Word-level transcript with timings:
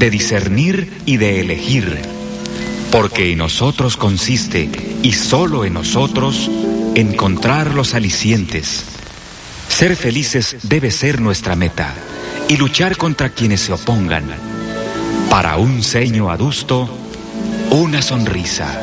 de 0.00 0.08
discernir 0.08 0.90
y 1.04 1.18
de 1.18 1.40
elegir, 1.40 1.98
porque 2.90 3.30
en 3.32 3.38
nosotros 3.38 3.98
consiste, 3.98 4.70
y 5.02 5.12
solo 5.12 5.66
en 5.66 5.74
nosotros, 5.74 6.50
encontrar 6.94 7.74
los 7.74 7.92
alicientes. 7.92 8.86
Ser 9.68 9.96
felices 9.96 10.56
debe 10.62 10.90
ser 10.90 11.20
nuestra 11.20 11.54
meta 11.54 11.92
y 12.48 12.56
luchar 12.56 12.96
contra 12.96 13.28
quienes 13.28 13.60
se 13.60 13.74
opongan. 13.74 14.24
Para 15.28 15.58
un 15.58 15.82
ceño 15.82 16.30
adusto, 16.30 16.88
una 17.70 18.00
sonrisa. 18.00 18.80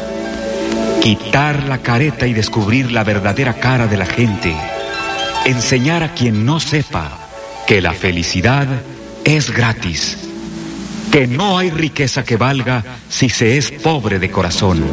Quitar 1.02 1.64
la 1.64 1.80
careta 1.80 2.28
y 2.28 2.34
descubrir 2.34 2.92
la 2.92 3.04
verdadera 3.04 3.56
cara 3.56 3.88
de 3.88 3.98
la 3.98 4.06
gente. 4.06 4.56
Enseñar 5.46 6.04
a 6.04 6.14
quien 6.14 6.46
no 6.46 6.60
sepa 6.60 7.18
que 7.66 7.82
la 7.82 7.94
felicidad 7.94 8.68
es 9.26 9.50
gratis. 9.50 10.27
Que 11.12 11.28
no 11.28 11.58
hay 11.58 11.70
riqueza 11.70 12.24
que 12.24 12.38
valga 12.38 12.84
si 13.10 13.30
se 13.30 13.58
es 13.58 13.72
pobre 13.72 14.20
de 14.20 14.30
corazón. 14.30 14.86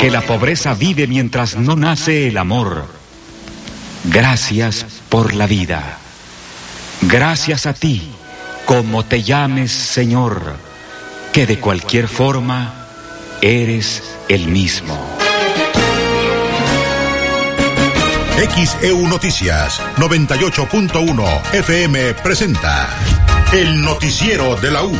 Que 0.00 0.10
la 0.10 0.22
pobreza 0.22 0.74
vive 0.74 1.06
mientras 1.06 1.56
no 1.56 1.76
nace 1.76 2.28
el 2.28 2.36
amor. 2.38 2.86
Gracias 4.04 4.86
por 5.08 5.34
la 5.34 5.46
vida. 5.46 5.98
Gracias 7.02 7.66
a 7.66 7.74
ti, 7.74 8.02
como 8.64 9.04
te 9.04 9.22
llames 9.22 9.72
Señor, 9.72 10.56
que 11.32 11.46
de 11.46 11.58
cualquier 11.58 12.08
forma 12.08 12.86
eres 13.40 14.02
el 14.28 14.48
mismo. 14.48 15.16
XEU 18.36 19.06
Noticias 19.08 19.80
98.1 19.96 21.54
FM 21.54 22.14
presenta 22.14 22.88
El 23.52 23.80
Noticiero 23.80 24.56
de 24.56 24.70
la 24.70 24.82
U. 24.84 24.92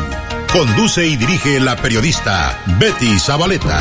Conduce 0.53 1.05
y 1.05 1.17
dirige 1.17 1.59
la 1.61 1.77
periodista 1.77 2.63
Betty 2.79 3.19
Zabaleta. 3.19 3.81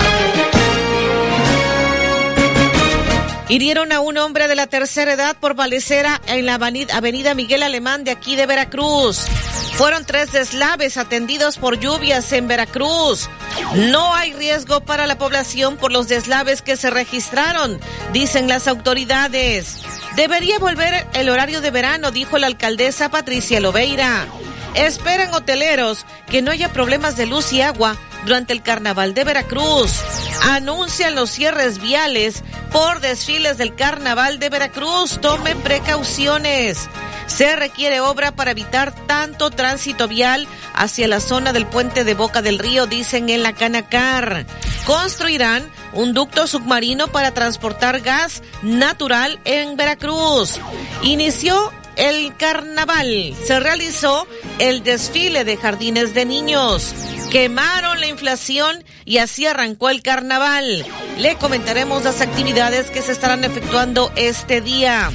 Hirieron 3.48 3.92
a 3.92 4.00
un 4.00 4.18
hombre 4.18 4.48
de 4.48 4.56
la 4.56 4.68
tercera 4.68 5.14
edad 5.14 5.38
por 5.40 5.54
balacera 5.54 6.20
en 6.26 6.48
la 6.48 6.56
avenida 6.56 7.36
Miguel 7.36 7.62
Alemán 7.62 8.04
de 8.04 8.12
aquí 8.12 8.36
de 8.36 8.48
Veracruz. 8.48 9.28
Fueron 9.76 10.04
tres 10.04 10.32
deslaves 10.32 10.98
atendidos 10.98 11.58
por 11.58 11.80
lluvias 11.80 12.32
en 12.34 12.48
Veracruz. 12.48 13.30
No 13.76 14.16
hay 14.16 14.34
riesgo 14.34 14.82
para 14.82 15.06
la 15.06 15.18
población 15.18 15.78
por 15.78 15.92
los 15.92 16.08
deslaves 16.08 16.62
que 16.62 16.76
se 16.76 16.90
registraron, 16.90 17.80
dicen 18.14 18.48
las 18.48 18.68
autoridades. 18.68 19.84
Debería 20.16 20.58
volver 20.60 21.06
el 21.14 21.30
horario 21.30 21.62
de 21.62 21.72
verano, 21.72 22.12
dijo 22.12 22.38
la 22.40 22.48
alcaldesa 22.48 23.10
Patricia 23.10 23.60
Loveira. 23.60 24.28
Esperan 24.76 25.34
hoteleros 25.34 26.06
que 26.30 26.42
no 26.42 26.52
haya 26.52 26.72
problemas 26.72 27.16
de 27.16 27.26
luz 27.26 27.54
y 27.54 27.62
agua 27.62 27.96
durante 28.26 28.54
el 28.54 28.62
carnaval 28.62 29.14
de 29.14 29.24
Veracruz. 29.24 30.02
Anuncian 30.44 31.16
los 31.16 31.30
cierres 31.30 31.80
viales 31.80 32.44
por 32.72 33.00
desfiles 33.00 33.58
del 33.58 33.76
carnaval 33.76 34.40
de 34.40 34.50
Veracruz. 34.50 35.20
Tomen 35.22 35.60
precauciones. 35.62 36.90
Se 37.28 37.56
requiere 37.56 38.02
obra 38.02 38.32
para 38.32 38.52
evitar 38.52 38.94
tanto 39.08 39.50
tránsito 39.50 40.08
vial 40.08 40.48
hacia 40.76 41.08
la 41.08 41.20
zona 41.20 41.54
del 41.54 41.66
puente 41.66 42.04
de 42.04 42.14
Boca 42.14 42.42
del 42.42 42.60
Río, 42.60 42.86
dicen 42.86 43.30
en 43.30 43.44
la 43.44 43.54
Canacar. 43.54 44.46
Construirán 44.86 45.68
un 45.94 46.14
ducto 46.14 46.48
submarino 46.48 47.08
para 47.08 47.32
transportar 47.32 48.02
gas 48.02 48.44
natural 48.62 49.40
en 49.46 49.78
Veracruz. 49.78 50.60
Inició 51.02 51.72
el 51.96 52.36
carnaval. 52.38 53.34
Se 53.46 53.60
realizó 53.60 54.28
el 54.60 54.84
desfile 54.84 55.44
de 55.44 55.58
jardines 55.58 56.14
de 56.14 56.26
niños. 56.26 56.94
Quemaron 57.32 58.00
la 58.00 58.08
inflación 58.08 58.84
y 59.04 59.18
así 59.18 59.46
arrancó 59.46 59.90
el 59.90 60.02
carnaval. 60.02 60.86
Le 61.18 61.36
comentaremos 61.36 62.04
las 62.04 62.22
actividades 62.22 62.92
que 62.92 63.02
se 63.02 63.12
estarán 63.12 63.44
efectuando 63.44 64.12
este 64.16 64.62
día. 64.62 65.12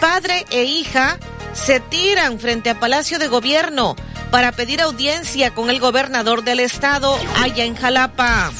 Padre 0.00 0.44
e 0.50 0.64
hija 0.64 1.18
se 1.54 1.80
tiran 1.80 2.38
frente 2.38 2.70
a 2.70 2.80
Palacio 2.80 3.18
de 3.18 3.28
Gobierno 3.28 3.96
para 4.30 4.52
pedir 4.52 4.80
audiencia 4.80 5.54
con 5.54 5.70
el 5.70 5.78
gobernador 5.78 6.42
del 6.42 6.60
estado 6.60 7.16
allá 7.40 7.64
en 7.64 7.76
Jalapa. 7.76 8.50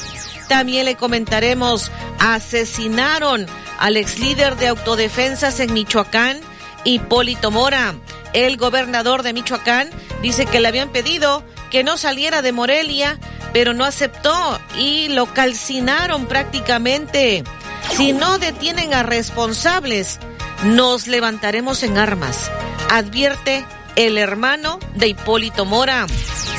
También 0.47 0.85
le 0.85 0.95
comentaremos, 0.95 1.91
asesinaron 2.19 3.45
al 3.79 3.97
ex 3.97 4.19
líder 4.19 4.55
de 4.55 4.67
autodefensas 4.67 5.59
en 5.59 5.73
Michoacán 5.73 6.39
Hipólito 6.85 7.51
Mora. 7.51 7.95
El 8.31 8.55
gobernador 8.57 9.23
de 9.23 9.33
Michoacán 9.33 9.89
dice 10.21 10.45
que 10.45 10.59
le 10.59 10.69
habían 10.69 10.89
pedido 10.89 11.43
que 11.69 11.83
no 11.83 11.97
saliera 11.97 12.41
de 12.41 12.53
Morelia, 12.53 13.19
pero 13.51 13.73
no 13.73 13.83
aceptó 13.83 14.59
y 14.77 15.09
lo 15.09 15.25
calcinaron 15.33 16.27
prácticamente. 16.27 17.43
Si 17.91 18.13
no 18.13 18.39
detienen 18.39 18.93
a 18.93 19.03
responsables, 19.03 20.19
nos 20.63 21.07
levantaremos 21.07 21.83
en 21.83 21.97
armas, 21.97 22.49
advierte 22.89 23.65
el 23.95 24.17
hermano 24.17 24.79
de 24.95 25.09
Hipólito 25.09 25.65
Mora. 25.65 26.07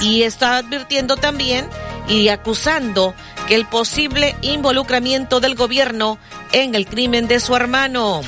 Y 0.02 0.22
está 0.22 0.58
advirtiendo 0.58 1.16
también 1.16 1.68
y 2.08 2.28
acusando 2.28 3.14
que 3.46 3.54
el 3.54 3.66
posible 3.66 4.36
involucramiento 4.42 5.40
del 5.40 5.54
gobierno 5.54 6.18
en 6.52 6.74
el 6.74 6.86
crimen 6.86 7.28
de 7.28 7.40
su 7.40 7.54
hermano. 7.54 8.22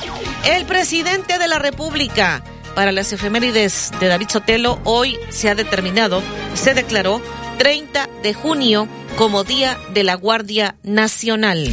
El 0.45 0.65
presidente 0.65 1.37
de 1.37 1.47
la 1.47 1.59
República, 1.59 2.43
para 2.75 2.91
las 2.91 3.11
efemérides 3.13 3.91
de 3.99 4.07
David 4.07 4.29
Sotelo, 4.29 4.79
hoy 4.83 5.17
se 5.29 5.49
ha 5.49 5.55
determinado, 5.55 6.21
se 6.53 6.73
declaró 6.73 7.21
30 7.57 8.09
de 8.23 8.33
junio 8.33 8.87
como 9.17 9.43
Día 9.43 9.77
de 9.93 10.03
la 10.03 10.15
Guardia 10.15 10.75
Nacional. 10.83 11.67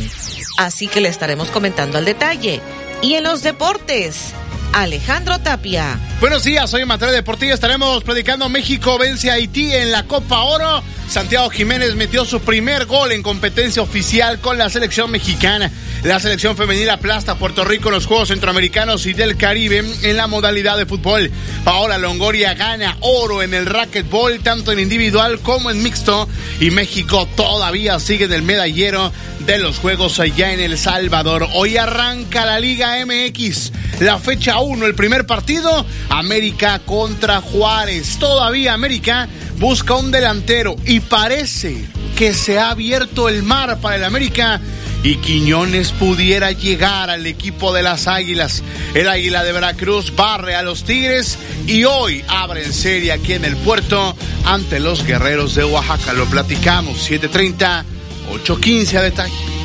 Así 0.58 0.88
que 0.88 1.00
le 1.00 1.08
estaremos 1.08 1.50
comentando 1.50 1.98
al 1.98 2.04
detalle. 2.04 2.60
Y 3.02 3.14
en 3.14 3.24
los 3.24 3.42
deportes, 3.42 4.32
Alejandro 4.76 5.38
Tapia. 5.38 5.98
Buenos 6.20 6.44
días, 6.44 6.68
soy 6.68 6.84
Materia 6.84 7.14
Deportiva. 7.14 7.54
Estaremos 7.54 8.04
predicando 8.04 8.46
México 8.50 8.98
vence 8.98 9.30
a 9.30 9.34
Haití 9.34 9.72
en 9.72 9.90
la 9.90 10.02
Copa 10.02 10.42
Oro. 10.42 10.82
Santiago 11.08 11.48
Jiménez 11.48 11.94
metió 11.94 12.26
su 12.26 12.40
primer 12.40 12.84
gol 12.84 13.12
en 13.12 13.22
competencia 13.22 13.80
oficial 13.80 14.38
con 14.38 14.58
la 14.58 14.68
selección 14.68 15.10
mexicana. 15.10 15.70
La 16.02 16.20
selección 16.20 16.58
femenil 16.58 16.90
aplasta 16.90 17.32
a 17.32 17.38
Puerto 17.38 17.64
Rico 17.64 17.88
en 17.88 17.94
los 17.94 18.04
Juegos 18.04 18.28
Centroamericanos 18.28 19.06
y 19.06 19.14
del 19.14 19.38
Caribe 19.38 19.82
en 20.02 20.16
la 20.16 20.26
modalidad 20.26 20.76
de 20.76 20.84
fútbol. 20.84 21.30
Paola 21.64 21.96
Longoria 21.96 22.52
gana 22.52 22.98
oro 23.00 23.42
en 23.42 23.54
el 23.54 23.64
racquetball, 23.64 24.40
tanto 24.40 24.72
en 24.72 24.80
individual 24.80 25.38
como 25.40 25.70
en 25.70 25.82
mixto. 25.82 26.28
Y 26.60 26.70
México 26.70 27.26
todavía 27.34 27.98
sigue 27.98 28.26
en 28.26 28.32
el 28.34 28.42
medallero 28.42 29.10
de 29.46 29.58
los 29.58 29.78
Juegos 29.78 30.18
allá 30.18 30.52
en 30.52 30.60
El 30.60 30.76
Salvador. 30.76 31.48
Hoy 31.54 31.76
arranca 31.76 32.44
la 32.44 32.58
Liga 32.58 32.96
MX. 33.06 33.72
La 34.00 34.18
fecha 34.18 34.58
1, 34.58 34.84
el 34.84 34.94
primer 34.94 35.24
partido, 35.24 35.86
América 36.10 36.80
contra 36.80 37.40
Juárez. 37.40 38.18
Todavía 38.18 38.74
América 38.74 39.28
busca 39.58 39.94
un 39.94 40.10
delantero 40.10 40.74
y 40.84 41.00
parece 41.00 41.84
que 42.16 42.34
se 42.34 42.58
ha 42.58 42.70
abierto 42.70 43.28
el 43.28 43.42
mar 43.44 43.78
para 43.80 43.96
el 43.96 44.04
América 44.04 44.60
y 45.02 45.16
Quiñones 45.16 45.92
pudiera 45.92 46.50
llegar 46.50 47.10
al 47.10 47.26
equipo 47.26 47.72
de 47.72 47.84
las 47.84 48.08
Águilas. 48.08 48.64
El 48.94 49.08
Águila 49.08 49.44
de 49.44 49.52
Veracruz 49.52 50.14
barre 50.16 50.56
a 50.56 50.62
los 50.62 50.82
Tigres 50.82 51.38
y 51.68 51.84
hoy 51.84 52.24
abre 52.26 52.64
en 52.64 52.72
serie 52.72 53.12
aquí 53.12 53.34
en 53.34 53.44
el 53.44 53.56
puerto 53.56 54.16
ante 54.44 54.80
los 54.80 55.04
Guerreros 55.06 55.54
de 55.54 55.64
Oaxaca. 55.64 56.12
Lo 56.12 56.26
platicamos, 56.26 57.08
7.30, 57.08 57.84
8.15 58.28 58.96
a 58.96 59.02
detalle. 59.02 59.56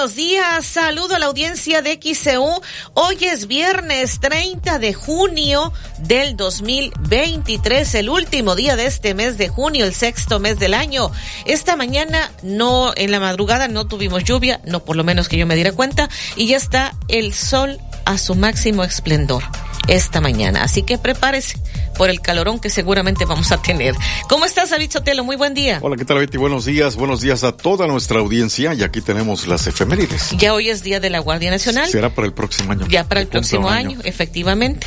buenos 0.00 0.14
días. 0.16 0.64
Saludo 0.64 1.16
a 1.16 1.18
la 1.18 1.26
audiencia 1.26 1.82
de 1.82 2.00
XCU. 2.00 2.62
Hoy 2.94 3.18
es 3.20 3.46
viernes 3.46 4.18
30 4.20 4.78
de 4.78 4.94
junio 4.94 5.74
del 5.98 6.36
2023, 6.38 7.94
el 7.96 8.08
último 8.08 8.54
día 8.54 8.76
de 8.76 8.86
este 8.86 9.14
mes 9.14 9.36
de 9.36 9.48
junio, 9.48 9.84
el 9.84 9.92
sexto 9.92 10.40
mes 10.40 10.58
del 10.58 10.72
año. 10.72 11.10
Esta 11.44 11.76
mañana 11.76 12.32
no, 12.42 12.92
en 12.96 13.10
la 13.10 13.20
madrugada 13.20 13.68
no 13.68 13.88
tuvimos 13.88 14.24
lluvia, 14.24 14.62
no 14.64 14.84
por 14.84 14.96
lo 14.96 15.04
menos 15.04 15.28
que 15.28 15.36
yo 15.36 15.46
me 15.46 15.54
diera 15.54 15.72
cuenta, 15.72 16.08
y 16.34 16.46
ya 16.46 16.56
está 16.56 16.94
el 17.08 17.34
sol 17.34 17.78
a 18.04 18.18
su 18.18 18.34
máximo 18.34 18.84
esplendor 18.84 19.42
esta 19.88 20.20
mañana. 20.20 20.62
Así 20.62 20.82
que 20.82 20.98
prepárese 20.98 21.58
por 21.96 22.10
el 22.10 22.20
calorón 22.20 22.60
que 22.60 22.70
seguramente 22.70 23.24
vamos 23.24 23.52
a 23.52 23.60
tener. 23.60 23.94
¿Cómo 24.28 24.44
estás, 24.44 24.70
David 24.70 24.90
Sotelo? 24.90 25.24
Muy 25.24 25.36
buen 25.36 25.54
día. 25.54 25.78
Hola, 25.82 25.96
¿qué 25.96 26.04
tal, 26.04 26.18
Betty? 26.18 26.38
Buenos 26.38 26.64
días. 26.64 26.96
Buenos 26.96 27.20
días 27.20 27.44
a 27.44 27.52
toda 27.52 27.86
nuestra 27.86 28.20
audiencia. 28.20 28.74
Y 28.74 28.82
aquí 28.82 29.00
tenemos 29.00 29.46
las 29.46 29.66
efemérides. 29.66 30.30
Ya 30.38 30.54
hoy 30.54 30.70
es 30.70 30.82
Día 30.82 31.00
de 31.00 31.10
la 31.10 31.18
Guardia 31.18 31.50
Nacional. 31.50 31.88
Será 31.88 32.14
para 32.14 32.26
el 32.26 32.32
próximo 32.32 32.72
año. 32.72 32.86
Ya 32.88 33.04
para 33.04 33.20
el 33.20 33.26
próximo 33.26 33.68
año, 33.68 33.98
efectivamente. 34.04 34.86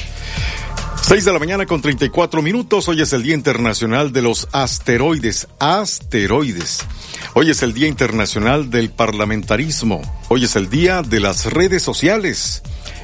6 1.04 1.26
de 1.26 1.34
la 1.34 1.40
mañana 1.40 1.66
con 1.66 1.82
34 1.82 2.42
minutos. 2.42 2.88
Hoy 2.88 3.02
es 3.02 3.12
el 3.12 3.24
Día 3.24 3.36
Internacional 3.36 4.14
de 4.14 4.22
los 4.22 4.48
Asteroides. 4.54 5.50
Asteroides. 5.60 6.80
Hoy 7.34 7.50
es 7.50 7.62
el 7.62 7.74
Día 7.74 7.88
Internacional 7.88 8.70
del 8.70 8.90
Parlamentarismo. 8.90 10.02
Hoy 10.30 10.46
es 10.46 10.56
el 10.56 10.70
Día 10.70 11.02
de 11.02 11.20
las 11.20 11.46
Redes 11.52 11.84
Sociales. 11.84 12.64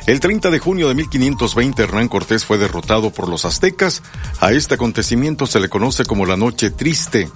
El 0.09 0.19
30 0.19 0.49
de 0.49 0.57
junio 0.57 0.87
de 0.87 0.95
1520 0.95 1.83
Hernán 1.83 2.07
Cortés 2.07 2.43
fue 2.43 2.57
derrotado 2.57 3.11
por 3.11 3.29
los 3.29 3.45
aztecas. 3.45 4.01
A 4.39 4.51
este 4.53 4.73
acontecimiento 4.73 5.45
se 5.45 5.59
le 5.59 5.69
conoce 5.69 6.03
como 6.03 6.25
la 6.25 6.35
Noche 6.35 6.71
Triste. 6.71 7.29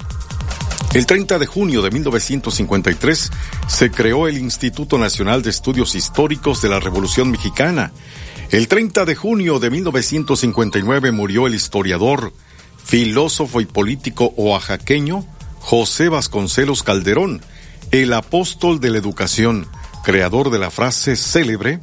El 0.96 1.06
30 1.06 1.38
de 1.38 1.46
junio 1.46 1.84
de 1.84 1.92
1953 1.92 3.31
se 3.68 3.92
creó 3.92 4.28
el 4.28 4.40
Instituto 4.40 4.98
Nacional 4.98 5.44
de 5.44 5.52
Estudios 5.52 5.94
Históricos 5.94 6.64
de 6.64 6.70
la 6.70 6.80
Revolución 6.80 7.30
Mexicana. 7.30 7.92
El 8.50 8.68
30 8.68 9.06
de 9.06 9.14
junio 9.14 9.60
de 9.60 9.70
1959 9.70 11.12
murió 11.12 11.46
el 11.46 11.54
historiador, 11.54 12.34
filósofo 12.84 13.62
y 13.62 13.66
político 13.66 14.34
oaxaqueño 14.36 15.24
José 15.60 16.10
Vasconcelos 16.10 16.81
Calderón, 16.81 17.44
el 17.92 18.14
apóstol 18.14 18.80
de 18.80 18.90
la 18.90 18.98
educación, 18.98 19.68
creador 20.04 20.50
de 20.50 20.58
la 20.58 20.72
frase 20.72 21.16
célebre 21.16 21.80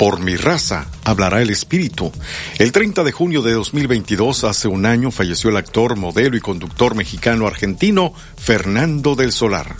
por 0.00 0.18
mi 0.18 0.34
raza 0.34 0.86
hablará 1.04 1.42
el 1.42 1.50
espíritu. 1.50 2.10
El 2.58 2.72
30 2.72 3.04
de 3.04 3.12
junio 3.12 3.42
de 3.42 3.52
2022, 3.52 4.44
hace 4.44 4.66
un 4.66 4.86
año, 4.86 5.10
falleció 5.10 5.50
el 5.50 5.58
actor, 5.58 5.94
modelo 5.94 6.38
y 6.38 6.40
conductor 6.40 6.94
mexicano 6.94 7.46
argentino 7.46 8.14
Fernando 8.38 9.14
del 9.14 9.30
Solar. 9.30 9.76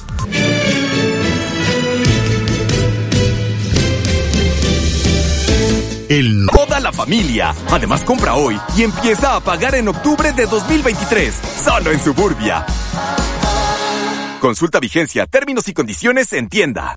El... 6.11 6.47
Toda 6.53 6.81
la 6.81 6.93
familia. 6.93 7.55
Además 7.71 8.03
compra 8.03 8.35
hoy 8.35 8.61
y 8.77 8.83
empieza 8.83 9.37
a 9.37 9.41
pagar 9.41 9.75
en 9.75 9.89
octubre 9.89 10.35
de 10.35 10.45
2023. 10.45 11.35
Solo 11.65 11.93
en 11.93 11.99
Suburbia. 11.99 12.67
Consulta 14.39 14.81
vigencia, 14.81 15.25
términos 15.25 15.67
y 15.69 15.73
condiciones 15.73 16.31
en 16.35 16.51
tienda. 16.51 16.97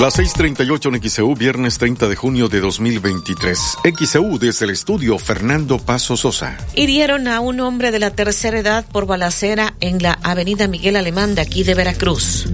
Las 0.00 0.16
6:38 0.16 0.94
en 0.94 1.10
XEU, 1.10 1.34
viernes 1.34 1.76
30 1.78 2.06
de 2.06 2.14
junio 2.14 2.48
de 2.48 2.60
2023. 2.60 3.58
XEU 3.98 4.38
desde 4.38 4.66
el 4.66 4.70
estudio 4.70 5.18
Fernando 5.18 5.78
Paso 5.78 6.16
Sosa. 6.16 6.56
Hirieron 6.76 7.26
a 7.26 7.40
un 7.40 7.58
hombre 7.58 7.90
de 7.90 7.98
la 7.98 8.12
tercera 8.12 8.60
edad 8.60 8.86
por 8.86 9.06
balacera 9.06 9.74
en 9.80 10.00
la 10.00 10.12
avenida 10.22 10.68
Miguel 10.68 10.94
Alemán 10.94 11.34
de 11.34 11.40
aquí 11.40 11.64
de 11.64 11.74
Veracruz. 11.74 12.46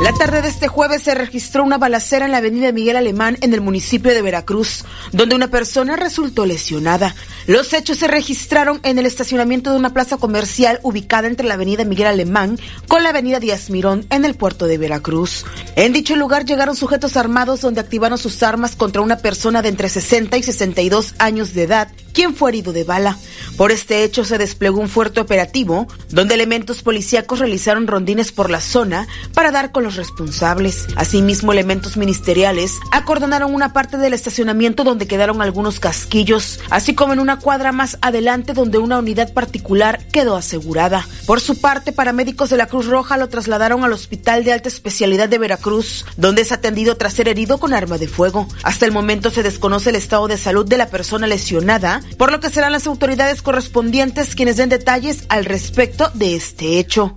La 0.00 0.14
tarde 0.14 0.40
de 0.40 0.48
este 0.48 0.66
jueves 0.66 1.02
se 1.02 1.14
registró 1.14 1.62
una 1.62 1.76
balacera 1.76 2.24
en 2.24 2.32
la 2.32 2.38
avenida 2.38 2.72
Miguel 2.72 2.96
Alemán 2.96 3.36
en 3.42 3.52
el 3.52 3.60
municipio 3.60 4.14
de 4.14 4.22
Veracruz, 4.22 4.86
donde 5.12 5.34
una 5.34 5.48
persona 5.48 5.94
resultó 5.94 6.46
lesionada. 6.46 7.14
Los 7.46 7.74
hechos 7.74 7.98
se 7.98 8.08
registraron 8.08 8.80
en 8.82 8.98
el 8.98 9.04
estacionamiento 9.04 9.70
de 9.70 9.76
una 9.76 9.92
plaza 9.92 10.16
comercial 10.16 10.80
ubicada 10.82 11.28
entre 11.28 11.46
la 11.46 11.54
avenida 11.54 11.84
Miguel 11.84 12.06
Alemán 12.06 12.58
con 12.88 13.02
la 13.02 13.10
avenida 13.10 13.40
Díaz 13.40 13.68
Mirón 13.68 14.06
en 14.08 14.24
el 14.24 14.36
puerto 14.36 14.66
de 14.66 14.78
Veracruz. 14.78 15.44
En 15.76 15.92
dicho 15.92 16.16
lugar 16.16 16.46
llegaron 16.46 16.76
sujetos 16.76 17.18
armados 17.18 17.60
donde 17.60 17.82
activaron 17.82 18.16
sus 18.16 18.42
armas 18.42 18.76
contra 18.76 19.02
una 19.02 19.18
persona 19.18 19.60
de 19.60 19.68
entre 19.68 19.90
60 19.90 20.34
y 20.38 20.42
62 20.42 21.14
años 21.18 21.52
de 21.52 21.64
edad, 21.64 21.88
quien 22.14 22.34
fue 22.34 22.50
herido 22.50 22.72
de 22.72 22.84
bala. 22.84 23.18
Por 23.56 23.70
este 23.70 24.04
hecho 24.04 24.24
se 24.24 24.38
desplegó 24.38 24.80
un 24.80 24.88
fuerte 24.88 25.20
operativo 25.20 25.86
donde 26.08 26.34
elementos 26.34 26.82
policíacos 26.82 27.38
realizaron 27.38 27.86
rondines 27.86 28.32
por 28.32 28.48
la 28.48 28.60
zona 28.60 29.06
para 29.34 29.50
dar 29.50 29.72
con 29.72 29.84
los 29.84 29.89
responsables. 29.96 30.86
Asimismo, 30.96 31.52
elementos 31.52 31.96
ministeriales 31.96 32.78
acordonaron 32.92 33.54
una 33.54 33.72
parte 33.72 33.96
del 33.96 34.12
estacionamiento 34.12 34.84
donde 34.84 35.06
quedaron 35.06 35.42
algunos 35.42 35.80
casquillos, 35.80 36.60
así 36.70 36.94
como 36.94 37.12
en 37.12 37.20
una 37.20 37.38
cuadra 37.38 37.72
más 37.72 37.98
adelante 38.00 38.52
donde 38.52 38.78
una 38.78 38.98
unidad 38.98 39.32
particular 39.32 40.06
quedó 40.12 40.36
asegurada. 40.36 41.06
Por 41.26 41.40
su 41.40 41.60
parte, 41.60 41.92
paramédicos 41.92 42.50
de 42.50 42.56
la 42.56 42.66
Cruz 42.66 42.86
Roja 42.86 43.16
lo 43.16 43.28
trasladaron 43.28 43.84
al 43.84 43.92
Hospital 43.92 44.44
de 44.44 44.52
Alta 44.52 44.68
Especialidad 44.68 45.28
de 45.28 45.38
Veracruz, 45.38 46.04
donde 46.16 46.42
es 46.42 46.52
atendido 46.52 46.96
tras 46.96 47.14
ser 47.14 47.28
herido 47.28 47.58
con 47.58 47.74
arma 47.74 47.98
de 47.98 48.08
fuego. 48.08 48.48
Hasta 48.62 48.86
el 48.86 48.92
momento 48.92 49.30
se 49.30 49.42
desconoce 49.42 49.90
el 49.90 49.96
estado 49.96 50.28
de 50.28 50.36
salud 50.36 50.66
de 50.66 50.78
la 50.78 50.88
persona 50.88 51.26
lesionada, 51.26 52.02
por 52.18 52.32
lo 52.32 52.40
que 52.40 52.50
serán 52.50 52.72
las 52.72 52.86
autoridades 52.86 53.42
correspondientes 53.42 54.34
quienes 54.34 54.56
den 54.56 54.68
detalles 54.68 55.24
al 55.28 55.44
respecto 55.44 56.10
de 56.14 56.36
este 56.36 56.78
hecho. 56.78 57.16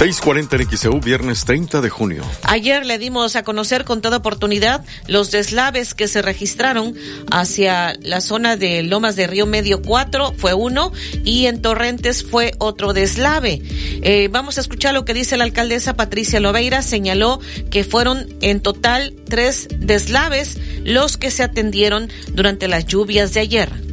640 0.00 0.56
en 0.56 0.78
XEU, 0.78 1.00
viernes 1.02 1.44
30 1.44 1.82
de 1.82 1.90
junio. 1.90 2.24
Ayer 2.44 2.86
le 2.86 2.96
dimos 2.96 3.36
a 3.36 3.42
conocer 3.42 3.84
con 3.84 4.00
toda 4.00 4.16
oportunidad 4.16 4.82
los 5.06 5.30
deslaves 5.30 5.92
que 5.92 6.08
se 6.08 6.22
registraron 6.22 6.94
hacia 7.30 7.92
la 8.00 8.22
zona 8.22 8.56
de 8.56 8.82
Lomas 8.82 9.14
de 9.14 9.26
Río 9.26 9.44
Medio 9.44 9.82
4, 9.82 10.32
fue 10.38 10.54
uno, 10.54 10.90
y 11.22 11.44
en 11.44 11.60
Torrentes 11.60 12.24
fue 12.24 12.54
otro 12.56 12.94
deslave. 12.94 13.60
Eh, 14.00 14.28
vamos 14.32 14.56
a 14.56 14.62
escuchar 14.62 14.94
lo 14.94 15.04
que 15.04 15.12
dice 15.12 15.36
la 15.36 15.44
alcaldesa 15.44 15.96
Patricia 15.96 16.40
Loveira. 16.40 16.80
Señaló 16.80 17.38
que 17.70 17.84
fueron 17.84 18.26
en 18.40 18.62
total 18.62 19.14
tres 19.28 19.68
deslaves 19.70 20.56
los 20.82 21.18
que 21.18 21.30
se 21.30 21.42
atendieron 21.42 22.08
durante 22.32 22.68
las 22.68 22.86
lluvias 22.86 23.34
de 23.34 23.40
ayer. 23.40 23.89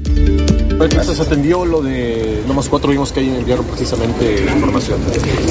Se 0.77 1.23
atendió 1.23 1.65
lo 1.65 1.81
de 1.81 2.43
nomás 2.47 2.69
cuatro, 2.69 2.91
vimos 2.91 3.11
que 3.11 3.21
ahí 3.21 3.29
enviaron 3.29 3.65
precisamente 3.65 4.43
información. 4.43 4.99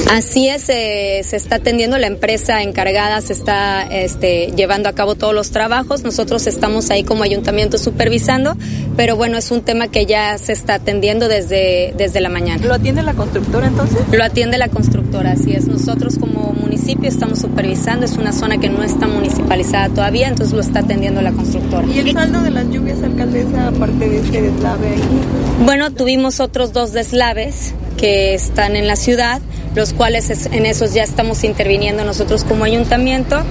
Así 0.09 0.47
es, 0.47 0.69
eh, 0.69 1.21
se 1.25 1.35
está 1.35 1.57
atendiendo, 1.57 1.97
la 1.97 2.07
empresa 2.07 2.63
encargada 2.63 3.19
se 3.19 3.33
está 3.33 3.83
este, 3.83 4.53
llevando 4.55 4.87
a 4.87 4.93
cabo 4.93 5.15
todos 5.15 5.33
los 5.33 5.51
trabajos, 5.51 6.03
nosotros 6.03 6.47
estamos 6.47 6.89
ahí 6.91 7.03
como 7.03 7.23
ayuntamiento 7.23 7.77
supervisando, 7.77 8.55
pero 8.95 9.17
bueno, 9.17 9.37
es 9.37 9.51
un 9.51 9.61
tema 9.61 9.89
que 9.89 10.05
ya 10.05 10.37
se 10.37 10.53
está 10.53 10.75
atendiendo 10.75 11.27
desde, 11.27 11.93
desde 11.97 12.21
la 12.21 12.29
mañana. 12.29 12.65
¿Lo 12.65 12.75
atiende 12.75 13.03
la 13.03 13.13
constructora 13.13 13.67
entonces? 13.67 13.97
Lo 14.09 14.23
atiende 14.23 14.57
la 14.57 14.69
constructora, 14.69 15.33
así 15.33 15.51
es. 15.51 15.67
Nosotros 15.67 16.17
como 16.17 16.53
municipio 16.53 17.09
estamos 17.09 17.39
supervisando, 17.39 18.05
es 18.05 18.13
una 18.13 18.31
zona 18.31 18.59
que 18.59 18.69
no 18.69 18.81
está 18.81 19.07
municipalizada 19.07 19.89
todavía, 19.89 20.29
entonces 20.29 20.53
lo 20.53 20.61
está 20.61 20.79
atendiendo 20.79 21.21
la 21.21 21.33
constructora. 21.33 21.85
¿Y 21.87 21.99
el 21.99 22.13
saldo 22.13 22.41
de 22.41 22.51
las 22.51 22.69
lluvias, 22.69 23.03
alcaldesa, 23.03 23.67
aparte 23.67 24.09
de 24.09 24.17
este 24.19 24.41
deslave? 24.41 24.95
Bueno, 25.65 25.91
tuvimos 25.91 26.39
otros 26.39 26.73
dos 26.73 26.93
deslaves 26.93 27.73
que 27.97 28.33
están 28.33 28.75
en 28.75 28.87
la 28.87 28.95
ciudad, 28.95 29.41
los 29.75 29.93
cuales 29.93 30.29
en 30.29 30.65
esos 30.65 30.93
ya 30.93 31.03
estamos 31.03 31.43
interviniendo 31.43 32.03
nosotros 32.03 32.43
como 32.43 32.63
ayuntamiento 32.63 33.43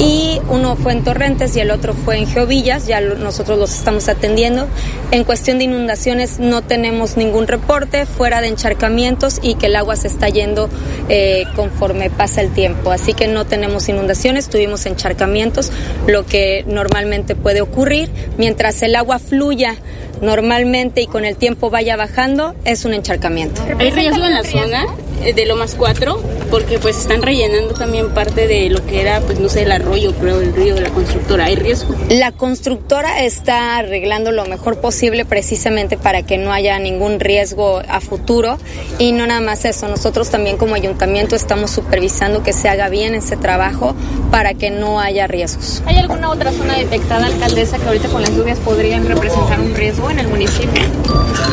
y 0.00 0.40
uno 0.48 0.76
fue 0.76 0.92
en 0.92 1.04
Torrentes 1.04 1.54
y 1.56 1.60
el 1.60 1.70
otro 1.70 1.92
fue 1.92 2.16
en 2.16 2.26
Geovillas, 2.26 2.86
ya 2.86 3.00
nosotros 3.02 3.58
los 3.58 3.72
estamos 3.72 4.08
atendiendo. 4.08 4.66
En 5.10 5.24
cuestión 5.24 5.58
de 5.58 5.64
inundaciones 5.64 6.38
no 6.38 6.62
tenemos 6.62 7.18
ningún 7.18 7.46
reporte 7.46 8.06
fuera 8.06 8.40
de 8.40 8.48
encharcamientos 8.48 9.38
y 9.42 9.56
que 9.56 9.66
el 9.66 9.76
agua 9.76 9.96
se 9.96 10.08
está 10.08 10.28
yendo 10.30 10.70
eh, 11.10 11.44
conforme 11.54 12.08
pasa 12.08 12.40
el 12.40 12.50
tiempo, 12.52 12.90
así 12.90 13.12
que 13.12 13.28
no 13.28 13.44
tenemos 13.44 13.88
inundaciones, 13.90 14.48
tuvimos 14.48 14.86
encharcamientos, 14.86 15.70
lo 16.06 16.24
que 16.24 16.64
normalmente 16.66 17.36
puede 17.36 17.60
ocurrir 17.60 18.10
mientras 18.38 18.82
el 18.82 18.96
agua 18.96 19.18
fluya 19.18 19.76
normalmente 20.22 21.02
y 21.02 21.06
con 21.06 21.26
el 21.26 21.36
tiempo 21.36 21.68
vaya 21.68 21.96
bajando, 21.96 22.54
es 22.64 22.86
un 22.86 22.94
encharcamiento. 22.94 23.62
¿Hay 23.78 23.90
riesgo 23.90 24.24
en 24.24 24.34
la 24.34 24.44
zona 24.44 24.86
de 25.34 25.46
Lomas 25.46 25.74
4? 25.74 26.39
Porque 26.50 26.78
pues 26.78 26.98
están 26.98 27.22
rellenando 27.22 27.74
también 27.74 28.10
parte 28.10 28.46
de 28.46 28.68
lo 28.70 28.84
que 28.84 29.00
era, 29.00 29.20
pues 29.20 29.38
no 29.38 29.48
sé, 29.48 29.62
el 29.62 29.72
arroyo, 29.72 30.12
creo, 30.14 30.40
el 30.40 30.52
río 30.52 30.74
de 30.74 30.82
la 30.82 30.90
constructora. 30.90 31.44
¿Hay 31.46 31.56
riesgo? 31.56 31.94
La 32.08 32.32
constructora 32.32 33.24
está 33.24 33.76
arreglando 33.78 34.32
lo 34.32 34.44
mejor 34.46 34.80
posible 34.80 35.24
precisamente 35.24 35.96
para 35.96 36.22
que 36.22 36.38
no 36.38 36.52
haya 36.52 36.78
ningún 36.78 37.20
riesgo 37.20 37.80
a 37.88 38.00
futuro 38.00 38.58
y 38.98 39.12
no 39.12 39.26
nada 39.26 39.40
más 39.40 39.64
eso, 39.64 39.88
nosotros 39.88 40.30
también 40.30 40.56
como 40.56 40.74
ayuntamiento 40.74 41.36
estamos 41.36 41.70
supervisando 41.70 42.42
que 42.42 42.52
se 42.52 42.68
haga 42.68 42.88
bien 42.88 43.14
ese 43.14 43.36
trabajo 43.36 43.94
para 44.30 44.54
que 44.54 44.70
no 44.70 45.00
haya 45.00 45.26
riesgos. 45.26 45.82
¿Hay 45.86 45.96
alguna 45.96 46.30
otra 46.30 46.52
zona 46.52 46.76
detectada, 46.76 47.26
alcaldesa, 47.26 47.78
que 47.78 47.86
ahorita 47.86 48.08
con 48.08 48.22
las 48.22 48.32
lluvias 48.32 48.58
podrían 48.58 49.06
representar 49.06 49.60
un 49.60 49.74
riesgo 49.74 50.10
en 50.10 50.18
el 50.18 50.28
municipio? 50.28 50.82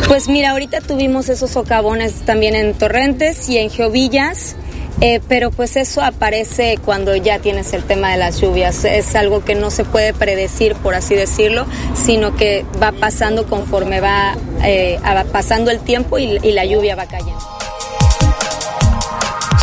Pues 0.07 0.27
mira, 0.27 0.51
ahorita 0.51 0.81
tuvimos 0.81 1.29
esos 1.29 1.51
socavones 1.51 2.13
también 2.25 2.55
en 2.55 2.73
Torrentes 2.73 3.49
y 3.49 3.57
en 3.57 3.69
Geovillas. 3.69 4.55
Eh, 4.99 5.21
pero 5.27 5.51
pues 5.51 5.75
eso 5.75 6.01
aparece 6.01 6.79
cuando 6.83 7.15
ya 7.15 7.39
tienes 7.39 7.73
el 7.73 7.83
tema 7.83 8.11
de 8.11 8.17
las 8.17 8.41
lluvias. 8.41 8.83
Es 8.83 9.15
algo 9.15 9.45
que 9.45 9.53
no 9.53 9.69
se 9.69 9.83
puede 9.83 10.13
predecir, 10.13 10.75
por 10.75 10.95
así 10.95 11.15
decirlo, 11.15 11.65
sino 11.93 12.35
que 12.35 12.65
va 12.81 12.91
pasando 12.91 13.45
conforme 13.45 14.01
va 14.01 14.35
eh, 14.63 14.99
pasando 15.31 15.69
el 15.69 15.79
tiempo 15.79 16.17
y, 16.17 16.39
y 16.41 16.51
la 16.51 16.65
lluvia 16.65 16.95
va 16.95 17.05
cayendo. 17.05 17.56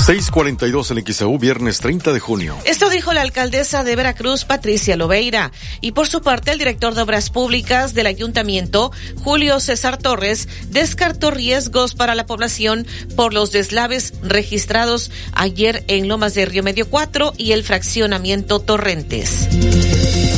642 0.04 0.90
en 0.90 1.14
XAU, 1.14 1.38
viernes 1.38 1.78
30 1.78 2.12
de 2.12 2.20
junio. 2.20 2.58
Esto 2.66 2.90
dijo 2.90 3.14
la 3.14 3.22
alcaldesa 3.22 3.84
de 3.84 3.96
Veracruz, 3.96 4.44
Patricia 4.44 4.98
Lobeira. 4.98 5.50
Y 5.80 5.92
por 5.92 6.06
su 6.06 6.20
parte, 6.20 6.50
el 6.50 6.58
director 6.58 6.94
de 6.94 7.00
Obras 7.00 7.30
Públicas 7.30 7.94
del 7.94 8.06
Ayuntamiento, 8.06 8.92
Julio 9.22 9.60
César 9.60 9.96
Torres, 9.96 10.46
descartó 10.68 11.30
riesgos 11.30 11.94
para 11.94 12.14
la 12.14 12.26
población 12.26 12.86
por 13.16 13.32
los 13.32 13.50
deslaves 13.50 14.12
registrados 14.22 15.10
ayer 15.32 15.84
en 15.88 16.06
Lomas 16.06 16.34
de 16.34 16.44
Río 16.44 16.62
Medio 16.62 16.86
4 16.90 17.32
y 17.38 17.52
el 17.52 17.64
fraccionamiento 17.64 18.60
Torrentes. 18.60 19.48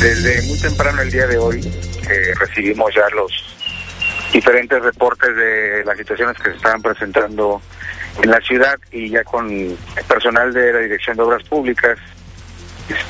Desde 0.00 0.42
muy 0.42 0.60
temprano 0.60 1.02
el 1.02 1.10
día 1.10 1.26
de 1.26 1.38
hoy 1.38 1.60
eh, 2.08 2.34
recibimos 2.38 2.94
ya 2.94 3.12
los 3.16 3.55
diferentes 4.32 4.82
reportes 4.82 5.34
de 5.36 5.84
las 5.84 5.96
situaciones 5.96 6.36
que 6.38 6.50
se 6.50 6.56
estaban 6.56 6.82
presentando 6.82 7.60
en 8.22 8.30
la 8.30 8.40
ciudad 8.40 8.78
y 8.90 9.10
ya 9.10 9.24
con 9.24 9.50
el 9.50 9.76
personal 10.08 10.52
de 10.52 10.72
la 10.72 10.78
Dirección 10.80 11.16
de 11.16 11.22
Obras 11.22 11.42
Públicas 11.44 11.98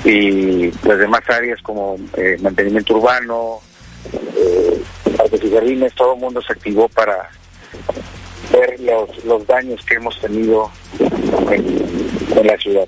y 0.04 0.70
las 0.87 0.99
demás 0.99 1.23
áreas 1.28 1.61
como 1.62 1.96
eh, 2.16 2.37
mantenimiento 2.40 2.96
urbano, 2.96 3.61
eh, 4.12 4.82
jardines, 5.52 5.94
todo 5.94 6.14
el 6.14 6.20
mundo 6.20 6.40
se 6.42 6.52
activó 6.52 6.88
para 6.88 7.28
ver 8.52 8.80
los, 8.80 9.25
los 9.25 9.46
daños 9.46 9.85
que 9.85 9.94
hemos 9.94 10.18
tenido 10.20 10.70
en, 10.99 12.46
la 12.46 12.56
ciudad. 12.58 12.87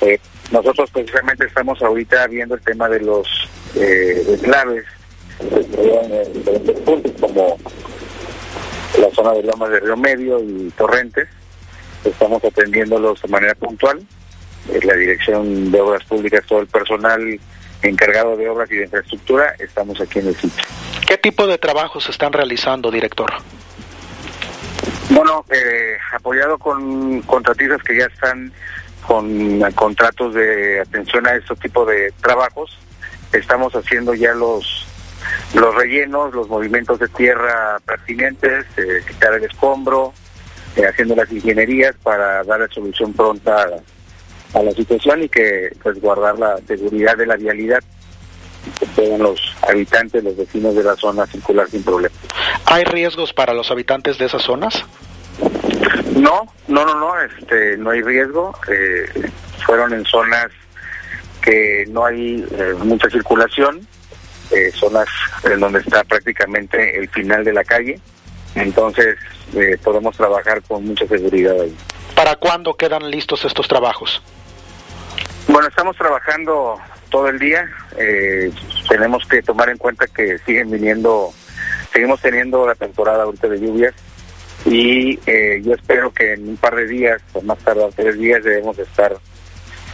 Eh, 0.00 0.18
nosotros 0.50 0.90
precisamente 0.90 1.46
estamos 1.46 1.82
ahorita 1.82 2.26
viendo 2.28 2.54
el 2.54 2.62
tema 2.62 2.88
de 2.88 3.00
los 3.00 3.28
eh, 3.74 4.38
diferentes 5.38 6.80
puntos 6.80 7.12
como 7.20 7.58
la 8.98 9.10
zona 9.10 9.32
de 9.32 9.42
Lomas 9.42 9.70
de 9.70 9.80
Río 9.80 9.96
Medio 9.96 10.40
y 10.40 10.70
Torrentes 10.76 11.28
estamos 12.04 12.42
atendiéndolos 12.44 13.20
de 13.22 13.28
manera 13.28 13.54
puntual. 13.54 14.00
la 14.82 14.94
Dirección 14.94 15.70
de 15.70 15.80
Obras 15.80 16.04
Públicas, 16.04 16.44
todo 16.46 16.60
el 16.60 16.66
personal 16.66 17.38
encargado 17.82 18.36
de 18.36 18.48
obras 18.48 18.70
y 18.70 18.76
de 18.76 18.84
infraestructura, 18.84 19.54
estamos 19.58 20.00
aquí 20.00 20.18
en 20.18 20.28
el 20.28 20.36
sitio. 20.36 20.64
¿Qué 21.06 21.18
tipo 21.18 21.46
de 21.46 21.58
trabajos 21.58 22.08
están 22.08 22.32
realizando, 22.32 22.90
director? 22.90 23.32
Bueno, 25.10 25.44
eh, 25.50 25.96
apoyado 26.14 26.58
con 26.58 27.22
contratistas 27.22 27.82
que 27.82 27.98
ya 27.98 28.06
están 28.06 28.52
con 29.06 29.60
contratos 29.72 30.34
de 30.34 30.80
atención 30.80 31.26
a 31.28 31.36
este 31.36 31.54
tipo 31.56 31.84
de 31.84 32.12
trabajos, 32.20 32.76
estamos 33.32 33.72
haciendo 33.74 34.14
ya 34.14 34.34
los 34.34 34.85
los 35.56 35.74
rellenos, 35.74 36.34
los 36.34 36.48
movimientos 36.48 36.98
de 36.98 37.08
tierra 37.08 37.78
pertinentes, 37.84 38.66
eh, 38.76 39.00
quitar 39.08 39.32
el 39.34 39.44
escombro, 39.44 40.12
eh, 40.76 40.86
haciendo 40.86 41.16
las 41.16 41.30
ingenierías 41.32 41.94
para 42.02 42.44
dar 42.44 42.60
la 42.60 42.68
solución 42.68 43.12
pronta 43.14 43.66
a, 44.54 44.62
la 44.62 44.70
situación 44.72 45.22
y 45.22 45.28
que 45.28 45.70
pues 45.82 46.00
guardar 46.00 46.38
la 46.38 46.58
seguridad 46.66 47.16
de 47.16 47.26
la 47.26 47.36
vialidad 47.36 47.82
que 48.78 48.86
puedan 48.86 49.22
los 49.22 49.40
habitantes, 49.68 50.24
los 50.24 50.36
vecinos 50.36 50.74
de 50.74 50.82
la 50.82 50.96
zona 50.96 51.26
circular 51.26 51.68
sin 51.68 51.82
problema. 51.82 52.14
¿Hay 52.66 52.84
riesgos 52.84 53.32
para 53.32 53.54
los 53.54 53.70
habitantes 53.70 54.18
de 54.18 54.26
esas 54.26 54.42
zonas? 54.42 54.84
No, 56.14 56.46
no, 56.68 56.84
no, 56.84 56.94
no, 56.94 57.20
este, 57.20 57.76
no 57.76 57.90
hay 57.90 58.02
riesgo. 58.02 58.54
Eh, 58.68 59.30
fueron 59.64 59.92
en 59.92 60.04
zonas 60.04 60.48
que 61.42 61.84
no 61.88 62.04
hay 62.04 62.44
mucha 62.84 63.08
circulación, 63.10 63.86
zonas 64.74 65.08
en 65.44 65.60
donde 65.60 65.80
está 65.80 66.04
prácticamente 66.04 66.98
el 66.98 67.08
final 67.08 67.44
de 67.44 67.52
la 67.52 67.64
calle. 67.64 67.98
Entonces, 68.54 69.16
eh, 69.54 69.76
podemos 69.82 70.16
trabajar 70.16 70.62
con 70.62 70.84
mucha 70.86 71.06
seguridad 71.06 71.60
ahí. 71.60 71.76
¿Para 72.14 72.36
cuándo 72.36 72.74
quedan 72.74 73.10
listos 73.10 73.44
estos 73.44 73.68
trabajos? 73.68 74.22
Bueno, 75.48 75.68
estamos 75.68 75.96
trabajando 75.96 76.78
todo 77.10 77.28
el 77.28 77.38
día. 77.38 77.68
Eh, 77.98 78.50
tenemos 78.88 79.26
que 79.26 79.42
tomar 79.42 79.68
en 79.68 79.76
cuenta 79.76 80.06
que 80.06 80.38
siguen 80.38 80.70
viniendo, 80.70 81.32
seguimos 81.92 82.20
teniendo 82.20 82.66
la 82.66 82.74
temporada 82.74 83.24
ahorita 83.24 83.48
de 83.48 83.60
lluvias 83.60 83.94
y 84.64 85.18
eh, 85.26 85.60
yo 85.62 85.74
espero 85.74 86.12
que 86.12 86.32
en 86.32 86.48
un 86.48 86.56
par 86.56 86.74
de 86.74 86.86
días, 86.86 87.22
o 87.34 87.42
más 87.42 87.58
tarde 87.58 87.86
tres 87.94 88.18
días, 88.18 88.42
debemos 88.42 88.78
estar 88.78 89.16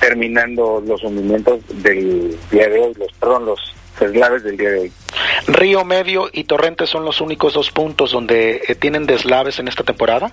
terminando 0.00 0.82
los 0.84 1.02
hundimientos 1.02 1.60
del 1.82 2.38
día 2.50 2.68
de 2.68 2.80
hoy, 2.80 2.94
los, 2.94 3.12
perdón, 3.12 3.46
los 3.46 3.74
deslaves 3.98 4.42
del 4.42 4.56
día 4.56 4.70
de 4.70 4.78
hoy. 4.80 4.92
Río 5.46 5.84
Medio 5.84 6.28
y 6.32 6.44
Torrentes 6.44 6.90
son 6.90 7.04
los 7.04 7.20
únicos 7.20 7.54
dos 7.54 7.70
puntos 7.70 8.12
donde 8.12 8.62
eh, 8.66 8.74
tienen 8.74 9.06
deslaves 9.06 9.58
en 9.58 9.68
esta 9.68 9.82
temporada. 9.82 10.32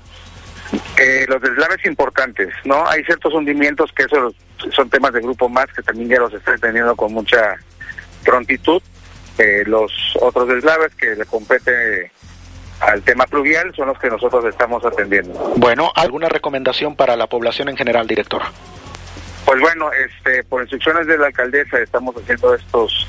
Eh, 0.97 1.25
los 1.27 1.41
deslaves 1.41 1.83
importantes, 1.85 2.49
¿no? 2.63 2.87
Hay 2.87 3.03
ciertos 3.03 3.33
hundimientos 3.33 3.91
que 3.91 4.03
esos 4.03 4.35
son 4.75 4.89
temas 4.89 5.13
de 5.13 5.21
grupo 5.21 5.49
más 5.49 5.65
que 5.67 5.81
también 5.81 6.09
ya 6.09 6.19
los 6.19 6.33
estoy 6.33 6.59
teniendo 6.59 6.95
con 6.95 7.13
mucha 7.13 7.55
prontitud. 8.23 8.81
Eh, 9.37 9.63
los 9.65 9.91
otros 10.19 10.47
deslaves 10.47 10.93
que 10.95 11.15
le 11.15 11.25
compete 11.25 12.11
al 12.81 13.01
tema 13.01 13.25
pluvial 13.25 13.73
son 13.75 13.87
los 13.87 13.97
que 13.97 14.09
nosotros 14.09 14.45
estamos 14.45 14.85
atendiendo. 14.85 15.53
Bueno, 15.55 15.91
¿alguna 15.95 16.29
recomendación 16.29 16.95
para 16.95 17.15
la 17.15 17.27
población 17.27 17.69
en 17.69 17.77
general, 17.77 18.05
director? 18.05 18.41
Pues 19.45 19.59
bueno, 19.61 19.89
este, 19.91 20.43
por 20.43 20.61
instrucciones 20.61 21.07
de 21.07 21.17
la 21.17 21.27
alcaldesa 21.27 21.79
estamos 21.79 22.15
haciendo 22.15 22.53
estos 22.53 23.07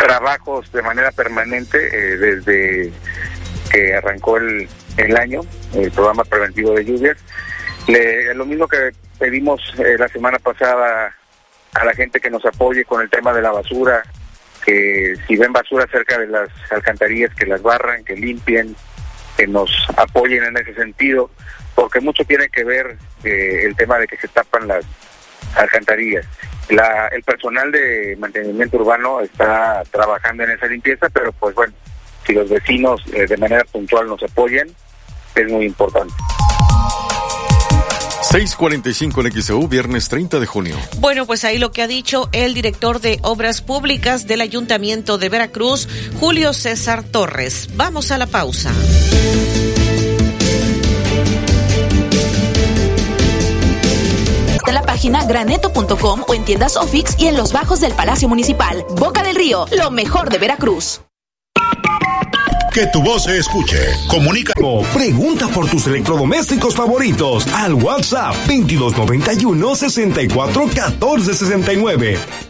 trabajos 0.00 0.72
de 0.72 0.82
manera 0.82 1.12
permanente 1.12 1.78
eh, 1.78 2.16
desde 2.16 2.92
que 3.70 3.94
arrancó 3.94 4.38
el, 4.38 4.66
el, 4.96 5.16
año, 5.16 5.42
el 5.74 5.90
programa 5.92 6.24
preventivo 6.24 6.72
de 6.72 6.84
lluvias. 6.84 7.18
Le, 7.86 8.34
lo 8.34 8.46
mismo 8.46 8.66
que 8.66 8.92
pedimos 9.18 9.60
eh, 9.78 9.96
la 9.98 10.08
semana 10.08 10.38
pasada 10.38 11.14
a 11.74 11.84
la 11.84 11.92
gente 11.92 12.18
que 12.18 12.30
nos 12.30 12.44
apoye 12.46 12.84
con 12.84 13.02
el 13.02 13.10
tema 13.10 13.32
de 13.32 13.42
la 13.42 13.52
basura, 13.52 14.02
que 14.64 15.14
si 15.28 15.36
ven 15.36 15.52
basura 15.52 15.86
cerca 15.92 16.18
de 16.18 16.26
las 16.26 16.48
alcantarillas, 16.70 17.34
que 17.34 17.46
las 17.46 17.62
barran, 17.62 18.02
que 18.02 18.16
limpien, 18.16 18.74
que 19.36 19.46
nos 19.46 19.70
apoyen 19.96 20.44
en 20.44 20.56
ese 20.56 20.74
sentido, 20.74 21.30
porque 21.74 22.00
mucho 22.00 22.24
tiene 22.24 22.48
que 22.48 22.64
ver 22.64 22.96
eh, 23.22 23.62
el 23.64 23.76
tema 23.76 23.98
de 23.98 24.08
que 24.08 24.16
se 24.16 24.28
tapan 24.28 24.66
las 24.66 24.84
alcantarillas. 25.54 26.26
La, 26.68 27.08
el 27.08 27.22
personal 27.22 27.70
de 27.72 28.16
mantenimiento 28.18 28.76
urbano 28.76 29.20
está 29.20 29.82
trabajando 29.90 30.44
en 30.44 30.50
esa 30.50 30.66
limpieza, 30.66 31.08
pero 31.08 31.32
pues 31.32 31.54
bueno, 31.54 31.72
si 32.26 32.32
los 32.32 32.48
vecinos 32.48 33.00
eh, 33.12 33.26
de 33.26 33.36
manera 33.36 33.64
puntual 33.64 34.06
nos 34.06 34.22
apoyan, 34.22 34.68
es 35.34 35.48
muy 35.50 35.66
importante. 35.66 36.14
645 38.30 39.22
en 39.22 39.42
XEU, 39.42 39.66
viernes 39.66 40.08
30 40.08 40.38
de 40.38 40.46
junio. 40.46 40.76
Bueno, 40.98 41.26
pues 41.26 41.44
ahí 41.44 41.58
lo 41.58 41.72
que 41.72 41.82
ha 41.82 41.88
dicho 41.88 42.28
el 42.32 42.54
director 42.54 43.00
de 43.00 43.18
Obras 43.22 43.60
Públicas 43.60 44.28
del 44.28 44.40
Ayuntamiento 44.40 45.18
de 45.18 45.28
Veracruz, 45.28 45.88
Julio 46.20 46.52
César 46.52 47.02
Torres. 47.02 47.70
Vamos 47.74 48.12
a 48.12 48.18
la 48.18 48.26
pausa. 48.26 48.70
En 54.70 54.74
la 54.74 54.82
página 54.82 55.24
graneto.com 55.24 56.24
o 56.26 56.34
en 56.34 56.44
tiendas 56.44 56.76
Ofix 56.76 57.16
y 57.18 57.26
en 57.26 57.36
los 57.36 57.52
bajos 57.52 57.80
del 57.80 57.92
Palacio 57.92 58.28
Municipal. 58.28 58.84
Boca 58.96 59.22
del 59.22 59.34
Río, 59.36 59.66
lo 59.76 59.90
mejor 59.90 60.30
de 60.30 60.38
Veracruz. 60.38 61.00
Que 62.72 62.86
tu 62.86 63.02
voz 63.02 63.24
se 63.24 63.36
escuche. 63.36 63.78
Comunica. 64.08 64.52
Pregunta 64.94 65.48
por 65.48 65.68
tus 65.68 65.88
electrodomésticos 65.88 66.76
favoritos 66.76 67.44
al 67.48 67.74
WhatsApp 67.74 68.32
2291 68.46 69.74
64 69.74 70.68
14 70.72 71.34
69. 71.34 72.49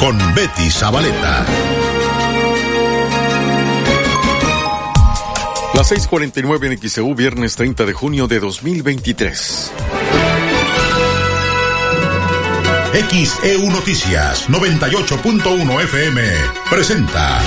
con 0.00 0.16
Betty 0.34 0.70
Zabaleta. 0.70 1.44
Las 5.74 5.92
6:49 5.92 6.72
en 6.72 6.88
XEU, 6.88 7.14
viernes 7.14 7.54
30 7.56 7.84
de 7.84 7.92
junio 7.92 8.26
de 8.26 8.40
2023. 8.40 9.72
XEU 13.10 13.70
Noticias 13.70 14.48
98.1 14.48 15.82
FM 15.82 16.22
presenta 16.70 17.38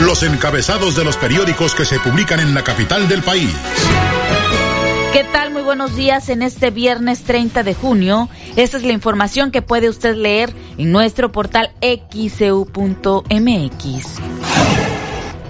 los 0.00 0.22
encabezados 0.22 0.96
de 0.96 1.04
los 1.04 1.18
periódicos 1.18 1.74
que 1.74 1.84
se 1.84 2.00
publican 2.00 2.40
en 2.40 2.54
la 2.54 2.64
capital 2.64 3.06
del 3.06 3.22
país. 3.22 3.54
¿Qué 5.12 5.24
tal? 5.24 5.50
Muy 5.50 5.60
buenos 5.60 5.94
días 5.94 6.30
en 6.30 6.40
este 6.40 6.70
viernes 6.70 7.24
30 7.24 7.62
de 7.64 7.74
junio. 7.74 8.30
Esta 8.56 8.78
es 8.78 8.82
la 8.82 8.94
información 8.94 9.50
que 9.50 9.60
puede 9.60 9.90
usted 9.90 10.16
leer 10.16 10.54
en 10.78 10.90
nuestro 10.90 11.30
portal 11.30 11.70
xeu.mx. 11.82 12.64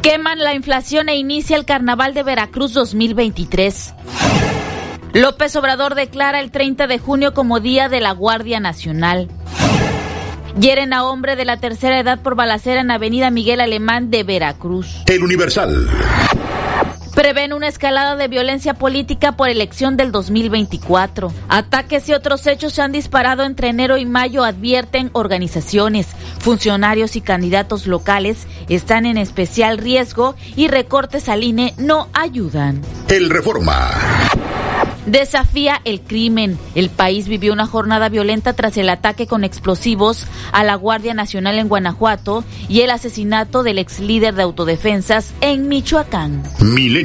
Queman 0.02 0.38
la 0.40 0.54
inflación 0.54 1.08
e 1.08 1.14
inicia 1.14 1.56
el 1.56 1.64
Carnaval 1.64 2.12
de 2.12 2.24
Veracruz 2.24 2.74
2023. 2.74 3.94
López 5.12 5.54
Obrador 5.54 5.94
declara 5.94 6.40
el 6.40 6.50
30 6.50 6.88
de 6.88 6.98
junio 6.98 7.32
como 7.32 7.60
Día 7.60 7.88
de 7.88 8.00
la 8.00 8.10
Guardia 8.10 8.58
Nacional. 8.58 9.28
Hieren 10.58 10.92
a 10.92 11.04
hombre 11.04 11.36
de 11.36 11.44
la 11.44 11.58
tercera 11.58 12.00
edad 12.00 12.20
por 12.20 12.34
balacera 12.34 12.80
en 12.80 12.90
Avenida 12.90 13.30
Miguel 13.30 13.60
Alemán 13.60 14.10
de 14.10 14.24
Veracruz. 14.24 15.04
El 15.06 15.22
Universal. 15.22 15.88
Prevén 17.14 17.52
una 17.52 17.68
escalada 17.68 18.16
de 18.16 18.26
violencia 18.26 18.74
política 18.74 19.32
por 19.32 19.50
elección 19.50 19.96
del 19.98 20.12
2024. 20.12 21.32
Ataques 21.48 22.08
y 22.08 22.14
otros 22.14 22.46
hechos 22.46 22.72
se 22.72 22.80
han 22.80 22.92
disparado 22.92 23.44
entre 23.44 23.68
enero 23.68 23.98
y 23.98 24.06
mayo, 24.06 24.44
advierten 24.44 25.10
organizaciones. 25.12 26.08
Funcionarios 26.38 27.14
y 27.16 27.20
candidatos 27.20 27.86
locales 27.86 28.46
están 28.68 29.04
en 29.04 29.18
especial 29.18 29.76
riesgo 29.78 30.34
y 30.56 30.68
recortes 30.68 31.28
al 31.28 31.44
INE 31.44 31.74
no 31.76 32.08
ayudan. 32.14 32.80
El 33.08 33.28
Reforma. 33.28 33.90
Desafía 35.06 35.80
el 35.84 36.00
crimen. 36.00 36.58
El 36.74 36.88
país 36.88 37.26
vivió 37.26 37.52
una 37.52 37.66
jornada 37.66 38.08
violenta 38.08 38.52
tras 38.52 38.76
el 38.76 38.88
ataque 38.88 39.26
con 39.26 39.42
explosivos 39.42 40.26
a 40.52 40.62
la 40.62 40.76
Guardia 40.76 41.12
Nacional 41.12 41.58
en 41.58 41.68
Guanajuato 41.68 42.44
y 42.68 42.80
el 42.82 42.90
asesinato 42.90 43.64
del 43.64 43.78
ex 43.78 43.98
líder 43.98 44.34
de 44.34 44.42
autodefensas 44.42 45.34
en 45.40 45.68
Michoacán. 45.68 46.42
Milenio. 46.60 47.01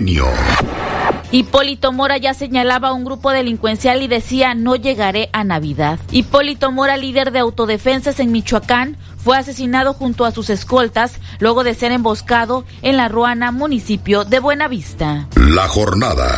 Hipólito 1.32 1.92
Mora 1.92 2.18
ya 2.18 2.34
señalaba 2.34 2.90
a 2.90 2.94
un 2.94 3.04
grupo 3.04 3.32
delincuencial 3.32 4.02
y 4.02 4.08
decía 4.08 4.54
no 4.54 4.76
llegaré 4.76 5.30
a 5.34 5.44
Navidad. 5.44 6.00
Hipólito 6.12 6.72
Mora, 6.72 6.98
líder 6.98 7.32
de 7.32 7.40
autodefensas 7.40 8.20
en 8.20 8.32
Michoacán, 8.32 8.98
fue 9.18 9.38
asesinado 9.38 9.94
junto 9.94 10.26
a 10.26 10.32
sus 10.32 10.50
escoltas 10.50 11.20
luego 11.40 11.64
de 11.64 11.74
ser 11.74 11.92
emboscado 11.92 12.64
en 12.82 12.96
la 12.98 13.10
Ruana, 13.10 13.52
municipio 13.52 14.24
de 14.24 14.40
Buenavista. 14.40 15.28
La 15.36 15.68
jornada. 15.68 16.30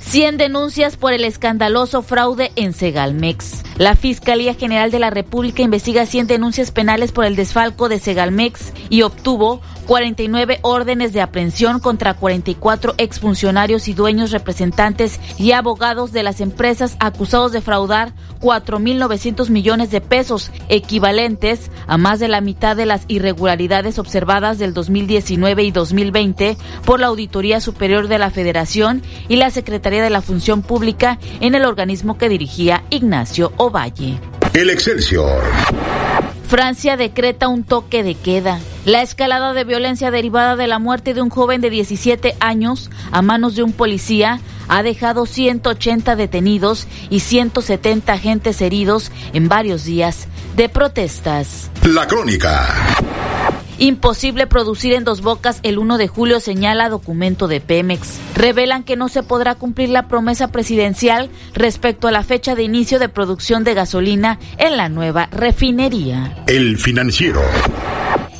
100 0.00 0.36
denuncias 0.38 0.96
por 0.96 1.12
el 1.12 1.24
escandaloso 1.24 2.02
fraude 2.02 2.52
en 2.56 2.72
Segalmex. 2.72 3.62
La 3.76 3.96
Fiscalía 3.96 4.54
General 4.54 4.92
de 4.92 5.00
la 5.00 5.10
República 5.10 5.62
investiga 5.62 6.06
100 6.06 6.28
denuncias 6.28 6.70
penales 6.70 7.10
por 7.10 7.24
el 7.24 7.34
desfalco 7.34 7.88
de 7.88 7.98
Segalmex 7.98 8.72
y 8.88 9.02
obtuvo 9.02 9.60
49 9.86 10.60
órdenes 10.62 11.12
de 11.12 11.20
aprehensión 11.20 11.80
contra 11.80 12.14
44 12.14 12.94
exfuncionarios 12.98 13.88
y 13.88 13.94
dueños, 13.94 14.30
representantes 14.30 15.20
y 15.38 15.52
abogados 15.52 16.12
de 16.12 16.22
las 16.22 16.40
empresas 16.40 16.96
acusados 17.00 17.52
de 17.52 17.60
fraudar 17.60 18.12
4.900 18.40 19.50
millones 19.50 19.90
de 19.90 20.00
pesos, 20.00 20.50
equivalentes 20.68 21.70
a 21.86 21.98
más 21.98 22.20
de 22.20 22.28
la 22.28 22.40
mitad 22.40 22.76
de 22.76 22.86
las 22.86 23.04
irregularidades 23.08 23.98
observadas 23.98 24.58
del 24.58 24.72
2019 24.72 25.64
y 25.64 25.70
2020 25.70 26.56
por 26.84 27.00
la 27.00 27.08
Auditoría 27.08 27.60
Superior 27.60 28.08
de 28.08 28.18
la 28.18 28.30
Federación 28.30 29.02
y 29.28 29.36
la 29.36 29.50
Secretaría 29.50 30.02
de 30.02 30.10
la 30.10 30.22
Función 30.22 30.62
Pública 30.62 31.18
en 31.40 31.54
el 31.54 31.64
organismo 31.64 32.18
que 32.18 32.28
dirigía 32.28 32.84
Ignacio 32.90 33.52
Ovalle. 33.64 34.20
El 34.52 34.68
Excelsior. 34.68 35.42
Francia 36.48 36.98
decreta 36.98 37.48
un 37.48 37.64
toque 37.64 38.02
de 38.02 38.14
queda. 38.14 38.60
La 38.84 39.00
escalada 39.00 39.54
de 39.54 39.64
violencia 39.64 40.10
derivada 40.10 40.54
de 40.54 40.66
la 40.66 40.78
muerte 40.78 41.14
de 41.14 41.22
un 41.22 41.30
joven 41.30 41.62
de 41.62 41.70
17 41.70 42.36
años 42.40 42.90
a 43.10 43.22
manos 43.22 43.56
de 43.56 43.62
un 43.62 43.72
policía 43.72 44.38
ha 44.68 44.82
dejado 44.82 45.24
180 45.24 46.14
detenidos 46.14 46.86
y 47.08 47.20
170 47.20 48.12
agentes 48.12 48.60
heridos 48.60 49.10
en 49.32 49.48
varios 49.48 49.84
días 49.84 50.28
de 50.56 50.68
protestas. 50.68 51.70
La 51.84 52.06
crónica. 52.06 52.68
Imposible 53.78 54.46
producir 54.46 54.92
en 54.92 55.04
dos 55.04 55.20
bocas 55.20 55.58
el 55.62 55.78
1 55.78 55.98
de 55.98 56.08
julio, 56.08 56.40
señala 56.40 56.88
documento 56.88 57.48
de 57.48 57.60
Pemex. 57.60 58.20
Revelan 58.34 58.84
que 58.84 58.96
no 58.96 59.08
se 59.08 59.22
podrá 59.22 59.56
cumplir 59.56 59.88
la 59.88 60.06
promesa 60.06 60.48
presidencial 60.48 61.28
respecto 61.54 62.06
a 62.06 62.12
la 62.12 62.22
fecha 62.22 62.54
de 62.54 62.62
inicio 62.62 62.98
de 62.98 63.08
producción 63.08 63.64
de 63.64 63.74
gasolina 63.74 64.38
en 64.58 64.76
la 64.76 64.88
nueva 64.88 65.28
refinería. 65.32 66.36
El 66.46 66.78
financiero. 66.78 67.42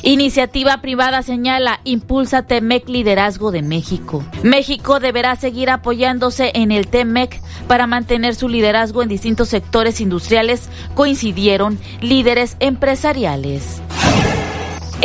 Iniciativa 0.03 0.81
privada 0.81 1.23
señala, 1.23 1.81
impulsa 1.83 2.43
TEMEC 2.43 2.87
liderazgo 2.87 3.51
de 3.51 3.63
México. 3.63 4.23
México 4.43 4.99
deberá 4.99 5.35
seguir 5.35 5.71
apoyándose 5.71 6.51
en 6.53 6.71
el 6.71 6.87
TEMEC 6.87 7.41
para 7.67 7.87
mantener 7.87 8.35
su 8.35 8.47
liderazgo 8.47 9.01
en 9.01 9.09
distintos 9.09 9.49
sectores 9.49 9.99
industriales, 9.99 10.69
coincidieron 10.93 11.79
líderes 12.01 12.55
empresariales. 12.59 13.81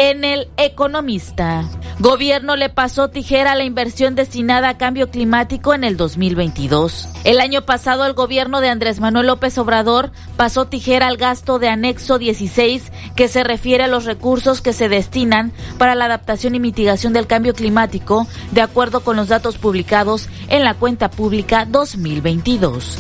En 0.03 0.25
el 0.25 0.49
Economista, 0.57 1.69
gobierno 1.99 2.57
le 2.57 2.71
pasó 2.71 3.11
tijera 3.11 3.53
a 3.53 3.55
la 3.55 3.65
inversión 3.65 4.15
destinada 4.15 4.71
a 4.71 4.79
cambio 4.79 5.11
climático 5.11 5.75
en 5.75 5.85
el 5.85 5.99
2022. 5.99 7.07
El 7.25 7.39
año 7.39 7.67
pasado 7.67 8.07
el 8.07 8.15
gobierno 8.15 8.63
de 8.63 8.71
Andrés 8.71 8.99
Manuel 8.99 9.27
López 9.27 9.59
Obrador 9.59 10.11
pasó 10.39 10.65
tijera 10.65 11.07
al 11.07 11.19
gasto 11.19 11.59
de 11.59 11.69
anexo 11.69 12.19
16 12.19 12.91
que 13.15 13.29
se 13.29 13.45
refiere 13.45 13.85
a 13.85 13.89
los 13.89 14.07
recursos 14.07 14.63
que 14.63 14.73
se 14.73 14.89
destinan 14.89 15.53
para 15.77 15.95
la 15.95 16.07
adaptación 16.07 16.55
y 16.55 16.61
mitigación 16.61 17.13
del 17.13 17.27
cambio 17.27 17.53
climático, 17.53 18.27
de 18.53 18.63
acuerdo 18.63 19.01
con 19.01 19.17
los 19.17 19.29
datos 19.29 19.59
publicados 19.59 20.31
en 20.49 20.65
la 20.65 20.73
cuenta 20.73 21.11
pública 21.11 21.67
2022. 21.67 22.97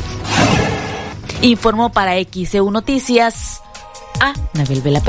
Informó 1.40 1.92
para 1.92 2.22
XEU 2.22 2.70
Noticias 2.70 3.62
a 4.20 4.34
Nabel 4.52 4.82
Vela. 4.82 5.00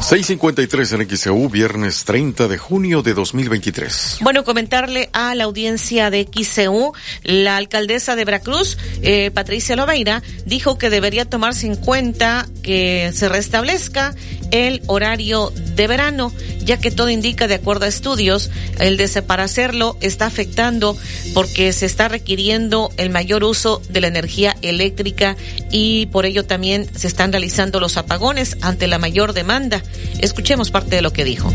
653 0.00 0.92
en 0.92 1.08
XEU, 1.08 1.48
viernes 1.48 2.04
30 2.04 2.46
de 2.48 2.58
junio 2.58 3.02
de 3.02 3.14
2023. 3.14 4.18
Bueno, 4.20 4.44
comentarle 4.44 5.08
a 5.12 5.34
la 5.34 5.44
audiencia 5.44 6.10
de 6.10 6.28
XEU, 6.30 6.92
la 7.24 7.56
alcaldesa 7.56 8.14
de 8.14 8.24
Veracruz, 8.24 8.78
eh, 9.02 9.30
Patricia 9.32 9.74
Loveira, 9.74 10.22
dijo 10.44 10.78
que 10.78 10.90
debería 10.90 11.24
tomarse 11.24 11.66
en 11.66 11.76
cuenta 11.76 12.46
que 12.62 13.10
se 13.14 13.28
restablezca 13.28 14.14
el 14.52 14.82
horario 14.86 15.52
de 15.74 15.86
verano, 15.86 16.32
ya 16.60 16.78
que 16.78 16.90
todo 16.90 17.10
indica, 17.10 17.48
de 17.48 17.56
acuerdo 17.56 17.86
a 17.86 17.88
estudios, 17.88 18.50
el 18.78 18.96
de 18.96 19.04
está 20.00 20.26
afectando 20.26 20.96
porque 21.34 21.72
se 21.72 21.86
está 21.86 22.08
requiriendo 22.08 22.90
el 22.96 23.10
mayor 23.10 23.44
uso 23.44 23.82
de 23.88 24.00
la 24.00 24.06
energía 24.08 24.56
eléctrica 24.62 25.36
y 25.70 26.06
por 26.06 26.26
ello 26.26 26.44
también 26.44 26.88
se 26.96 27.06
están 27.06 27.32
realizando 27.32 27.80
los 27.80 27.96
apagones 27.96 28.56
ante 28.60 28.86
la 28.86 28.98
mayor 28.98 29.32
demanda. 29.32 29.82
Escuchemos 30.20 30.70
parte 30.70 30.96
de 30.96 31.02
lo 31.02 31.12
que 31.12 31.24
dijo. 31.24 31.52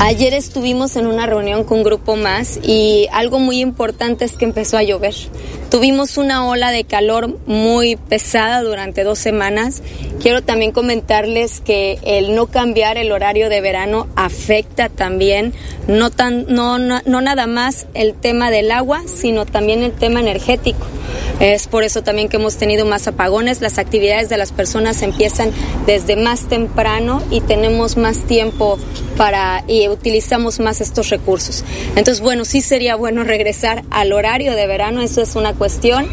Ayer 0.00 0.32
estuvimos 0.32 0.96
en 0.96 1.06
una 1.06 1.26
reunión 1.26 1.64
con 1.64 1.78
un 1.78 1.84
grupo 1.84 2.16
más 2.16 2.58
y 2.62 3.06
algo 3.12 3.38
muy 3.38 3.60
importante 3.60 4.24
es 4.24 4.32
que 4.32 4.46
empezó 4.46 4.78
a 4.78 4.82
llover. 4.82 5.14
Tuvimos 5.70 6.16
una 6.16 6.48
ola 6.48 6.72
de 6.72 6.84
calor 6.84 7.38
muy 7.46 7.96
pesada 7.96 8.62
durante 8.62 9.04
dos 9.04 9.18
semanas. 9.18 9.82
Quiero 10.20 10.42
también 10.42 10.72
comentarles 10.72 11.60
que 11.60 11.98
el 12.02 12.34
no 12.34 12.46
cambiar 12.46 12.96
el 12.96 13.12
horario 13.12 13.50
de 13.50 13.60
verano 13.60 14.08
afecta 14.16 14.88
también 14.88 15.52
no, 15.86 16.10
tan, 16.10 16.46
no, 16.48 16.78
no, 16.78 17.02
no 17.04 17.20
nada 17.20 17.46
más 17.46 17.86
el 17.92 18.14
tema 18.14 18.50
del 18.50 18.70
agua, 18.72 19.02
sino 19.06 19.44
también 19.44 19.82
el 19.82 19.92
tema 19.92 20.20
energético. 20.20 20.86
Es 21.40 21.68
por 21.68 21.84
eso 21.84 22.02
también 22.02 22.28
que 22.28 22.36
hemos 22.36 22.56
tenido 22.56 22.84
más 22.84 23.08
apagones. 23.08 23.62
Las 23.62 23.78
actividades 23.78 24.28
de 24.28 24.36
las 24.36 24.52
personas 24.52 25.00
empiezan 25.02 25.52
desde 25.86 26.16
más 26.16 26.48
temprano 26.50 27.22
y 27.30 27.40
tenemos 27.40 27.96
más 27.96 28.26
tiempo 28.26 28.78
para 29.16 29.64
y 29.66 29.88
utilizamos 29.88 30.60
más 30.60 30.82
estos 30.82 31.08
recursos. 31.08 31.64
Entonces, 31.96 32.20
bueno, 32.20 32.44
sí 32.44 32.60
sería 32.60 32.96
bueno 32.96 33.24
regresar 33.34 33.84
al 33.88 34.12
horario 34.12 34.54
de 34.54 34.66
verano, 34.66 35.00
eso 35.00 35.22
es 35.22 35.36
una 35.36 35.54
cuestión. 35.54 36.06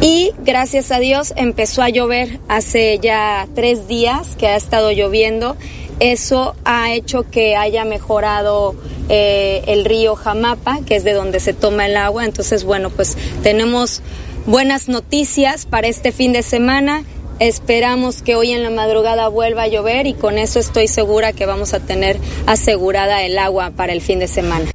Y 0.00 0.32
gracias 0.44 0.92
a 0.92 0.98
Dios 0.98 1.32
empezó 1.36 1.82
a 1.82 1.88
llover 1.88 2.38
hace 2.48 2.98
ya 3.00 3.48
tres 3.54 3.88
días 3.88 4.36
que 4.36 4.48
ha 4.48 4.56
estado 4.56 4.92
lloviendo. 4.92 5.56
Eso 5.98 6.54
ha 6.64 6.92
hecho 6.92 7.28
que 7.28 7.56
haya 7.56 7.84
mejorado 7.84 8.76
eh, 9.08 9.64
el 9.66 9.84
río 9.84 10.14
Jamapa, 10.14 10.80
que 10.86 10.94
es 10.94 11.02
de 11.02 11.14
donde 11.14 11.40
se 11.40 11.52
toma 11.52 11.86
el 11.86 11.96
agua. 11.96 12.24
Entonces, 12.24 12.62
bueno, 12.62 12.90
pues 12.90 13.16
tenemos 13.42 14.02
buenas 14.46 14.88
noticias 14.88 15.66
para 15.66 15.88
este 15.88 16.12
fin 16.12 16.32
de 16.32 16.42
semana. 16.42 17.02
Esperamos 17.40 18.22
que 18.22 18.34
hoy 18.34 18.52
en 18.52 18.62
la 18.62 18.70
madrugada 18.70 19.28
vuelva 19.28 19.62
a 19.62 19.68
llover 19.68 20.06
y 20.06 20.14
con 20.14 20.38
eso 20.38 20.58
estoy 20.58 20.88
segura 20.88 21.32
que 21.32 21.46
vamos 21.46 21.72
a 21.72 21.80
tener 21.80 22.18
asegurada 22.46 23.22
el 23.22 23.38
agua 23.38 23.70
para 23.70 23.92
el 23.92 24.00
fin 24.00 24.18
de 24.18 24.28
semana. 24.28 24.70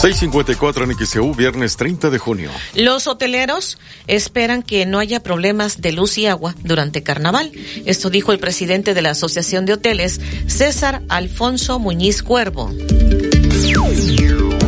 654 0.00 0.84
en 0.84 1.36
viernes 1.36 1.76
30 1.76 2.10
de 2.10 2.18
junio. 2.18 2.50
Los 2.74 3.08
hoteleros 3.08 3.78
esperan 4.06 4.62
que 4.62 4.86
no 4.86 5.00
haya 5.00 5.20
problemas 5.24 5.80
de 5.80 5.90
luz 5.90 6.18
y 6.18 6.26
agua 6.26 6.54
durante 6.62 7.02
carnaval. 7.02 7.50
Esto 7.84 8.08
dijo 8.08 8.30
el 8.30 8.38
presidente 8.38 8.94
de 8.94 9.02
la 9.02 9.10
Asociación 9.10 9.66
de 9.66 9.72
Hoteles, 9.72 10.20
César 10.46 11.02
Alfonso 11.08 11.80
Muñiz 11.80 12.22
Cuervo 12.22 12.70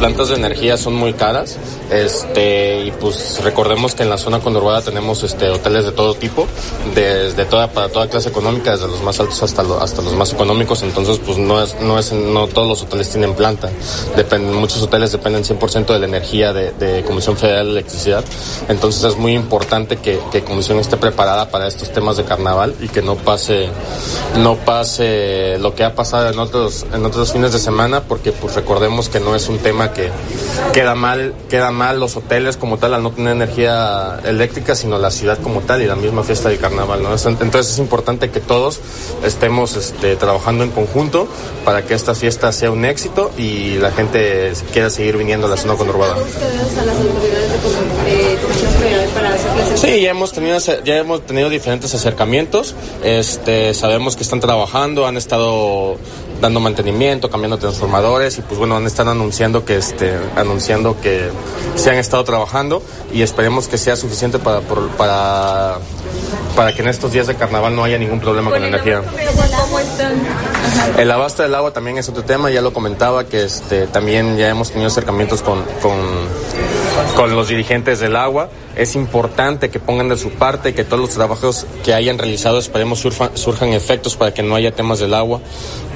plantas 0.00 0.30
de 0.30 0.36
energía 0.36 0.78
son 0.78 0.94
muy 0.94 1.12
caras. 1.12 1.58
Este, 1.90 2.86
y 2.86 2.90
pues 2.92 3.40
recordemos 3.42 3.94
que 3.94 4.02
en 4.02 4.10
la 4.10 4.16
zona 4.16 4.40
conurbada 4.40 4.80
tenemos 4.80 5.22
este 5.22 5.50
hoteles 5.50 5.84
de 5.84 5.92
todo 5.92 6.14
tipo, 6.14 6.46
desde 6.94 7.44
toda 7.44 7.68
para 7.68 7.88
toda 7.88 8.08
clase 8.08 8.30
económica, 8.30 8.72
desde 8.72 8.88
los 8.88 9.02
más 9.02 9.20
altos 9.20 9.42
hasta 9.42 9.62
los, 9.62 9.82
hasta 9.82 10.00
los 10.00 10.14
más 10.14 10.32
económicos, 10.32 10.82
entonces 10.82 11.20
pues 11.24 11.36
no 11.36 11.62
es 11.62 11.78
no 11.80 11.98
es 11.98 12.12
no 12.12 12.46
todos 12.46 12.68
los 12.68 12.82
hoteles 12.82 13.10
tienen 13.10 13.34
planta. 13.34 13.70
Dependen, 14.16 14.54
muchos 14.54 14.82
hoteles 14.82 15.12
dependen 15.12 15.44
100% 15.44 15.86
de 15.86 15.98
la 15.98 16.06
energía 16.06 16.52
de, 16.52 17.04
Comisión 17.06 17.36
Federal 17.36 17.66
de 17.66 17.72
Electricidad. 17.72 18.24
Entonces 18.68 19.02
es 19.04 19.16
muy 19.16 19.34
importante 19.34 19.96
que, 19.96 20.18
que 20.30 20.42
Comisión 20.42 20.78
esté 20.78 20.96
preparada 20.96 21.50
para 21.50 21.66
estos 21.66 21.92
temas 21.92 22.16
de 22.16 22.24
carnaval 22.24 22.74
y 22.80 22.88
que 22.88 23.02
no 23.02 23.16
pase 23.16 23.68
no 24.38 24.56
pase 24.56 25.58
lo 25.58 25.74
que 25.74 25.84
ha 25.84 25.94
pasado 25.94 26.30
en 26.30 26.38
otros 26.38 26.86
en 26.92 27.04
otros 27.04 27.32
fines 27.32 27.52
de 27.52 27.58
semana 27.58 28.02
porque 28.02 28.32
pues 28.32 28.54
recordemos 28.54 29.08
que 29.08 29.20
no 29.20 29.34
es 29.34 29.48
un 29.48 29.58
tema 29.58 29.89
que 29.92 30.10
queda 30.72 30.94
mal, 30.94 31.34
queda 31.48 31.70
mal 31.70 32.00
los 32.00 32.16
hoteles 32.16 32.56
como 32.56 32.78
tal 32.78 32.94
al 32.94 33.02
no 33.02 33.10
tener 33.10 33.32
energía 33.32 34.20
eléctrica, 34.24 34.74
sino 34.74 34.98
la 34.98 35.10
ciudad 35.10 35.38
como 35.38 35.60
tal 35.60 35.82
y 35.82 35.86
la 35.86 35.96
misma 35.96 36.22
fiesta 36.22 36.48
de 36.48 36.58
carnaval, 36.58 37.02
¿no? 37.02 37.10
Entonces 37.12 37.72
es 37.72 37.78
importante 37.78 38.30
que 38.30 38.40
todos 38.40 38.80
estemos 39.24 39.76
este, 39.76 40.16
trabajando 40.16 40.64
en 40.64 40.70
conjunto 40.70 41.28
para 41.64 41.82
que 41.82 41.94
esta 41.94 42.14
fiesta 42.14 42.52
sea 42.52 42.70
un 42.70 42.84
éxito 42.84 43.30
y 43.36 43.74
la 43.76 43.90
gente 43.90 44.52
quiera 44.72 44.90
seguir 44.90 45.16
viniendo 45.16 45.46
a 45.46 45.50
la 45.50 45.56
zona 45.56 45.74
conurbada. 45.74 46.16
Sí, 49.76 50.00
ya 50.00 50.10
hemos 50.10 50.32
tenido 50.32 50.58
ya 50.58 50.96
hemos 50.96 51.26
tenido 51.26 51.48
diferentes 51.48 51.94
acercamientos. 51.94 52.74
Este, 53.02 53.74
sabemos 53.74 54.16
que 54.16 54.22
están 54.22 54.40
trabajando, 54.40 55.06
han 55.06 55.16
estado 55.16 55.96
dando 56.40 56.60
mantenimiento, 56.60 57.30
cambiando 57.30 57.58
transformadores 57.58 58.38
y 58.38 58.42
pues 58.42 58.58
bueno, 58.58 58.76
han 58.76 58.86
estado 58.86 59.10
anunciando 59.10 59.64
que 59.64 59.76
este, 59.76 60.14
anunciando 60.36 61.00
que 61.00 61.30
se 61.74 61.90
han 61.90 61.96
estado 61.96 62.24
trabajando 62.24 62.82
y 63.12 63.22
esperemos 63.22 63.68
que 63.68 63.78
sea 63.78 63.96
suficiente 63.96 64.38
para, 64.38 64.60
para, 64.60 65.78
para 66.56 66.72
que 66.74 66.82
en 66.82 66.88
estos 66.88 67.12
días 67.12 67.26
de 67.26 67.34
carnaval 67.34 67.74
no 67.74 67.84
haya 67.84 67.98
ningún 67.98 68.20
problema 68.20 68.50
con, 68.50 68.60
la 68.60 68.68
energía. 68.68 69.02
El 70.98 71.10
abasto 71.10 71.42
del 71.42 71.54
agua 71.54 71.72
también 71.72 71.98
es 71.98 72.08
otro 72.08 72.24
tema, 72.24 72.50
ya 72.50 72.60
lo 72.60 72.72
comentaba 72.72 73.24
que 73.24 73.44
este, 73.44 73.86
también 73.86 74.36
ya 74.36 74.48
hemos 74.48 74.70
tenido 74.70 74.88
acercamientos 74.88 75.42
con, 75.42 75.62
con, 75.82 75.96
con 77.20 77.36
los 77.36 77.48
dirigentes 77.48 78.00
del 78.00 78.16
agua. 78.16 78.48
Es 78.74 78.96
importante 78.96 79.68
que 79.68 79.78
pongan 79.78 80.08
de 80.08 80.16
su 80.16 80.30
parte, 80.30 80.72
que 80.72 80.84
todos 80.84 81.00
los 81.00 81.10
trabajos 81.10 81.66
que 81.84 81.92
hayan 81.92 82.16
realizado 82.16 82.58
esperemos 82.58 82.98
surjan 83.00 83.74
efectos 83.74 84.16
para 84.16 84.32
que 84.32 84.42
no 84.42 84.54
haya 84.54 84.72
temas 84.72 85.00
del 85.00 85.12
agua, 85.12 85.40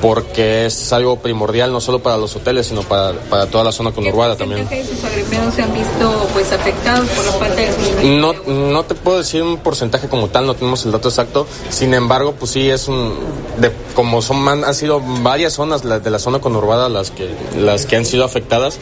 porque 0.02 0.66
es 0.66 0.92
algo 0.92 1.20
primordial 1.20 1.72
no 1.72 1.80
solo 1.80 2.00
para 2.00 2.18
los 2.18 2.36
hoteles, 2.36 2.66
sino 2.66 2.82
para, 2.82 3.12
para 3.30 3.46
toda 3.46 3.64
la 3.64 3.72
zona 3.72 3.92
conurbada 3.92 4.36
también. 4.36 4.68
¿Qué 4.68 4.84
sus 4.84 4.98
se 4.98 5.62
han 5.62 5.72
visto 5.72 6.28
pues 6.34 6.52
afectados 6.52 7.08
por 7.08 7.24
la 7.24 7.32
falta 7.32 7.56
de 7.56 8.04
No, 8.04 8.34
no 8.46 8.82
te 8.82 8.94
puedo 8.94 9.16
decir 9.16 9.42
un 9.42 9.56
porcentaje 9.56 10.08
como 10.08 10.28
tal, 10.28 10.46
no 10.46 10.52
tenemos 10.52 10.84
el 10.84 10.92
dato 10.92 11.08
exacto, 11.08 11.46
sin 11.70 11.94
embargo, 11.94 12.34
pues 12.38 12.50
sí 12.50 12.68
es 12.68 12.86
un, 12.86 13.14
de, 13.56 13.72
como 13.94 14.20
son, 14.20 14.46
han, 14.46 14.74
sido 14.74 15.00
varias 15.22 15.54
zonas 15.54 15.82
de 15.82 16.10
la 16.10 16.18
zona 16.18 16.40
conurbada 16.40 16.90
las 16.90 17.10
que, 17.10 17.30
las 17.58 17.86
que 17.86 17.96
han 17.96 18.04
sido 18.04 18.26
afectadas, 18.26 18.78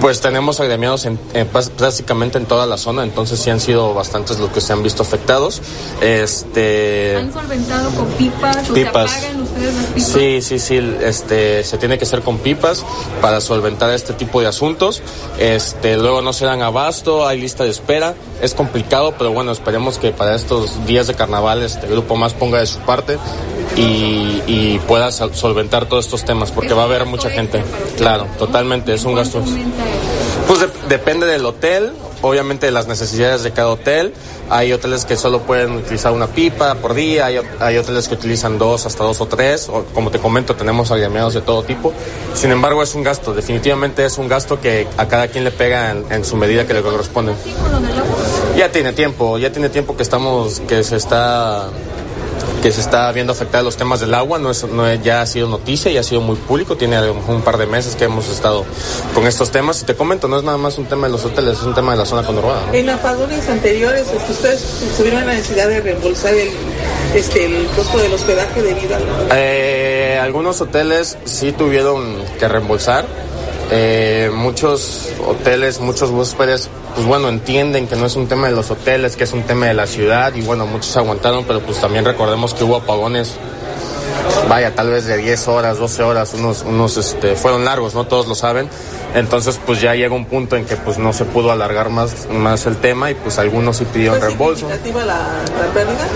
pues 0.00 0.20
tenemos 0.20 0.60
agremiados 0.60 1.06
en, 1.06 1.18
prácticamente 1.76 2.38
en 2.38 2.46
toda 2.46 2.66
la 2.66 2.76
zona, 2.76 3.04
entonces 3.04 3.38
sí 3.38 3.50
han 3.50 3.60
sido 3.60 3.94
bastantes 3.94 4.38
los 4.38 4.50
que 4.50 4.60
se 4.60 4.72
han 4.72 4.82
visto 4.82 5.02
afectados. 5.02 5.62
Este, 6.00 7.16
¿Han 7.16 7.32
solventado 7.32 7.90
con 7.90 8.06
pipas? 8.12 8.56
pipas. 8.68 8.70
¿O 8.70 8.74
se 8.74 8.86
apagan 8.88 9.42
ustedes 9.42 9.74
las 9.74 9.86
pipas? 9.86 10.08
Sí, 10.10 10.42
sí, 10.42 10.58
sí, 10.58 10.96
este, 11.02 11.64
se 11.64 11.78
tiene 11.78 11.98
que 11.98 12.04
hacer 12.04 12.22
con 12.22 12.38
pipas 12.38 12.84
para 13.20 13.40
solventar 13.40 13.90
este 13.90 14.12
tipo 14.12 14.40
de 14.40 14.46
asuntos. 14.46 15.02
Este, 15.38 15.96
luego 15.96 16.22
no 16.22 16.32
se 16.32 16.44
dan 16.44 16.62
abasto, 16.62 17.26
hay 17.26 17.40
lista 17.40 17.64
de 17.64 17.70
espera, 17.70 18.14
es 18.42 18.54
complicado, 18.54 19.14
pero 19.16 19.32
bueno, 19.32 19.52
esperemos 19.52 19.98
que 19.98 20.10
para 20.12 20.34
estos 20.34 20.86
días 20.86 21.06
de 21.06 21.14
carnaval 21.14 21.62
este 21.62 21.86
grupo 21.86 22.16
más 22.16 22.34
ponga 22.34 22.58
de 22.58 22.66
su 22.66 22.78
parte 22.80 23.18
y, 23.76 24.42
y 24.46 24.80
pueda 24.86 25.10
solventar 25.12 25.86
todos 25.86 26.04
estos 26.04 26.24
temas, 26.24 26.50
porque 26.50 26.74
va 26.74 26.82
a 26.82 26.84
haber 26.84 27.06
mucha 27.06 27.30
gente. 27.30 27.62
Claro, 27.96 28.26
totalmente, 28.38 28.94
es 28.94 29.04
un 29.04 29.14
gasto. 29.14 29.42
Pues 30.46 30.60
depende 30.88 31.26
del 31.26 31.44
hotel, 31.46 31.92
obviamente 32.20 32.66
de 32.66 32.72
las 32.72 32.86
necesidades 32.86 33.42
de 33.42 33.52
cada 33.52 33.70
hotel. 33.70 34.12
Hay 34.50 34.72
hoteles 34.72 35.06
que 35.06 35.16
solo 35.16 35.40
pueden 35.40 35.72
utilizar 35.72 36.12
una 36.12 36.26
pipa 36.26 36.74
por 36.74 36.92
día, 36.92 37.26
hay, 37.26 37.78
hoteles 37.78 38.08
que 38.08 38.14
utilizan 38.14 38.58
dos, 38.58 38.84
hasta 38.84 39.04
dos 39.04 39.20
o 39.22 39.26
tres. 39.26 39.68
O, 39.70 39.84
como 39.94 40.10
te 40.10 40.18
comento, 40.18 40.54
tenemos 40.54 40.90
agremiados 40.90 41.32
de 41.32 41.40
todo 41.40 41.62
tipo. 41.62 41.94
Sin 42.34 42.50
embargo, 42.50 42.82
es 42.82 42.94
un 42.94 43.02
gasto, 43.02 43.32
definitivamente 43.32 44.04
es 44.04 44.18
un 44.18 44.28
gasto 44.28 44.60
que 44.60 44.86
a 44.98 45.08
cada 45.08 45.28
quien 45.28 45.44
le 45.44 45.50
pega 45.50 45.90
en, 45.90 46.04
en 46.10 46.24
su 46.24 46.36
medida 46.36 46.66
que 46.66 46.74
le 46.74 46.82
corresponde. 46.82 47.32
Ya 48.56 48.70
tiene 48.70 48.92
tiempo, 48.92 49.38
ya 49.38 49.50
tiene 49.50 49.70
tiempo 49.70 49.96
que 49.96 50.02
estamos, 50.02 50.60
que 50.60 50.84
se 50.84 50.96
está 50.96 51.70
que 52.64 52.72
se 52.72 52.80
está 52.80 53.12
viendo 53.12 53.30
afectados 53.30 53.62
los 53.62 53.76
temas 53.76 54.00
del 54.00 54.14
agua, 54.14 54.38
no, 54.38 54.50
es, 54.50 54.64
no 54.64 54.90
ya 54.94 55.20
ha 55.20 55.26
sido 55.26 55.48
noticia, 55.48 55.92
ya 55.92 56.00
ha 56.00 56.02
sido 56.02 56.22
muy 56.22 56.36
público, 56.36 56.78
tiene 56.78 56.98
un 57.10 57.42
par 57.42 57.58
de 57.58 57.66
meses 57.66 57.94
que 57.94 58.04
hemos 58.04 58.26
estado 58.30 58.64
con 59.14 59.26
estos 59.26 59.50
temas 59.50 59.82
y 59.82 59.84
te 59.84 59.94
comento, 59.94 60.28
no 60.28 60.38
es 60.38 60.44
nada 60.44 60.56
más 60.56 60.78
un 60.78 60.86
tema 60.86 61.06
de 61.06 61.12
los 61.12 61.22
hoteles, 61.26 61.58
es 61.58 61.62
un 61.64 61.74
tema 61.74 61.92
de 61.92 61.98
la 61.98 62.06
zona 62.06 62.26
conurbada. 62.26 62.62
En 62.72 62.88
apagones 62.88 63.46
anteriores, 63.50 64.06
este, 64.10 64.32
ustedes 64.32 64.62
tuvieron 64.96 65.26
la 65.26 65.34
necesidad 65.34 65.68
de 65.68 65.82
reembolsar 65.82 66.32
el, 66.32 66.48
este, 67.14 67.44
el 67.44 67.66
costo 67.76 67.98
del 67.98 68.14
hospedaje 68.14 68.62
debido 68.62 68.96
a 68.96 68.98
eh, 69.36 70.18
algunos 70.22 70.58
hoteles 70.62 71.18
sí 71.26 71.52
tuvieron 71.52 72.16
que 72.38 72.48
reembolsar, 72.48 73.04
eh, 73.70 74.30
muchos 74.34 75.08
hoteles, 75.26 75.80
muchos 75.80 76.10
huéspedes 76.10 76.70
pues 76.94 77.06
bueno, 77.06 77.28
entienden 77.28 77.88
que 77.88 77.96
no 77.96 78.06
es 78.06 78.14
un 78.14 78.28
tema 78.28 78.48
de 78.48 78.54
los 78.54 78.70
hoteles, 78.70 79.16
que 79.16 79.24
es 79.24 79.32
un 79.32 79.42
tema 79.42 79.66
de 79.66 79.74
la 79.74 79.86
ciudad 79.86 80.32
y 80.34 80.42
bueno, 80.42 80.64
muchos 80.66 80.96
aguantaron, 80.96 81.44
pero 81.44 81.60
pues 81.60 81.80
también 81.80 82.04
recordemos 82.04 82.54
que 82.54 82.62
hubo 82.62 82.76
apagones, 82.76 83.34
vaya, 84.48 84.74
tal 84.74 84.90
vez 84.90 85.04
de 85.06 85.16
10 85.16 85.48
horas, 85.48 85.78
12 85.78 86.02
horas, 86.04 86.34
unos, 86.34 86.62
unos 86.62 86.96
este, 86.96 87.34
fueron 87.34 87.64
largos, 87.64 87.94
¿no? 87.94 88.04
Todos 88.06 88.28
lo 88.28 88.34
saben. 88.36 88.68
Entonces 89.14 89.60
pues 89.64 89.80
ya 89.80 89.94
llega 89.94 90.14
un 90.14 90.26
punto 90.26 90.56
en 90.56 90.64
que 90.64 90.76
pues 90.76 90.98
no 90.98 91.12
se 91.12 91.24
pudo 91.24 91.50
alargar 91.52 91.88
más, 91.88 92.28
más 92.30 92.66
el 92.66 92.76
tema 92.76 93.10
y 93.10 93.14
pues 93.14 93.38
algunos 93.38 93.76
sí 93.76 93.84
pidieron 93.84 94.20
reembolso. 94.20 94.68
La, 94.68 94.76
la 94.76 95.72
pérdida? 95.72 96.08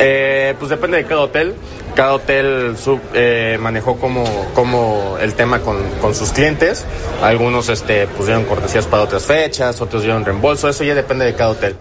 Eh, 0.00 0.54
pues 0.58 0.70
depende 0.70 0.98
de 0.98 1.04
cada 1.06 1.22
hotel 1.22 1.54
cada 1.94 2.14
hotel 2.14 2.76
sub, 2.76 3.00
eh, 3.14 3.58
manejó 3.60 3.98
como, 3.98 4.24
como 4.54 5.16
el 5.20 5.34
tema 5.34 5.60
con, 5.60 5.78
con, 6.00 6.14
sus 6.14 6.30
clientes. 6.30 6.84
Algunos 7.22 7.68
este, 7.68 8.08
dieron 8.24 8.44
cortesías 8.44 8.86
para 8.86 9.04
otras 9.04 9.24
fechas, 9.24 9.80
otros 9.80 10.02
dieron 10.02 10.24
reembolso. 10.24 10.68
Eso 10.68 10.84
ya 10.84 10.94
depende 10.94 11.24
de 11.24 11.34
cada 11.34 11.50
hotel. 11.50 11.76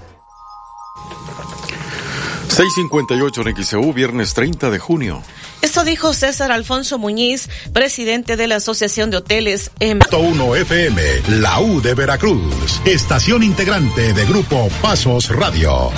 658 2.52 3.42
en 3.48 3.64
XEU, 3.64 3.94
viernes 3.94 4.34
30 4.34 4.70
de 4.70 4.80
junio. 4.80 5.24
Esto 5.62 5.84
dijo 5.84 6.14
César 6.14 6.52
Alfonso 6.52 6.98
Muñiz, 6.98 7.50
presidente 7.72 8.36
de 8.36 8.48
la 8.48 8.58
Asociación 8.58 9.10
de 9.10 9.18
Hoteles 9.18 9.72
en 9.80 10.00
1 10.12 10.56
FM, 10.56 11.02
la 11.40 11.62
U 11.62 11.82
de 11.82 11.94
Veracruz, 11.94 12.82
estación 12.86 13.44
integrante 13.44 14.14
de 14.14 14.26
Grupo 14.26 14.70
Pasos 14.82 15.30
Radio. 15.30 15.92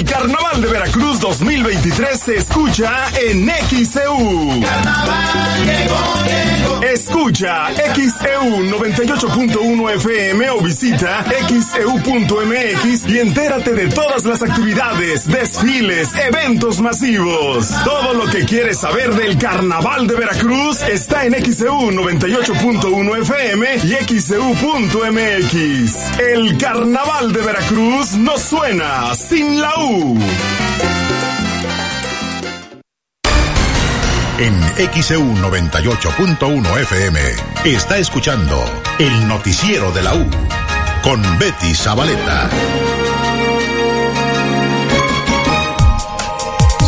El 0.00 0.06
carnaval 0.06 0.62
de 0.62 0.68
Veracruz 0.68 1.20
Veracruz 1.20 1.20
2023 1.20 2.18
se 2.18 2.36
escucha 2.36 3.10
en 3.20 3.50
XEU. 3.68 4.62
Escucha 6.82 7.68
XEU 7.74 8.64
98.1 8.70 9.94
FM 9.96 10.50
o 10.50 10.60
visita 10.60 11.24
xeu.mx 11.48 13.08
y 13.08 13.18
entérate 13.18 13.72
de 13.74 13.88
todas 13.88 14.24
las 14.24 14.42
actividades, 14.42 15.26
desfiles, 15.26 16.14
eventos 16.14 16.80
masivos. 16.80 17.70
Todo 17.84 18.14
lo 18.14 18.26
que 18.26 18.44
quieres 18.44 18.78
saber 18.78 19.14
del 19.14 19.38
Carnaval 19.38 20.06
de 20.06 20.14
Veracruz 20.14 20.82
está 20.82 21.24
en 21.24 21.34
XEU 21.34 21.90
98.1 21.90 23.20
FM 23.22 23.66
y 23.84 23.94
xeu.mx. 24.20 26.18
El 26.18 26.56
Carnaval 26.58 27.32
de 27.32 27.40
Veracruz 27.42 28.12
no 28.14 28.36
suena 28.38 29.14
sin 29.14 29.60
la 29.60 29.72
U. 29.78 30.18
En 34.40 34.58
XEU 35.02 35.20
98.1 35.20 36.80
FM 36.80 37.20
está 37.66 37.98
escuchando 37.98 38.58
el 38.98 39.28
noticiero 39.28 39.92
de 39.92 40.00
la 40.00 40.14
U 40.14 40.26
con 41.02 41.20
Betty 41.38 41.74
Zabaleta. 41.74 42.48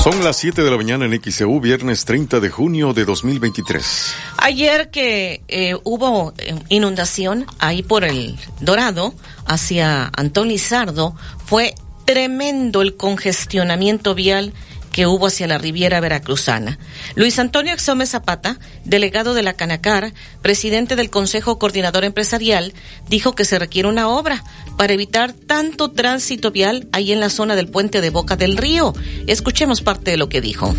Son 0.03 0.25
las 0.25 0.39
7 0.39 0.63
de 0.63 0.71
la 0.71 0.79
mañana 0.79 1.05
en 1.05 1.21
XEU, 1.23 1.61
viernes 1.61 2.07
30 2.07 2.41
de 2.41 2.49
junio 2.49 2.95
de 2.95 3.05
2023. 3.05 4.15
Ayer 4.39 4.91
que 4.91 5.43
eh, 5.49 5.77
hubo 5.85 6.33
eh, 6.39 6.55
inundación 6.71 7.45
ahí 7.59 7.83
por 7.83 8.05
el 8.05 8.39
Dorado 8.61 9.13
hacia 9.45 10.11
Antón 10.17 10.49
Lizardo, 10.49 11.15
fue 11.45 11.75
tremendo 12.07 12.81
el 12.81 12.97
congestionamiento 12.97 14.15
vial 14.15 14.55
que 14.93 15.07
hubo 15.07 15.27
hacia 15.27 15.47
la 15.49 15.59
Riviera 15.59 15.99
Veracruzana. 16.01 16.79
Luis 17.15 17.39
Antonio 17.39 17.73
Exome 17.73 18.07
Zapata, 18.07 18.59
delegado 18.85 19.35
de 19.35 19.43
la 19.43 19.55
Canacar, 19.55 20.13
presidente 20.43 20.95
del 20.97 21.11
Consejo 21.11 21.59
Coordinador 21.59 22.05
Empresarial, 22.05 22.75
dijo 23.09 23.35
que 23.35 23.45
se 23.45 23.59
requiere 23.59 23.89
una 23.89 24.09
obra 24.09 24.45
para 24.77 24.93
evitar 24.93 25.33
tanto 25.33 25.91
tránsito 25.91 26.51
vial 26.51 26.89
ahí 26.93 27.11
en 27.13 27.21
la 27.21 27.31
zona 27.31 27.57
del 27.57 27.69
puente 27.69 28.01
de 28.01 28.11
Boca 28.11 28.37
del 28.37 28.57
Río. 28.57 28.93
Escuchemos 29.27 29.81
parte 29.81 30.11
de 30.11 30.17
lo 30.19 30.29
que 30.29 30.41
dijo. 30.41 30.75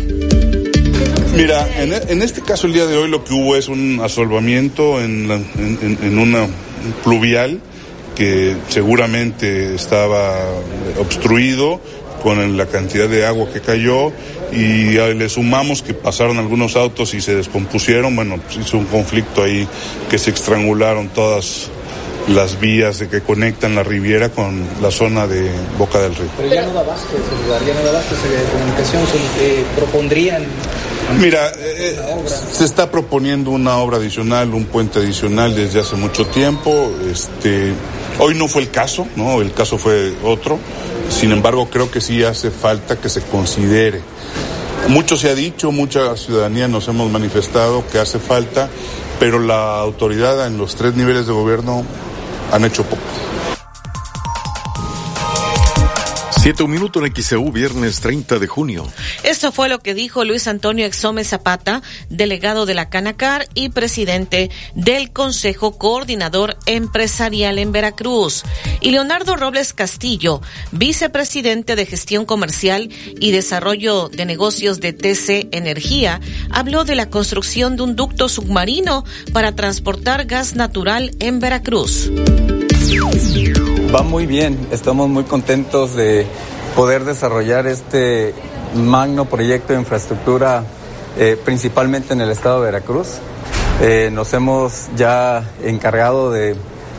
Mira, 1.36 1.68
en, 1.82 1.92
en 1.92 2.22
este 2.22 2.40
caso 2.42 2.68
el 2.68 2.72
día 2.74 2.86
de 2.86 2.96
hoy 2.96 3.10
lo 3.10 3.24
que 3.24 3.34
hubo 3.34 3.56
es 3.56 3.66
un 3.68 4.00
asolvamiento 4.02 5.00
en, 5.02 5.26
la- 5.26 5.34
en 5.58 6.18
una 6.18 6.46
pluvial 7.02 7.60
que 8.14 8.54
seguramente 8.68 9.74
estaba 9.74 10.38
obstruido 11.00 11.80
con 12.24 12.56
la 12.56 12.64
cantidad 12.64 13.06
de 13.06 13.26
agua 13.26 13.46
que 13.52 13.60
cayó 13.60 14.10
y 14.50 14.94
le 14.94 15.28
sumamos 15.28 15.82
que 15.82 15.92
pasaron 15.92 16.38
algunos 16.38 16.74
autos 16.74 17.12
y 17.12 17.20
se 17.20 17.34
descompusieron, 17.34 18.16
bueno, 18.16 18.40
pues 18.42 18.66
hizo 18.66 18.78
un 18.78 18.86
conflicto 18.86 19.42
ahí 19.44 19.68
que 20.08 20.16
se 20.16 20.30
estrangularon 20.30 21.10
todas 21.10 21.70
las 22.28 22.58
vías 22.58 22.98
de 22.98 23.08
que 23.10 23.20
conectan 23.20 23.74
la 23.74 23.82
Riviera 23.82 24.30
con 24.30 24.66
la 24.80 24.90
zona 24.90 25.26
de 25.26 25.50
Boca 25.76 26.00
del 26.00 26.14
Río. 26.14 26.28
Pero 26.38 26.48
ya 26.48 26.62
no 26.62 26.72
da 26.72 26.80
abasto 26.80 27.08
ese 27.14 27.44
lugar, 27.44 27.62
ya 27.66 27.74
no 27.74 27.92
da 27.92 28.00
esa 28.00 28.52
comunicación. 28.52 29.02
Se, 29.06 29.64
propondrían. 29.76 30.44
Mira, 31.20 31.52
eh, 31.56 31.96
se 32.52 32.64
está 32.64 32.90
proponiendo 32.90 33.50
una 33.50 33.76
obra 33.78 33.98
adicional, 33.98 34.52
un 34.52 34.64
puente 34.64 34.98
adicional 34.98 35.54
desde 35.54 35.80
hace 35.80 35.96
mucho 35.96 36.26
tiempo. 36.26 36.92
Este, 37.10 37.72
hoy 38.18 38.34
no 38.34 38.48
fue 38.48 38.62
el 38.62 38.70
caso, 38.70 39.06
¿no? 39.16 39.40
El 39.40 39.52
caso 39.52 39.78
fue 39.78 40.12
otro. 40.24 40.58
Sin 41.08 41.32
embargo, 41.32 41.68
creo 41.70 41.90
que 41.90 42.00
sí 42.00 42.24
hace 42.24 42.50
falta 42.50 42.96
que 42.96 43.08
se 43.08 43.22
considere. 43.22 44.00
Mucho 44.88 45.16
se 45.16 45.30
ha 45.30 45.34
dicho, 45.34 45.72
mucha 45.72 46.16
ciudadanía 46.16 46.68
nos 46.68 46.88
hemos 46.88 47.10
manifestado 47.10 47.84
que 47.90 47.98
hace 47.98 48.18
falta, 48.18 48.68
pero 49.18 49.38
la 49.38 49.78
autoridad 49.78 50.46
en 50.46 50.58
los 50.58 50.74
tres 50.74 50.94
niveles 50.94 51.26
de 51.26 51.32
gobierno 51.32 51.84
han 52.52 52.64
hecho 52.64 52.82
poco. 52.82 53.02
7 56.44 56.62
un 56.62 56.72
minuto 56.72 57.02
en 57.02 57.10
XEU, 57.10 57.50
viernes 57.50 58.00
30 58.00 58.38
de 58.38 58.46
junio. 58.46 58.86
Esto 59.22 59.50
fue 59.50 59.70
lo 59.70 59.78
que 59.78 59.94
dijo 59.94 60.26
Luis 60.26 60.46
Antonio 60.46 60.84
Exome 60.84 61.24
Zapata, 61.24 61.80
delegado 62.10 62.66
de 62.66 62.74
la 62.74 62.90
Canacar 62.90 63.48
y 63.54 63.70
presidente 63.70 64.50
del 64.74 65.10
Consejo 65.10 65.78
Coordinador 65.78 66.58
Empresarial 66.66 67.58
en 67.58 67.72
Veracruz. 67.72 68.42
Y 68.82 68.90
Leonardo 68.90 69.36
Robles 69.36 69.72
Castillo, 69.72 70.42
vicepresidente 70.70 71.76
de 71.76 71.86
Gestión 71.86 72.26
Comercial 72.26 72.90
y 73.18 73.30
Desarrollo 73.30 74.10
de 74.10 74.26
Negocios 74.26 74.80
de 74.80 74.92
TC 74.92 75.48
Energía, 75.50 76.20
habló 76.50 76.84
de 76.84 76.94
la 76.94 77.08
construcción 77.08 77.76
de 77.76 77.84
un 77.84 77.96
ducto 77.96 78.28
submarino 78.28 79.06
para 79.32 79.56
transportar 79.56 80.26
gas 80.26 80.54
natural 80.56 81.12
en 81.20 81.40
Veracruz. 81.40 82.10
Va 83.94 84.02
muy 84.02 84.26
bien, 84.26 84.66
estamos 84.72 85.08
muy 85.08 85.22
contentos 85.22 85.94
de 85.94 86.26
poder 86.74 87.04
desarrollar 87.04 87.68
este 87.68 88.34
magno 88.74 89.26
proyecto 89.26 89.72
de 89.72 89.78
infraestructura 89.78 90.64
eh, 91.16 91.38
principalmente 91.44 92.12
en 92.12 92.20
el 92.20 92.30
estado 92.30 92.58
de 92.58 92.72
Veracruz. 92.72 93.18
Eh, 93.80 94.10
nos 94.12 94.32
hemos 94.32 94.88
ya 94.96 95.48
encargado 95.62 96.32
de 96.32 96.56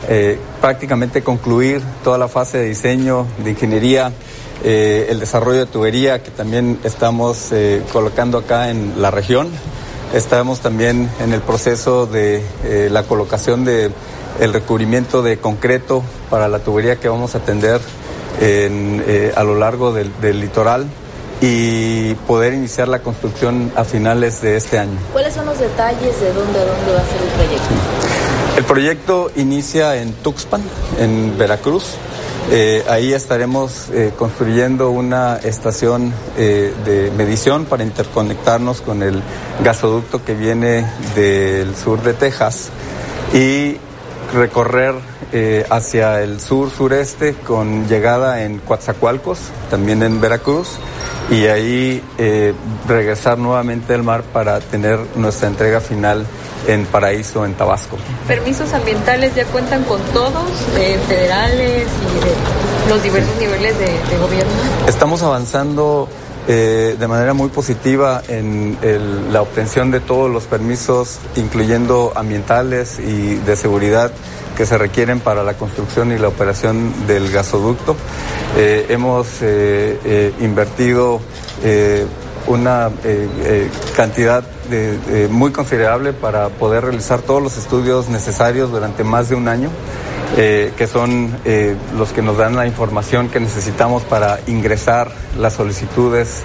eh, 0.08 0.40
prácticamente 0.62 1.22
concluir 1.22 1.82
toda 2.02 2.18
la 2.18 2.30
fase 2.30 2.60
de 2.60 2.70
diseño, 2.70 3.28
de 3.44 3.50
ingeniería, 3.50 4.14
el 4.64 5.20
desarrollo 5.20 5.60
de 5.60 5.66
tubería 5.66 6.24
que 6.24 6.32
también 6.32 6.80
estamos 6.86 7.52
colocando 7.92 8.38
acá 8.38 8.70
en 8.70 9.02
la 9.02 9.12
región. 9.12 9.50
Estamos 10.14 10.62
también 10.62 11.10
en 11.20 11.34
el 11.34 11.42
proceso 11.42 12.06
de 12.08 12.42
la 12.90 13.04
colocación 13.04 13.66
de 13.66 13.92
el 14.40 14.54
recubrimiento 14.54 15.22
de 15.22 15.38
concreto 15.38 16.04
para 16.30 16.48
la 16.48 16.60
tubería 16.60 16.98
que 16.98 17.10
vamos 17.10 17.36
a 17.36 17.40
atender 17.40 17.82
en, 18.42 19.04
eh, 19.08 19.34
a 19.36 19.44
lo 19.44 19.56
largo 19.56 19.94
del, 19.94 20.12
del 20.22 20.42
litoral 20.42 20.88
y 21.42 22.14
poder 22.28 22.54
iniciar 22.54 22.88
la 22.88 23.00
construcción 23.00 23.72
a 23.76 23.84
finales 23.84 24.42
de 24.42 24.56
este 24.58 24.80
año. 24.80 24.98
¿Cuáles 25.12 25.34
son 25.34 25.46
los 25.46 25.60
detalles 25.60 26.20
de 26.20 26.34
dónde 26.34 26.60
a 26.60 26.66
dónde 26.66 26.94
va 26.94 27.00
a 27.00 27.06
ser 27.06 27.22
el 27.22 27.30
proyecto? 27.30 27.76
El 28.58 28.64
proyecto 28.64 29.32
inicia 29.36 29.98
en 29.98 30.14
Tuxpan, 30.14 30.62
en 31.00 31.38
Veracruz. 31.38 31.84
Eh, 32.52 32.86
ahí 32.88 33.12
estaremos 33.12 33.90
eh, 33.92 34.12
construyendo 34.18 34.92
una 34.92 35.38
estación 35.38 36.14
eh, 36.38 36.74
de 36.86 37.12
medición 37.18 37.66
para 37.66 37.84
interconectarnos 37.84 38.82
con 38.82 39.02
el 39.02 39.22
gasoducto 39.64 40.24
que 40.24 40.36
viene 40.36 40.86
del 41.16 41.76
sur 41.76 42.02
de 42.04 42.14
Texas 42.14 42.70
y 43.34 43.78
recorrer 44.34 44.96
eh, 45.32 45.66
hacia 45.70 46.22
el 46.22 46.40
sur-sureste 46.40 47.34
con 47.36 47.88
llegada 47.88 48.44
en 48.44 48.60
Coatzacoalcos, 48.60 49.40
también 49.70 50.04
en 50.04 50.22
Veracruz, 50.22 50.70
y 51.30 51.48
ahí 51.48 52.04
eh, 52.18 52.54
regresar 52.88 53.38
nuevamente 53.38 53.94
al 53.94 54.04
mar 54.04 54.24
para 54.24 54.60
tener 54.60 55.00
nuestra 55.16 55.48
entrega 55.48 55.80
final 55.82 56.26
en 56.68 56.86
Paraíso, 56.86 57.46
en 57.46 57.54
Tabasco. 57.54 57.98
¿Permisos 58.28 58.74
ambientales 58.74 59.36
ya 59.36 59.46
cuentan 59.46 59.84
con 59.84 60.02
todos, 60.14 60.50
eh, 60.78 60.98
federales 61.08 61.88
y 61.88 62.26
de 62.26 62.90
los 62.90 63.04
diversos 63.04 63.36
niveles 63.40 63.78
de, 63.78 63.86
de 63.86 64.18
gobierno? 64.20 64.54
Estamos 64.88 65.22
avanzando 65.22 66.08
eh, 66.48 66.96
de 67.00 67.08
manera 67.08 67.34
muy 67.34 67.50
positiva 67.50 68.22
en 68.28 68.78
el- 68.82 69.34
la 69.34 69.42
obtención 69.42 69.92
de 69.92 70.00
todos 70.00 70.30
los 70.32 70.44
permisos, 70.44 71.18
incluyendo 71.36 72.14
ambientales 72.16 73.00
y 73.00 73.36
de 73.36 73.56
seguridad 73.56 74.12
que 74.56 74.66
se 74.66 74.78
requieren 74.78 75.20
para 75.20 75.44
la 75.44 75.56
construcción 75.56 76.12
y 76.12 76.18
la 76.18 76.28
operación 76.30 76.94
del 77.08 77.32
gasoducto. 77.32 77.96
Eh, 78.58 78.86
hemos 78.90 79.28
eh, 79.42 80.00
eh, 80.06 80.34
invertido 80.40 81.20
una 82.48 82.90
eh, 83.04 83.28
eh, 83.44 83.70
cantidad 83.96 84.44
de- 84.70 85.28
muy 85.30 85.52
considerable 85.52 86.14
para 86.14 86.50
poder 86.50 86.84
realizar 86.86 87.22
todos 87.22 87.42
los 87.42 87.58
estudios 87.58 88.10
necesarios 88.10 88.72
durante 88.72 89.04
más 89.04 89.30
de 89.30 89.36
un 89.36 89.48
año 89.48 89.70
eh, 90.38 90.74
que 90.78 90.88
son 90.88 91.32
los 91.98 92.12
que 92.12 92.22
nos 92.22 92.38
dan 92.38 92.56
la 92.56 92.66
información 92.66 93.30
que 93.30 93.40
necesitamos 93.40 94.04
para 94.04 94.40
ingresar 94.48 95.12
las 95.40 95.54
solicitudes 95.54 96.42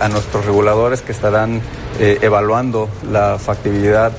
a 0.00 0.08
nuestros 0.08 0.44
reguladores 0.44 1.02
que 1.02 1.12
estarán 1.12 1.60
evaluando 2.00 2.88
la 3.10 3.38
factibilidad 3.38 4.12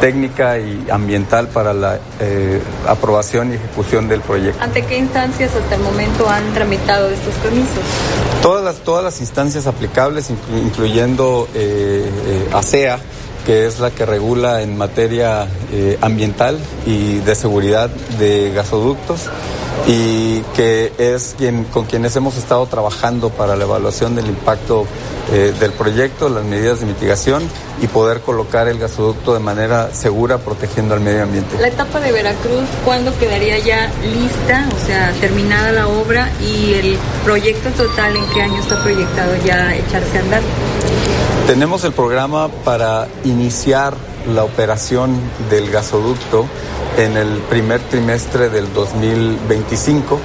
técnica 0.00 0.58
y 0.58 0.86
ambiental 0.90 1.48
para 1.48 1.72
la 1.72 1.98
eh, 2.20 2.60
aprobación 2.88 3.52
y 3.52 3.56
ejecución 3.56 4.08
del 4.08 4.20
proyecto. 4.22 4.62
¿Ante 4.62 4.84
qué 4.84 4.96
instancias 4.98 5.54
hasta 5.54 5.74
el 5.74 5.82
momento 5.82 6.28
han 6.28 6.52
tramitado 6.54 7.08
estos 7.10 7.34
permisos? 7.34 7.84
Todas 8.42 8.64
las, 8.64 8.76
todas 8.76 9.04
las 9.04 9.20
instancias 9.20 9.66
aplicables, 9.66 10.30
inclu- 10.30 10.62
incluyendo 10.62 11.48
eh, 11.54 12.08
eh, 12.26 12.48
ASEA, 12.52 12.98
que 13.44 13.66
es 13.66 13.80
la 13.80 13.90
que 13.90 14.04
regula 14.06 14.62
en 14.62 14.76
materia 14.76 15.46
eh, 15.72 15.98
ambiental 16.00 16.58
y 16.86 17.18
de 17.18 17.34
seguridad 17.34 17.88
de 18.18 18.52
gasoductos, 18.54 19.28
y 19.86 20.40
que 20.54 20.92
es 20.98 21.34
quien, 21.38 21.64
con 21.64 21.84
quienes 21.84 22.14
hemos 22.16 22.36
estado 22.36 22.66
trabajando 22.66 23.30
para 23.30 23.56
la 23.56 23.64
evaluación 23.64 24.14
del 24.14 24.26
impacto 24.26 24.86
eh, 25.32 25.54
del 25.58 25.72
proyecto, 25.72 26.28
las 26.28 26.44
medidas 26.44 26.80
de 26.80 26.86
mitigación 26.86 27.42
y 27.80 27.86
poder 27.86 28.20
colocar 28.20 28.68
el 28.68 28.78
gasoducto 28.78 29.32
de 29.32 29.40
manera 29.40 29.94
segura 29.94 30.38
protegiendo 30.38 30.94
al 30.94 31.00
medio 31.00 31.22
ambiente. 31.22 31.56
La 31.60 31.68
etapa 31.68 32.00
de 32.00 32.12
Veracruz, 32.12 32.68
¿cuándo 32.84 33.16
quedaría 33.18 33.58
ya 33.58 33.90
lista, 34.02 34.68
o 34.74 34.86
sea, 34.86 35.12
terminada 35.20 35.72
la 35.72 35.88
obra 35.88 36.30
y 36.40 36.74
el 36.74 36.98
proyecto 37.24 37.70
total 37.70 38.16
en 38.16 38.26
qué 38.34 38.42
año 38.42 38.60
está 38.60 38.82
proyectado 38.82 39.32
ya 39.44 39.74
echarse 39.74 40.18
a 40.18 40.20
andar? 40.20 40.42
Tenemos 41.46 41.84
el 41.84 41.92
programa 41.92 42.48
para 42.64 43.08
iniciar 43.24 43.94
la 44.34 44.44
operación 44.44 45.18
del 45.48 45.70
gasoducto 45.70 46.46
en 46.96 47.16
el 47.16 47.38
primer 47.48 47.80
trimestre 47.80 48.48
del 48.48 48.72
2025. 48.72 50.18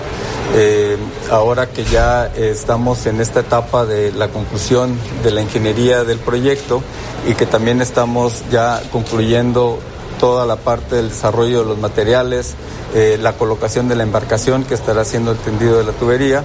Eh, 0.56 0.98
ahora 1.32 1.68
que 1.68 1.84
ya 1.86 2.28
estamos 2.28 3.06
en 3.08 3.20
esta 3.20 3.42
etapa 3.42 3.86
de 3.86 4.12
la 4.12 4.28
conclusión 4.28 4.98
de 5.24 5.32
la 5.32 5.42
ingeniería 5.42 6.04
del 6.04 6.20
proyecto 6.20 6.82
y 7.28 7.34
que 7.34 7.46
también 7.46 7.82
estamos 7.82 8.44
ya 8.52 8.82
concluyendo 8.92 9.80
toda 10.20 10.46
la 10.46 10.56
parte 10.56 10.96
del 10.96 11.10
desarrollo 11.10 11.60
de 11.60 11.66
los 11.66 11.78
materiales, 11.78 12.56
eh, 12.94 13.18
la 13.20 13.34
colocación 13.34 13.88
de 13.88 13.96
la 13.96 14.04
embarcación 14.04 14.64
que 14.64 14.74
estará 14.74 15.04
siendo 15.04 15.32
el 15.32 15.38
tendido 15.38 15.78
de 15.78 15.84
la 15.84 15.92
tubería 15.92 16.44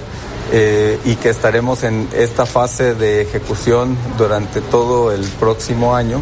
eh, 0.51 0.99
y 1.05 1.15
que 1.15 1.29
estaremos 1.29 1.83
en 1.83 2.09
esta 2.13 2.45
fase 2.45 2.93
de 2.95 3.21
ejecución 3.21 3.95
durante 4.17 4.59
todo 4.59 5.11
el 5.11 5.23
próximo 5.39 5.95
año 5.95 6.21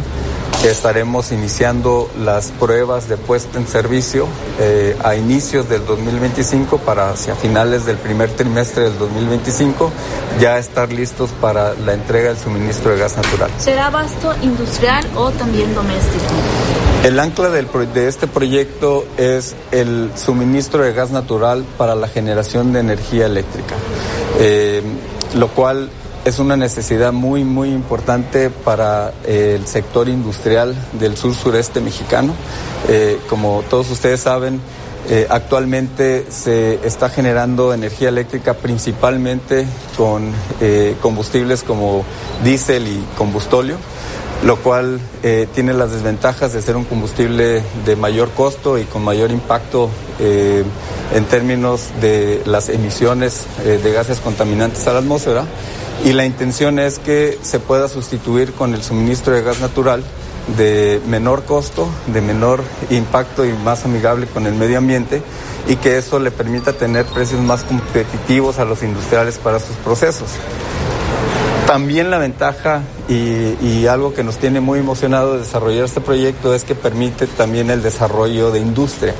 estaremos 0.68 1.32
iniciando 1.32 2.10
las 2.22 2.50
pruebas 2.50 3.08
de 3.08 3.16
puesta 3.16 3.58
en 3.58 3.66
servicio 3.66 4.26
eh, 4.58 4.94
a 5.02 5.14
inicios 5.14 5.68
del 5.68 5.86
2025 5.86 6.78
para 6.78 7.10
hacia 7.10 7.34
finales 7.34 7.86
del 7.86 7.96
primer 7.96 8.28
trimestre 8.30 8.84
del 8.84 8.98
2025 8.98 9.90
ya 10.38 10.58
estar 10.58 10.92
listos 10.92 11.30
para 11.40 11.74
la 11.74 11.94
entrega 11.94 12.28
del 12.28 12.38
suministro 12.38 12.92
de 12.92 12.98
gas 12.98 13.16
natural. 13.16 13.50
¿Será 13.58 13.86
abasto 13.86 14.34
industrial 14.42 15.06
o 15.16 15.30
también 15.30 15.74
doméstico? 15.74 16.24
El 17.04 17.18
ancla 17.18 17.48
del, 17.48 17.66
de 17.94 18.08
este 18.08 18.26
proyecto 18.26 19.06
es 19.16 19.56
el 19.72 20.10
suministro 20.14 20.82
de 20.82 20.92
gas 20.92 21.10
natural 21.10 21.64
para 21.78 21.94
la 21.94 22.08
generación 22.08 22.74
de 22.74 22.80
energía 22.80 23.24
eléctrica, 23.24 23.74
eh, 24.38 24.82
lo 25.34 25.48
cual 25.48 25.88
es 26.24 26.38
una 26.38 26.56
necesidad 26.56 27.12
muy, 27.12 27.44
muy 27.44 27.70
importante 27.70 28.50
para 28.50 29.12
eh, 29.24 29.56
el 29.58 29.66
sector 29.66 30.08
industrial 30.08 30.74
del 30.92 31.16
sur 31.16 31.34
sureste 31.34 31.80
mexicano. 31.80 32.34
Eh, 32.88 33.18
como 33.28 33.62
todos 33.70 33.90
ustedes 33.90 34.20
saben, 34.20 34.60
eh, 35.08 35.26
actualmente 35.30 36.26
se 36.30 36.86
está 36.86 37.08
generando 37.08 37.72
energía 37.72 38.10
eléctrica 38.10 38.54
principalmente 38.54 39.66
con 39.96 40.32
combustibles 41.00 41.62
como 41.62 42.04
diésel 42.44 42.86
y 42.86 43.04
combustóleo, 43.16 43.76
lo 44.44 44.56
cual 44.58 45.00
tiene 45.54 45.72
las 45.72 45.90
desventajas 45.90 46.52
de 46.52 46.60
ser 46.60 46.76
un 46.76 46.84
combustible 46.84 47.62
de 47.84 47.96
mayor 47.96 48.30
costo 48.30 48.78
y 48.78 48.84
con 48.84 49.02
mayor 49.02 49.30
impacto 49.30 49.88
en 50.18 51.24
términos 51.24 51.88
de 52.00 52.42
las 52.44 52.68
emisiones 52.68 53.46
de 53.64 53.92
gases 53.92 54.20
contaminantes 54.20 54.86
a 54.86 54.92
la 54.92 54.98
atmósfera 55.00 55.44
y 56.04 56.12
la 56.12 56.24
intención 56.24 56.78
es 56.78 56.98
que 56.98 57.38
se 57.42 57.60
pueda 57.60 57.88
sustituir 57.88 58.52
con 58.52 58.74
el 58.74 58.82
suministro 58.82 59.34
de 59.34 59.42
gas 59.42 59.60
natural 59.60 60.02
de 60.56 61.00
menor 61.06 61.44
costo, 61.44 61.88
de 62.06 62.20
menor 62.20 62.62
impacto 62.90 63.44
y 63.44 63.52
más 63.52 63.84
amigable 63.84 64.26
con 64.26 64.46
el 64.46 64.54
medio 64.54 64.78
ambiente 64.78 65.22
y 65.68 65.76
que 65.76 65.98
eso 65.98 66.18
le 66.18 66.30
permita 66.30 66.72
tener 66.72 67.04
precios 67.06 67.40
más 67.40 67.62
competitivos 67.64 68.58
a 68.58 68.64
los 68.64 68.82
industriales 68.82 69.38
para 69.38 69.58
sus 69.58 69.76
procesos. 69.76 70.28
También 71.66 72.10
la 72.10 72.18
ventaja 72.18 72.82
y, 73.08 73.86
algo 73.86 74.12
que 74.12 74.24
nos 74.24 74.38
tiene 74.38 74.60
muy 74.60 74.80
emocionado 74.80 75.34
de 75.34 75.40
desarrollar 75.40 75.84
este 75.84 76.00
proyecto 76.00 76.54
es 76.54 76.64
que 76.64 76.74
permite 76.74 77.26
también 77.26 77.70
el 77.70 77.82
desarrollo 77.82 78.50
de 78.50 78.60
industria. 78.60 79.14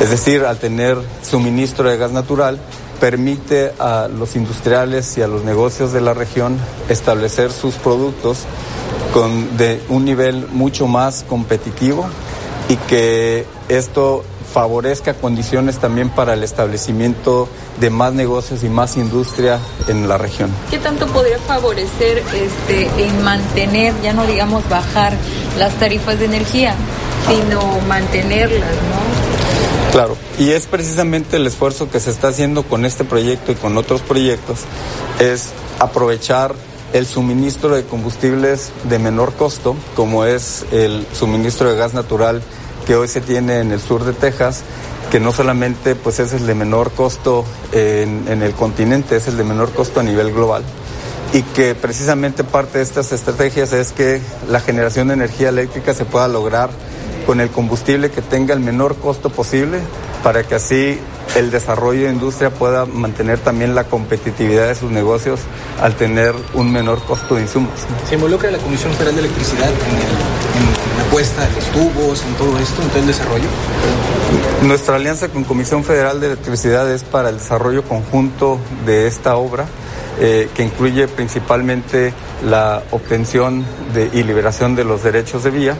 Es 0.00 0.10
decir, 0.10 0.44
al 0.44 0.58
tener 0.58 0.98
suministro 1.22 1.88
de 1.88 1.96
gas 1.96 2.12
natural, 2.12 2.58
permite 3.00 3.72
a 3.78 4.08
los 4.08 4.36
industriales 4.36 5.16
y 5.18 5.22
a 5.22 5.26
los 5.26 5.44
negocios 5.44 5.92
de 5.92 6.00
la 6.00 6.14
región 6.14 6.58
establecer 6.88 7.52
sus 7.52 7.74
productos 7.74 8.38
con 9.12 9.56
de 9.56 9.80
un 9.88 10.04
nivel 10.04 10.48
mucho 10.48 10.86
más 10.86 11.24
competitivo 11.28 12.06
y 12.68 12.76
que 12.76 13.46
esto 13.68 14.24
favorezca 14.52 15.14
condiciones 15.14 15.78
también 15.78 16.08
para 16.08 16.34
el 16.34 16.42
establecimiento 16.42 17.48
de 17.80 17.90
más 17.90 18.14
negocios 18.14 18.64
y 18.64 18.68
más 18.68 18.96
industria 18.96 19.58
en 19.88 20.08
la 20.08 20.16
región. 20.16 20.50
¿Qué 20.70 20.78
tanto 20.78 21.06
podría 21.08 21.38
favorecer 21.40 22.22
este 22.34 22.88
en 23.04 23.22
mantener, 23.22 23.92
ya 24.02 24.12
no 24.12 24.24
digamos 24.26 24.66
bajar 24.68 25.12
las 25.58 25.74
tarifas 25.74 26.18
de 26.18 26.24
energía, 26.24 26.74
sino 27.28 27.60
mantenerlas, 27.86 28.60
¿no? 28.60 29.15
Claro, 29.92 30.16
y 30.38 30.50
es 30.50 30.66
precisamente 30.66 31.36
el 31.36 31.46
esfuerzo 31.46 31.90
que 31.90 32.00
se 32.00 32.10
está 32.10 32.28
haciendo 32.28 32.64
con 32.64 32.84
este 32.84 33.04
proyecto 33.04 33.52
y 33.52 33.54
con 33.54 33.76
otros 33.78 34.02
proyectos, 34.02 34.60
es 35.18 35.50
aprovechar 35.78 36.54
el 36.92 37.06
suministro 37.06 37.74
de 37.74 37.84
combustibles 37.84 38.72
de 38.84 38.98
menor 38.98 39.34
costo, 39.34 39.74
como 39.94 40.24
es 40.24 40.64
el 40.72 41.06
suministro 41.12 41.70
de 41.70 41.76
gas 41.76 41.94
natural 41.94 42.42
que 42.86 42.94
hoy 42.94 43.08
se 43.08 43.20
tiene 43.20 43.60
en 43.60 43.72
el 43.72 43.80
sur 43.80 44.04
de 44.04 44.12
Texas, 44.12 44.62
que 45.10 45.18
no 45.18 45.32
solamente 45.32 45.94
pues 45.94 46.18
es 46.20 46.32
el 46.32 46.46
de 46.46 46.54
menor 46.54 46.92
costo 46.92 47.44
en, 47.72 48.26
en 48.28 48.42
el 48.42 48.52
continente, 48.52 49.16
es 49.16 49.28
el 49.28 49.36
de 49.36 49.44
menor 49.44 49.72
costo 49.72 50.00
a 50.00 50.02
nivel 50.02 50.32
global 50.32 50.62
y 51.36 51.42
que 51.42 51.74
precisamente 51.74 52.44
parte 52.44 52.78
de 52.78 52.84
estas 52.84 53.12
estrategias 53.12 53.74
es 53.74 53.92
que 53.92 54.22
la 54.48 54.58
generación 54.58 55.08
de 55.08 55.14
energía 55.14 55.50
eléctrica 55.50 55.92
se 55.92 56.06
pueda 56.06 56.28
lograr 56.28 56.70
con 57.26 57.42
el 57.42 57.50
combustible 57.50 58.10
que 58.10 58.22
tenga 58.22 58.54
el 58.54 58.60
menor 58.60 58.96
costo 58.96 59.28
posible 59.28 59.80
para 60.22 60.44
que 60.44 60.54
así 60.54 60.98
el 61.34 61.50
desarrollo 61.50 62.06
de 62.06 62.12
industria 62.12 62.48
pueda 62.48 62.86
mantener 62.86 63.38
también 63.38 63.74
la 63.74 63.84
competitividad 63.84 64.68
de 64.68 64.74
sus 64.76 64.90
negocios 64.90 65.40
al 65.82 65.94
tener 65.94 66.34
un 66.54 66.72
menor 66.72 67.02
costo 67.02 67.34
de 67.34 67.42
insumos. 67.42 67.74
¿Se 68.08 68.14
involucra 68.14 68.50
la 68.50 68.56
Comisión 68.56 68.94
Federal 68.94 69.16
de 69.16 69.20
Electricidad 69.20 69.68
en, 69.68 70.98
la 70.98 71.04
puesta 71.10 71.46
de 71.46 71.54
los 71.54 71.64
tubos, 71.66 72.22
en 72.22 72.34
todo 72.36 72.58
esto, 72.58 72.80
en 72.80 72.88
todo 72.88 73.00
el 73.00 73.06
desarrollo? 73.08 73.48
Nuestra 74.62 74.96
alianza 74.96 75.28
con 75.28 75.44
Comisión 75.44 75.84
Federal 75.84 76.18
de 76.18 76.28
Electricidad 76.28 76.90
es 76.90 77.02
para 77.02 77.28
el 77.28 77.36
desarrollo 77.36 77.82
conjunto 77.82 78.58
de 78.86 79.06
esta 79.06 79.36
obra. 79.36 79.66
Eh, 80.18 80.48
que 80.54 80.62
incluye 80.62 81.08
principalmente 81.08 82.14
la 82.42 82.82
obtención 82.90 83.66
y 84.14 84.22
liberación 84.22 84.74
de 84.74 84.84
los 84.84 85.02
derechos 85.02 85.44
de 85.44 85.50
vía. 85.50 85.76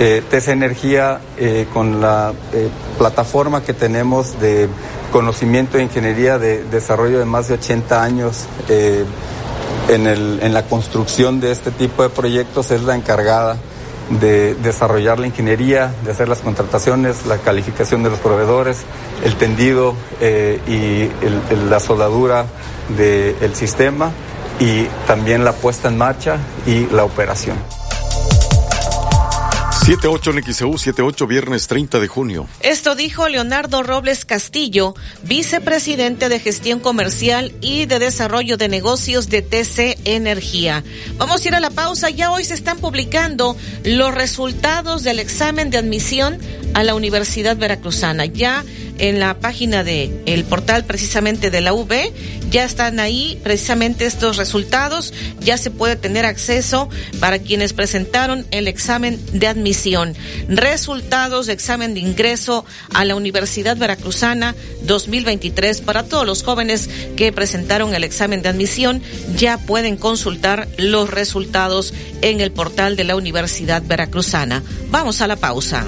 Eh, 0.00 0.22
Energía, 0.48 1.20
eh, 1.38 1.66
con 1.72 2.00
la 2.00 2.32
eh, 2.52 2.68
plataforma 2.98 3.62
que 3.62 3.74
tenemos 3.74 4.40
de 4.40 4.68
conocimiento 5.12 5.78
e 5.78 5.82
ingeniería 5.82 6.38
de 6.38 6.64
desarrollo 6.64 7.18
de 7.18 7.24
más 7.24 7.48
de 7.48 7.54
80 7.54 8.02
años 8.02 8.46
en, 8.68 10.06
el, 10.06 10.40
en 10.42 10.52
la 10.52 10.64
construcción 10.64 11.40
de 11.40 11.52
este 11.52 11.70
tipo 11.70 12.02
de 12.02 12.10
proyectos, 12.10 12.70
es 12.70 12.82
la 12.82 12.94
encargada 12.94 13.56
de 14.20 14.54
desarrollar 14.56 15.18
la 15.18 15.26
ingeniería, 15.26 15.94
de 16.04 16.10
hacer 16.10 16.28
las 16.28 16.40
contrataciones, 16.40 17.26
la 17.26 17.38
calificación 17.38 18.02
de 18.02 18.10
los 18.10 18.18
proveedores, 18.18 18.78
el 19.24 19.36
tendido 19.36 19.94
y 20.20 21.08
la 21.68 21.80
soldadura 21.80 22.46
del 22.88 23.54
sistema 23.54 24.12
y 24.60 24.84
también 25.06 25.44
la 25.44 25.52
puesta 25.52 25.88
en 25.88 25.98
marcha 25.98 26.38
y 26.66 26.86
la 26.86 27.04
operación. 27.04 27.56
78 29.86 30.30
en 30.32 30.42
XEU, 30.42 30.78
78, 30.78 31.26
viernes 31.28 31.68
30 31.68 32.00
de 32.00 32.08
junio. 32.08 32.48
Esto 32.60 32.96
dijo 32.96 33.28
Leonardo 33.28 33.84
Robles 33.84 34.24
Castillo, 34.24 34.96
vicepresidente 35.22 36.28
de 36.28 36.40
Gestión 36.40 36.80
Comercial 36.80 37.54
y 37.60 37.86
de 37.86 38.00
Desarrollo 38.00 38.56
de 38.56 38.68
Negocios 38.68 39.28
de 39.28 39.42
TC 39.42 39.96
Energía. 40.04 40.82
Vamos 41.18 41.44
a 41.44 41.48
ir 41.48 41.54
a 41.54 41.60
la 41.60 41.70
pausa. 41.70 42.10
Ya 42.10 42.32
hoy 42.32 42.42
se 42.42 42.54
están 42.54 42.78
publicando 42.78 43.56
los 43.84 44.12
resultados 44.12 45.04
del 45.04 45.20
examen 45.20 45.70
de 45.70 45.78
admisión 45.78 46.40
a 46.74 46.82
la 46.82 46.96
Universidad 46.96 47.56
Veracruzana. 47.56 48.26
Ya 48.26 48.64
en 48.98 49.20
la 49.20 49.38
página 49.38 49.84
de 49.84 50.22
el 50.26 50.44
portal 50.44 50.84
precisamente 50.84 51.50
de 51.50 51.60
la 51.60 51.72
UB. 51.72 51.92
Ya 52.50 52.64
están 52.64 53.00
ahí 53.00 53.38
precisamente 53.42 54.06
estos 54.06 54.36
resultados. 54.36 55.12
Ya 55.40 55.58
se 55.58 55.70
puede 55.70 55.96
tener 55.96 56.24
acceso 56.24 56.88
para 57.20 57.38
quienes 57.38 57.72
presentaron 57.72 58.46
el 58.50 58.68
examen 58.68 59.20
de 59.32 59.46
admisión. 59.46 60.14
Resultados 60.48 61.46
de 61.46 61.52
examen 61.52 61.94
de 61.94 62.00
ingreso 62.00 62.64
a 62.94 63.04
la 63.04 63.16
Universidad 63.16 63.76
Veracruzana 63.76 64.54
2023 64.82 65.80
para 65.80 66.04
todos 66.04 66.26
los 66.26 66.42
jóvenes 66.42 66.88
que 67.16 67.32
presentaron 67.32 67.94
el 67.94 68.04
examen 68.04 68.42
de 68.42 68.48
admisión. 68.48 69.02
Ya 69.36 69.58
pueden 69.58 69.96
consultar 69.96 70.68
los 70.78 71.10
resultados 71.10 71.92
en 72.22 72.40
el 72.40 72.52
portal 72.52 72.96
de 72.96 73.04
la 73.04 73.16
Universidad 73.16 73.82
Veracruzana. 73.84 74.62
Vamos 74.90 75.20
a 75.20 75.26
la 75.26 75.36
pausa. 75.36 75.84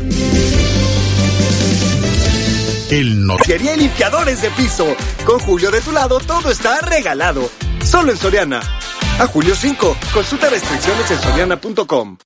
El 2.90 3.26
no... 3.26 3.36
y 3.46 3.76
limpiadores 3.76 4.40
de 4.40 4.50
piso. 4.50 4.96
Con 5.26 5.38
Julio 5.40 5.70
de 5.70 5.80
tu 5.80 5.92
lado 5.92 6.20
todo 6.20 6.50
está 6.50 6.80
regalado. 6.80 7.50
Solo 7.84 8.12
en 8.12 8.18
Soriana. 8.18 8.60
A 9.18 9.26
julio 9.26 9.54
5. 9.54 9.96
Consulta 10.12 10.48
restricciones 10.48 11.10
en 11.10 11.20
soriana.com. 11.20 12.18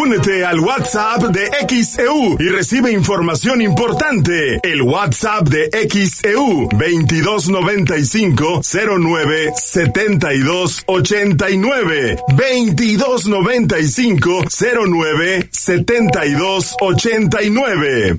Únete 0.00 0.44
al 0.44 0.60
WhatsApp 0.60 1.24
de 1.24 1.50
XEU 1.66 2.36
y 2.38 2.48
recibe 2.50 2.92
información 2.92 3.60
importante. 3.60 4.60
El 4.62 4.82
WhatsApp 4.82 5.48
de 5.48 5.68
XEU 5.90 6.68
2295 6.70 8.60
09 8.62 9.52
72 9.56 10.84
89 10.86 12.16
2295 12.28 14.44
09 14.86 15.48
72 15.50 16.76
89. 16.80 18.16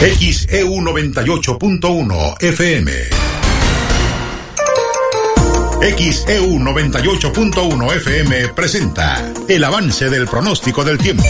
XEU 0.00 0.80
98.1 0.80 2.42
FM. 2.42 3.35
XEU 5.80 6.58
98.1 6.58 7.96
FM 7.96 8.48
presenta 8.54 9.32
el 9.48 9.62
avance 9.62 10.08
del 10.08 10.26
pronóstico 10.26 10.82
del 10.84 10.98
tiempo. 10.98 11.22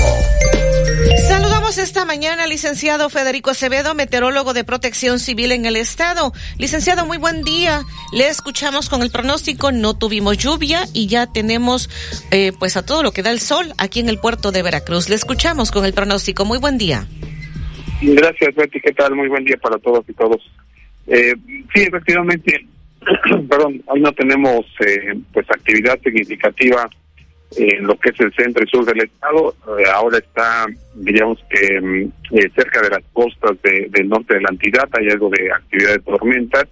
Saludamos 1.28 1.78
esta 1.78 2.04
mañana 2.04 2.44
al 2.44 2.50
licenciado 2.50 3.10
Federico 3.10 3.50
Acevedo, 3.50 3.94
meteorólogo 3.94 4.54
de 4.54 4.64
protección 4.64 5.18
civil 5.18 5.52
en 5.52 5.66
el 5.66 5.76
estado. 5.76 6.32
Licenciado, 6.58 7.04
muy 7.06 7.18
buen 7.18 7.42
día. 7.42 7.82
Le 8.12 8.28
escuchamos 8.28 8.88
con 8.88 9.02
el 9.02 9.10
pronóstico, 9.10 9.72
no 9.72 9.98
tuvimos 9.98 10.38
lluvia 10.38 10.84
y 10.94 11.08
ya 11.08 11.26
tenemos 11.30 11.90
eh, 12.30 12.52
pues 12.58 12.76
a 12.76 12.86
todo 12.86 13.02
lo 13.02 13.12
que 13.12 13.22
da 13.22 13.32
el 13.32 13.40
sol 13.40 13.72
aquí 13.78 14.00
en 14.00 14.08
el 14.08 14.18
puerto 14.18 14.52
de 14.52 14.62
Veracruz. 14.62 15.08
Le 15.08 15.16
escuchamos 15.16 15.70
con 15.72 15.84
el 15.84 15.92
pronóstico, 15.92 16.44
muy 16.44 16.58
buen 16.58 16.78
día. 16.78 17.06
Gracias, 18.00 18.54
Betty. 18.54 18.80
¿Qué 18.80 18.92
tal? 18.92 19.14
Muy 19.16 19.28
buen 19.28 19.44
día 19.44 19.56
para 19.56 19.76
todos 19.78 20.04
y 20.08 20.12
todos. 20.12 20.40
Eh, 21.08 21.34
sí, 21.74 21.82
efectivamente, 21.82 22.66
perdón, 23.48 23.82
hoy 23.86 24.00
no 24.00 24.12
tenemos 24.12 24.66
eh, 24.80 25.14
pues 25.32 25.48
actividad 25.50 25.98
significativa 26.00 26.88
en 27.56 27.86
lo 27.86 27.96
que 27.98 28.10
es 28.10 28.20
el 28.20 28.32
centro 28.34 28.64
y 28.64 28.68
sur 28.68 28.84
del 28.84 29.04
estado. 29.04 29.54
Eh, 29.78 29.84
ahora 29.92 30.18
está, 30.18 30.66
digamos 30.94 31.38
que 31.48 31.80
mm, 31.80 32.12
eh, 32.32 32.50
cerca 32.54 32.82
de 32.82 32.90
las 32.90 33.04
costas 33.12 33.60
de, 33.62 33.88
del 33.90 34.08
norte 34.08 34.34
de 34.34 34.40
la 34.40 34.50
entidad 34.50 34.88
hay 34.92 35.08
algo 35.08 35.30
de 35.30 35.50
actividad 35.52 35.92
de 35.92 36.00
tormentas 36.00 36.66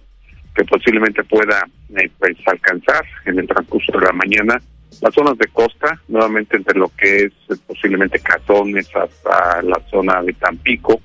que 0.53 0.63
posiblemente 0.65 1.23
pueda 1.23 1.65
eh, 1.95 2.09
pues 2.19 2.37
alcanzar 2.45 3.05
en 3.25 3.39
el 3.39 3.47
transcurso 3.47 3.91
de 3.93 4.05
la 4.05 4.13
mañana 4.13 4.61
las 5.01 5.13
zonas 5.13 5.37
de 5.37 5.47
costa, 5.47 5.99
nuevamente 6.07 6.55
entre 6.55 6.79
lo 6.79 6.89
que 6.97 7.25
es 7.25 7.59
posiblemente 7.67 8.19
Cazones 8.19 8.89
hasta 8.95 9.61
la 9.61 9.79
zona 9.89 10.21
de 10.23 10.31
Tampico, 10.33 11.01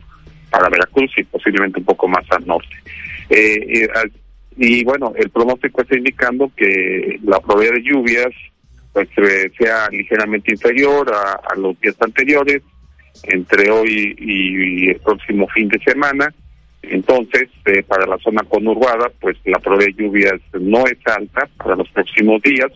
para 0.48 0.68
Veracruz 0.68 1.10
y 1.16 1.24
posiblemente 1.24 1.80
un 1.80 1.84
poco 1.84 2.06
más 2.06 2.24
al 2.30 2.46
norte. 2.46 2.76
Eh, 3.30 3.88
y, 4.62 4.84
bueno, 4.84 5.14
el 5.16 5.30
pronóstico 5.30 5.80
está 5.80 5.96
indicando 5.96 6.52
que 6.54 7.18
la 7.24 7.40
probabilidad 7.40 7.76
de 7.76 7.82
lluvias 7.82 8.28
pues 8.92 9.08
sea 9.56 9.88
ligeramente 9.90 10.52
inferior 10.52 11.10
a, 11.14 11.56
los 11.56 11.80
días 11.80 11.96
anteriores, 11.98 12.62
entre 13.22 13.70
hoy 13.70 14.14
y, 14.18 14.90
el 14.90 15.00
próximo 15.00 15.48
fin 15.48 15.66
de 15.68 15.78
semana. 15.78 16.34
Entonces, 16.82 17.48
eh, 17.64 17.82
para 17.84 18.06
la 18.06 18.18
zona 18.18 18.42
conurbada, 18.42 19.10
pues 19.18 19.38
la 19.46 19.58
probabilidad 19.60 19.96
de 19.96 20.02
lluvias 20.02 20.40
no 20.52 20.86
es 20.86 20.98
alta 21.06 21.48
para 21.56 21.76
los 21.76 21.88
próximos 21.88 22.42
días, 22.42 22.70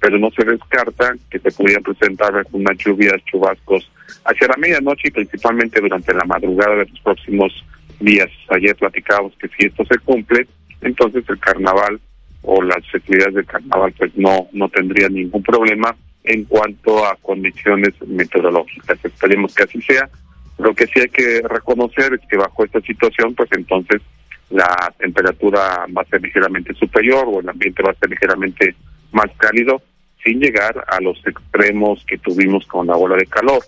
pero 0.00 0.18
no 0.18 0.30
se 0.30 0.42
descarta 0.42 1.16
que 1.30 1.38
se 1.38 1.50
pudieran 1.50 1.82
presentar 1.82 2.34
algunas 2.34 2.78
lluvias, 2.78 3.22
chubascos 3.26 3.90
hacia 4.24 4.48
la 4.48 4.56
medianoche 4.56 5.08
y 5.08 5.10
principalmente 5.10 5.82
durante 5.82 6.14
la 6.14 6.24
madrugada 6.24 6.76
de 6.76 6.86
los 6.86 7.00
próximos 7.00 7.52
días. 8.00 8.30
Ayer 8.48 8.74
platicábamos 8.74 9.34
que 9.38 9.48
si 9.48 9.66
esto 9.66 9.84
se 9.84 9.98
cumple, 9.98 10.46
entonces 10.80 11.24
el 11.28 11.38
carnaval 11.38 12.00
o 12.42 12.62
las 12.62 12.86
festividades 12.90 13.34
del 13.34 13.46
carnaval 13.46 13.92
pues 13.98 14.16
no 14.16 14.48
no 14.52 14.68
tendrían 14.68 15.14
ningún 15.14 15.42
problema 15.42 15.96
en 16.26 16.44
cuanto 16.44 17.06
a 17.06 17.16
condiciones 17.16 17.94
meteorológicas. 18.06 18.98
Esperemos 19.04 19.54
que 19.54 19.62
así 19.62 19.80
sea. 19.80 20.08
Lo 20.58 20.74
que 20.74 20.86
sí 20.86 21.00
hay 21.00 21.08
que 21.08 21.42
reconocer 21.48 22.14
es 22.14 22.20
que 22.28 22.36
bajo 22.36 22.64
esta 22.64 22.80
situación, 22.80 23.34
pues 23.34 23.48
entonces 23.52 24.02
la 24.50 24.92
temperatura 24.98 25.86
va 25.96 26.02
a 26.02 26.06
ser 26.06 26.22
ligeramente 26.22 26.74
superior 26.74 27.24
o 27.26 27.40
el 27.40 27.48
ambiente 27.48 27.82
va 27.82 27.92
a 27.92 27.94
ser 27.94 28.10
ligeramente 28.10 28.74
más 29.12 29.30
cálido 29.36 29.82
sin 30.22 30.40
llegar 30.40 30.84
a 30.88 31.00
los 31.00 31.18
extremos 31.26 32.04
que 32.06 32.18
tuvimos 32.18 32.66
con 32.66 32.86
la 32.86 32.96
ola 32.96 33.16
de 33.16 33.26
calor. 33.26 33.62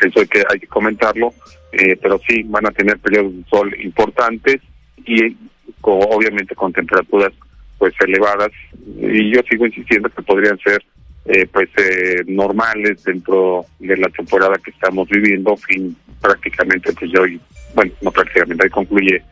Eso 0.00 0.20
hay 0.20 0.26
que, 0.26 0.44
hay 0.50 0.58
que 0.58 0.66
comentarlo, 0.66 1.32
eh, 1.72 1.96
pero 2.00 2.18
sí 2.26 2.42
van 2.44 2.66
a 2.66 2.72
tener 2.72 2.98
periodos 2.98 3.36
de 3.36 3.44
sol 3.44 3.74
importantes 3.80 4.60
y 5.06 5.36
obviamente 5.92 6.54
con 6.54 6.72
temperaturas 6.72 7.32
pues 7.78 7.94
elevadas. 8.00 8.50
Y 8.98 9.34
yo 9.34 9.40
sigo 9.48 9.66
insistiendo 9.66 10.08
que 10.08 10.22
podrían 10.22 10.58
ser 10.58 10.82
eh, 11.26 11.46
pues 11.52 11.68
eh, 11.76 12.22
normales 12.26 13.02
dentro 13.04 13.66
de 13.78 13.96
la 13.96 14.08
temporada 14.08 14.56
que 14.62 14.70
estamos 14.70 15.08
viviendo. 15.08 15.56
Fin 15.56 15.96
prácticamente 16.20 16.92
pues 16.92 17.10
hoy 17.18 17.40
bueno 17.74 17.92
no 18.00 18.10
prácticamente 18.10 18.64
ahí 18.64 18.70
concluye 18.70 19.22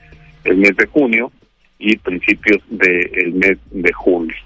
el 0.44 0.56
mes 0.56 0.76
de 0.76 0.86
junio 0.86 1.32
y 1.78 1.96
principios 1.96 2.62
del 2.68 3.32
mes 3.34 3.58
de 3.70 3.92
julio. 3.92 4.36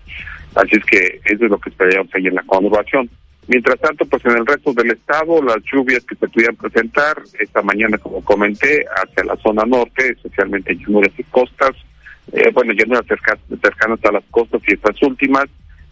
Así 0.54 0.76
es 0.76 0.84
que 0.84 1.20
eso 1.24 1.44
es 1.44 1.50
lo 1.50 1.58
que 1.58 1.70
esperamos 1.70 2.08
ahí 2.14 2.26
en 2.26 2.34
la 2.34 2.42
conurbación. 2.42 3.10
Mientras 3.48 3.78
tanto, 3.78 4.04
pues 4.06 4.24
en 4.24 4.38
el 4.38 4.46
resto 4.46 4.72
del 4.72 4.90
estado, 4.90 5.40
las 5.40 5.58
lluvias 5.70 6.04
que 6.04 6.16
se 6.16 6.26
pudieran 6.26 6.56
presentar 6.56 7.22
esta 7.38 7.62
mañana, 7.62 7.96
como 7.98 8.24
comenté, 8.24 8.84
hacia 8.96 9.24
la 9.24 9.36
zona 9.36 9.64
norte, 9.64 10.12
especialmente 10.12 10.72
en 10.72 10.80
llanuras 10.80 11.12
y 11.16 11.22
costas, 11.24 11.72
eh, 12.32 12.50
bueno, 12.52 12.72
llanuras 12.72 13.06
cercanas 13.06 14.04
a 14.04 14.12
las 14.12 14.24
costas 14.30 14.60
y 14.66 14.74
estas 14.74 15.00
últimas, 15.02 15.46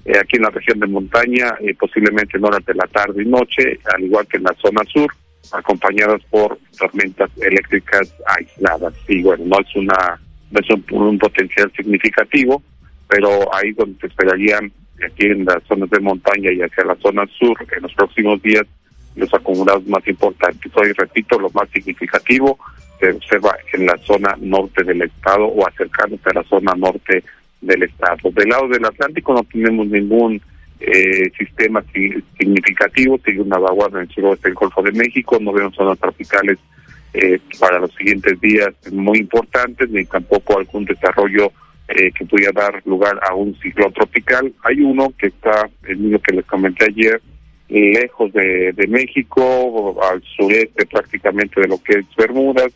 eh, 0.05 0.19
aquí 0.19 0.37
en 0.37 0.43
la 0.43 0.51
región 0.51 0.81
de 0.81 0.87
montaña, 0.87 1.55
eh, 1.61 1.75
posiblemente 1.75 2.37
en 2.37 2.45
horas 2.45 2.65
de 2.67 2.75
la 2.75 2.87
tarde 2.87 3.23
y 3.23 3.27
noche, 3.27 3.79
al 3.95 4.03
igual 4.03 4.27
que 4.27 4.39
en 4.39 4.45
la 4.45 4.55
zona 4.61 4.83
sur, 4.93 5.11
acompañadas 5.53 6.23
por 6.31 6.59
tormentas 6.79 7.31
eléctricas 7.41 8.13
aisladas. 8.27 8.95
Y 9.09 9.23
bueno, 9.23 9.45
no 9.47 9.61
es 9.61 9.77
una 9.77 10.21
no 10.51 10.61
es 10.61 10.71
un 10.71 11.19
potencial 11.19 11.73
significativo, 11.75 12.63
pero 13.09 13.53
ahí 13.55 13.73
donde 13.73 13.99
se 13.99 14.07
esperarían, 14.07 14.71
aquí 15.05 15.27
en 15.27 15.45
las 15.45 15.63
zonas 15.65 15.91
de 15.91 15.99
montaña 15.99 16.53
y 16.53 16.63
hacia 16.63 16.85
la 16.85 16.95
zona 16.97 17.27
sur, 17.39 17.57
en 17.77 17.83
los 17.83 17.93
próximos 17.95 18.41
días, 18.41 18.65
los 19.17 19.33
acumulados 19.35 19.85
más 19.87 20.07
importantes. 20.07 20.71
Hoy, 20.77 20.93
repito, 20.93 21.39
lo 21.39 21.51
más 21.51 21.69
significativo 21.71 22.59
se 23.05 23.17
observa 23.17 23.57
en 23.73 23.87
la 23.87 23.97
zona 23.99 24.37
norte 24.41 24.83
del 24.85 25.03
estado 25.03 25.45
o 25.47 25.67
acercándose 25.67 26.31
a 26.31 26.35
la 26.35 26.45
zona 26.45 26.73
norte 26.77 27.23
del 27.61 27.83
estado. 27.83 28.31
Del 28.31 28.49
lado 28.49 28.69
del 28.69 28.85
Atlántico 28.85 29.35
no 29.35 29.43
tenemos 29.45 29.87
ningún 29.89 30.41
eh, 30.81 31.31
sistema 31.37 31.83
significativo, 32.39 33.19
sigue 33.25 33.41
una 33.41 33.59
vaguada 33.59 33.99
en 33.99 34.09
el 34.09 34.15
suroeste 34.15 34.49
del 34.49 34.55
Golfo 34.55 34.83
de 34.83 34.93
México, 34.93 35.39
no 35.41 35.53
vemos 35.53 35.75
zonas 35.75 35.99
tropicales 35.99 36.59
eh, 37.13 37.39
para 37.59 37.79
los 37.79 37.95
siguientes 37.95 38.41
días 38.41 38.71
muy 38.93 39.19
importantes, 39.19 39.89
ni 39.91 40.05
tampoco 40.05 40.59
algún 40.59 40.85
desarrollo 40.85 41.53
eh, 41.89 42.11
que 42.13 42.25
pudiera 42.25 42.53
dar 42.53 42.83
lugar 42.87 43.19
a 43.29 43.35
un 43.35 43.55
ciclón 43.61 43.93
tropical. 43.93 44.53
Hay 44.63 44.81
uno 44.81 45.13
que 45.19 45.29
está, 45.29 45.69
el 45.87 45.99
mismo 45.99 46.19
que 46.21 46.35
les 46.35 46.47
comenté 46.47 46.87
ayer, 46.87 47.21
lejos 47.81 48.33
de, 48.33 48.87
México, 48.89 49.97
al 50.03 50.23
sureste 50.23 50.87
prácticamente 50.87 51.61
de 51.61 51.69
lo 51.69 51.83
que 51.83 51.99
es 51.99 52.07
Bermudas, 52.17 52.73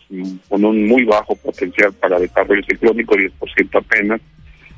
con 0.49 0.65
un 0.65 0.87
muy 0.87 1.05
bajo 1.05 1.37
potencial 1.37 1.93
para 1.95 2.19
desarrollo 2.19 2.63
ciclónico, 2.69 3.15
10% 3.15 3.79
apenas. 3.79 4.21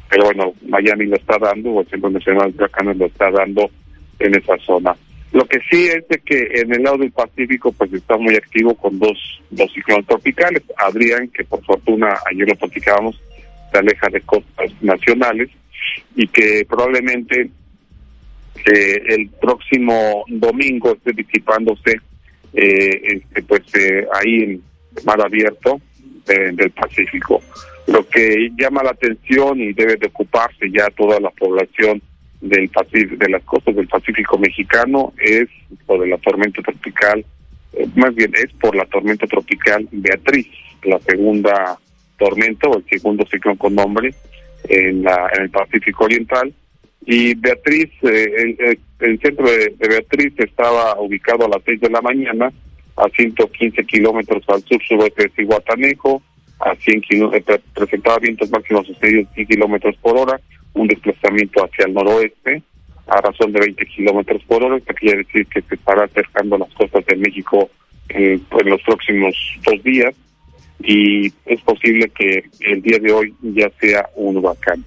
Pero 0.09 0.25
bueno, 0.25 0.53
Miami 0.68 1.07
lo 1.07 1.16
está 1.16 1.39
dando, 1.39 1.71
o 1.71 1.81
el 1.81 1.89
Centro 1.89 2.11
Nacional 2.11 2.51
de 2.53 2.59
Huracanes 2.59 2.97
lo 2.97 3.07
está 3.07 3.31
dando 3.31 3.71
en 4.18 4.35
esa 4.35 4.59
zona. 4.59 4.95
Lo 5.33 5.45
que 5.45 5.61
sí 5.71 5.87
es 5.87 6.07
de 6.09 6.18
que 6.18 6.61
en 6.61 6.75
el 6.75 6.83
lado 6.83 6.99
del 6.99 7.12
Pacífico 7.12 7.71
pues 7.73 7.93
está 7.93 8.16
muy 8.16 8.35
activo 8.35 8.75
con 8.75 8.99
dos, 8.99 9.41
dos 9.51 9.73
ciclones 9.73 10.07
tropicales. 10.07 10.62
Adrián, 10.77 11.29
que 11.29 11.45
por 11.45 11.64
fortuna 11.64 12.16
ayer 12.31 12.49
lo 12.49 12.57
platicábamos, 12.57 13.21
se 13.71 13.79
aleja 13.79 14.09
de 14.09 14.21
costas 14.23 14.73
nacionales 14.81 15.49
y 16.16 16.27
que 16.27 16.66
probablemente 16.68 17.51
eh, 18.66 19.03
el 19.09 19.28
próximo 19.28 20.24
domingo 20.28 20.92
esté 20.92 21.12
disipándose 21.12 22.01
eh, 22.53 23.01
este, 23.03 23.42
pues 23.42 23.62
eh, 23.74 24.07
ahí 24.12 24.42
en 24.42 24.62
mar 25.05 25.20
abierto 25.20 25.80
del 26.26 26.70
Pacífico. 26.70 27.42
Lo 27.88 28.07
que 28.09 28.51
llama 28.57 28.84
la 28.84 28.90
atención 28.90 29.61
y 29.61 29.72
debe 29.72 29.96
de 29.96 30.07
ocuparse 30.07 30.70
ya 30.70 30.88
toda 30.90 31.18
la 31.18 31.30
población 31.30 32.01
del 32.40 32.68
Pacífico, 32.68 33.16
de 33.16 33.30
las 33.30 33.42
costas 33.42 33.74
del 33.74 33.88
Pacífico 33.88 34.38
mexicano 34.38 35.12
es 35.18 35.48
de 35.70 36.07
la 36.07 36.18
tormenta 36.18 36.62
tropical, 36.62 37.24
más 37.96 38.14
bien 38.14 38.32
es 38.34 38.53
por 38.61 38.76
la 38.76 38.84
tormenta 38.84 39.26
tropical 39.26 39.88
Beatriz, 39.90 40.46
la 40.84 41.01
segunda 41.01 41.78
tormenta 42.16 42.68
o 42.68 42.76
el 42.78 42.84
segundo 42.88 43.26
ciclón 43.26 43.57
con 43.57 43.74
nombre 43.74 44.14
en, 44.68 45.03
la, 45.03 45.28
en 45.34 45.42
el 45.42 45.51
Pacífico 45.51 46.05
Oriental 46.05 46.53
Y 47.12 47.34
Beatriz, 47.34 47.90
eh, 48.02 48.54
el, 48.61 48.78
el, 49.00 49.20
centro 49.20 49.44
de, 49.44 49.74
Beatriz 49.80 50.32
estaba 50.38 50.96
ubicado 51.00 51.44
a 51.44 51.48
las 51.48 51.61
6 51.64 51.80
de 51.80 51.90
la 51.90 52.00
mañana, 52.00 52.52
a 52.96 53.08
115 53.08 53.84
kilómetros 53.84 54.44
al 54.48 54.62
sur-suroeste 54.62 55.24
de 55.24 55.30
Cihuatanejo, 55.30 56.22
a 56.61 56.72
100 56.76 57.00
kilómetros, 57.00 57.58
presentaba 57.74 58.20
vientos 58.20 58.48
máximos 58.50 58.86
sostenidos 58.86 59.28
de 59.30 59.34
100 59.34 59.46
kilómetros 59.48 59.96
por 59.96 60.18
hora, 60.18 60.40
un 60.74 60.86
desplazamiento 60.86 61.64
hacia 61.64 61.86
el 61.86 61.94
noroeste 61.94 62.62
a 63.08 63.20
razón 63.20 63.50
de 63.50 63.58
20 63.58 63.86
kilómetros 63.86 64.44
por 64.44 64.62
hora, 64.62 64.76
esto 64.76 64.94
quiere 64.94 65.24
decir 65.24 65.44
que 65.48 65.62
se 65.62 65.74
estará 65.74 66.04
acercando 66.04 66.58
las 66.58 66.72
costas 66.74 67.04
de 67.06 67.16
México 67.16 67.68
eh, 68.11 68.38
en 68.52 68.70
los 68.70 68.80
próximos 68.82 69.34
dos 69.64 69.82
días 69.82 70.14
y 70.78 71.26
es 71.44 71.61
posible 71.62 72.08
que 72.11 72.44
el 72.61 72.80
día 72.82 73.00
de 73.00 73.11
hoy 73.11 73.34
ya 73.42 73.68
sea 73.80 74.08
un 74.14 74.36
huracán. 74.36 74.84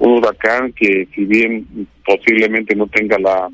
Un 0.00 0.18
huracán 0.18 0.72
que 0.72 1.06
si 1.14 1.24
bien 1.24 1.86
posiblemente 2.04 2.74
no 2.74 2.86
tenga 2.88 3.18
la, 3.18 3.48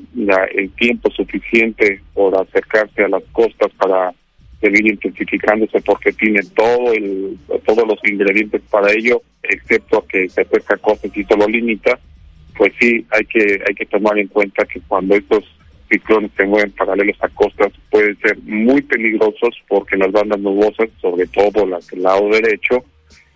el 0.55 0.69
tiempo 0.71 1.11
suficiente 1.11 2.01
por 2.13 2.35
acercarse 2.35 3.03
a 3.03 3.09
las 3.09 3.23
costas 3.33 3.71
para 3.77 4.13
seguir 4.59 4.87
intensificándose 4.87 5.81
porque 5.81 6.11
tiene 6.13 6.39
todo 6.55 6.93
el 6.93 7.37
todos 7.65 7.87
los 7.87 7.99
ingredientes 8.09 8.61
para 8.71 8.91
ello, 8.91 9.21
excepto 9.43 10.05
que 10.07 10.29
se 10.29 10.41
acerca 10.41 10.75
a 10.75 10.77
costas 10.77 11.15
y 11.15 11.23
solo 11.25 11.47
limita, 11.47 11.99
pues 12.57 12.73
sí 12.79 13.05
hay 13.11 13.25
que 13.25 13.61
hay 13.67 13.75
que 13.75 13.85
tomar 13.85 14.17
en 14.17 14.27
cuenta 14.27 14.65
que 14.65 14.81
cuando 14.87 15.15
estos 15.15 15.43
ciclones 15.89 16.31
se 16.35 16.45
mueven 16.45 16.71
paralelos 16.71 17.17
a 17.21 17.29
costas 17.29 17.71
pueden 17.89 18.17
ser 18.19 18.37
muy 18.43 18.81
peligrosos 18.81 19.55
porque 19.67 19.97
las 19.97 20.11
bandas 20.11 20.39
nubosas, 20.39 20.89
sobre 21.01 21.27
todo 21.27 21.65
las 21.65 21.87
del 21.87 22.03
lado 22.03 22.29
derecho, 22.29 22.83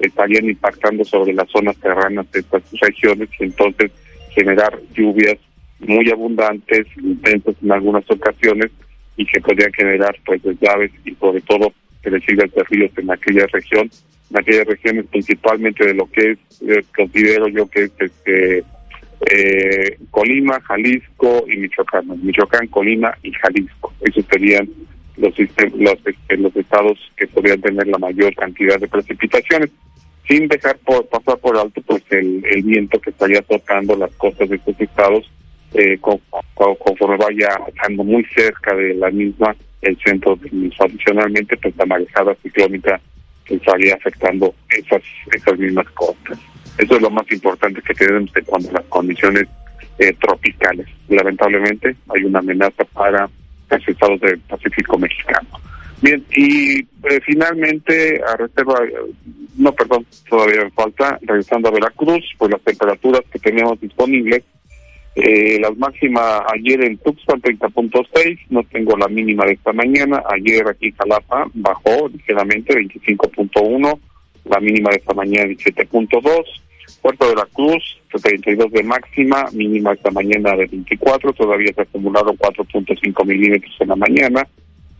estarían 0.02 0.45
impactando 0.45 1.04
sobre 1.06 1.34
las 1.34 1.49
zonas 1.49 1.78
terranas 1.78 2.30
de 2.32 2.39
estas 2.39 2.64
regiones 2.80 3.30
y 3.39 3.45
entonces 3.45 3.91
generar 4.30 4.80
lluvias 4.93 5.38
muy 5.80 6.10
abundantes, 6.10 6.86
intensas 6.97 7.56
en 7.62 7.72
algunas 7.72 8.10
ocasiones 8.10 8.72
y 9.18 9.26
que 9.26 9.41
podrían 9.41 9.74
generar 9.74 10.16
pues 10.26 10.41
deslaves 10.43 10.91
y 11.06 11.16
sobre 11.16 11.41
todo 11.41 11.74
crecidas 12.02 12.52
de 12.54 12.64
ríos 12.64 12.91
en 12.97 13.12
aquella 13.12 13.45
región, 13.47 13.89
en 14.30 14.39
aquellas 14.39 14.68
regiones 14.68 15.06
principalmente 15.08 15.86
de 15.86 15.93
lo 15.93 16.10
que 16.12 16.32
es, 16.32 16.62
eh, 16.68 16.84
considero 16.95 17.47
yo 17.47 17.68
que 17.68 17.84
es 17.84 17.91
este 17.99 18.64
eh, 19.30 19.97
Colima, 20.10 20.60
Jalisco 20.62 21.45
y 21.47 21.58
Michoacán. 21.58 22.06
Michoacán, 22.24 22.68
Colima 22.68 23.16
y 23.22 23.32
Jalisco. 23.34 23.93
Esos 24.02 24.26
serían 24.26 24.68
los, 25.18 25.34
los, 25.38 25.97
este, 26.06 26.38
los 26.38 26.56
estados 26.56 26.97
que 27.16 27.28
podrían 27.28 27.62
tener 27.62 27.88
la 27.88 27.99
mayor 27.99 28.34
cantidad 28.36 28.80
de 28.80 28.88
precipitaciones, 28.88 29.70
sin 30.32 30.47
dejar 30.47 30.77
por, 30.77 31.05
pasar 31.07 31.38
por 31.39 31.57
alto 31.57 31.82
pues 31.82 32.03
el, 32.09 32.41
el 32.45 32.63
viento 32.63 33.01
que 33.01 33.09
estaría 33.09 33.41
tocando 33.41 33.97
las 33.97 34.11
costas 34.15 34.47
de 34.47 34.55
estos 34.55 34.79
estados 34.79 35.29
eh, 35.73 35.97
conforme 35.99 37.17
vaya 37.17 37.49
estando 37.67 38.05
muy 38.05 38.23
cerca 38.34 38.73
de 38.73 38.93
la 38.93 39.09
misma 39.09 39.53
el 39.82 39.97
centro 39.97 40.38
Adicionalmente, 40.79 41.57
pues 41.57 41.75
la 41.75 41.86
marejada 41.86 42.36
ciclónica 42.43 42.99
que 43.43 43.55
estaría 43.55 43.95
afectando 43.95 44.53
esas, 44.69 45.01
esas 45.34 45.57
mismas 45.57 45.89
costas. 45.91 46.39
Eso 46.77 46.95
es 46.95 47.01
lo 47.01 47.09
más 47.09 47.29
importante 47.32 47.82
que 47.82 47.93
tenemos 47.93 48.32
de 48.34 48.41
cuando 48.43 48.71
las 48.71 48.86
condiciones 48.86 49.47
eh, 49.99 50.13
tropicales. 50.13 50.88
Lamentablemente 51.09 51.95
hay 52.13 52.23
una 52.23 52.39
amenaza 52.39 52.86
para 52.93 53.29
los 53.69 53.88
estados 53.88 54.21
del 54.21 54.39
Pacífico 54.41 54.97
mexicano. 54.97 55.49
Bien, 56.02 56.26
y 56.36 56.80
eh, 56.80 57.20
finalmente, 57.24 58.22
a 58.24 58.36
reserva, 58.36 58.80
no, 59.56 59.72
perdón, 59.74 60.06
todavía 60.28 60.64
me 60.64 60.72
falta, 60.72 61.20
regresando 61.22 61.70
a 61.70 61.72
Veracruz, 61.72 62.24
pues 62.39 62.52
las 62.52 62.62
temperaturas 62.62 63.22
que 63.32 63.38
tenemos 63.38 63.80
disponibles, 63.80 64.43
eh, 65.16 65.60
las 65.60 65.78
máximas 65.78 66.41
ayer 66.54 66.84
en 66.86 66.97
Tuxpan 66.97 67.41
30.6, 67.41 68.39
no 68.49 68.64
tengo 68.64 68.97
la 68.97 69.10
mínima 69.10 69.45
de 69.45 69.54
esta 69.54 69.74
mañana, 69.74 70.24
ayer 70.32 70.68
aquí 70.68 70.88
en 70.88 70.95
Jalapa 70.95 71.47
bajó 71.54 72.10
ligeramente 72.10 72.74
25.1, 72.74 73.99
la 74.45 74.60
mínima 74.60 74.89
de 74.89 74.97
esta 74.97 75.14
mañana 75.14 75.45
17.2, 75.49 76.43
Puerto 77.02 77.30
de 77.30 77.36
la 77.36 77.45
Cruz, 77.54 77.99
32 78.10 78.72
de 78.72 78.84
máxima, 78.84 79.45
mínima 79.54 79.93
esta 79.93 80.12
mañana 80.12 80.52
de 80.56 80.66
24, 80.66 81.34
todavía 81.34 81.74
se 81.74 81.82
acumularon 81.82 82.36
4.5 82.38 83.26
milímetros 83.26 83.76
en 83.80 83.88
la 83.88 83.95
mañana. 83.95 84.47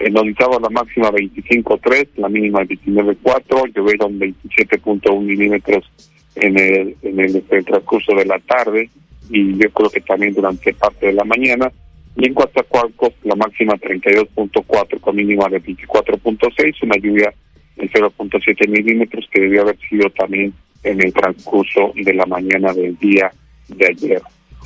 En 0.04 0.18
Orizaba 0.18 0.58
la 0.60 0.70
máxima 0.70 1.12
25.3, 1.12 2.08
la 2.16 2.28
mínima 2.28 2.62
19.4, 2.62 3.72
llovieron 3.76 4.20
27.1 4.20 5.22
milímetros 5.22 5.92
en 6.36 6.60
el, 6.60 6.96
en 7.04 7.20
el, 7.20 7.44
transcurso 7.44 8.16
de 8.16 8.26
la 8.26 8.40
tarde 8.40 8.90
y 9.30 9.56
yo 9.58 9.70
creo 9.70 9.90
que 9.92 10.02
también 10.02 10.34
durante 10.34 10.74
parte 10.74 11.08
de 11.08 11.14
la 11.14 11.24
mañana. 11.24 11.72
Y 12.16 12.26
en 12.26 12.34
Coatzacoalcos 12.34 13.14
la 13.24 13.36
máxima 13.36 13.76
32.4 13.76 15.00
con 15.00 15.16
mínima 15.16 15.48
de 15.50 15.62
24.6, 15.62 16.84
una 16.84 16.98
lluvia 16.98 17.34
de 17.76 17.90
0.7 17.90 18.68
milímetros 18.68 19.28
que 19.32 19.42
debió 19.42 19.62
haber 19.62 19.78
sido 19.88 20.10
también 20.10 20.52
en 20.84 21.00
el 21.00 21.14
transcurso 21.14 21.94
de 21.96 22.14
la 22.14 22.26
mañana 22.26 22.74
del 22.74 22.98
día 22.98 23.32
de 23.68 23.88
ayer. 23.88 24.22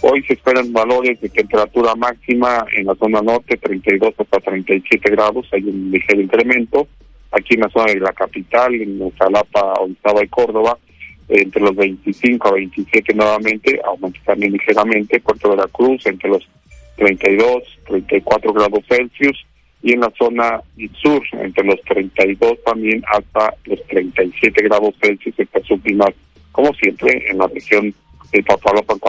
Hoy 0.08 0.22
se 0.22 0.34
esperan 0.34 0.72
valores 0.72 1.20
de 1.20 1.30
temperatura 1.30 1.96
máxima 1.96 2.64
en 2.74 2.86
la 2.86 2.94
zona 2.94 3.24
norte, 3.24 3.58
32 3.58 4.14
hasta 4.16 4.40
37 4.40 5.10
grados, 5.10 5.48
hay 5.52 5.64
un 5.64 5.90
ligero 5.90 6.22
incremento. 6.22 6.88
Aquí 7.32 7.56
en 7.56 7.62
la 7.62 7.70
zona 7.70 7.92
de 7.92 8.00
la 8.00 8.14
capital, 8.14 8.76
en 8.76 9.10
Jalapa, 9.18 9.74
Orizaba 9.82 10.24
y 10.24 10.28
Córdoba, 10.28 10.78
entre 11.28 11.60
los 11.60 11.76
25 11.76 12.48
a 12.48 12.52
27 12.52 13.16
nuevamente, 13.16 13.82
aumenta 13.84 14.20
también 14.26 14.54
ligeramente. 14.54 15.20
Puerto 15.22 15.50
de 15.50 15.58
la 15.58 15.68
Cruz, 15.70 16.06
entre 16.06 16.30
los 16.30 16.48
32, 16.98 17.64
34 17.88 18.54
grados 18.54 18.86
Celsius 18.88 19.44
y 19.82 19.94
en 19.94 20.02
la 20.02 20.14
zona 20.20 20.62
sur, 21.02 21.24
entre 21.32 21.66
los 21.66 21.82
32 21.82 22.64
también 22.64 23.04
hasta 23.12 23.56
los 23.66 23.84
37 23.88 24.66
grados 24.66 24.94
Celsius, 25.02 25.34
estas 25.40 25.68
últimas, 25.72 26.12
como 26.52 26.72
siempre, 26.76 27.26
en 27.28 27.40
la 27.40 27.48
región 27.48 27.92
de 28.32 28.44
Papalopan, 28.44 29.00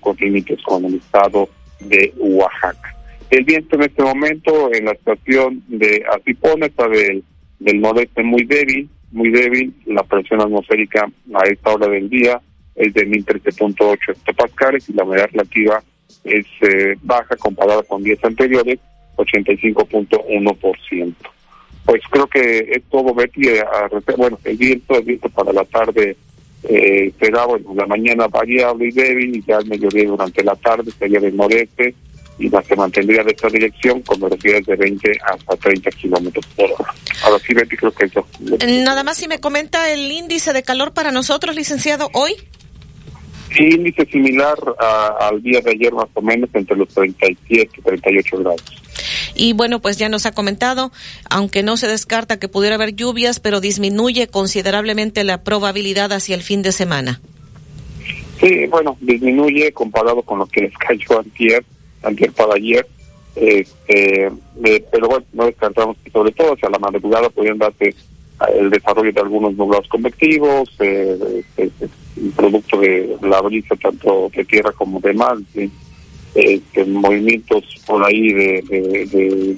con 0.00 0.16
límites 0.16 0.60
con 0.62 0.84
el 0.84 0.94
estado 0.96 1.48
de 1.80 2.12
Oaxaca. 2.18 2.94
El 3.30 3.44
viento 3.44 3.76
en 3.76 3.82
este 3.82 4.02
momento 4.02 4.72
en 4.72 4.84
la 4.84 4.92
estación 4.92 5.62
de 5.68 6.04
Atipón 6.14 6.62
está 6.62 6.88
del, 6.88 7.24
del 7.58 7.80
noreste 7.80 8.22
muy 8.22 8.44
débil, 8.44 8.88
muy 9.10 9.30
débil, 9.30 9.74
la 9.86 10.02
presión 10.04 10.40
atmosférica 10.40 11.10
a 11.34 11.46
esta 11.48 11.74
hora 11.74 11.88
del 11.88 12.08
día 12.08 12.40
es 12.76 12.92
de 12.94 13.06
1013.8 13.08 13.98
hectopascales 14.10 14.88
y 14.88 14.92
la 14.92 15.04
humedad 15.04 15.28
relativa 15.32 15.82
es 16.24 16.46
eh, 16.60 16.96
baja 17.02 17.36
comparada 17.36 17.82
con 17.82 18.02
días 18.02 18.22
anteriores 18.22 18.78
85.1%. 19.16 21.14
Pues 21.84 22.02
creo 22.10 22.26
que 22.26 22.58
es 22.72 22.82
todo, 22.90 23.14
Betty. 23.14 23.48
Eh, 23.48 23.64
bueno, 24.16 24.38
el 24.44 24.56
viento, 24.56 24.96
el 24.96 25.04
viento 25.04 25.28
para 25.28 25.52
la 25.52 25.64
tarde 25.64 26.16
eh, 26.64 27.12
será, 27.20 27.46
bueno, 27.46 27.74
la 27.74 27.86
mañana 27.86 28.26
variable 28.28 28.88
y 28.88 28.90
débil, 28.90 29.36
y 29.36 29.44
ya 29.46 29.58
el 29.58 29.66
mediodía 29.66 30.08
durante 30.08 30.42
la 30.42 30.56
tarde 30.56 30.90
sería 30.98 31.20
del 31.20 31.36
noreste, 31.36 31.94
y 32.38 32.48
la 32.50 32.62
se 32.62 32.76
mantendría 32.76 33.22
de 33.22 33.30
esta 33.30 33.48
dirección 33.48 34.02
con 34.02 34.20
velocidades 34.20 34.66
de 34.66 34.76
20 34.76 35.12
hasta 35.24 35.56
30 35.56 35.90
kilómetros 35.92 36.44
por 36.54 36.70
hora. 36.70 36.94
Ahora 37.24 37.38
sí, 37.46 37.54
Betty, 37.54 37.76
creo 37.76 37.92
que 37.92 38.04
eso. 38.04 38.26
Nada 38.84 39.02
más 39.02 39.16
si 39.16 39.26
me 39.26 39.40
comenta 39.40 39.90
el 39.90 40.10
índice 40.10 40.52
de 40.52 40.62
calor 40.62 40.92
para 40.92 41.12
nosotros, 41.12 41.56
licenciado, 41.56 42.10
hoy. 42.12 42.34
Sí, 43.56 43.64
índice 43.64 44.04
similar 44.06 44.58
al 45.20 45.42
día 45.42 45.60
de 45.62 45.70
ayer, 45.70 45.92
más 45.94 46.08
o 46.12 46.20
menos, 46.20 46.50
entre 46.52 46.76
los 46.76 46.88
37 46.88 47.70
y 47.78 47.80
38 47.82 48.38
grados. 48.38 48.62
Y 49.34 49.52
bueno, 49.52 49.80
pues 49.80 49.96
ya 49.96 50.08
nos 50.08 50.26
ha 50.26 50.32
comentado, 50.32 50.92
aunque 51.30 51.62
no 51.62 51.76
se 51.76 51.88
descarta 51.88 52.38
que 52.38 52.48
pudiera 52.48 52.76
haber 52.76 52.94
lluvias, 52.94 53.40
pero 53.40 53.60
disminuye 53.60 54.28
considerablemente 54.28 55.24
la 55.24 55.42
probabilidad 55.42 56.12
hacia 56.12 56.34
el 56.34 56.42
fin 56.42 56.62
de 56.62 56.72
semana. 56.72 57.20
Sí, 58.40 58.66
bueno, 58.66 58.96
disminuye 59.00 59.72
comparado 59.72 60.22
con 60.22 60.38
lo 60.38 60.46
que 60.46 60.62
les 60.62 60.74
cayó 60.78 61.20
antier, 61.20 61.64
antier 62.02 62.32
para 62.32 62.54
ayer. 62.54 62.86
Este, 63.34 64.26
eh, 64.26 64.84
pero 64.90 65.08
bueno, 65.08 65.24
no 65.32 65.44
descartamos 65.44 65.96
que 66.02 66.10
sobre 66.10 66.32
todo 66.32 66.54
hacia 66.54 66.70
la 66.70 66.78
madrugada 66.78 67.28
podrían 67.28 67.58
darse 67.58 67.94
el 68.54 68.70
desarrollo 68.70 69.12
de 69.12 69.20
algunos 69.20 69.54
nublados 69.54 69.88
convectivos, 69.88 70.70
eh, 70.80 71.42
eh, 71.56 71.70
producto 72.34 72.78
de 72.78 73.16
la 73.22 73.40
brisa 73.40 73.74
tanto 73.76 74.30
de 74.34 74.44
tierra 74.44 74.72
como 74.72 75.00
de 75.00 75.12
mar, 75.14 75.36
este, 76.36 76.84
movimientos 76.84 77.64
por 77.86 78.04
ahí 78.04 78.32
de, 78.32 79.56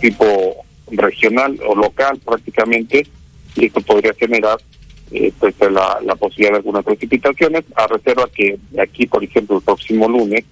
tipo 0.00 0.24
regional 0.90 1.58
o 1.66 1.74
local 1.74 2.18
prácticamente, 2.24 3.06
y 3.56 3.66
esto 3.66 3.80
podría 3.80 4.14
generar 4.14 4.58
eh, 5.10 5.32
pues 5.38 5.54
la, 5.60 6.14
posibilidad 6.16 6.52
de 6.52 6.56
algunas 6.58 6.84
precipitaciones, 6.84 7.64
a 7.74 7.86
reserva 7.88 8.28
que 8.32 8.58
aquí, 8.80 9.06
por 9.06 9.24
ejemplo, 9.24 9.56
el 9.56 9.62
próximo 9.62 10.08
lunes, 10.08 10.44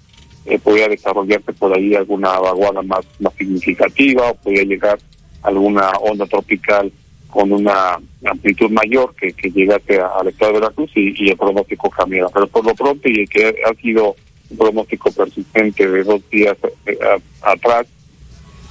eh, 0.45 0.59
podría 0.59 0.87
desarrollarse 0.87 1.53
por 1.53 1.75
ahí 1.75 1.95
alguna 1.95 2.39
vaguada 2.39 2.81
más, 2.81 3.05
más 3.19 3.33
significativa 3.35 4.31
o 4.31 4.35
podría 4.35 4.63
llegar 4.63 4.99
alguna 5.43 5.91
onda 5.91 6.25
tropical 6.25 6.91
con 7.29 7.51
una 7.51 7.99
amplitud 8.25 8.69
mayor 8.69 9.13
que, 9.15 9.33
que 9.33 9.51
llegase 9.51 9.99
al 9.99 10.27
estado 10.27 10.53
de 10.53 10.59
Veracruz 10.59 10.91
y, 10.95 11.13
y 11.23 11.29
el 11.29 11.37
pronóstico 11.37 11.89
cambiara. 11.89 12.29
Pero 12.33 12.47
por 12.47 12.65
lo 12.65 12.73
pronto, 12.73 13.07
y 13.09 13.27
que 13.27 13.55
ha 13.65 13.73
sido 13.81 14.15
un 14.49 14.57
pronóstico 14.57 15.11
persistente 15.11 15.87
de 15.87 16.03
dos 16.03 16.21
días 16.29 16.57
eh, 16.85 16.97
atrás, 17.41 17.85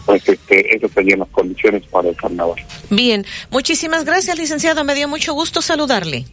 pues 0.05 0.29
este, 0.29 0.77
esas 0.77 0.91
serían 0.93 1.21
las 1.21 1.29
condiciones 1.29 1.83
para 1.87 2.09
el 2.09 2.17
carnaval. 2.17 2.65
Bien, 2.91 3.25
muchísimas 3.51 4.05
gracias, 4.05 4.39
licenciado. 4.39 4.85
Me 4.85 4.95
dio 4.95 5.09
mucho 5.09 5.35
gusto 5.35 5.61
saludarle. 5.61 6.27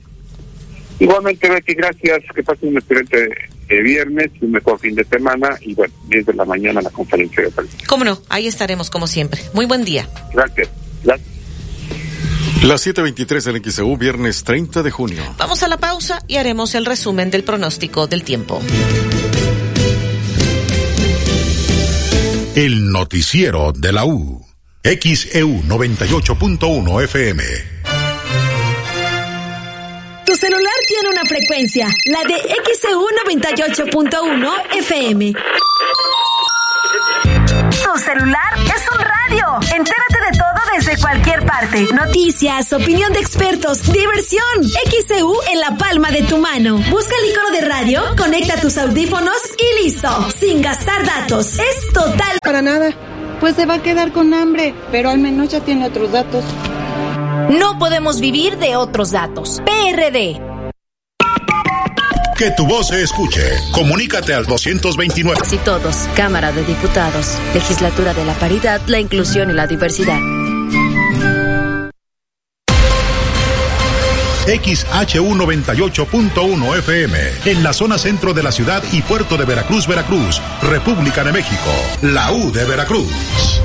Igualmente, 1.00 1.50
Betty, 1.50 1.74
gracias. 1.74 2.22
Que 2.36 2.44
pasen 2.44 2.70
un 2.70 2.78
excelente 2.78 3.30
eh, 3.70 3.82
viernes, 3.82 4.30
un 4.42 4.52
mejor 4.52 4.80
fin 4.80 4.96
de 4.96 5.04
semana 5.06 5.58
y 5.62 5.74
bueno, 5.74 5.94
10 6.08 6.28
de 6.28 6.34
la 6.34 6.46
mañana 6.46 6.82
la 6.82 6.90
conferencia 6.92 7.44
de 7.44 7.52
prensa. 7.52 7.78
Cómo 7.88 8.06
no, 8.06 8.22
ahí 8.30 8.48
estaremos 8.48 8.90
como 8.90 9.08
siempre. 9.08 9.42
Muy 9.54 9.66
buen 9.66 9.84
día. 9.84 10.08
Gracias. 10.34 10.70
Gracias. 11.04 11.43
Las 12.64 12.88
7.23 12.88 13.44
del 13.44 13.62
XEU, 13.62 13.98
viernes 13.98 14.46
30 14.46 14.84
de 14.84 14.90
junio. 14.90 15.22
Vamos 15.38 15.64
a 15.64 15.68
la 15.68 15.76
pausa 15.76 16.24
y 16.30 16.38
haremos 16.38 16.76
el 16.76 16.86
resumen 16.86 17.30
del 17.30 17.44
pronóstico 17.44 18.08
del 18.08 18.24
tiempo. 18.24 18.62
El 22.56 22.90
noticiero 22.90 23.74
de 23.74 23.92
la 23.92 24.06
U. 24.06 24.46
XEU 24.82 25.64
98.1 25.64 27.04
FM. 27.04 27.44
Tu 30.26 30.36
celular 30.36 30.74
tiene 30.88 31.10
una 31.10 31.26
frecuencia, 31.26 31.90
la 32.06 32.24
de 32.24 32.36
XEU 32.80 33.06
98.1 33.28 34.78
FM. 34.78 35.34
Tu 37.82 38.00
celular 38.00 38.54
es 38.56 38.84
un 38.92 39.00
radio. 39.00 39.60
Entérate 39.76 40.32
de 40.32 40.38
todo 40.38 40.62
desde 40.76 41.02
cualquier 41.02 41.46
parte. 41.46 41.88
Noticias, 41.94 42.72
opinión 42.74 43.12
de 43.14 43.20
expertos, 43.20 43.82
diversión. 43.92 44.64
XEU 44.64 45.34
en 45.52 45.60
la 45.60 45.76
palma 45.78 46.12
de 46.12 46.24
tu 46.24 46.38
mano. 46.38 46.78
Busca 46.90 47.16
el 47.22 47.32
icono 47.32 47.50
de 47.52 47.62
radio, 47.62 48.02
conecta 48.18 48.60
tus 48.62 48.78
audífonos 48.78 49.38
y 49.58 49.84
listo. 49.84 50.10
Sin 50.40 50.62
gastar 50.62 51.06
datos. 51.06 51.58
Es 51.58 51.94
total. 51.94 52.40
Para 52.42 52.62
nada. 52.62 52.92
Pues 53.40 53.56
se 53.56 53.66
va 53.66 53.76
a 53.76 53.82
quedar 53.82 54.12
con 54.12 54.34
hambre, 54.34 54.76
pero 54.92 55.10
al 55.10 55.18
menos 55.18 55.50
ya 55.50 55.60
tiene 55.62 55.88
otros 55.88 56.12
datos. 56.12 56.44
No 57.50 57.80
podemos 57.80 58.20
vivir 58.20 58.58
de 58.58 58.76
otros 58.76 59.12
datos. 59.12 59.62
PRD. 59.66 60.53
Que 62.44 62.52
tu 62.52 62.68
voz 62.68 62.90
se 62.90 63.02
escuche. 63.02 63.42
Comunícate 63.72 64.34
al 64.34 64.46
229. 64.46 65.40
Y 65.50 65.58
todos, 65.60 65.96
Cámara 66.14 66.52
de 66.52 66.66
Diputados, 66.66 67.38
Legislatura 67.54 68.14
de 68.14 68.26
la 68.26 68.34
Paridad, 68.34 68.82
la 68.88 69.00
Inclusión 69.00 69.50
y 69.50 69.54
la 69.54 69.66
Diversidad. 69.66 70.20
XHU 74.46 75.36
98.1 75.36 76.78
FM, 76.80 77.18
en 77.46 77.64
la 77.64 77.72
zona 77.72 77.98
centro 77.98 78.34
de 78.34 78.44
la 78.44 78.52
ciudad 78.52 78.84
y 78.92 79.02
puerto 79.04 79.38
de 79.38 79.46
Veracruz, 79.46 79.88
Veracruz, 79.88 80.42
República 80.64 81.24
de 81.24 81.32
México, 81.32 81.72
la 82.02 82.34
U 82.34 82.52
de 82.52 82.66
Veracruz. 82.66 83.62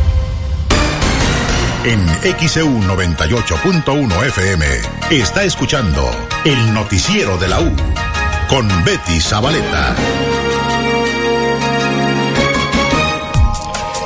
En 1.85 2.07
XEU 2.47 2.81
98.1 2.83 4.24
FM 4.26 4.66
está 5.11 5.43
escuchando 5.43 6.09
el 6.45 6.72
noticiero 6.72 7.39
de 7.39 7.49
la 7.49 7.61
U 7.61 7.74
con 8.49 8.66
Betty 8.84 9.20
Zabaleta. 9.20 10.38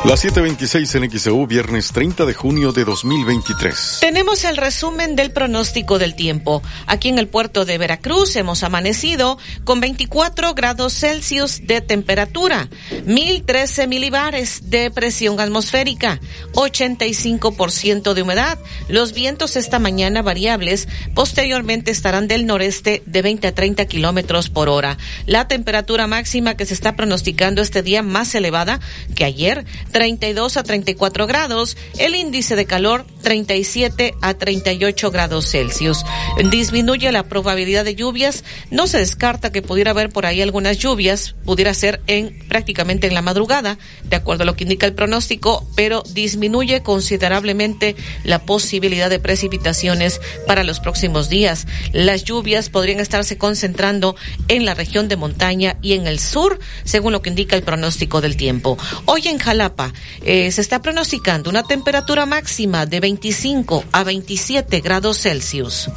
Las 0.04 0.24
7:26 0.24 0.96
en 0.96 1.08
XEU, 1.08 1.46
viernes 1.46 1.92
30 1.92 2.24
de 2.24 2.34
junio 2.34 2.72
de 2.72 2.84
2023. 2.84 3.98
Tenemos 4.00 4.42
el 4.42 4.56
resumen 4.56 5.14
del 5.14 5.30
pronóstico 5.30 6.00
del 6.00 6.16
tiempo. 6.16 6.60
Aquí 6.88 7.08
en 7.08 7.20
el 7.20 7.28
puerto 7.28 7.64
de 7.64 7.78
Veracruz 7.78 8.34
hemos 8.34 8.64
amanecido 8.64 9.38
con 9.62 9.78
24 9.78 10.54
grados 10.54 10.92
Celsius 10.94 11.68
de 11.68 11.82
temperatura, 11.82 12.68
1013 13.06 13.86
milibares 13.86 14.70
de 14.70 14.90
presión 14.90 15.38
atmosférica, 15.38 16.18
85% 16.54 18.12
de 18.12 18.22
humedad. 18.22 18.58
Los 18.88 19.12
vientos 19.12 19.54
esta 19.54 19.78
mañana 19.78 20.20
variables, 20.20 20.88
posteriormente 21.14 21.92
estarán 21.92 22.26
del 22.26 22.44
noreste 22.44 23.04
de 23.06 23.22
20 23.22 23.46
a 23.46 23.54
30 23.54 23.84
kilómetros 23.84 24.50
por 24.50 24.68
hora. 24.68 24.98
La 25.26 25.46
temperatura 25.46 26.08
máxima 26.08 26.56
que 26.56 26.66
se 26.66 26.74
está 26.74 26.96
pronosticando 26.96 27.62
este 27.62 27.84
día 27.84 28.02
más 28.02 28.34
elevada 28.34 28.80
que 29.14 29.24
ayer 29.24 29.64
32 29.92 30.56
a 30.56 30.62
34 30.62 31.26
grados, 31.26 31.76
el 31.98 32.14
índice 32.14 32.56
de 32.56 32.64
calor 32.64 33.06
37 33.22 34.14
a 34.20 34.34
38 34.34 35.10
grados 35.10 35.50
Celsius. 35.50 36.04
Disminuye 36.50 37.12
la 37.12 37.24
probabilidad 37.24 37.84
de 37.84 37.94
lluvias, 37.94 38.44
no 38.70 38.86
se 38.86 38.98
descarta 38.98 39.52
que 39.52 39.62
pudiera 39.62 39.92
haber 39.92 40.08
por 40.10 40.26
ahí 40.26 40.42
algunas 40.42 40.78
lluvias, 40.78 41.34
pudiera 41.44 41.72
ser 41.74 42.00
en 42.06 42.38
prácticamente 42.48 43.06
en 43.06 43.14
la 43.14 43.22
madrugada, 43.22 43.78
de 44.04 44.16
acuerdo 44.16 44.42
a 44.42 44.46
lo 44.46 44.56
que 44.56 44.64
indica 44.64 44.86
el 44.86 44.94
pronóstico, 44.94 45.66
pero 45.76 46.02
disminuye 46.12 46.82
considerablemente 46.82 47.94
la 48.24 48.40
posibilidad 48.40 49.10
de 49.10 49.20
precipitaciones 49.20 50.20
para 50.46 50.64
los 50.64 50.80
próximos 50.80 51.28
días. 51.28 51.66
Las 51.92 52.24
lluvias 52.24 52.70
podrían 52.70 53.00
estarse 53.00 53.38
concentrando 53.38 54.16
en 54.48 54.64
la 54.64 54.74
región 54.74 55.08
de 55.08 55.16
montaña 55.16 55.76
y 55.82 55.92
en 55.92 56.06
el 56.06 56.18
sur, 56.18 56.58
según 56.84 57.12
lo 57.12 57.22
que 57.22 57.30
indica 57.30 57.56
el 57.56 57.62
pronóstico 57.62 58.20
del 58.20 58.36
tiempo. 58.36 58.78
Hoy 59.04 59.28
en 59.28 59.38
Jalapa 59.38 59.81
eh, 60.22 60.50
se 60.52 60.60
está 60.60 60.82
pronosticando 60.82 61.50
una 61.50 61.62
temperatura 61.62 62.26
máxima 62.26 62.86
de 62.86 63.00
25 63.00 63.84
a 63.92 64.04
27 64.04 64.80
grados 64.80 65.22
Celsius. 65.22 65.88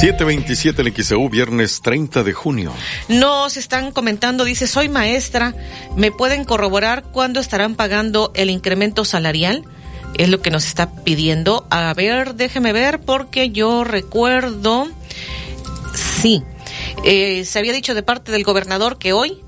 727 0.00 0.82
el 0.82 0.94
XEU, 0.94 1.28
viernes 1.28 1.80
30 1.82 2.22
de 2.22 2.32
junio. 2.32 2.72
Nos 3.08 3.56
están 3.56 3.90
comentando, 3.90 4.44
dice, 4.44 4.66
soy 4.66 4.88
maestra, 4.88 5.54
¿me 5.96 6.12
pueden 6.12 6.44
corroborar 6.44 7.02
cuándo 7.02 7.40
estarán 7.40 7.74
pagando 7.74 8.30
el 8.34 8.50
incremento 8.50 9.04
salarial? 9.04 9.64
Es 10.16 10.28
lo 10.28 10.40
que 10.40 10.50
nos 10.50 10.66
está 10.66 10.94
pidiendo. 11.02 11.66
A 11.70 11.92
ver, 11.94 12.34
déjeme 12.34 12.72
ver, 12.72 13.00
porque 13.00 13.50
yo 13.50 13.82
recuerdo, 13.82 14.88
sí, 16.22 16.44
eh, 17.04 17.44
se 17.44 17.58
había 17.58 17.72
dicho 17.72 17.94
de 17.94 18.02
parte 18.02 18.30
del 18.30 18.44
gobernador 18.44 18.98
que 18.98 19.12
hoy, 19.12 19.42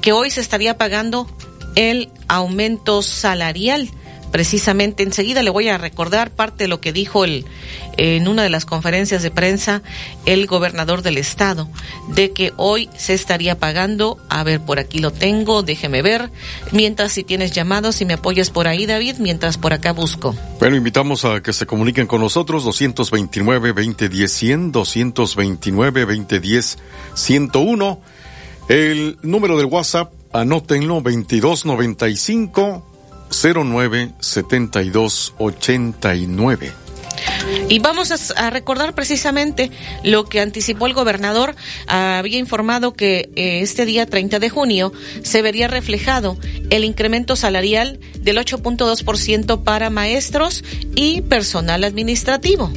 que 0.00 0.12
hoy 0.12 0.30
se 0.30 0.40
estaría 0.40 0.76
pagando 0.76 1.28
el 1.74 2.10
aumento 2.28 3.02
salarial. 3.02 3.90
Precisamente 4.30 5.02
enseguida 5.04 5.42
le 5.44 5.50
voy 5.50 5.68
a 5.68 5.78
recordar 5.78 6.32
parte 6.32 6.64
de 6.64 6.68
lo 6.68 6.80
que 6.80 6.92
dijo 6.92 7.24
el, 7.24 7.46
en 7.96 8.26
una 8.26 8.42
de 8.42 8.50
las 8.50 8.64
conferencias 8.64 9.22
de 9.22 9.30
prensa 9.30 9.80
el 10.26 10.48
gobernador 10.48 11.02
del 11.02 11.18
estado, 11.18 11.68
de 12.08 12.32
que 12.32 12.52
hoy 12.56 12.90
se 12.96 13.14
estaría 13.14 13.60
pagando, 13.60 14.18
a 14.28 14.42
ver, 14.42 14.60
por 14.60 14.80
aquí 14.80 14.98
lo 14.98 15.12
tengo, 15.12 15.62
déjeme 15.62 16.02
ver, 16.02 16.32
mientras 16.72 17.12
si 17.12 17.22
tienes 17.22 17.52
llamados, 17.52 17.94
si 17.94 18.06
me 18.06 18.14
apoyas 18.14 18.50
por 18.50 18.66
ahí, 18.66 18.86
David, 18.86 19.18
mientras 19.20 19.56
por 19.56 19.72
acá 19.72 19.92
busco. 19.92 20.34
Bueno, 20.58 20.74
invitamos 20.74 21.24
a 21.24 21.40
que 21.40 21.52
se 21.52 21.64
comuniquen 21.64 22.08
con 22.08 22.20
nosotros, 22.20 22.66
229-2010-100, 22.66 24.72
229-2010-101, 27.14 27.98
el 28.68 29.18
número 29.22 29.56
del 29.56 29.66
WhatsApp 29.66 30.12
anótenlo 30.34 30.96
2295 30.96 32.82
09 33.30 34.12
72 34.20 35.34
89. 35.38 36.72
Y 37.68 37.78
vamos 37.78 38.32
a, 38.36 38.50
recordar 38.50 38.94
precisamente 38.94 39.70
lo 40.02 40.24
que 40.24 40.40
anticipó 40.40 40.86
el 40.86 40.92
gobernador. 40.92 41.54
había 41.86 42.38
informado 42.38 42.92
que 42.92 43.30
eh, 43.36 43.60
este 43.60 43.86
día 43.86 44.06
30 44.06 44.38
de 44.40 44.50
junio 44.50 44.92
se 45.22 45.40
vería 45.40 45.68
reflejado 45.68 46.36
el 46.70 46.84
incremento 46.84 47.36
salarial 47.36 47.98
del 48.18 48.38
8.2% 48.38 49.62
para 49.62 49.88
maestros 49.90 50.64
y 50.94 51.22
personal 51.22 51.84
administrativo 51.84 52.70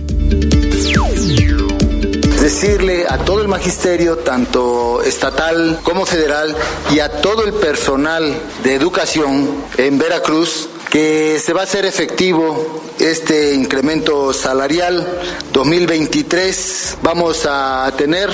decirle 2.48 3.06
a 3.10 3.18
todo 3.18 3.42
el 3.42 3.50
magisterio, 3.50 4.20
tanto 4.20 5.02
estatal 5.02 5.82
como 5.84 6.06
federal, 6.06 6.56
y 6.94 7.00
a 7.00 7.12
todo 7.22 7.44
el 7.44 7.52
personal 7.52 8.24
de 8.64 8.74
educación 8.74 9.50
en 9.76 9.98
Veracruz, 9.98 10.70
que 10.90 11.42
se 11.44 11.52
va 11.52 11.60
a 11.60 11.64
hacer 11.66 11.84
efectivo 11.84 12.84
este 13.00 13.54
incremento 13.54 14.34
salarial 14.34 15.06
2023 15.54 16.98
vamos 17.04 17.46
a 17.48 17.92
tener 17.96 18.30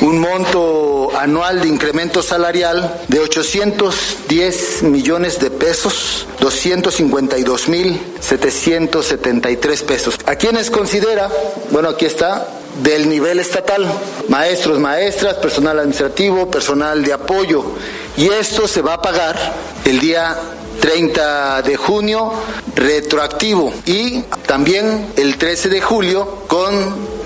un 0.00 0.18
monto 0.18 1.10
anual 1.16 1.60
de 1.60 1.68
incremento 1.68 2.22
salarial 2.22 3.02
de 3.08 3.20
810 3.20 4.82
millones 4.84 5.38
de 5.38 5.50
pesos 5.50 6.26
252 6.40 7.68
mil 7.68 8.00
773 8.18 9.82
pesos. 9.82 10.18
A 10.26 10.36
quienes 10.36 10.70
considera 10.70 11.30
bueno 11.70 11.90
aquí 11.90 12.06
está 12.06 12.48
del 12.82 13.08
nivel 13.08 13.38
estatal, 13.38 13.86
maestros, 14.28 14.78
maestras, 14.78 15.34
personal 15.34 15.78
administrativo, 15.78 16.50
personal 16.50 17.04
de 17.04 17.12
apoyo. 17.12 17.62
Y 18.16 18.28
esto 18.28 18.68
se 18.68 18.80
va 18.82 18.94
a 18.94 19.02
pagar 19.02 19.36
el 19.84 20.00
día 20.00 20.36
30 20.80 21.62
de 21.62 21.76
junio 21.76 22.32
retroactivo 22.74 23.72
y 23.86 24.22
también 24.46 25.12
el 25.16 25.36
13 25.36 25.68
de 25.68 25.80
julio 25.80 26.44
con 26.48 26.72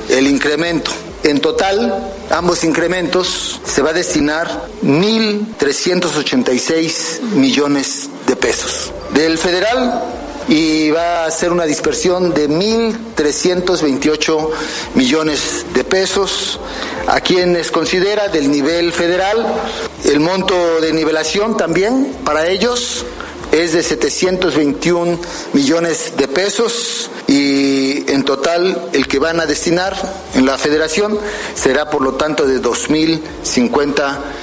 el 0.08 0.26
incremento. 0.26 0.90
En 1.22 1.40
total, 1.40 2.12
ambos 2.30 2.62
incrementos 2.62 3.58
se 3.64 3.80
va 3.82 3.90
a 3.90 3.94
destinar 3.94 4.66
1.386 4.84 7.20
millones 7.34 8.08
de 8.26 8.36
pesos. 8.36 8.92
Del 9.12 9.38
federal 9.38 10.02
y 10.48 10.90
va 10.90 11.24
a 11.24 11.30
ser 11.30 11.52
una 11.52 11.64
dispersión 11.64 12.32
de 12.32 12.48
1.328 12.48 14.50
millones 14.94 15.66
de 15.74 15.84
pesos. 15.84 16.60
A 17.08 17.20
quienes 17.20 17.70
considera 17.70 18.28
del 18.28 18.50
nivel 18.50 18.92
federal, 18.92 19.46
el 20.04 20.20
monto 20.20 20.80
de 20.80 20.92
nivelación 20.92 21.56
también 21.56 22.16
para 22.24 22.48
ellos 22.48 23.04
es 23.52 23.72
de 23.72 23.82
721 23.82 25.18
millones 25.52 26.12
de 26.16 26.28
pesos 26.28 27.10
y 27.26 28.10
en 28.10 28.24
total 28.24 28.88
el 28.92 29.08
que 29.08 29.18
van 29.18 29.40
a 29.40 29.46
destinar 29.46 29.94
en 30.34 30.46
la 30.46 30.58
federación 30.58 31.18
será 31.54 31.88
por 31.88 32.02
lo 32.02 32.14
tanto 32.14 32.46
de 32.46 32.60
2.050 32.60 33.44
millones 33.44 34.36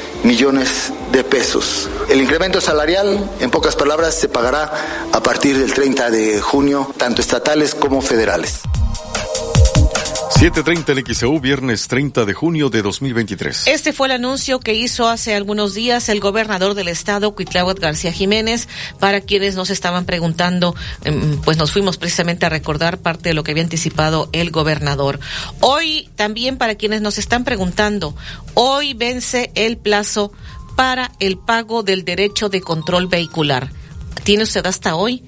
de 1.11 1.24
pesos. 1.24 1.89
El 2.09 2.21
incremento 2.21 2.61
salarial, 2.61 3.30
en 3.41 3.51
pocas 3.51 3.76
palabras, 3.76 4.15
se 4.15 4.30
pagará 4.30 4.71
a 5.11 5.21
partir 5.21 5.57
del 5.57 5.74
30 5.74 6.09
de 6.11 6.39
junio, 6.39 6.89
tanto 6.97 7.21
estatales 7.21 7.76
como 7.76 8.01
federales. 8.01 8.61
7.30 10.39 10.97
en 10.97 11.15
XEU, 11.15 11.39
viernes 11.39 11.88
30 11.88 12.25
de 12.25 12.34
junio 12.34 12.69
de 12.69 12.81
2023. 12.81 13.67
Este 13.67 13.93
fue 13.93 14.07
el 14.07 14.13
anuncio 14.13 14.59
que 14.59 14.73
hizo 14.73 15.07
hace 15.07 15.36
algunos 15.36 15.73
días 15.73 16.09
el 16.09 16.19
gobernador 16.19 16.73
del 16.73 16.89
estado, 16.89 17.34
Cuitláhuac 17.34 17.79
García 17.79 18.11
Jiménez, 18.11 18.67
para 18.99 19.21
quienes 19.21 19.55
nos 19.55 19.69
estaban 19.69 20.05
preguntando, 20.05 20.75
em, 21.05 21.39
pues 21.41 21.57
nos 21.57 21.71
fuimos 21.71 21.97
precisamente 21.97 22.45
a 22.45 22.49
recordar 22.49 22.97
parte 22.97 23.29
de 23.29 23.36
lo 23.36 23.43
que 23.43 23.51
había 23.51 23.63
anticipado 23.63 24.29
el 24.34 24.51
gobernador. 24.51 25.19
Hoy 25.61 26.09
también 26.15 26.57
para 26.57 26.75
quienes 26.75 27.01
nos 27.01 27.17
están 27.17 27.45
preguntando, 27.45 28.15
hoy 28.53 28.93
vence 28.93 29.51
el 29.55 29.77
plazo 29.77 30.34
para 30.75 31.11
el 31.19 31.38
pago 31.38 31.84
del 31.84 32.03
derecho 32.03 32.49
de 32.49 32.61
control 32.61 33.07
vehicular. 33.07 33.71
¿Tiene 34.23 34.43
usted 34.43 34.65
hasta 34.65 34.95
hoy? 34.95 35.23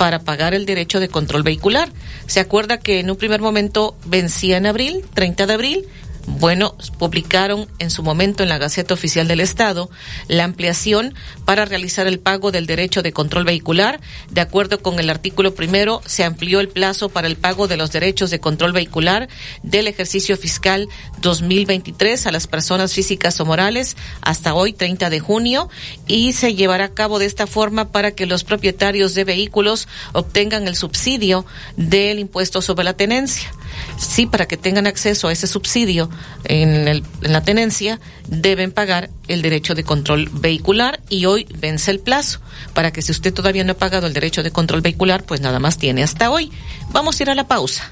Para 0.00 0.20
pagar 0.20 0.54
el 0.54 0.64
derecho 0.64 0.98
de 0.98 1.10
control 1.10 1.42
vehicular. 1.42 1.90
¿Se 2.26 2.40
acuerda 2.40 2.78
que 2.78 3.00
en 3.00 3.10
un 3.10 3.18
primer 3.18 3.42
momento 3.42 3.98
vencía 4.06 4.56
en 4.56 4.64
abril, 4.64 5.04
30 5.12 5.46
de 5.46 5.52
abril? 5.52 5.86
Bueno, 6.26 6.74
publicaron 6.98 7.66
en 7.78 7.90
su 7.90 8.02
momento 8.02 8.42
en 8.42 8.48
la 8.48 8.58
Gaceta 8.58 8.94
Oficial 8.94 9.26
del 9.26 9.40
Estado 9.40 9.90
la 10.28 10.44
ampliación 10.44 11.14
para 11.44 11.64
realizar 11.64 12.06
el 12.06 12.20
pago 12.20 12.50
del 12.52 12.66
derecho 12.66 13.02
de 13.02 13.12
control 13.12 13.44
vehicular. 13.44 14.00
De 14.30 14.40
acuerdo 14.40 14.80
con 14.80 15.00
el 15.00 15.10
artículo 15.10 15.54
primero, 15.54 16.02
se 16.06 16.24
amplió 16.24 16.60
el 16.60 16.68
plazo 16.68 17.08
para 17.08 17.26
el 17.26 17.36
pago 17.36 17.68
de 17.68 17.76
los 17.76 17.90
derechos 17.90 18.30
de 18.30 18.40
control 18.40 18.72
vehicular 18.72 19.28
del 19.62 19.88
ejercicio 19.88 20.36
fiscal 20.36 20.88
2023 21.22 22.26
a 22.26 22.32
las 22.32 22.46
personas 22.46 22.92
físicas 22.92 23.40
o 23.40 23.46
morales 23.46 23.96
hasta 24.20 24.54
hoy, 24.54 24.72
30 24.72 25.10
de 25.10 25.20
junio, 25.20 25.68
y 26.06 26.32
se 26.34 26.54
llevará 26.54 26.84
a 26.86 26.94
cabo 26.94 27.18
de 27.18 27.26
esta 27.26 27.46
forma 27.46 27.92
para 27.92 28.12
que 28.12 28.26
los 28.26 28.44
propietarios 28.44 29.14
de 29.14 29.24
vehículos 29.24 29.88
obtengan 30.12 30.68
el 30.68 30.76
subsidio 30.76 31.46
del 31.76 32.18
impuesto 32.18 32.62
sobre 32.62 32.84
la 32.84 32.94
tenencia. 32.94 33.50
Sí, 33.96 34.26
para 34.26 34.46
que 34.46 34.56
tengan 34.56 34.86
acceso 34.86 35.28
a 35.28 35.32
ese 35.32 35.46
subsidio 35.46 36.10
en, 36.44 36.88
el, 36.88 37.04
en 37.22 37.32
la 37.32 37.42
tenencia, 37.42 38.00
deben 38.28 38.72
pagar 38.72 39.10
el 39.28 39.42
derecho 39.42 39.74
de 39.74 39.84
control 39.84 40.28
vehicular 40.32 41.00
y 41.08 41.26
hoy 41.26 41.46
vence 41.58 41.90
el 41.90 42.00
plazo 42.00 42.40
para 42.74 42.92
que 42.92 43.02
si 43.02 43.12
usted 43.12 43.32
todavía 43.32 43.64
no 43.64 43.72
ha 43.72 43.76
pagado 43.76 44.06
el 44.06 44.12
derecho 44.12 44.42
de 44.42 44.50
control 44.50 44.80
vehicular, 44.80 45.24
pues 45.24 45.40
nada 45.40 45.58
más 45.58 45.78
tiene 45.78 46.02
hasta 46.02 46.30
hoy. 46.30 46.50
Vamos 46.92 47.18
a 47.18 47.22
ir 47.22 47.30
a 47.30 47.34
la 47.34 47.46
pausa. 47.46 47.90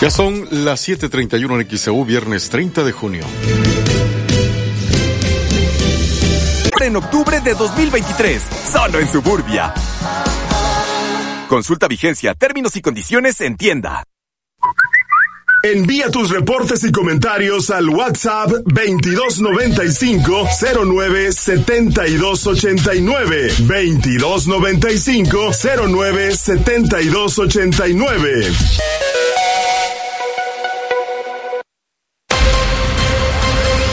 Ya 0.00 0.10
son 0.10 0.48
las 0.50 0.88
7:31 0.88 1.60
en 1.60 1.78
XEU, 1.78 2.04
viernes 2.04 2.50
30 2.50 2.82
de 2.82 2.90
junio. 2.90 3.24
En 6.80 6.96
octubre 6.96 7.40
de 7.40 7.54
2023, 7.54 8.42
solo 8.72 8.98
en 8.98 9.08
Suburbia. 9.08 9.72
Consulta 11.52 11.86
vigencia, 11.86 12.34
términos 12.34 12.74
y 12.76 12.80
condiciones 12.80 13.42
en 13.42 13.58
tienda. 13.58 14.04
Envía 15.62 16.10
tus 16.10 16.30
reportes 16.30 16.82
y 16.82 16.90
comentarios 16.90 17.68
al 17.68 17.90
WhatsApp 17.90 18.50
2295 18.64 20.48
09 20.82 21.30
7289 21.30 23.48
2295 23.58 25.50
09 25.88 26.36
7289 26.36 28.50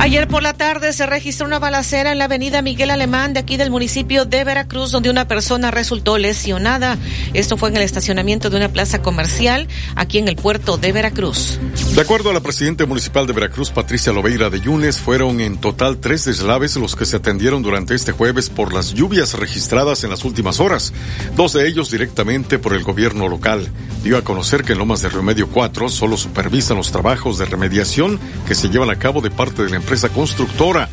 Ayer 0.00 0.28
por 0.28 0.44
la 0.44 0.54
tarde 0.54 0.92
se 0.92 1.06
registró 1.06 1.44
una 1.44 1.58
balacera 1.58 2.12
en 2.12 2.18
la 2.18 2.26
avenida 2.26 2.62
Miguel 2.62 2.90
Alemán 2.90 3.32
de 3.32 3.40
aquí 3.40 3.56
del 3.56 3.70
municipio 3.70 4.24
de 4.24 4.44
Veracruz, 4.44 4.92
donde 4.92 5.10
una 5.10 5.26
persona 5.26 5.72
resultó 5.72 6.18
lesionada. 6.18 6.96
Esto 7.34 7.56
fue 7.56 7.70
en 7.70 7.78
el 7.78 7.82
estacionamiento 7.82 8.48
de 8.48 8.58
una 8.58 8.68
plaza 8.68 9.02
comercial 9.02 9.66
aquí 9.96 10.18
en 10.18 10.28
el 10.28 10.36
puerto 10.36 10.78
de 10.78 10.92
Veracruz. 10.92 11.58
De 11.96 12.00
acuerdo 12.00 12.30
a 12.30 12.32
la 12.32 12.40
presidenta 12.40 12.86
municipal 12.86 13.26
de 13.26 13.32
Veracruz, 13.32 13.70
Patricia 13.70 14.12
Loveira 14.12 14.50
de 14.50 14.60
Yunes, 14.60 14.98
fueron 14.98 15.40
en 15.40 15.58
total 15.58 15.98
tres 15.98 16.24
deslaves 16.24 16.76
los 16.76 16.94
que 16.94 17.04
se 17.04 17.16
atendieron 17.16 17.62
durante 17.62 17.96
este 17.96 18.12
jueves 18.12 18.50
por 18.50 18.72
las 18.72 18.94
lluvias 18.94 19.34
registradas 19.34 20.04
en 20.04 20.10
las 20.10 20.24
últimas 20.24 20.60
horas, 20.60 20.92
dos 21.34 21.54
de 21.54 21.66
ellos 21.66 21.90
directamente 21.90 22.60
por 22.60 22.72
el 22.72 22.84
gobierno 22.84 23.26
local. 23.26 23.68
Dio 24.04 24.16
a 24.16 24.22
conocer 24.22 24.62
que 24.62 24.74
en 24.74 24.78
Lomas 24.78 25.02
de 25.02 25.08
Remedio 25.08 25.48
4 25.48 25.88
solo 25.88 26.16
supervisan 26.16 26.76
los 26.76 26.92
trabajos 26.92 27.36
de 27.36 27.46
remediación 27.46 28.20
que 28.46 28.54
se 28.54 28.68
llevan 28.68 28.90
a 28.90 28.98
cabo 28.98 29.20
de 29.20 29.32
parte 29.32 29.64
de 29.64 29.70
la 29.70 29.76
empresa 29.76 29.87
constructora, 30.08 30.88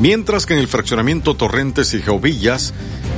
mientras 0.00 0.46
que 0.46 0.54
en 0.54 0.60
el 0.60 0.68
fraccionamiento 0.68 1.34
Torrentes 1.34 1.94
y 1.94 2.02
Geovillas 2.02 2.74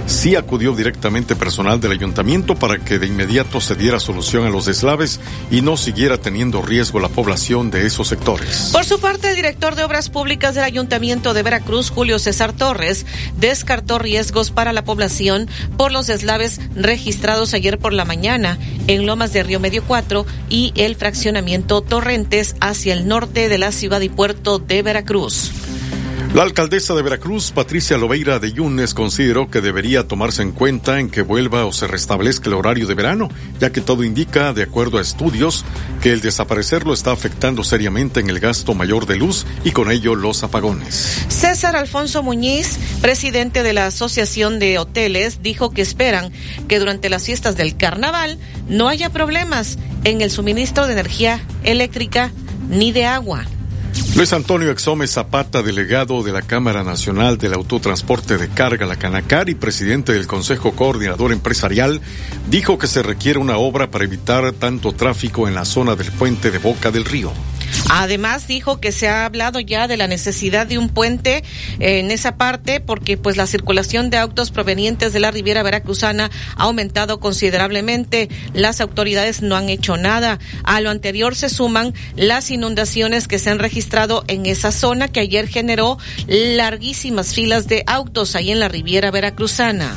sí 0.06 0.36
acudió 0.36 0.72
directamente 0.72 1.34
personal 1.34 1.80
del 1.80 1.92
ayuntamiento 1.92 2.54
para 2.54 2.78
que 2.78 2.98
de 2.98 3.06
inmediato 3.06 3.60
se 3.60 3.74
diera 3.74 3.98
solución 3.98 4.46
a 4.46 4.50
los 4.50 4.66
deslaves 4.66 5.20
y 5.50 5.62
no 5.62 5.76
siguiera 5.76 6.18
teniendo 6.18 6.62
riesgo 6.62 7.00
la 7.00 7.08
población 7.08 7.70
de 7.70 7.86
esos 7.86 8.08
sectores. 8.08 8.70
Por 8.72 8.84
su 8.84 9.00
parte, 9.00 9.30
el 9.30 9.36
director 9.36 9.74
de 9.74 9.84
Obras 9.84 10.08
Públicas 10.08 10.54
del 10.54 10.64
Ayuntamiento 10.64 11.34
de 11.34 11.42
Veracruz, 11.42 11.90
Julio 11.90 12.18
César 12.18 12.52
Torres, 12.52 13.04
descartó 13.38 13.98
riesgos 13.98 14.50
para 14.50 14.72
la 14.72 14.84
población 14.84 15.48
por 15.76 15.92
los 15.92 16.06
deslaves 16.06 16.60
registrados 16.74 17.54
ayer 17.54 17.78
por 17.78 17.92
la 17.92 18.04
mañana 18.04 18.58
en 18.86 19.06
Lomas 19.06 19.32
de 19.32 19.42
Río 19.42 19.60
Medio 19.60 19.82
4 19.84 20.24
y 20.48 20.72
el 20.76 20.94
fraccionamiento 20.94 21.80
Torrentes 21.82 22.54
hacia 22.60 22.94
el 22.94 23.08
norte 23.08 23.48
de 23.48 23.58
la 23.58 23.72
ciudad 23.72 24.00
y 24.00 24.08
puerto 24.08 24.58
de 24.58 24.82
Veracruz. 24.82 25.50
La 26.34 26.42
alcaldesa 26.42 26.94
de 26.94 27.00
Veracruz, 27.00 27.50
Patricia 27.50 27.96
Loveira 27.96 28.38
de 28.38 28.52
Yunes, 28.52 28.92
consideró 28.92 29.50
que 29.50 29.62
debería 29.62 30.06
tomarse 30.06 30.42
en 30.42 30.52
cuenta 30.52 31.00
en 31.00 31.08
que 31.08 31.22
vuelva 31.22 31.64
o 31.64 31.72
se 31.72 31.86
restablezca 31.86 32.50
el 32.50 32.54
horario 32.56 32.86
de 32.86 32.94
verano, 32.94 33.30
ya 33.58 33.72
que 33.72 33.80
todo 33.80 34.04
indica, 34.04 34.52
de 34.52 34.62
acuerdo 34.62 34.98
a 34.98 35.00
estudios, 35.00 35.64
que 36.02 36.12
el 36.12 36.20
desaparecerlo 36.20 36.92
está 36.92 37.12
afectando 37.12 37.64
seriamente 37.64 38.20
en 38.20 38.28
el 38.28 38.38
gasto 38.38 38.74
mayor 38.74 39.06
de 39.06 39.16
luz 39.16 39.46
y 39.64 39.70
con 39.70 39.90
ello 39.90 40.14
los 40.14 40.42
apagones. 40.42 41.24
César 41.28 41.74
Alfonso 41.74 42.22
Muñiz, 42.22 42.78
presidente 43.00 43.62
de 43.62 43.72
la 43.72 43.86
Asociación 43.86 44.58
de 44.58 44.78
Hoteles, 44.78 45.42
dijo 45.42 45.70
que 45.70 45.80
esperan 45.80 46.32
que 46.68 46.78
durante 46.78 47.08
las 47.08 47.24
fiestas 47.24 47.56
del 47.56 47.78
carnaval 47.78 48.38
no 48.68 48.88
haya 48.88 49.08
problemas 49.08 49.78
en 50.04 50.20
el 50.20 50.30
suministro 50.30 50.86
de 50.86 50.92
energía 50.92 51.40
eléctrica 51.64 52.30
ni 52.68 52.92
de 52.92 53.06
agua. 53.06 53.46
Luis 54.16 54.32
Antonio 54.32 54.70
Exome 54.70 55.06
Zapata, 55.06 55.60
delegado 55.60 56.22
de 56.22 56.32
la 56.32 56.40
Cámara 56.40 56.82
Nacional 56.82 57.36
del 57.36 57.52
Autotransporte 57.52 58.38
de 58.38 58.48
Carga, 58.48 58.86
la 58.86 58.96
Canacar, 58.96 59.50
y 59.50 59.54
presidente 59.54 60.14
del 60.14 60.26
Consejo 60.26 60.72
Coordinador 60.72 61.32
Empresarial, 61.32 62.00
dijo 62.48 62.78
que 62.78 62.86
se 62.86 63.02
requiere 63.02 63.38
una 63.38 63.58
obra 63.58 63.90
para 63.90 64.04
evitar 64.04 64.52
tanto 64.52 64.92
tráfico 64.92 65.48
en 65.48 65.54
la 65.54 65.66
zona 65.66 65.96
del 65.96 66.10
puente 66.12 66.50
de 66.50 66.56
Boca 66.56 66.90
del 66.90 67.04
Río. 67.04 67.30
Además 67.90 68.46
dijo 68.46 68.80
que 68.80 68.90
se 68.90 69.08
ha 69.08 69.26
hablado 69.26 69.60
ya 69.60 69.86
de 69.86 69.96
la 69.96 70.06
necesidad 70.06 70.66
de 70.66 70.78
un 70.78 70.88
puente 70.88 71.44
en 71.78 72.10
esa 72.10 72.36
parte 72.36 72.80
porque 72.80 73.16
pues 73.16 73.36
la 73.36 73.46
circulación 73.46 74.08
de 74.08 74.16
autos 74.16 74.50
provenientes 74.50 75.12
de 75.12 75.20
la 75.20 75.30
Riviera 75.30 75.62
Veracruzana 75.62 76.30
ha 76.56 76.62
aumentado 76.62 77.20
considerablemente. 77.20 78.28
Las 78.54 78.80
autoridades 78.80 79.42
no 79.42 79.56
han 79.56 79.68
hecho 79.68 79.96
nada. 79.96 80.38
A 80.62 80.80
lo 80.80 80.90
anterior 80.90 81.34
se 81.34 81.48
suman 81.48 81.92
las 82.16 82.50
inundaciones 82.50 83.28
que 83.28 83.38
se 83.38 83.50
han 83.50 83.58
registrado 83.58 84.05
en 84.28 84.46
esa 84.46 84.72
zona 84.72 85.08
que 85.08 85.20
ayer 85.20 85.48
generó 85.48 85.98
larguísimas 86.26 87.34
filas 87.34 87.68
de 87.68 87.82
autos 87.86 88.36
ahí 88.36 88.50
en 88.50 88.60
la 88.60 88.68
Riviera 88.68 89.10
Veracruzana. 89.10 89.96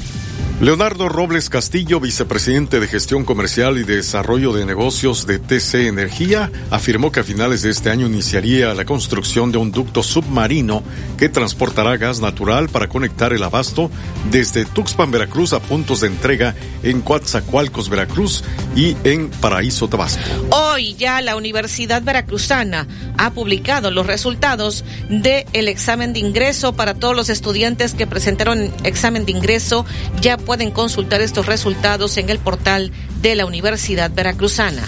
Leonardo 0.61 1.07
Robles 1.07 1.49
Castillo, 1.49 2.01
vicepresidente 2.01 2.81
de 2.81 2.87
Gestión 2.87 3.23
Comercial 3.23 3.77
y 3.77 3.83
Desarrollo 3.83 4.51
de 4.51 4.65
Negocios 4.65 5.25
de 5.25 5.39
TC 5.39 5.87
Energía, 5.87 6.51
afirmó 6.69 7.13
que 7.13 7.21
a 7.21 7.23
finales 7.23 7.61
de 7.61 7.69
este 7.69 7.89
año 7.89 8.07
iniciaría 8.07 8.73
la 8.73 8.83
construcción 8.83 9.53
de 9.53 9.57
un 9.57 9.71
ducto 9.71 10.03
submarino 10.03 10.83
que 11.17 11.29
transportará 11.29 11.95
gas 11.95 12.19
natural 12.19 12.67
para 12.67 12.89
conectar 12.89 13.31
el 13.31 13.43
abasto 13.43 13.89
desde 14.31 14.65
Tuxpan, 14.65 15.11
Veracruz 15.11 15.53
a 15.53 15.61
puntos 15.61 16.01
de 16.01 16.07
entrega 16.07 16.53
en 16.83 16.99
Coatzacoalcos, 16.99 17.87
Veracruz 17.87 18.43
y 18.75 18.97
en 19.05 19.29
Paraíso, 19.29 19.87
Tabasco. 19.87 20.21
Hoy 20.51 20.93
ya 20.95 21.21
la 21.21 21.37
Universidad 21.37 22.01
Veracruzana 22.01 22.85
ha 23.17 23.31
publicado 23.31 23.91
los 23.91 24.05
resultados 24.05 24.83
del 25.07 25.69
examen 25.69 26.11
de 26.11 26.19
ingreso 26.19 26.73
para 26.73 26.95
todos 26.95 27.15
los 27.15 27.29
estudiantes 27.29 27.93
que 27.93 28.07
presentaron 28.07 28.73
examen 28.83 29.25
de 29.25 29.31
ingreso 29.31 29.85
ya 30.19 30.37
pueden 30.49 30.71
consultar 30.71 31.21
estos 31.21 31.45
resultados 31.45 32.17
en 32.17 32.31
el 32.31 32.39
portal 32.39 32.91
de 33.21 33.35
la 33.35 33.45
Universidad 33.45 34.09
Veracruzana. 34.11 34.81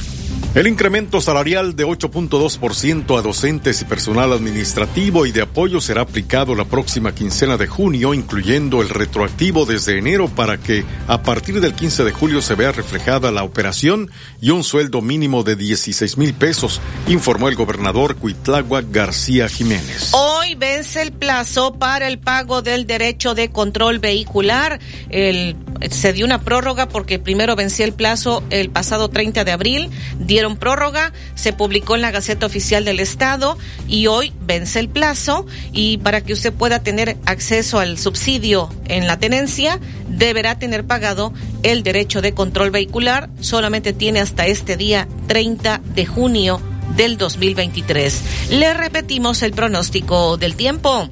El 0.53 0.67
incremento 0.67 1.21
salarial 1.21 1.77
de 1.77 1.85
8.2% 1.85 3.17
a 3.17 3.21
docentes 3.21 3.81
y 3.81 3.85
personal 3.85 4.33
administrativo 4.33 5.25
y 5.25 5.31
de 5.31 5.43
apoyo 5.43 5.79
será 5.79 6.01
aplicado 6.01 6.55
la 6.55 6.65
próxima 6.65 7.15
quincena 7.15 7.55
de 7.55 7.67
junio, 7.67 8.13
incluyendo 8.13 8.81
el 8.81 8.89
retroactivo 8.89 9.65
desde 9.65 9.97
enero 9.97 10.27
para 10.27 10.57
que 10.57 10.83
a 11.07 11.21
partir 11.21 11.61
del 11.61 11.73
15 11.73 12.03
de 12.03 12.11
julio 12.11 12.41
se 12.41 12.55
vea 12.55 12.73
reflejada 12.73 13.31
la 13.31 13.43
operación 13.43 14.11
y 14.41 14.49
un 14.49 14.65
sueldo 14.65 15.01
mínimo 15.01 15.43
de 15.43 15.55
16 15.55 16.17
mil 16.17 16.33
pesos, 16.33 16.81
informó 17.07 17.47
el 17.47 17.55
gobernador 17.55 18.17
Cuitlagua 18.17 18.81
García 18.81 19.47
Jiménez. 19.47 20.11
Hoy 20.11 20.55
vence 20.55 21.01
el 21.01 21.13
plazo 21.13 21.75
para 21.75 22.09
el 22.09 22.19
pago 22.19 22.61
del 22.61 22.85
derecho 22.87 23.35
de 23.35 23.51
control 23.51 23.99
vehicular. 23.99 24.81
Se 25.09 26.11
dio 26.11 26.25
una 26.25 26.41
prórroga 26.41 26.89
porque 26.89 27.19
primero 27.19 27.55
venció 27.55 27.85
el 27.85 27.93
plazo 27.93 28.43
el 28.49 28.69
pasado 28.69 29.09
30 29.09 29.45
de 29.45 29.51
abril 29.53 29.89
dieron 30.41 30.57
prórroga, 30.57 31.13
se 31.35 31.53
publicó 31.53 31.93
en 31.93 32.01
la 32.01 32.09
Gaceta 32.09 32.47
Oficial 32.47 32.83
del 32.83 32.99
Estado 32.99 33.59
y 33.87 34.07
hoy 34.07 34.33
vence 34.41 34.79
el 34.79 34.89
plazo 34.89 35.45
y 35.71 35.99
para 35.99 36.21
que 36.21 36.33
usted 36.33 36.51
pueda 36.51 36.81
tener 36.81 37.15
acceso 37.27 37.77
al 37.77 37.99
subsidio 37.99 38.67
en 38.85 39.05
la 39.05 39.19
tenencia, 39.19 39.79
deberá 40.07 40.57
tener 40.57 40.83
pagado 40.83 41.31
el 41.61 41.83
derecho 41.83 42.23
de 42.23 42.33
control 42.33 42.71
vehicular, 42.71 43.29
solamente 43.39 43.93
tiene 43.93 44.19
hasta 44.19 44.47
este 44.47 44.77
día 44.77 45.07
30 45.27 45.79
de 45.93 46.07
junio 46.07 46.59
del 46.97 47.19
2023. 47.19 48.21
Le 48.49 48.73
repetimos 48.73 49.43
el 49.43 49.51
pronóstico 49.51 50.37
del 50.37 50.55
tiempo. 50.55 51.07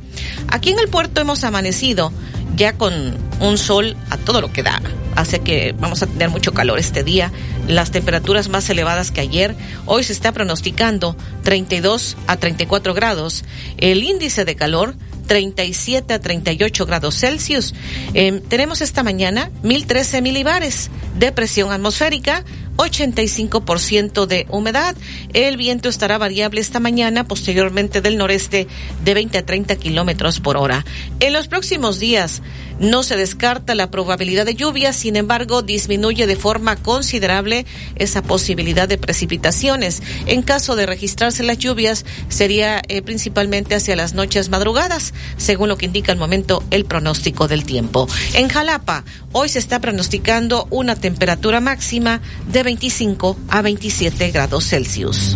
Aquí 0.48 0.72
en 0.72 0.80
el 0.80 0.88
puerto 0.88 1.22
hemos 1.22 1.44
amanecido 1.44 2.12
ya 2.56 2.74
con 2.74 3.16
un 3.42 3.58
sol 3.60 3.96
a 4.10 4.18
todo 4.18 4.42
lo 4.42 4.52
que 4.52 4.64
da. 4.64 4.82
Hace 5.16 5.40
que 5.40 5.76
vamos 5.78 6.02
a 6.04 6.08
tener 6.08 6.30
mucho 6.30 6.54
calor 6.54 6.80
este 6.80 7.04
día, 7.04 7.32
las 7.68 7.92
temperaturas 7.92 8.50
más 8.50 8.70
elevadas 8.70 9.12
que 9.12 9.22
ayer. 9.22 9.56
Hoy 9.86 10.04
se 10.04 10.14
está 10.14 10.32
pronosticando 10.32 11.16
32 11.44 12.18
a 12.28 12.38
34 12.38 12.94
grados. 12.94 13.44
El 13.78 14.04
índice 14.04 14.46
de 14.46 14.56
calor 14.56 14.96
37 15.30 16.14
a 16.16 16.20
38 16.20 16.86
grados 16.88 17.16
Celsius. 17.20 17.76
Eh, 18.16 18.42
tenemos 18.50 18.82
esta 18.82 19.04
mañana 19.04 19.52
1013 19.62 20.22
milibares 20.22 20.90
de 21.18 21.32
presión 21.32 21.72
atmosférica, 21.72 22.44
85% 22.80 24.26
de 24.26 24.46
humedad. 24.50 24.96
El 25.34 25.58
viento 25.58 25.90
estará 25.90 26.18
variable 26.18 26.62
esta 26.62 26.80
mañana, 26.80 27.26
posteriormente 27.26 28.02
del 28.02 28.18
noreste 28.18 28.68
de 29.04 29.14
20 29.14 29.38
a 29.38 29.46
30 29.46 29.76
kilómetros 29.76 30.40
por 30.40 30.58
hora. 30.58 30.86
En 31.20 31.34
los 31.34 31.48
próximos 31.48 32.00
días 32.00 32.42
no 32.80 33.04
se 33.04 33.18
descarta 33.18 33.76
la 33.76 33.92
probabilidad 33.92 34.46
de 34.46 34.56
lluvia, 34.56 34.94
sin 34.94 35.18
embargo, 35.18 35.62
disminuye 35.62 36.26
de 36.28 36.38
forma 36.38 36.78
considerable 36.78 37.66
esa 37.96 38.22
posibilidad 38.22 38.88
de 38.88 38.98
precipitaciones. 38.98 40.02
En 40.26 40.42
caso 40.42 40.78
de 40.78 40.86
registrarse 40.86 41.44
las 41.44 41.58
lluvias, 41.58 42.06
sería 42.30 42.82
eh, 42.88 43.02
principalmente 43.02 43.76
hacia 43.76 43.98
las 43.98 44.14
noches 44.14 44.50
madrugadas, 44.50 45.14
según 45.36 45.68
lo 45.68 45.78
que 45.78 45.88
indica 45.88 46.14
al 46.14 46.18
momento 46.18 46.64
el 46.72 46.86
pronóstico 46.86 47.50
del 47.50 47.66
tiempo. 47.66 48.08
En 48.34 48.48
Jalapa, 48.48 49.04
hoy 49.34 49.50
se 49.50 49.60
está 49.60 49.80
pronosticando 49.82 50.68
una 50.70 50.96
temperatura 50.96 51.60
máxima 51.60 52.22
de 52.48 52.64
25 52.70 53.36
a 53.50 53.64
27 53.64 54.30
grados 54.30 54.64
Celsius. 54.70 55.36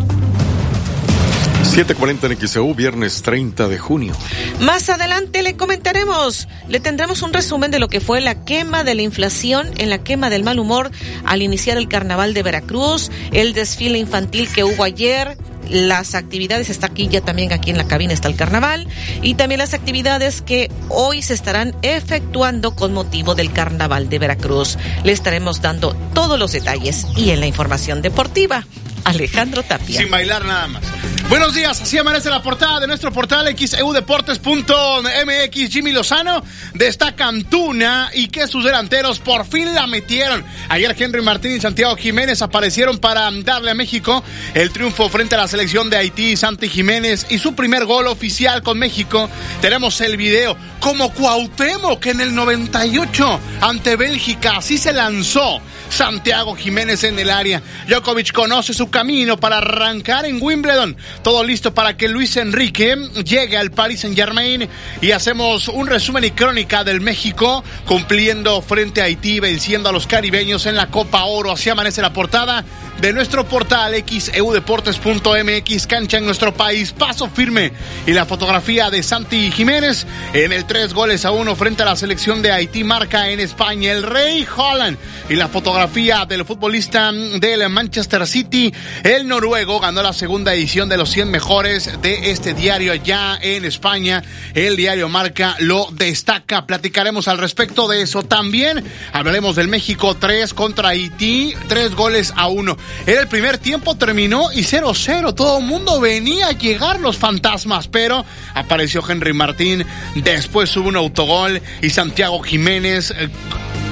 740 1.64 2.28
en 2.28 2.48
XEU, 2.48 2.76
viernes 2.76 3.24
30 3.24 3.68
de 3.70 3.80
junio. 3.80 4.14
Más 4.60 4.88
adelante 4.90 5.42
le 5.42 5.56
comentaremos, 5.56 6.48
le 6.68 6.80
tendremos 6.80 7.24
un 7.24 7.34
resumen 7.34 7.72
de 7.72 7.80
lo 7.80 7.88
que 7.88 8.02
fue 8.02 8.22
la 8.22 8.46
quema 8.46 8.84
de 8.84 8.94
la 8.94 9.02
inflación 9.02 9.72
en 9.80 9.90
la 9.90 10.04
quema 10.04 10.30
del 10.30 10.44
mal 10.44 10.60
humor 10.60 10.92
al 11.26 11.42
iniciar 11.42 11.78
el 11.78 11.88
carnaval 11.88 12.36
de 12.36 12.44
Veracruz, 12.44 13.10
el 13.32 13.54
desfile 13.54 13.98
infantil 13.98 14.48
que 14.54 14.64
hubo 14.64 14.84
ayer, 14.84 15.36
las 15.70 16.16
actividades, 16.16 16.70
está 16.70 16.88
aquí 16.88 17.08
ya 17.08 17.22
también 17.22 17.54
aquí 17.54 17.72
en 17.72 17.78
la 17.78 17.88
cabina 17.88 18.14
está 18.14 18.28
el 18.28 18.36
carnaval, 18.36 18.88
y 19.22 19.36
también 19.36 19.60
las 19.60 19.74
actividades 19.74 20.42
que 20.42 20.72
hoy 20.90 21.22
se 21.22 21.34
estarán 21.34 21.76
efectuando 21.82 22.76
con 22.76 22.94
motivo 22.94 23.36
del 23.36 23.52
carnaval 23.52 24.10
de 24.10 24.20
Veracruz. 24.20 24.78
Le 25.04 25.12
estaremos 25.12 25.62
dando 25.62 25.94
todos 26.14 26.40
los 26.40 26.52
detalles 26.52 27.06
y 27.16 27.32
en 27.32 27.40
la 27.40 27.48
información 27.48 28.02
deportiva. 28.02 28.66
Alejandro 29.04 29.64
Tapia. 29.64 30.00
Sin 30.00 30.10
bailar 30.10 30.46
nada 30.46 30.68
más. 30.68 30.84
Buenos 31.30 31.56
días, 31.56 31.82
así 31.82 31.98
amanece 31.98 32.30
la 32.30 32.44
portada 32.44 32.80
de 32.80 32.88
nuestro 32.88 33.12
portal 33.12 33.48
xeudeportes.mx. 33.58 35.72
Jimmy 35.72 35.92
Lozano 35.92 36.44
destaca 36.74 37.28
Antuna 37.28 38.12
y 38.14 38.28
que 38.28 38.46
sus 38.46 38.64
delanteros 38.64 39.20
por 39.20 39.46
fin 39.46 39.74
la 39.74 39.88
metieron. 39.88 40.44
Ayer 40.70 40.96
Henry 40.98 41.22
Martín 41.22 41.54
y 41.54 41.60
Santiago 41.60 41.96
Jiménez 41.96 42.42
aparecieron 42.42 43.00
para 43.00 43.30
darle 43.32 43.72
a 43.72 43.74
México 43.74 44.24
el 44.54 44.72
triunfo 44.72 45.10
frente 45.10 45.36
a 45.36 45.40
la 45.40 45.48
selección 45.48 45.90
de 45.90 45.98
Haití, 45.98 46.36
Santi 46.36 46.70
Jiménez 46.70 47.26
y 47.30 47.40
su 47.40 47.56
primer 47.56 47.86
gol 47.86 48.08
oficial 48.08 48.62
con 48.62 48.78
México. 48.78 49.30
Tenemos 49.62 50.00
el 50.02 50.18
video 50.18 50.56
como 50.80 51.12
Cuauhtémoc 51.14 52.00
que 52.00 52.12
en 52.12 52.22
el 52.22 52.36
98 52.36 53.40
ante 53.62 53.96
Bélgica 53.96 54.58
así 54.58 54.78
se 54.78 54.94
lanzó 54.94 55.62
Santiago 55.94 56.56
Jiménez 56.56 57.04
en 57.04 57.20
el 57.20 57.30
área. 57.30 57.62
Djokovic 57.88 58.32
conoce 58.32 58.74
su 58.74 58.90
camino 58.90 59.38
para 59.38 59.60
arrancar 59.60 60.26
en 60.26 60.42
Wimbledon. 60.42 60.98
Todo 61.22 61.44
listo 61.44 61.74
para 61.74 61.96
que 61.96 62.08
Luis 62.08 62.36
Enrique 62.38 62.98
llegue 63.24 63.58
al 63.58 63.70
Paris 63.70 64.02
Saint 64.02 64.16
Germain 64.16 64.68
y 65.02 65.12
hacemos 65.12 65.68
un 65.68 65.86
resumen 65.86 66.24
y 66.24 66.32
crónica 66.32 66.84
del 66.84 67.00
México 67.00 67.64
cumpliendo 67.86 68.62
frente 68.64 69.02
a 69.02 69.06
Haití, 69.06 69.40
venciendo 69.40 69.90
a 69.90 69.92
los 69.92 70.08
caribeños 70.08 70.66
en 70.66 70.76
la 70.76 70.88
Copa 70.88 71.26
Oro. 71.26 71.52
Así 71.52 71.70
amanece 71.70 72.02
la 72.02 72.12
portada 72.12 72.66
de 73.02 73.14
nuestro 73.14 73.48
portal 73.48 73.94
xeudeportes.mx, 74.06 75.88
cancha 75.88 76.18
en 76.18 76.26
nuestro 76.26 76.54
país, 76.54 76.92
paso 76.92 77.30
firme. 77.30 77.72
Y 78.08 78.12
la 78.12 78.26
fotografía 78.26 78.90
de 78.90 79.04
Santi 79.04 79.52
Jiménez 79.52 80.06
en 80.34 80.54
el 80.54 80.66
tres 80.66 80.94
goles 80.94 81.26
a 81.26 81.32
uno 81.32 81.56
frente 81.56 81.84
a 81.84 81.86
la 81.86 81.96
selección 81.96 82.42
de 82.42 82.52
Haití, 82.52 82.84
marca 82.84 83.30
en 83.30 83.40
España 83.40 83.92
el 83.92 84.04
Rey 84.04 84.48
Holland. 84.56 84.98
Y 85.30 85.36
la 85.36 85.48
fotografía 85.48 86.26
del 86.26 86.46
futbolista 86.46 87.12
del 87.12 87.70
Manchester 87.70 88.26
City, 88.28 88.74
el 89.04 89.28
noruego, 89.28 89.80
ganó 89.80 90.02
la 90.04 90.14
segunda 90.14 90.54
edición 90.54 90.90
de 90.90 90.98
los 90.98 91.10
100 91.10 91.32
mejores 91.32 92.02
de 92.02 92.32
este 92.32 92.54
diario 92.54 92.94
ya 92.96 93.38
en 93.42 93.66
España. 93.66 94.24
El 94.54 94.76
diario 94.76 95.10
Marca 95.10 95.56
lo 95.60 95.88
destaca. 95.92 96.66
Platicaremos 96.66 97.28
al 97.28 97.38
respecto 97.38 97.88
de 97.88 98.02
eso 98.02 98.24
también. 98.24 98.84
Hablaremos 99.12 99.56
del 99.56 99.68
México 99.68 100.16
3 100.16 100.54
contra 100.54 100.90
Haití, 100.90 101.54
tres 101.68 101.96
goles 101.96 102.34
a 102.36 102.48
uno. 102.48 102.78
Era 103.06 103.22
el 103.22 103.28
primer 103.28 103.58
tiempo, 103.58 103.96
terminó 103.96 104.52
y 104.52 104.62
0-0. 104.62 105.36
Todo 105.36 105.60
el 105.60 105.66
mundo 105.66 106.00
venía 106.00 106.48
a 106.48 106.52
llegar 106.52 107.00
los 107.00 107.18
fantasmas, 107.18 107.88
pero 107.88 108.26
apareció 108.54 109.04
Henry 109.08 109.34
Martín. 109.34 109.86
Después 110.16 110.76
hubo 110.78 110.88
un 110.88 110.96
autogol 110.96 111.62
y 111.82 111.90
Santiago 111.90 112.42
Jiménez. 112.42 113.12
Eh, 113.12 113.30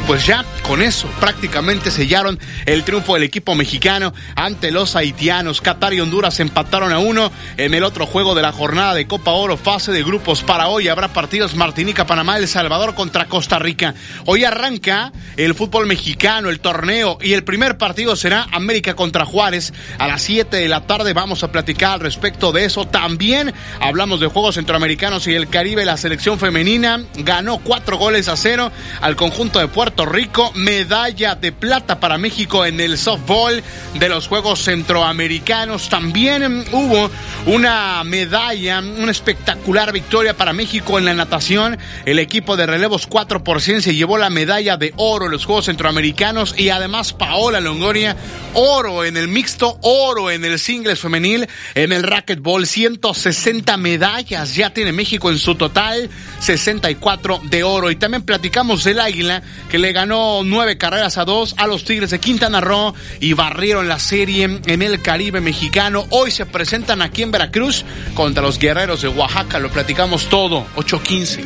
pues 0.08 0.26
ya 0.26 0.46
con 0.64 0.82
eso 0.82 1.08
prácticamente 1.20 1.92
sellaron 1.92 2.40
el 2.66 2.84
triunfo 2.84 3.14
del 3.14 3.24
equipo 3.24 3.56
mexicano 3.56 4.14
ante 4.36 4.72
los 4.72 4.96
haitianos. 4.96 5.62
Qatar 5.62 5.94
y 5.94 6.00
Honduras 6.00 6.40
empataron 6.40 6.92
a 6.92 7.00
uno 7.00 7.32
en 7.58 7.74
el 7.74 7.84
otro 7.84 8.06
juego 8.06 8.34
de 8.36 8.42
la 8.42 8.52
jornada 8.52 8.94
de 8.94 9.08
Copa 9.08 9.32
Oro, 9.32 9.58
fase 9.58 9.92
de 9.92 10.04
grupos 10.04 10.44
para 10.44 10.68
hoy. 10.68 10.88
Habrá 10.88 11.14
partidos 11.14 11.56
Martinica, 11.56 12.06
Panamá, 12.06 12.38
El 12.38 12.48
Salvador 12.48 12.96
contra 12.96 13.26
Costa 13.26 13.60
Rica. 13.60 13.94
Hoy 14.26 14.44
arranca 14.44 15.12
el 15.38 15.56
fútbol 15.56 15.88
mexicano, 15.88 16.50
el 16.50 16.60
torneo, 16.60 17.18
y 17.22 17.34
el 17.34 17.44
primer 17.44 17.78
partido 17.78 18.16
será 18.16 18.48
América 18.52 18.96
contra 18.96 19.26
Juárez 19.26 19.74
a 19.98 20.08
las 20.08 20.22
7 20.22 20.58
de 20.58 20.68
la 20.68 20.88
tarde. 20.88 21.14
Vamos 21.14 21.44
a 21.44 21.52
platicar 21.52 21.94
al 21.94 22.00
respecto 22.00 22.52
de 22.52 22.66
eso. 22.66 22.88
También 22.88 23.54
hablamos 23.80 24.20
de 24.20 24.28
Juegos 24.28 24.56
Centroamericanos 24.56 25.28
y 25.28 25.36
el 25.36 25.50
Caribe. 25.50 25.86
La 25.86 25.98
selección 25.98 26.40
femenina 26.40 27.06
ganó 27.16 27.60
cuatro 27.60 27.98
goles 27.98 28.28
a 28.28 28.38
cero 28.38 28.72
al 29.02 29.16
conjunto 29.16 29.60
de 29.60 29.68
Puerto 29.68 29.91
Puerto 29.92 30.06
Rico, 30.06 30.54
medalla 30.56 31.36
de 31.36 31.52
plata 31.52 32.00
para 32.00 32.18
México 32.18 32.66
en 32.66 32.80
el 32.80 32.98
softball 32.98 33.62
de 33.96 34.08
los 34.08 34.30
Juegos 34.30 34.64
Centroamericanos. 34.64 35.90
También 35.90 36.64
hubo 36.72 37.12
una 37.48 38.02
medalla, 38.06 38.80
una 38.80 39.12
espectacular 39.12 39.92
victoria 39.92 40.38
para 40.38 40.54
México 40.54 40.98
en 40.98 41.04
la 41.04 41.14
natación. 41.14 41.78
El 42.06 42.20
equipo 42.20 42.56
de 42.56 42.68
relevos 42.68 43.06
4 43.06 43.44
por 43.44 43.62
100 43.62 43.82
se 43.82 43.94
llevó 43.94 44.18
la 44.18 44.30
medalla 44.30 44.78
de 44.78 44.94
oro 44.96 45.26
en 45.26 45.32
los 45.34 45.44
Juegos 45.44 45.66
Centroamericanos 45.66 46.58
y 46.58 46.70
además 46.70 47.12
Paola 47.12 47.60
Longoria, 47.60 48.16
oro 48.54 49.04
en 49.04 49.18
el 49.18 49.28
mixto, 49.28 49.78
oro 49.82 50.32
en 50.32 50.46
el 50.46 50.58
singles 50.58 51.02
femenil, 51.02 51.50
en 51.76 51.92
el 51.92 52.04
racquetball, 52.04 52.66
160 52.66 53.76
medallas 53.76 54.56
ya 54.56 54.74
tiene 54.74 54.94
México 54.94 55.30
en 55.30 55.38
su 55.38 55.56
total, 55.56 56.10
64 56.40 57.42
de 57.50 57.64
oro. 57.66 57.92
Y 57.92 57.98
también 57.98 58.24
platicamos 58.24 58.86
del 58.86 59.02
Águila, 59.02 59.42
que 59.70 59.81
le 59.82 59.92
ganó 59.94 60.44
nueve 60.44 60.78
carreras 60.78 61.18
a 61.18 61.26
dos 61.26 61.56
a 61.58 61.68
los 61.68 61.84
Tigres 61.84 62.12
de 62.12 62.20
Quintana 62.20 62.62
Roo 62.62 62.94
y 63.20 63.34
barrieron 63.34 63.88
la 63.88 64.00
serie 64.00 64.62
en 64.66 64.82
el 64.82 65.02
Caribe 65.02 65.42
mexicano. 65.42 66.06
Hoy 66.12 66.32
se 66.32 66.46
presentan 66.46 67.02
aquí 67.02 67.24
en 67.24 67.32
Veracruz 67.32 67.84
contra 68.14 68.44
los 68.44 68.60
guerreros 68.60 69.02
de 69.02 69.08
Oaxaca. 69.08 69.60
Lo 69.60 69.70
platicamos 69.70 70.30
todo, 70.30 70.66
8-15. 70.76 71.42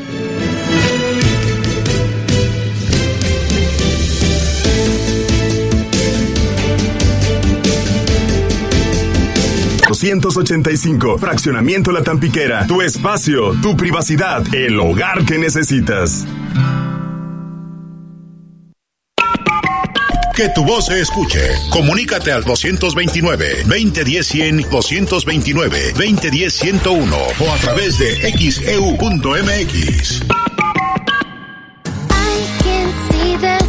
285. 10.14 11.18
Fraccionamiento 11.18 11.92
La 11.92 12.04
Tampiquera. 12.04 12.68
Tu 12.68 12.82
espacio, 12.82 13.54
tu 13.62 13.76
privacidad, 13.76 14.44
el 14.54 14.80
hogar 14.80 15.26
que 15.26 15.38
necesitas. 15.38 16.26
Que 20.36 20.50
tu 20.50 20.66
voz 20.66 20.88
se 20.88 21.00
escuche. 21.00 21.40
Comunícate 21.70 22.34
al 22.34 22.44
229-2010-100, 22.44 24.68
229-2010-101 24.70 27.16
o 27.40 27.54
a 27.54 27.58
través 27.58 27.98
de 27.98 28.34
xeu.mx. 28.34 30.24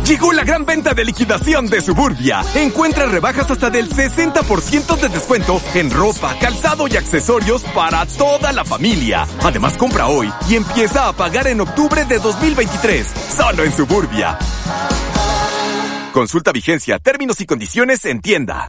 Llegó 0.08 0.32
la 0.32 0.42
gran 0.42 0.64
venta 0.64 0.92
de 0.92 1.04
liquidación 1.04 1.68
de 1.68 1.80
Suburbia. 1.80 2.42
Encuentra 2.54 3.06
rebajas 3.06 3.48
hasta 3.50 3.70
del 3.70 3.88
60% 3.88 5.00
de 5.00 5.08
descuento 5.08 5.60
en 5.74 5.88
ropa, 5.90 6.36
calzado 6.40 6.88
y 6.88 6.96
accesorios 6.96 7.62
para 7.74 8.06
toda 8.06 8.52
la 8.52 8.64
familia. 8.64 9.24
Además, 9.42 9.74
compra 9.74 10.08
hoy 10.08 10.32
y 10.48 10.56
empieza 10.56 11.06
a 11.08 11.12
pagar 11.12 11.46
en 11.46 11.60
octubre 11.60 12.04
de 12.04 12.18
2023. 12.18 13.06
Solo 13.36 13.62
en 13.62 13.72
Suburbia. 13.72 14.36
Consulta 16.16 16.50
vigencia, 16.50 16.98
términos 16.98 17.42
y 17.42 17.44
condiciones 17.44 18.06
en 18.06 18.22
tienda. 18.22 18.68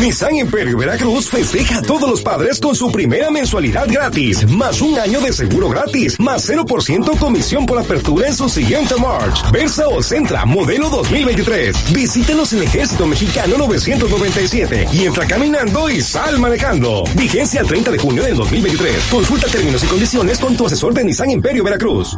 Nissan 0.00 0.36
Imperio 0.36 0.78
Veracruz 0.78 1.28
festeja 1.28 1.80
a 1.80 1.82
todos 1.82 2.08
los 2.08 2.22
padres 2.22 2.58
con 2.60 2.74
su 2.74 2.90
primera 2.90 3.30
mensualidad 3.30 3.86
gratis, 3.86 4.48
más 4.48 4.80
un 4.80 4.98
año 4.98 5.20
de 5.20 5.34
seguro 5.34 5.68
gratis, 5.68 6.18
más 6.18 6.48
0% 6.48 7.18
comisión 7.18 7.66
por 7.66 7.78
apertura 7.78 8.26
en 8.26 8.34
su 8.34 8.48
siguiente 8.48 8.94
March. 8.96 9.50
Versa 9.52 9.86
o 9.86 10.02
Centra, 10.02 10.46
modelo 10.46 10.88
2023. 10.88 11.92
Visítenos 11.92 12.54
en 12.54 12.62
Ejército 12.62 13.06
Mexicano 13.06 13.58
997 13.58 14.88
y 14.94 15.04
entra 15.04 15.26
caminando 15.26 15.90
y 15.90 16.00
sal 16.00 16.38
manejando. 16.38 17.04
Vigencia 17.14 17.60
el 17.60 17.66
30 17.66 17.90
de 17.90 17.98
junio 17.98 18.22
del 18.22 18.36
2023. 18.36 19.08
Consulta 19.10 19.46
términos 19.48 19.84
y 19.84 19.88
condiciones 19.88 20.38
con 20.38 20.56
tu 20.56 20.64
asesor 20.64 20.94
de 20.94 21.04
Nissan 21.04 21.32
Imperio 21.32 21.64
Veracruz. 21.64 22.16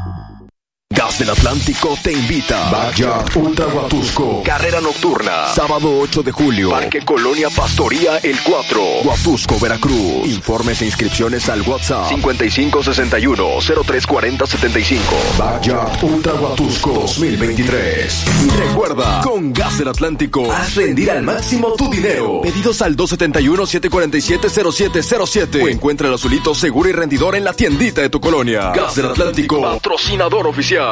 Gas 0.94 1.18
del 1.18 1.30
Atlántico 1.30 1.98
te 2.02 2.12
invita. 2.12 2.70
Backyard 2.70 3.34
Ultra 3.36 3.66
Huatusco. 3.66 4.42
Carrera 4.44 4.80
nocturna. 4.80 5.48
Sábado 5.48 5.98
8 5.98 6.22
de 6.22 6.30
julio. 6.30 6.70
Parque 6.70 7.04
Colonia 7.04 7.48
Pastoría 7.50 8.18
El 8.18 8.40
4. 8.40 9.00
Huatusco, 9.02 9.58
Veracruz. 9.58 10.28
Informes 10.28 10.80
e 10.82 10.86
inscripciones 10.86 11.48
al 11.48 11.62
WhatsApp 11.62 12.12
5561-034075. 12.12 15.00
Backyard 15.36 16.04
Ultra 16.04 16.34
Huatusco 16.34 16.92
2023. 16.92 18.24
Recuerda, 18.56 19.20
con 19.22 19.52
Gas 19.52 19.78
del 19.78 19.88
Atlántico, 19.88 20.52
haz 20.52 20.76
rendir 20.76 21.10
al 21.10 21.24
máximo 21.24 21.74
tu 21.74 21.90
dinero. 21.90 22.40
Pedidos 22.42 22.80
al 22.82 22.96
271-747-0707. 22.96 25.64
O 25.64 25.68
encuentra 25.68 26.06
el 26.06 26.14
azulito 26.14 26.54
seguro 26.54 26.88
y 26.88 26.92
rendidor 26.92 27.34
en 27.34 27.42
la 27.42 27.52
tiendita 27.52 28.00
de 28.00 28.10
tu 28.10 28.20
colonia. 28.20 28.70
Gas 28.70 28.94
del 28.94 29.06
Atlántico, 29.06 29.60
patrocinador 29.60 30.46
oficial. 30.46 30.83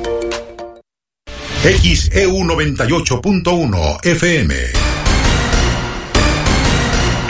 XEU 1.64 2.44
98.1 2.44 4.06
FM. 4.06 5.01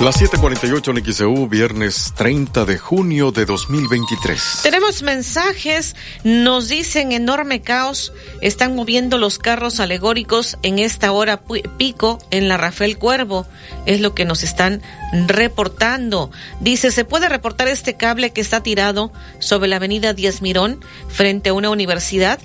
Las 0.00 0.16
7:48 0.18 0.96
en 0.96 1.12
XEU, 1.12 1.46
viernes 1.46 2.14
30 2.16 2.64
de 2.64 2.78
junio 2.78 3.32
de 3.32 3.44
2023. 3.44 4.60
Tenemos 4.62 5.02
mensajes, 5.02 5.94
nos 6.24 6.68
dicen 6.68 7.12
enorme 7.12 7.60
caos, 7.60 8.10
están 8.40 8.74
moviendo 8.74 9.18
los 9.18 9.38
carros 9.38 9.78
alegóricos 9.78 10.56
en 10.62 10.78
esta 10.78 11.12
hora 11.12 11.42
pico 11.76 12.18
en 12.30 12.48
la 12.48 12.56
Rafael 12.56 12.96
Cuervo, 12.96 13.46
es 13.84 14.00
lo 14.00 14.14
que 14.14 14.24
nos 14.24 14.42
están 14.42 14.80
reportando. 15.26 16.30
Dice, 16.60 16.92
¿se 16.92 17.04
puede 17.04 17.28
reportar 17.28 17.68
este 17.68 17.98
cable 17.98 18.30
que 18.30 18.40
está 18.40 18.62
tirado 18.62 19.12
sobre 19.38 19.68
la 19.68 19.76
avenida 19.76 20.14
Díaz 20.14 20.40
Mirón 20.40 20.80
frente 21.08 21.50
a 21.50 21.52
una 21.52 21.68
universidad 21.68 22.38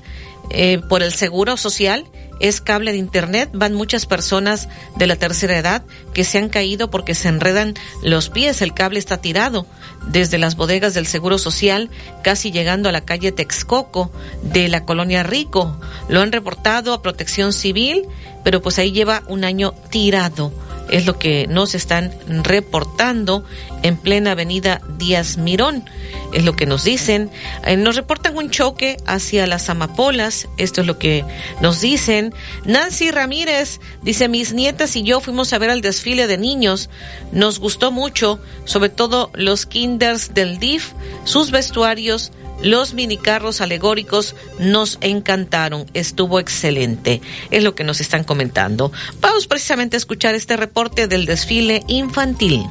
eh, 0.49 0.81
por 0.89 1.01
el 1.01 1.13
Seguro 1.13 1.55
Social? 1.55 2.05
Es 2.39 2.61
cable 2.61 2.91
de 2.91 2.97
internet, 2.97 3.49
van 3.53 3.73
muchas 3.73 4.05
personas 4.05 4.67
de 4.97 5.07
la 5.07 5.15
tercera 5.15 5.57
edad 5.57 5.83
que 6.13 6.23
se 6.23 6.37
han 6.37 6.49
caído 6.49 6.89
porque 6.89 7.15
se 7.15 7.29
enredan 7.29 7.75
los 8.03 8.29
pies, 8.29 8.61
el 8.61 8.73
cable 8.73 8.99
está 8.99 9.17
tirado 9.17 9.65
desde 10.07 10.37
las 10.37 10.55
bodegas 10.55 10.93
del 10.93 11.07
Seguro 11.07 11.37
Social, 11.37 11.89
casi 12.23 12.51
llegando 12.51 12.89
a 12.89 12.91
la 12.91 13.01
calle 13.01 13.31
Texcoco 13.31 14.11
de 14.43 14.67
la 14.67 14.85
colonia 14.85 15.23
Rico. 15.23 15.79
Lo 16.09 16.21
han 16.21 16.31
reportado 16.31 16.93
a 16.93 17.01
Protección 17.01 17.53
Civil, 17.53 18.03
pero 18.43 18.61
pues 18.61 18.77
ahí 18.79 18.91
lleva 18.91 19.23
un 19.27 19.43
año 19.43 19.73
tirado 19.89 20.51
es 20.89 21.05
lo 21.05 21.17
que 21.17 21.47
nos 21.47 21.75
están 21.75 22.13
reportando 22.43 23.43
en 23.83 23.97
plena 23.97 24.31
avenida 24.31 24.81
Díaz 24.97 25.37
Mirón. 25.37 25.83
Es 26.33 26.43
lo 26.43 26.55
que 26.55 26.65
nos 26.65 26.83
dicen. 26.83 27.29
Eh, 27.65 27.77
nos 27.77 27.95
reportan 27.95 28.35
un 28.35 28.49
choque 28.49 28.97
hacia 29.05 29.47
las 29.47 29.69
amapolas. 29.69 30.47
Esto 30.57 30.81
es 30.81 30.87
lo 30.87 30.97
que 30.99 31.23
nos 31.61 31.81
dicen. 31.81 32.33
Nancy 32.65 33.11
Ramírez 33.11 33.79
dice, 34.01 34.27
mis 34.27 34.53
nietas 34.53 34.95
y 34.95 35.03
yo 35.03 35.19
fuimos 35.19 35.53
a 35.53 35.57
ver 35.57 35.69
el 35.69 35.81
desfile 35.81 36.27
de 36.27 36.37
niños. 36.37 36.89
Nos 37.31 37.59
gustó 37.59 37.91
mucho, 37.91 38.39
sobre 38.65 38.89
todo 38.89 39.31
los 39.33 39.65
kinders 39.65 40.33
del 40.33 40.59
DIF, 40.59 40.93
sus 41.23 41.51
vestuarios, 41.51 42.31
los 42.65 42.95
minicarros 42.95 43.61
alegóricos 43.61 44.35
nos 44.57 44.97
encantaron, 45.01 45.85
estuvo 45.93 46.39
excelente, 46.39 47.21
es 47.51 47.63
lo 47.63 47.75
que 47.75 47.83
nos 47.83 48.01
están 48.01 48.23
comentando. 48.23 48.91
Vamos 49.21 49.45
precisamente 49.45 49.95
a 49.95 49.99
escuchar 49.99 50.33
este 50.33 50.57
reporte 50.57 51.07
del 51.07 51.25
desfile 51.25 51.83
infantil. 51.87 52.65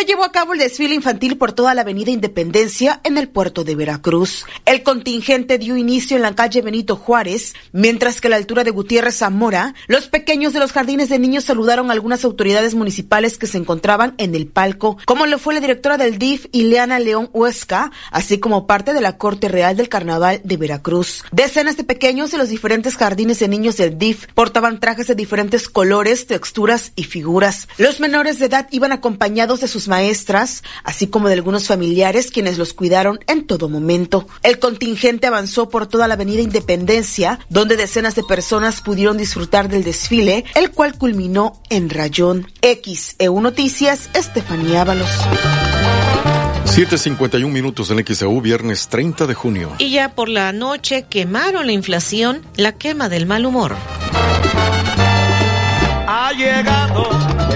Se 0.00 0.06
llevó 0.06 0.24
a 0.24 0.32
cabo 0.32 0.54
el 0.54 0.58
desfile 0.58 0.94
infantil 0.94 1.36
por 1.36 1.52
toda 1.52 1.74
la 1.74 1.82
avenida 1.82 2.10
Independencia 2.10 3.02
en 3.04 3.18
el 3.18 3.28
puerto 3.28 3.64
de 3.64 3.74
Veracruz. 3.74 4.46
El 4.64 4.82
contingente 4.82 5.58
dio 5.58 5.76
inicio 5.76 6.16
en 6.16 6.22
la 6.22 6.34
calle 6.34 6.62
Benito 6.62 6.96
Juárez, 6.96 7.52
mientras 7.72 8.18
que 8.18 8.28
a 8.28 8.30
la 8.30 8.36
altura 8.36 8.64
de 8.64 8.70
Gutiérrez 8.70 9.18
Zamora, 9.18 9.74
los 9.88 10.08
pequeños 10.08 10.54
de 10.54 10.58
los 10.58 10.72
jardines 10.72 11.10
de 11.10 11.18
niños 11.18 11.44
saludaron 11.44 11.90
algunas 11.90 12.24
autoridades 12.24 12.74
municipales 12.74 13.36
que 13.36 13.46
se 13.46 13.58
encontraban 13.58 14.14
en 14.16 14.34
el 14.34 14.46
palco, 14.46 14.96
como 15.04 15.26
lo 15.26 15.38
fue 15.38 15.52
la 15.52 15.60
directora 15.60 15.98
del 15.98 16.18
DIF, 16.18 16.46
Ileana 16.50 16.98
León 16.98 17.28
Huesca, 17.34 17.92
así 18.10 18.40
como 18.40 18.66
parte 18.66 18.94
de 18.94 19.02
la 19.02 19.18
Corte 19.18 19.48
Real 19.48 19.76
del 19.76 19.90
Carnaval 19.90 20.40
de 20.42 20.56
Veracruz. 20.56 21.24
Decenas 21.30 21.76
de 21.76 21.84
pequeños 21.84 22.30
de 22.30 22.38
los 22.38 22.48
diferentes 22.48 22.96
jardines 22.96 23.38
de 23.38 23.48
niños 23.48 23.76
del 23.76 23.98
DIF 23.98 24.28
portaban 24.32 24.80
trajes 24.80 25.08
de 25.08 25.14
diferentes 25.14 25.68
colores, 25.68 26.26
texturas 26.26 26.92
y 26.96 27.04
figuras. 27.04 27.68
Los 27.76 28.00
menores 28.00 28.38
de 28.38 28.46
edad 28.46 28.66
iban 28.70 28.92
acompañados 28.92 29.60
de 29.60 29.68
sus 29.68 29.89
maestras, 29.90 30.62
así 30.84 31.08
como 31.08 31.28
de 31.28 31.34
algunos 31.34 31.66
familiares 31.66 32.30
quienes 32.30 32.56
los 32.56 32.72
cuidaron 32.72 33.20
en 33.26 33.46
todo 33.46 33.68
momento. 33.68 34.26
El 34.42 34.58
contingente 34.58 35.26
avanzó 35.26 35.68
por 35.68 35.86
toda 35.86 36.08
la 36.08 36.14
avenida 36.14 36.40
Independencia, 36.40 37.40
donde 37.50 37.76
decenas 37.76 38.14
de 38.14 38.22
personas 38.24 38.80
pudieron 38.80 39.18
disfrutar 39.18 39.68
del 39.68 39.84
desfile, 39.84 40.46
el 40.54 40.70
cual 40.70 40.96
culminó 40.96 41.60
en 41.68 41.90
Rayón. 41.90 42.50
XEU 42.62 43.40
Noticias, 43.42 44.08
Estefanía 44.14 44.80
Ábalos. 44.80 45.10
7.51 46.64 47.50
minutos 47.50 47.90
en 47.90 48.04
XEU, 48.06 48.40
viernes 48.40 48.88
30 48.88 49.26
de 49.26 49.34
junio. 49.34 49.72
Y 49.78 49.90
ya 49.90 50.14
por 50.14 50.28
la 50.28 50.52
noche 50.52 51.06
quemaron 51.10 51.66
la 51.66 51.72
inflación, 51.72 52.42
la 52.56 52.72
quema 52.72 53.08
del 53.08 53.26
mal 53.26 53.44
humor. 53.44 53.74
Llegado 56.36 57.08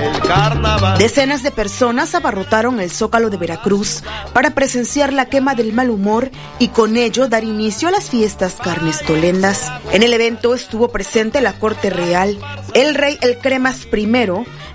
el 0.03 0.20
carnaval. 0.20 0.99
Decenas 0.99 1.43
de 1.45 1.53
personas 1.53 2.14
abarrotaron 2.14 2.81
el 2.81 2.91
zócalo 2.91 3.31
de 3.31 3.37
Veracruz 3.37 4.03
para 4.33 4.51
presenciar 4.51 5.12
la 5.12 5.27
quema 5.27 5.55
del 5.55 5.72
mal 5.72 5.91
humor 5.91 6.31
y 6.59 6.68
con 6.68 6.97
ello 6.97 7.29
dar 7.29 7.45
inicio 7.45 7.87
a 7.87 7.93
las 7.93 8.11
fiestas 8.11 8.57
carnestolendas. 8.62 9.70
En 9.93 10.03
el 10.03 10.12
evento 10.12 10.55
estuvo 10.55 10.89
presente 10.89 11.41
la 11.41 11.53
corte 11.53 11.89
real, 11.89 12.39
el 12.75 12.97
rey 12.97 13.16
El 13.20 13.39
Cremas 13.39 13.87
I, 13.93 14.07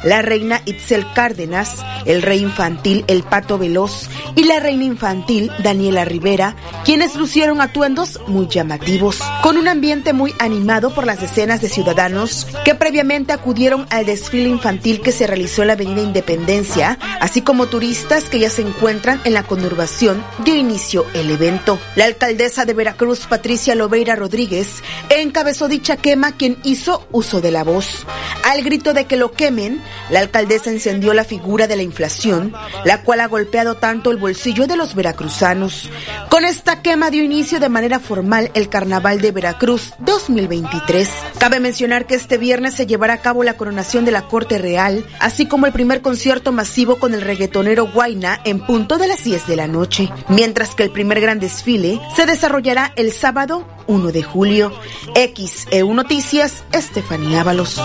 la 0.03 0.21
reina 0.21 0.61
Itzel 0.65 1.05
Cárdenas, 1.13 1.83
el 2.05 2.21
rey 2.21 2.41
infantil 2.41 3.03
El 3.07 3.23
Pato 3.23 3.57
Veloz 3.57 4.09
y 4.35 4.45
la 4.45 4.59
reina 4.59 4.85
infantil 4.85 5.51
Daniela 5.61 6.05
Rivera, 6.05 6.55
quienes 6.85 7.15
lucieron 7.15 7.59
atuendos 7.59 8.19
muy 8.27 8.47
llamativos, 8.47 9.19
con 9.43 9.57
un 9.57 9.67
ambiente 9.67 10.13
muy 10.13 10.33
animado 10.39 10.93
por 10.93 11.05
las 11.05 11.19
decenas 11.19 11.61
de 11.61 11.67
ciudadanos 11.67 12.47
que 12.63 12.75
previamente 12.75 13.33
acudieron 13.33 13.87
al 13.89 14.05
desfile 14.05 14.49
infantil 14.49 15.01
que 15.01 15.11
se 15.11 15.27
realizó 15.27 15.61
en 15.61 15.67
la 15.67 15.73
Avenida 15.73 16.01
Independencia, 16.01 16.97
así 17.19 17.41
como 17.41 17.67
turistas 17.67 18.25
que 18.25 18.39
ya 18.39 18.49
se 18.49 18.61
encuentran 18.61 19.19
en 19.23 19.33
la 19.33 19.43
conurbación, 19.43 20.23
dio 20.43 20.55
inicio 20.55 21.05
el 21.13 21.31
evento. 21.31 21.79
La 21.95 22.05
alcaldesa 22.05 22.65
de 22.65 22.73
Veracruz, 22.73 23.25
Patricia 23.27 23.75
Lobeira 23.75 24.15
Rodríguez, 24.15 24.83
encabezó 25.09 25.67
dicha 25.67 25.97
quema 25.97 26.33
quien 26.33 26.57
hizo 26.63 27.07
uso 27.11 27.41
de 27.41 27.51
la 27.51 27.63
voz. 27.63 28.05
Al 28.43 28.61
grito 28.63 28.93
de 28.93 29.05
que 29.05 29.17
lo 29.17 29.31
quemen, 29.31 29.81
la 30.09 30.19
alcaldesa 30.19 30.69
encendió 30.69 31.13
la 31.13 31.23
figura 31.23 31.67
de 31.67 31.75
la 31.75 31.83
inflación, 31.83 32.53
la 32.85 33.01
cual 33.01 33.21
ha 33.21 33.27
golpeado 33.27 33.75
tanto 33.75 34.11
el 34.11 34.17
bolsillo 34.17 34.67
de 34.67 34.77
los 34.77 34.95
veracruzanos. 34.95 35.89
Con 36.29 36.45
esta 36.45 36.81
quema 36.81 37.09
dio 37.09 37.23
inicio 37.23 37.59
de 37.59 37.69
manera 37.69 37.99
formal 37.99 38.51
el 38.53 38.69
Carnaval 38.69 39.21
de 39.21 39.31
Veracruz 39.31 39.93
2023. 39.99 41.09
Cabe 41.39 41.59
mencionar 41.59 42.05
que 42.05 42.15
este 42.15 42.37
viernes 42.37 42.75
se 42.75 42.85
llevará 42.85 43.15
a 43.15 43.21
cabo 43.21 43.43
la 43.43 43.57
coronación 43.57 43.78
de 43.79 44.11
la 44.11 44.27
Corte 44.27 44.57
Real, 44.57 45.05
así 45.19 45.45
como 45.45 45.65
el 45.65 45.71
primer 45.71 46.01
concierto 46.01 46.51
masivo 46.51 46.99
con 46.99 47.13
el 47.13 47.21
reggaetonero 47.21 47.87
Guaina 47.87 48.41
en 48.43 48.59
punto 48.59 48.97
de 48.97 49.07
las 49.07 49.23
10 49.23 49.47
de 49.47 49.55
la 49.55 49.67
noche, 49.67 50.11
mientras 50.27 50.75
que 50.75 50.83
el 50.83 50.91
primer 50.91 51.21
gran 51.21 51.39
desfile 51.39 52.01
se 52.13 52.25
desarrollará 52.25 52.91
el 52.97 53.13
sábado 53.13 53.65
1 53.87 54.11
de 54.11 54.21
julio. 54.21 54.71
XEU 55.15 55.93
Noticias, 55.93 56.63
Estefanía 56.73 57.41
Ábalos. 57.41 57.77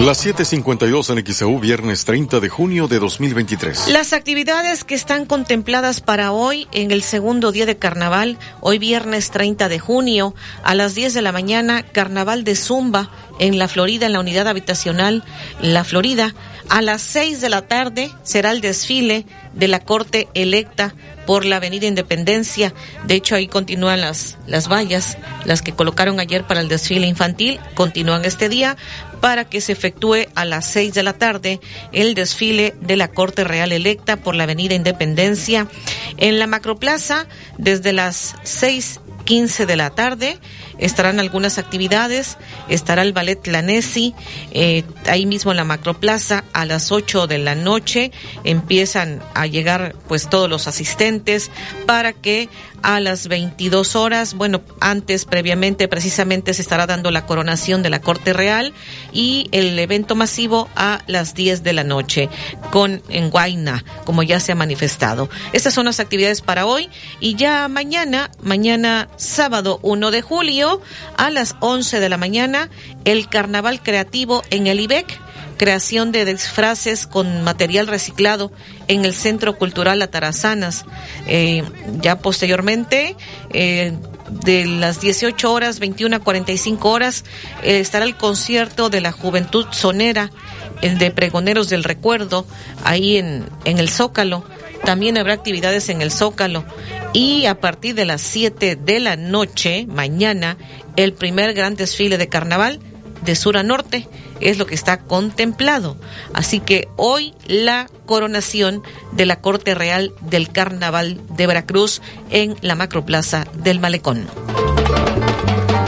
Las 0.00 0.24
7:52 0.24 1.10
en 1.10 1.26
XEU, 1.26 1.58
viernes 1.58 2.04
30 2.04 2.38
de 2.38 2.48
junio 2.48 2.86
de 2.86 2.98
2023. 2.98 3.88
Las 3.88 4.12
actividades 4.12 4.84
que 4.84 4.94
están 4.94 5.26
contempladas 5.26 6.00
para 6.00 6.32
hoy 6.32 6.68
en 6.70 6.92
el 6.92 7.02
segundo 7.02 7.50
día 7.50 7.66
de 7.66 7.78
carnaval, 7.78 8.38
hoy 8.60 8.78
viernes 8.78 9.30
30 9.30 9.68
de 9.68 9.78
junio, 9.78 10.34
a 10.62 10.74
las 10.74 10.94
10 10.94 11.14
de 11.14 11.22
la 11.22 11.32
mañana, 11.32 11.82
carnaval 11.82 12.44
de 12.44 12.54
Zumba 12.54 13.10
en 13.38 13.58
la 13.58 13.68
En 13.86 14.12
la 14.12 14.18
unidad 14.18 14.48
habitacional 14.48 15.22
La 15.60 15.84
Florida. 15.84 16.34
A 16.68 16.82
las 16.82 17.02
6 17.02 17.40
de 17.40 17.48
la 17.48 17.62
tarde 17.62 18.10
será 18.24 18.50
el 18.50 18.60
desfile 18.60 19.26
de 19.52 19.68
la 19.68 19.78
Corte 19.78 20.26
electa 20.34 20.92
por 21.24 21.44
la 21.44 21.56
Avenida 21.56 21.86
Independencia. 21.86 22.74
De 23.04 23.14
hecho, 23.14 23.36
ahí 23.36 23.46
continúan 23.46 24.00
las, 24.00 24.38
las 24.48 24.68
vallas, 24.68 25.18
las 25.44 25.62
que 25.62 25.72
colocaron 25.72 26.18
ayer 26.18 26.44
para 26.44 26.60
el 26.60 26.68
desfile 26.68 27.06
infantil, 27.06 27.60
continúan 27.74 28.24
este 28.24 28.48
día 28.48 28.76
para 29.20 29.44
que 29.44 29.60
se 29.60 29.70
efectúe 29.70 30.26
a 30.34 30.44
las 30.44 30.66
seis 30.66 30.92
de 30.92 31.04
la 31.04 31.12
tarde 31.12 31.60
el 31.92 32.14
desfile 32.14 32.74
de 32.80 32.96
la 32.96 33.08
Corte 33.08 33.44
Real 33.44 33.70
electa 33.70 34.16
por 34.16 34.34
la 34.34 34.44
Avenida 34.44 34.74
Independencia 34.74 35.68
en 36.16 36.40
la 36.40 36.48
Macroplaza 36.48 37.28
desde 37.56 37.92
las 37.92 38.34
seis 38.42 39.00
quince 39.24 39.66
de 39.66 39.76
la 39.76 39.90
tarde 39.90 40.38
estarán 40.78 41.20
algunas 41.20 41.58
actividades, 41.58 42.36
estará 42.68 43.02
el 43.02 43.12
ballet 43.12 43.46
Lanesi, 43.46 44.14
eh, 44.52 44.84
ahí 45.06 45.26
mismo 45.26 45.50
en 45.50 45.56
la 45.56 45.64
Macroplaza 45.64 46.44
a 46.52 46.64
las 46.64 46.92
8 46.92 47.26
de 47.26 47.38
la 47.38 47.54
noche 47.54 48.12
empiezan 48.44 49.22
a 49.34 49.46
llegar 49.46 49.94
pues 50.08 50.28
todos 50.28 50.48
los 50.48 50.66
asistentes 50.66 51.50
para 51.86 52.12
que 52.12 52.48
a 52.82 53.00
las 53.00 53.26
22 53.26 53.96
horas, 53.96 54.34
bueno, 54.34 54.60
antes 54.80 55.24
previamente 55.24 55.88
precisamente 55.88 56.54
se 56.54 56.62
estará 56.62 56.86
dando 56.86 57.10
la 57.10 57.26
coronación 57.26 57.82
de 57.82 57.90
la 57.90 58.00
Corte 58.00 58.32
Real 58.32 58.72
y 59.12 59.48
el 59.50 59.76
evento 59.78 60.14
masivo 60.14 60.68
a 60.76 61.00
las 61.06 61.34
10 61.34 61.62
de 61.62 61.72
la 61.72 61.84
noche 61.84 62.28
con 62.70 63.02
en 63.08 63.30
Guaina, 63.30 63.84
como 64.04 64.22
ya 64.22 64.38
se 64.40 64.52
ha 64.52 64.54
manifestado. 64.54 65.28
Estas 65.52 65.74
son 65.74 65.86
las 65.86 66.00
actividades 66.00 66.42
para 66.42 66.66
hoy 66.66 66.88
y 67.18 67.34
ya 67.34 67.66
mañana, 67.68 68.30
mañana 68.42 69.08
sábado 69.16 69.80
1 69.82 70.10
de 70.10 70.22
julio 70.22 70.65
a 71.16 71.30
las 71.30 71.56
11 71.60 72.00
de 72.00 72.08
la 72.08 72.16
mañana, 72.16 72.70
el 73.04 73.28
carnaval 73.28 73.82
creativo 73.82 74.42
en 74.50 74.66
el 74.66 74.80
IBEC 74.80 75.20
creación 75.56 76.12
de 76.12 76.24
disfraces 76.24 77.06
con 77.06 77.42
material 77.42 77.86
reciclado 77.86 78.52
en 78.88 79.04
el 79.04 79.14
Centro 79.14 79.56
Cultural 79.56 80.02
Atarazanas. 80.02 80.84
Eh, 81.26 81.64
ya 82.00 82.18
posteriormente, 82.18 83.16
eh, 83.52 83.96
de 84.28 84.66
las 84.66 85.00
18 85.00 85.52
horas, 85.52 85.78
21 85.78 86.16
a 86.16 86.20
45 86.20 86.90
horas, 86.90 87.24
eh, 87.62 87.80
estará 87.80 88.04
el 88.04 88.16
concierto 88.16 88.90
de 88.90 89.00
la 89.00 89.12
Juventud 89.12 89.66
Sonera, 89.70 90.30
el 90.82 90.98
de 90.98 91.10
Pregoneros 91.10 91.68
del 91.68 91.84
Recuerdo, 91.84 92.46
ahí 92.84 93.16
en, 93.16 93.48
en 93.64 93.78
el 93.78 93.88
Zócalo. 93.88 94.44
También 94.84 95.16
habrá 95.16 95.34
actividades 95.34 95.88
en 95.88 96.02
el 96.02 96.12
Zócalo. 96.12 96.64
Y 97.16 97.46
a 97.46 97.58
partir 97.62 97.94
de 97.94 98.04
las 98.04 98.20
7 98.20 98.76
de 98.76 99.00
la 99.00 99.16
noche, 99.16 99.86
mañana, 99.86 100.58
el 100.96 101.14
primer 101.14 101.54
gran 101.54 101.74
desfile 101.74 102.18
de 102.18 102.28
carnaval 102.28 102.78
de 103.24 103.34
sur 103.34 103.56
a 103.56 103.62
norte 103.62 104.06
es 104.40 104.58
lo 104.58 104.66
que 104.66 104.74
está 104.74 104.98
contemplado. 104.98 105.96
Así 106.34 106.60
que 106.60 106.88
hoy 106.96 107.32
la 107.46 107.88
coronación 108.04 108.82
de 109.12 109.24
la 109.24 109.40
Corte 109.40 109.74
Real 109.74 110.12
del 110.20 110.52
Carnaval 110.52 111.18
de 111.30 111.46
Veracruz 111.46 112.02
en 112.28 112.54
la 112.60 112.74
Macroplaza 112.74 113.46
del 113.54 113.80
Malecón. 113.80 114.26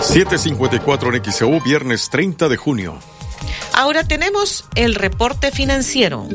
754 0.01 1.15
en 1.15 1.25
XEU, 1.31 1.61
viernes 1.63 2.09
30 2.09 2.49
de 2.49 2.57
junio. 2.57 2.99
Ahora 3.75 4.03
tenemos 4.03 4.65
el 4.77 4.95
reporte 4.95 5.51
financiero. 5.51 6.27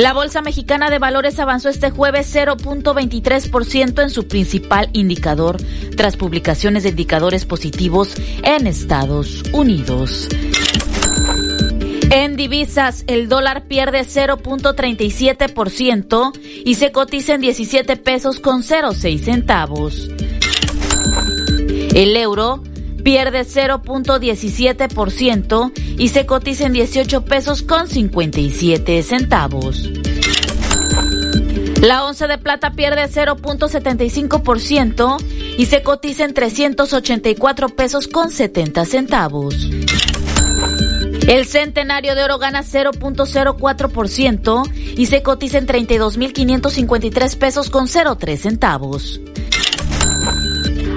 La 0.00 0.12
Bolsa 0.14 0.40
Mexicana 0.40 0.88
de 0.88 0.98
Valores 0.98 1.38
avanzó 1.38 1.68
este 1.68 1.90
jueves 1.90 2.34
0.23% 2.34 4.02
en 4.02 4.08
su 4.08 4.26
principal 4.26 4.88
indicador, 4.94 5.58
tras 5.94 6.16
publicaciones 6.16 6.84
de 6.84 6.88
indicadores 6.88 7.44
positivos 7.44 8.14
en 8.42 8.66
Estados 8.66 9.42
Unidos. 9.52 10.26
En 12.10 12.36
divisas, 12.36 13.04
el 13.08 13.28
dólar 13.28 13.66
pierde 13.66 14.00
0.37% 14.00 16.32
y 16.64 16.76
se 16.76 16.92
cotiza 16.92 17.34
en 17.34 17.42
17 17.42 17.96
pesos 17.96 18.40
con 18.40 18.62
06 18.62 19.22
centavos. 19.22 20.08
El 21.94 22.16
euro 22.16 22.62
pierde 23.02 23.42
0.17% 23.42 25.72
y 25.98 26.08
se 26.08 26.26
cotiza 26.26 26.66
en 26.66 26.72
18 26.72 27.24
pesos 27.24 27.62
con 27.62 27.86
57 27.88 29.02
centavos. 29.02 29.88
La 31.80 32.04
once 32.04 32.26
de 32.26 32.36
plata 32.36 32.72
pierde 32.72 33.04
0.75% 33.04 35.16
y 35.56 35.64
se 35.66 35.82
cotiza 35.82 36.24
en 36.24 36.34
384 36.34 37.68
pesos 37.70 38.06
con 38.06 38.30
70 38.30 38.84
centavos. 38.84 39.70
El 41.26 41.46
centenario 41.46 42.14
de 42.14 42.24
oro 42.24 42.36
gana 42.38 42.62
0.04% 42.62 44.72
y 44.96 45.06
se 45.06 45.22
cotiza 45.22 45.56
en 45.58 45.66
32.553 45.66 47.38
pesos 47.38 47.70
con 47.70 47.86
03 47.86 48.40
centavos. 48.40 49.20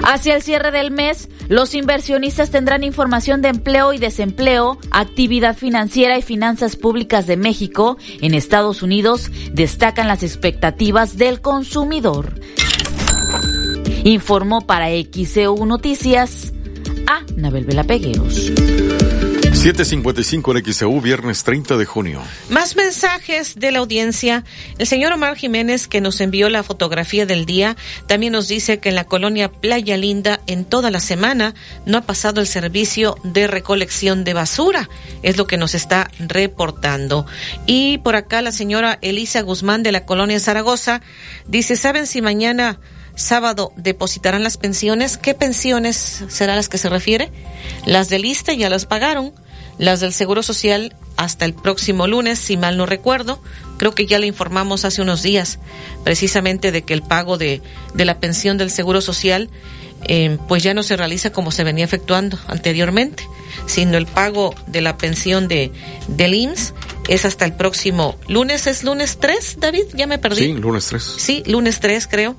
Hacia 0.06 0.36
el 0.36 0.42
cierre 0.42 0.70
del 0.70 0.90
mes, 0.90 1.28
los 1.48 1.74
inversionistas 1.74 2.50
tendrán 2.50 2.84
información 2.84 3.40
de 3.40 3.48
empleo 3.48 3.94
y 3.94 3.98
desempleo, 3.98 4.78
actividad 4.90 5.56
financiera 5.56 6.18
y 6.18 6.22
finanzas 6.22 6.76
públicas 6.76 7.26
de 7.26 7.38
México. 7.38 7.96
En 8.20 8.34
Estados 8.34 8.82
Unidos 8.82 9.30
destacan 9.52 10.06
las 10.06 10.22
expectativas 10.22 11.16
del 11.16 11.40
consumidor. 11.40 12.34
Informó 14.04 14.60
para 14.60 14.88
XEU 14.90 15.64
Noticias 15.64 16.52
a 17.06 17.22
Nabel 17.36 17.64
Vela 17.64 17.84
Pegueros. 17.84 18.52
755 19.64 20.58
en 20.58 20.74
XEU, 20.74 21.00
viernes 21.00 21.42
30 21.42 21.78
de 21.78 21.86
junio. 21.86 22.20
Más 22.50 22.76
mensajes 22.76 23.54
de 23.54 23.72
la 23.72 23.78
audiencia. 23.78 24.44
El 24.76 24.86
señor 24.86 25.14
Omar 25.14 25.36
Jiménez, 25.36 25.88
que 25.88 26.02
nos 26.02 26.20
envió 26.20 26.50
la 26.50 26.62
fotografía 26.62 27.24
del 27.24 27.46
día, 27.46 27.74
también 28.06 28.34
nos 28.34 28.46
dice 28.46 28.78
que 28.78 28.90
en 28.90 28.94
la 28.94 29.04
colonia 29.04 29.50
Playa 29.50 29.96
Linda, 29.96 30.38
en 30.46 30.66
toda 30.66 30.90
la 30.90 31.00
semana, 31.00 31.54
no 31.86 31.96
ha 31.96 32.02
pasado 32.02 32.42
el 32.42 32.46
servicio 32.46 33.16
de 33.24 33.46
recolección 33.46 34.22
de 34.22 34.34
basura. 34.34 34.90
Es 35.22 35.38
lo 35.38 35.46
que 35.46 35.56
nos 35.56 35.74
está 35.74 36.10
reportando. 36.18 37.24
Y 37.64 37.96
por 38.04 38.16
acá 38.16 38.42
la 38.42 38.52
señora 38.52 38.98
Elisa 39.00 39.40
Guzmán 39.40 39.82
de 39.82 39.92
la 39.92 40.04
colonia 40.04 40.40
Zaragoza 40.40 41.00
dice, 41.46 41.76
¿saben 41.76 42.06
si 42.06 42.20
mañana 42.20 42.80
sábado 43.16 43.72
depositarán 43.76 44.42
las 44.42 44.56
pensiones. 44.56 45.16
¿Qué 45.16 45.34
pensiones 45.34 46.24
serán 46.28 46.56
las 46.56 46.68
que 46.68 46.78
se 46.78 46.88
refiere? 46.88 47.30
Las 47.86 48.08
de 48.08 48.18
lista 48.18 48.52
ya 48.52 48.68
las 48.68 48.86
pagaron. 48.86 49.32
Las 49.78 50.00
del 50.00 50.12
Seguro 50.12 50.42
Social 50.42 50.94
hasta 51.16 51.44
el 51.44 51.54
próximo 51.54 52.06
lunes, 52.06 52.38
si 52.38 52.56
mal 52.56 52.76
no 52.76 52.86
recuerdo. 52.86 53.40
Creo 53.76 53.94
que 53.94 54.06
ya 54.06 54.18
le 54.18 54.26
informamos 54.26 54.84
hace 54.84 55.02
unos 55.02 55.22
días 55.22 55.58
precisamente 56.04 56.72
de 56.72 56.82
que 56.82 56.94
el 56.94 57.02
pago 57.02 57.38
de, 57.38 57.62
de 57.94 58.04
la 58.04 58.20
pensión 58.20 58.58
del 58.58 58.70
Seguro 58.70 59.00
Social 59.00 59.50
eh, 60.06 60.38
pues 60.48 60.62
ya 60.62 60.74
no 60.74 60.82
se 60.82 60.96
realiza 60.96 61.32
como 61.32 61.50
se 61.50 61.64
venía 61.64 61.84
efectuando 61.84 62.38
anteriormente, 62.46 63.26
sino 63.66 63.96
el 63.96 64.06
pago 64.06 64.54
de 64.66 64.82
la 64.82 64.98
pensión 64.98 65.48
de 65.48 65.72
del 66.08 66.34
IMSS 66.34 66.74
es 67.08 67.24
hasta 67.24 67.44
el 67.44 67.54
próximo 67.54 68.16
lunes. 68.28 68.66
¿Es 68.66 68.84
lunes 68.84 69.18
3, 69.18 69.56
David? 69.58 69.84
Ya 69.94 70.06
me 70.06 70.18
perdí. 70.18 70.42
Sí, 70.42 70.52
lunes 70.52 70.86
3. 70.86 71.02
Sí, 71.02 71.42
lunes 71.46 71.80
3 71.80 72.06
creo. 72.06 72.36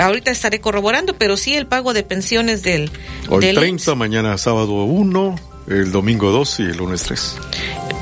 Ahorita 0.00 0.30
estaré 0.30 0.60
corroborando, 0.60 1.16
pero 1.16 1.36
sí 1.36 1.54
el 1.54 1.66
pago 1.66 1.94
de 1.94 2.02
pensiones 2.02 2.62
del... 2.62 2.90
Hoy 3.28 3.44
del 3.44 3.56
30, 3.56 3.94
mañana 3.94 4.36
sábado 4.36 4.84
1, 4.84 5.36
el 5.70 5.92
domingo 5.92 6.30
2 6.30 6.60
y 6.60 6.62
el 6.62 6.76
lunes 6.76 7.02
3. 7.04 7.36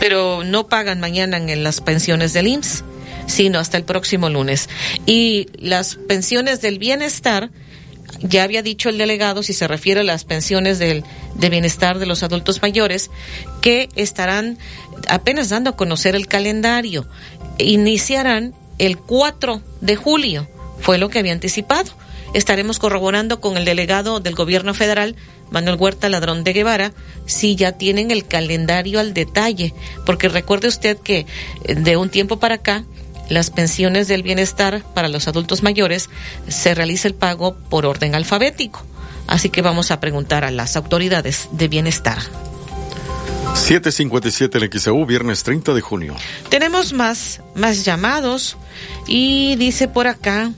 Pero 0.01 0.44
no 0.44 0.68
pagan 0.68 1.01
mañana 1.01 1.36
en 1.36 1.62
las 1.62 1.80
pensiones 1.80 2.32
del 2.32 2.48
IMSS, 2.48 2.84
sino 3.26 3.59
hasta 3.59 3.76
el 3.76 3.84
próximo 3.84 4.28
lunes. 4.28 4.68
Y 5.05 5.48
las 5.59 5.97
pensiones 5.97 6.60
del 6.60 6.78
bienestar, 6.78 7.51
ya 8.20 8.44
había 8.44 8.62
dicho 8.62 8.88
el 8.88 8.98
delegado, 8.98 9.43
si 9.43 9.52
se 9.52 9.68
refiere 9.68 10.01
a 10.01 10.05
las 10.05 10.24
pensiones 10.24 10.78
del, 10.78 11.05
de 11.34 11.51
bienestar 11.51 11.98
de 11.98 12.06
los 12.06 12.22
adultos 12.22 12.62
mayores, 12.62 13.10
que 13.62 13.88
estarán 13.97 14.59
apenas 15.09 15.48
dando 15.48 15.70
a 15.70 15.76
conocer 15.76 16.14
el 16.14 16.28
calendario. 16.28 17.06
Iniciarán 17.59 18.55
el 18.78 18.98
4 18.98 19.62
de 19.80 19.97
julio, 19.97 20.48
fue 20.80 20.98
lo 20.98 21.09
que 21.09 21.18
había 21.18 21.32
anticipado. 21.32 21.93
Estaremos 22.34 22.78
corroborando 22.78 23.40
con 23.40 23.56
el 23.56 23.64
delegado 23.64 24.20
del 24.20 24.34
gobierno 24.34 24.74
federal, 24.74 25.16
Manuel 25.51 25.77
Huerta 25.77 26.09
Ladrón 26.09 26.44
de 26.44 26.52
Guevara, 26.52 26.93
si 27.27 27.56
ya 27.56 27.73
tienen 27.73 28.10
el 28.10 28.27
calendario 28.27 29.01
al 29.01 29.14
detalle, 29.14 29.74
porque 30.05 30.28
recuerde 30.28 30.68
usted 30.68 30.98
que 30.98 31.27
eh, 31.64 31.74
de 31.74 31.97
un 31.97 32.10
tiempo 32.10 32.39
para 32.39 32.56
acá, 32.56 32.85
las 33.28 33.51
pensiones 33.51 34.09
del 34.09 34.23
bienestar 34.23 34.82
para 34.94 35.09
los 35.09 35.27
adultos 35.28 35.62
mayores 35.62 36.09
se 36.48 36.74
realiza 36.74 37.09
el 37.09 37.14
pago 37.14 37.56
por 37.68 37.86
orden 37.86 38.14
alfabético. 38.14 38.85
Así 39.27 39.51
que 39.51 39.62
vamos 39.62 39.90
a 39.90 39.98
preguntar 39.98 40.44
a 40.44 40.51
las 40.51 40.77
autoridades 40.77 41.48
de 41.51 41.68
bienestar. 41.68 42.18
757 43.55 44.59
en 44.59 44.81
XEU, 44.81 45.06
viernes 45.06 45.43
30 45.43 45.74
de 45.74 45.81
junio. 45.81 46.14
Tenemos 46.51 46.93
más, 46.93 47.40
más 47.55 47.85
llamados 47.85 48.56
y 49.06 49.56
dice 49.56 49.89
por 49.89 50.06
acá, 50.06 50.52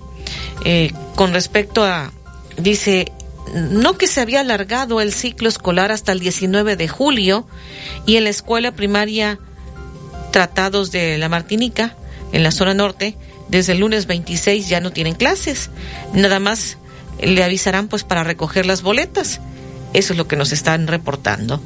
eh, 0.64 0.92
con 1.14 1.32
respecto 1.32 1.84
a, 1.84 2.12
dice, 2.58 3.12
no 3.54 3.96
que 3.96 4.06
se 4.06 4.20
había 4.20 4.40
alargado 4.40 5.00
el 5.00 5.12
ciclo 5.12 5.48
escolar 5.48 5.92
hasta 5.92 6.12
el 6.12 6.20
19 6.20 6.76
de 6.76 6.88
julio 6.88 7.46
y 8.06 8.16
en 8.16 8.24
la 8.24 8.30
escuela 8.30 8.72
primaria 8.72 9.38
Tratados 10.30 10.90
de 10.90 11.18
la 11.18 11.28
Martinica, 11.28 11.96
en 12.32 12.42
la 12.42 12.50
zona 12.50 12.74
norte, 12.74 13.16
desde 13.48 13.72
el 13.72 13.78
lunes 13.78 14.06
26 14.06 14.68
ya 14.68 14.80
no 14.80 14.92
tienen 14.92 15.14
clases. 15.14 15.70
Nada 16.12 16.38
más 16.38 16.76
le 17.20 17.42
avisarán 17.42 17.88
pues 17.88 18.04
para 18.04 18.24
recoger 18.24 18.66
las 18.66 18.82
boletas. 18.82 19.40
Eso 19.94 20.12
es 20.12 20.18
lo 20.18 20.28
que 20.28 20.36
nos 20.36 20.52
están 20.52 20.86
reportando. 20.86 21.60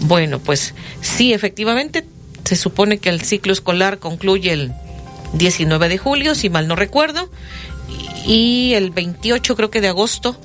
Bueno, 0.00 0.38
pues 0.38 0.74
sí, 1.00 1.32
efectivamente, 1.32 2.04
se 2.44 2.56
supone 2.56 2.98
que 2.98 3.08
el 3.08 3.22
ciclo 3.22 3.52
escolar 3.52 3.98
concluye 3.98 4.52
el 4.52 4.72
19 5.32 5.88
de 5.88 5.98
julio, 5.98 6.34
si 6.34 6.50
mal 6.50 6.68
no 6.68 6.76
recuerdo, 6.76 7.30
y 8.26 8.74
el 8.74 8.90
28 8.90 9.56
creo 9.56 9.70
que 9.70 9.80
de 9.80 9.88
agosto 9.88 10.36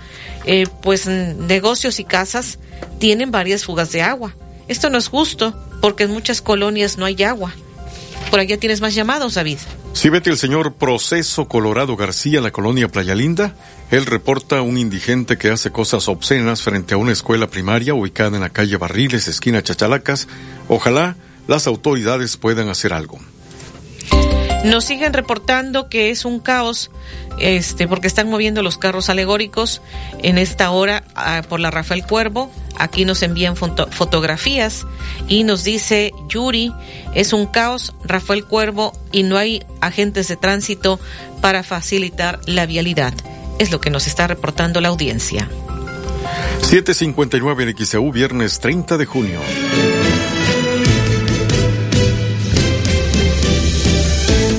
eh, 0.47 0.67
pues 0.83 1.07
negocios 1.07 1.99
y 1.99 2.05
casas 2.05 2.59
tienen 2.99 3.31
varias 3.31 3.65
fugas 3.65 3.91
de 3.93 4.03
agua. 4.03 4.35
Esto 4.69 4.91
no 4.91 4.99
es 4.99 5.09
justo, 5.09 5.55
porque 5.81 6.05
en 6.05 6.11
muchas 6.11 6.41
colonias 6.41 6.97
no 6.97 7.05
hay 7.05 7.23
agua. 7.23 7.53
Por 8.31 8.41
allá 8.41 8.59
tienes 8.59 8.81
más 8.81 8.95
llamados, 8.95 9.35
David. 9.35 9.59
Sí, 9.93 10.09
vete 10.09 10.31
el 10.31 10.39
señor 10.39 10.75
Proceso 10.75 11.47
Colorado 11.47 11.97
García, 11.97 12.41
la 12.41 12.51
colonia 12.51 12.89
Playa 12.89 13.15
Linda. 13.15 13.55
Él 13.91 14.07
reporta 14.07 14.63
un 14.63 14.77
indigente 14.77 15.39
que 15.39 15.51
hace 15.51 15.71
cosas 15.71 16.09
obscenas 16.09 16.63
frente 16.63 16.95
a 16.95 16.97
una 16.97 17.13
escuela 17.13 17.47
primaria 17.49 17.95
ubicada 17.95 18.37
en 18.37 18.43
la 18.43 18.51
calle 18.51 18.77
Barriles, 18.77 19.29
esquina 19.29 19.63
Chachalacas. 19.63 20.27
Ojalá 20.69 21.17
las 21.47 21.67
autoridades 21.67 22.37
puedan 22.37 22.69
hacer 22.69 22.93
algo. 22.93 23.21
Nos 24.65 24.85
siguen 24.85 25.13
reportando 25.13 25.91
que 25.91 26.09
es 26.09 26.25
un 26.25 26.41
caos, 26.41 26.91
este, 27.39 27.87
porque 27.87 28.07
están 28.07 28.31
moviendo 28.31 28.63
los 28.63 28.79
carros 28.79 29.11
alegóricos 29.11 29.83
en 30.23 30.39
esta 30.39 30.71
hora 30.71 31.05
ah, 31.15 31.43
por 31.47 31.61
la 31.61 31.71
Rafael 31.71 32.05
Cuervo. 32.07 32.51
Aquí 32.79 33.05
nos 33.05 33.23
envían 33.23 33.57
foto 33.57 33.89
fotografías 33.91 34.87
y 35.29 35.45
nos 35.45 35.65
dice 35.65 36.13
Yuri, 36.29 36.73
es 37.15 37.35
un 37.35 37.47
caos, 37.47 37.95
Rafael 38.05 38.47
Cuervo, 38.47 38.93
y 39.13 39.23
no 39.23 39.37
hay 39.37 39.63
agentes 39.83 40.29
de 40.29 40.37
tránsito 40.37 40.99
para 41.43 41.63
facilitar 41.63 42.41
la 42.47 42.65
vialidad. 42.65 43.13
Es 43.59 43.71
lo 43.71 43.81
que 43.81 43.91
nos 43.91 44.07
está 44.07 44.27
reportando 44.27 44.81
la 44.81 44.89
audiencia. 44.89 45.49
759 46.63 47.65
en 47.65 47.77
XEU, 47.77 48.11
viernes 48.11 48.59
30 48.61 48.97
de 48.97 49.07
junio. 49.07 49.41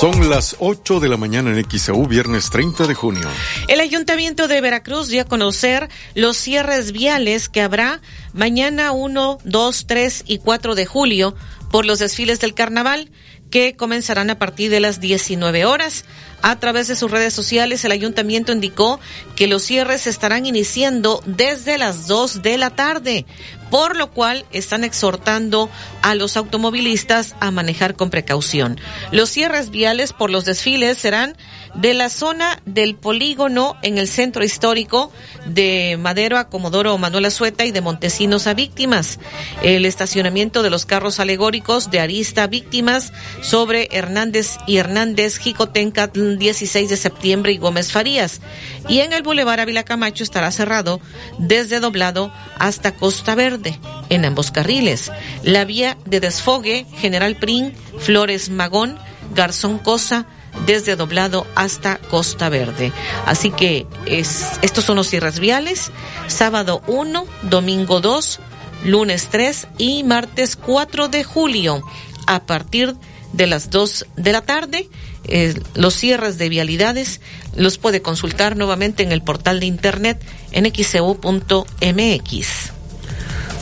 Son 0.00 0.30
las 0.30 0.56
8 0.60 0.98
de 0.98 1.10
la 1.10 1.18
mañana 1.18 1.50
en 1.50 1.62
XEU, 1.62 2.06
viernes 2.06 2.48
30 2.48 2.86
de 2.86 2.94
junio. 2.94 3.28
El 3.68 3.80
Ayuntamiento 3.80 4.48
de 4.48 4.62
Veracruz 4.62 5.08
dio 5.08 5.20
a 5.20 5.24
conocer 5.26 5.90
los 6.14 6.38
cierres 6.38 6.92
viales 6.92 7.50
que 7.50 7.60
habrá 7.60 8.00
mañana 8.32 8.92
1, 8.92 9.40
2, 9.44 9.86
3 9.86 10.24
y 10.26 10.38
4 10.38 10.74
de 10.74 10.86
julio 10.86 11.36
por 11.70 11.84
los 11.84 11.98
desfiles 11.98 12.40
del 12.40 12.54
carnaval 12.54 13.10
que 13.50 13.76
comenzarán 13.76 14.30
a 14.30 14.38
partir 14.38 14.70
de 14.70 14.80
las 14.80 15.00
19 15.00 15.66
horas. 15.66 16.06
A 16.40 16.58
través 16.58 16.88
de 16.88 16.96
sus 16.96 17.10
redes 17.10 17.34
sociales, 17.34 17.84
el 17.84 17.92
ayuntamiento 17.92 18.52
indicó 18.52 19.00
que 19.36 19.48
los 19.48 19.62
cierres 19.62 20.06
estarán 20.06 20.46
iniciando 20.46 21.22
desde 21.26 21.76
las 21.76 22.06
2 22.06 22.40
de 22.40 22.56
la 22.56 22.70
tarde, 22.70 23.26
por 23.70 23.96
lo 23.96 24.10
cual 24.10 24.44
están 24.50 24.84
exhortando 24.84 25.70
a 26.02 26.14
los 26.14 26.36
automovilistas 26.36 27.36
a 27.40 27.50
manejar 27.50 27.94
con 27.94 28.10
precaución. 28.10 28.80
Los 29.12 29.30
cierres 29.30 29.70
viales 29.70 30.12
por 30.12 30.30
los 30.30 30.44
desfiles 30.44 30.98
serán 30.98 31.36
de 31.74 31.94
la 31.94 32.08
zona 32.08 32.60
del 32.66 32.96
polígono 32.96 33.76
en 33.82 33.98
el 33.98 34.08
centro 34.08 34.42
histórico 34.42 35.12
de 35.46 35.96
Madero 36.00 36.36
a 36.36 36.48
Comodoro 36.48 36.98
Manuel 36.98 37.26
Azueta 37.26 37.64
y 37.64 37.70
de 37.70 37.80
Montesinos 37.80 38.48
a 38.48 38.54
Víctimas. 38.54 39.20
El 39.62 39.86
estacionamiento 39.86 40.62
de 40.62 40.70
los 40.70 40.84
carros 40.84 41.20
alegóricos 41.20 41.90
de 41.90 42.00
Arista 42.00 42.48
Víctimas 42.48 43.12
sobre 43.40 43.88
Hernández 43.92 44.58
y 44.66 44.78
Hernández 44.78 45.38
Jicotenca 45.38 46.08
16 46.08 46.90
de 46.90 46.96
septiembre 46.96 47.52
y 47.52 47.58
Gómez 47.58 47.92
Farías. 47.92 48.40
Y 48.88 49.00
en 49.00 49.12
el 49.12 49.22
Boulevard 49.22 49.60
Ávila 49.60 49.84
Camacho 49.84 50.24
estará 50.24 50.50
cerrado 50.50 51.00
desde 51.38 51.78
Doblado 51.78 52.32
hasta 52.58 52.96
Costa 52.96 53.34
Verde 53.34 53.59
en 54.08 54.24
ambos 54.24 54.50
carriles. 54.50 55.10
La 55.42 55.64
vía 55.64 55.96
de 56.04 56.20
desfogue 56.20 56.86
General 56.98 57.36
Prin, 57.36 57.72
Flores 57.98 58.50
Magón, 58.50 58.98
Garzón 59.34 59.78
Cosa, 59.78 60.26
desde 60.66 60.96
Doblado 60.96 61.46
hasta 61.54 61.96
Costa 61.96 62.48
Verde. 62.48 62.92
Así 63.26 63.50
que 63.50 63.86
es, 64.06 64.58
estos 64.62 64.84
son 64.84 64.96
los 64.96 65.08
cierres 65.08 65.38
viales. 65.38 65.90
Sábado 66.26 66.82
1, 66.86 67.24
domingo 67.42 68.00
2, 68.00 68.40
lunes 68.84 69.28
3 69.30 69.68
y 69.78 70.04
martes 70.04 70.56
4 70.56 71.08
de 71.08 71.24
julio 71.24 71.82
a 72.26 72.44
partir 72.44 72.94
de 73.32 73.46
las 73.46 73.70
2 73.70 74.06
de 74.16 74.32
la 74.32 74.42
tarde. 74.42 74.88
Eh, 75.24 75.54
los 75.74 75.94
cierres 75.94 76.38
de 76.38 76.48
vialidades 76.48 77.20
los 77.54 77.78
puede 77.78 78.02
consultar 78.02 78.56
nuevamente 78.56 79.02
en 79.02 79.12
el 79.12 79.22
portal 79.22 79.60
de 79.60 79.66
internet 79.66 80.22
en. 80.52 82.79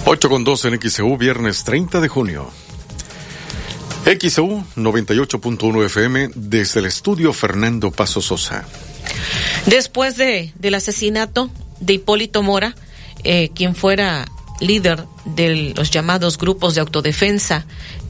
8 0.05 0.29
con 0.29 0.45
2 0.45 0.65
en 0.67 0.81
XEU, 0.81 1.17
viernes 1.17 1.65
30 1.65 2.01
de 2.01 2.09
junio. 2.09 2.51
XEU 4.05 4.65
98.1 4.77 5.85
FM 5.87 6.31
desde 6.35 6.81
el 6.81 6.87
estudio 6.87 7.33
Fernando 7.33 7.91
Paso 7.91 8.23
Sosa. 8.23 8.67
Después 9.67 10.17
de, 10.17 10.53
del 10.59 10.75
asesinato 10.75 11.51
de 11.81 11.95
Hipólito 11.95 12.43
Mora, 12.43 12.75
eh, 13.25 13.51
quien 13.55 13.75
fuera 13.75 14.27
líder 14.61 15.05
de 15.25 15.75
los 15.77 15.91
llamados 15.91 16.39
grupos 16.39 16.75
de 16.75 16.81
autodefensa 16.81 17.67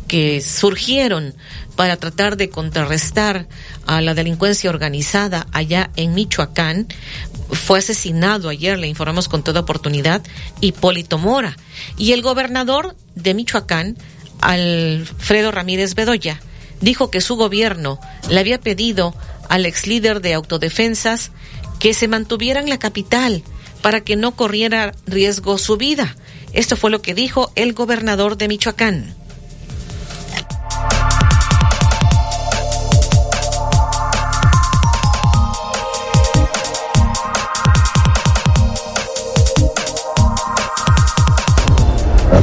que 0.06 0.40
surgieron 0.40 1.35
para 1.77 1.97
tratar 1.97 2.36
de 2.36 2.48
contrarrestar 2.48 3.47
a 3.86 4.01
la 4.01 4.15
delincuencia 4.15 4.70
organizada 4.70 5.47
allá 5.52 5.90
en 5.97 6.15
Michoacán, 6.15 6.89
fue 7.50 7.78
asesinado 7.78 8.48
ayer, 8.48 8.78
le 8.78 8.88
informamos 8.88 9.28
con 9.28 9.42
toda 9.42 9.60
oportunidad, 9.60 10.22
Hipólito 10.60 11.18
Mora. 11.18 11.56
Y 11.96 12.12
el 12.12 12.22
gobernador 12.22 12.96
de 13.14 13.34
Michoacán, 13.34 13.96
Alfredo 14.40 15.50
Ramírez 15.50 15.94
Bedoya, 15.94 16.40
dijo 16.80 17.10
que 17.10 17.20
su 17.20 17.36
gobierno 17.36 17.98
le 18.28 18.40
había 18.40 18.60
pedido 18.60 19.14
al 19.48 19.66
ex 19.66 19.86
líder 19.86 20.20
de 20.20 20.34
autodefensas 20.34 21.30
que 21.78 21.94
se 21.94 22.08
mantuviera 22.08 22.60
en 22.60 22.68
la 22.68 22.78
capital 22.78 23.42
para 23.82 24.00
que 24.00 24.16
no 24.16 24.32
corriera 24.32 24.94
riesgo 25.06 25.58
su 25.58 25.76
vida. 25.76 26.16
Esto 26.52 26.76
fue 26.76 26.90
lo 26.90 27.02
que 27.02 27.14
dijo 27.14 27.52
el 27.54 27.72
gobernador 27.72 28.36
de 28.36 28.48
Michoacán. 28.48 29.14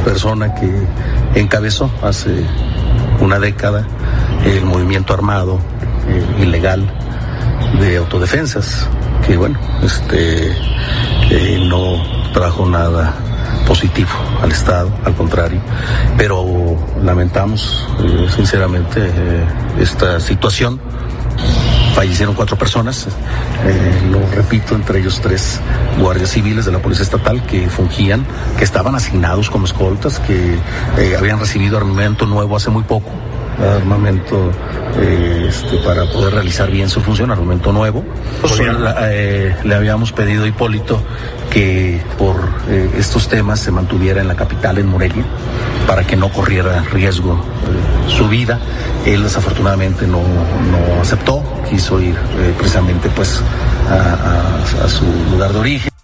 Persona 0.06 0.54
que 0.54 0.70
encabezó 1.34 1.90
hace 2.00 2.46
una 3.20 3.40
década 3.40 3.84
el 4.44 4.64
movimiento 4.64 5.12
armado 5.12 5.58
eh, 6.08 6.42
ilegal 6.42 6.88
de 7.80 7.96
autodefensas, 7.96 8.88
que 9.26 9.36
bueno, 9.36 9.58
este 9.82 10.52
eh, 11.32 11.66
no 11.68 12.00
trajo 12.32 12.66
nada 12.66 13.14
positivo 13.66 14.10
al 14.40 14.52
Estado, 14.52 14.92
al 15.04 15.16
contrario, 15.16 15.60
pero 16.16 16.76
lamentamos 17.02 17.84
eh, 17.98 18.28
sinceramente 18.32 19.10
esta 19.80 20.20
situación. 20.20 20.80
Fallecieron 21.96 22.34
cuatro 22.34 22.58
personas, 22.58 23.06
eh, 23.64 24.02
lo 24.10 24.20
repito, 24.34 24.74
entre 24.74 24.98
ellos 24.98 25.18
tres 25.22 25.58
guardias 25.98 26.28
civiles 26.28 26.66
de 26.66 26.72
la 26.72 26.78
Policía 26.80 27.04
Estatal 27.04 27.42
que 27.46 27.70
fungían, 27.70 28.26
que 28.58 28.64
estaban 28.64 28.94
asignados 28.94 29.48
como 29.48 29.64
escoltas, 29.64 30.18
que 30.20 30.56
eh, 30.98 31.16
habían 31.18 31.40
recibido 31.40 31.78
armamento 31.78 32.26
nuevo 32.26 32.54
hace 32.54 32.68
muy 32.68 32.82
poco, 32.82 33.08
armamento 33.80 34.52
eh, 35.00 35.46
este, 35.48 35.78
para 35.78 36.04
poder 36.12 36.34
realizar 36.34 36.70
bien 36.70 36.90
su 36.90 37.00
función, 37.00 37.30
armamento 37.30 37.72
nuevo. 37.72 38.04
La- 38.78 38.96
eh, 39.10 39.56
le 39.64 39.74
habíamos 39.74 40.12
pedido 40.12 40.44
a 40.44 40.48
Hipólito 40.48 41.02
que 41.50 42.02
por 42.18 42.36
eh, 42.68 42.90
estos 42.98 43.26
temas 43.28 43.58
se 43.60 43.70
mantuviera 43.70 44.20
en 44.20 44.28
la 44.28 44.34
capital, 44.36 44.76
en 44.76 44.86
Morelia, 44.86 45.24
para 45.86 46.04
que 46.06 46.14
no 46.16 46.28
corriera 46.28 46.82
riesgo 46.92 47.40
su 48.06 48.28
vida. 48.28 48.58
Él 49.06 49.22
desafortunadamente 49.22 50.06
no, 50.06 50.20
no 50.20 51.00
aceptó, 51.00 51.42
quiso 51.70 52.00
ir 52.00 52.14
eh, 52.14 52.54
precisamente 52.58 53.08
pues 53.10 53.40
a, 53.88 54.88
su 54.88 55.04
lugar 55.30 55.52
de 55.52 55.58
origen. 55.58 55.95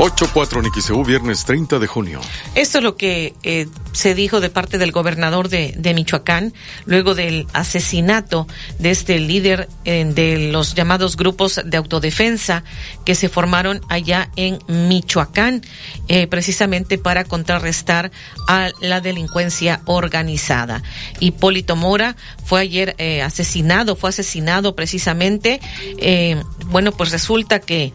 8-4 0.00 0.64
en 0.64 0.72
XEU, 0.72 1.04
viernes 1.04 1.44
30 1.44 1.78
de 1.78 1.86
junio. 1.86 2.20
Esto 2.54 2.78
es 2.78 2.84
lo 2.84 2.96
que 2.96 3.34
eh, 3.42 3.68
se 3.92 4.14
dijo 4.14 4.40
de 4.40 4.48
parte 4.48 4.78
del 4.78 4.92
gobernador 4.92 5.50
de, 5.50 5.74
de 5.76 5.92
Michoacán 5.92 6.54
luego 6.86 7.14
del 7.14 7.46
asesinato 7.52 8.46
de 8.78 8.92
este 8.92 9.18
líder 9.18 9.68
de 9.84 10.48
los 10.50 10.74
llamados 10.74 11.18
grupos 11.18 11.60
de 11.62 11.76
autodefensa 11.76 12.64
que 13.04 13.14
se 13.14 13.28
formaron 13.28 13.82
allá 13.90 14.30
en 14.36 14.58
Michoacán, 14.68 15.62
eh, 16.08 16.26
precisamente 16.28 16.96
para 16.96 17.24
contrarrestar 17.24 18.10
a 18.48 18.70
la 18.80 19.02
delincuencia 19.02 19.82
organizada. 19.84 20.82
Hipólito 21.18 21.76
Mora 21.76 22.16
fue 22.44 22.60
ayer 22.60 22.94
eh, 22.96 23.20
asesinado, 23.20 23.96
fue 23.96 24.10
asesinado 24.10 24.74
precisamente. 24.74 25.60
eh, 25.98 26.42
bueno, 26.70 26.92
pues 26.92 27.10
resulta 27.10 27.58
que 27.58 27.92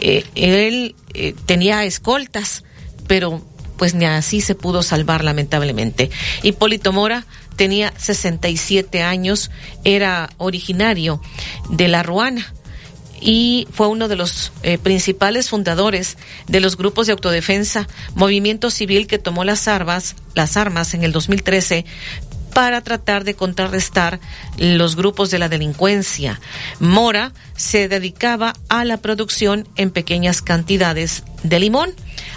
eh, 0.00 0.24
él 0.34 0.94
eh, 1.14 1.34
tenía 1.46 1.84
escoltas, 1.84 2.64
pero 3.06 3.42
pues 3.76 3.94
ni 3.94 4.04
así 4.04 4.40
se 4.40 4.54
pudo 4.54 4.82
salvar 4.82 5.24
lamentablemente. 5.24 6.10
Hipólito 6.42 6.92
Mora 6.92 7.26
tenía 7.56 7.92
67 7.96 9.02
años, 9.02 9.50
era 9.84 10.30
originario 10.38 11.20
de 11.70 11.88
La 11.88 12.02
Ruana 12.02 12.54
y 13.20 13.66
fue 13.72 13.88
uno 13.88 14.08
de 14.08 14.16
los 14.16 14.52
eh, 14.62 14.76
principales 14.78 15.48
fundadores 15.48 16.18
de 16.46 16.60
los 16.60 16.76
grupos 16.76 17.06
de 17.06 17.12
autodefensa, 17.12 17.88
movimiento 18.14 18.70
civil 18.70 19.06
que 19.06 19.18
tomó 19.18 19.44
las 19.44 19.66
armas, 19.66 20.14
las 20.34 20.56
armas 20.56 20.94
en 20.94 21.04
el 21.04 21.12
2013 21.12 21.86
para 22.54 22.80
tratar 22.80 23.24
de 23.24 23.34
contrarrestar 23.34 24.20
los 24.56 24.96
grupos 24.96 25.30
de 25.30 25.38
la 25.38 25.48
delincuencia. 25.48 26.40
Mora 26.78 27.32
se 27.56 27.88
dedicaba 27.88 28.54
a 28.68 28.84
la 28.84 28.96
producción 28.98 29.68
en 29.76 29.90
pequeñas 29.90 30.40
cantidades 30.40 31.24
de 31.42 31.60
limón, 31.60 31.90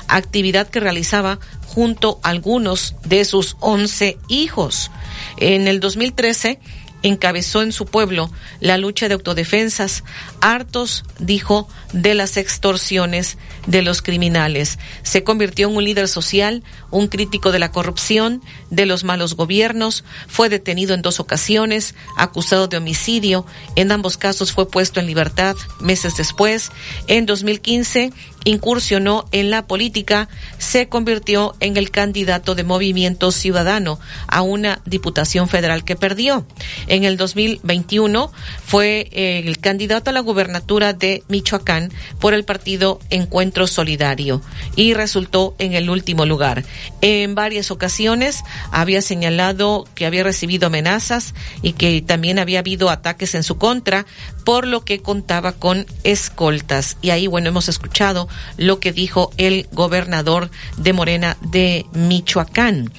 actividad 0.08 0.68
que 0.68 0.80
realizaba 0.80 1.40
junto 1.66 2.20
a 2.24 2.30
algunos 2.30 2.96
de 3.06 3.24
sus 3.24 3.56
11 3.60 4.18
hijos. 4.28 4.92
En 5.38 5.68
el 5.68 5.80
2013, 5.80 6.60
encabezó 7.08 7.62
en 7.62 7.72
su 7.72 7.86
pueblo 7.86 8.32
la 8.60 8.78
lucha 8.78 9.08
de 9.08 9.14
autodefensas, 9.14 10.04
hartos, 10.42 11.04
dijo, 11.20 11.68
de 11.94 12.14
las 12.14 12.38
extorsiones 12.38 13.38
de 13.66 13.82
los 13.82 14.02
criminales. 14.02 14.80
Se 15.04 15.24
convirtió 15.24 15.70
en 15.70 15.76
un 15.76 15.84
líder 15.84 16.08
social, 16.08 16.64
un 16.92 17.08
crítico 17.08 17.52
de 17.52 17.60
la 17.60 17.72
corrupción, 17.72 18.42
de 18.70 18.86
los 18.86 19.04
malos 19.04 19.36
gobiernos, 19.36 20.04
fue 20.28 20.50
detenido 20.50 20.94
en 20.94 21.02
dos 21.02 21.20
ocasiones, 21.20 21.96
acusado 22.18 22.68
de 22.68 22.78
homicidio, 22.78 23.46
en 23.76 23.92
ambos 23.92 24.18
casos 24.18 24.52
fue 24.52 24.70
puesto 24.70 25.00
en 25.00 25.08
libertad 25.08 25.56
meses 25.80 26.18
después. 26.18 26.72
En 27.08 27.26
2015 27.26 28.12
incursionó 28.48 29.26
en 29.34 29.52
la 29.52 29.68
política, 29.68 30.30
se 30.58 30.88
convirtió 30.88 31.56
en 31.60 31.76
el 31.76 31.92
candidato 31.92 32.56
de 32.56 32.64
Movimiento 32.64 33.32
Ciudadano 33.32 34.00
a 34.28 34.42
una 34.42 34.82
diputación 34.86 35.50
federal 35.50 35.84
que 35.84 35.98
perdió. 35.98 36.48
En 36.88 37.04
el 37.04 37.18
2021 37.18 38.32
fue 38.66 39.10
eh, 39.12 39.44
el 39.46 39.60
candidato 39.60 40.10
a 40.10 40.14
la 40.14 40.22
gubernatura 40.22 40.94
de 40.94 41.24
Michoacán 41.28 41.92
por 42.20 42.34
el 42.34 42.46
partido 42.46 43.00
Encuentro 43.10 43.68
Solidario 43.68 44.42
y 44.78 44.94
resultó 44.94 45.54
en 45.60 45.74
el 45.74 45.90
último 45.90 46.26
lugar. 46.26 46.64
En 47.02 47.36
varias 47.36 47.70
ocasiones 47.70 48.44
había 48.72 49.02
señalado 49.02 49.86
que 49.94 50.06
había 50.06 50.24
recibido 50.24 50.68
amenazas 50.68 51.34
y 51.62 51.74
que 51.74 52.02
también 52.02 52.40
había 52.40 52.60
habido 52.60 52.90
ataques 52.90 53.36
en 53.36 53.44
su 53.44 53.58
contra, 53.58 54.06
por 54.46 54.66
lo 54.66 54.86
que 54.86 55.02
contaba 55.02 55.52
con 55.52 55.86
escoltas. 56.06 56.98
Y 57.02 57.10
ahí, 57.10 57.28
bueno, 57.28 57.50
hemos 57.50 57.68
escuchado 57.68 58.30
lo 58.58 58.80
que 58.80 58.92
dijo 58.92 59.32
el 59.38 59.68
gobernador 59.72 60.50
de 60.78 60.94
Morena 60.94 61.38
de 61.42 61.86
Michoacán. 61.94 62.92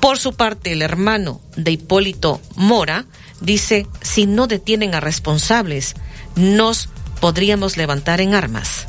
Por 0.00 0.18
su 0.18 0.34
parte, 0.34 0.72
el 0.72 0.82
hermano 0.82 1.40
de 1.56 1.72
Hipólito 1.72 2.40
Mora 2.56 3.06
dice, 3.40 3.86
si 4.02 4.26
no 4.26 4.46
detienen 4.46 4.94
a 4.94 5.00
responsables, 5.00 5.94
nos 6.36 6.88
podríamos 7.20 7.76
levantar 7.76 8.20
en 8.20 8.34
armas. 8.34 8.86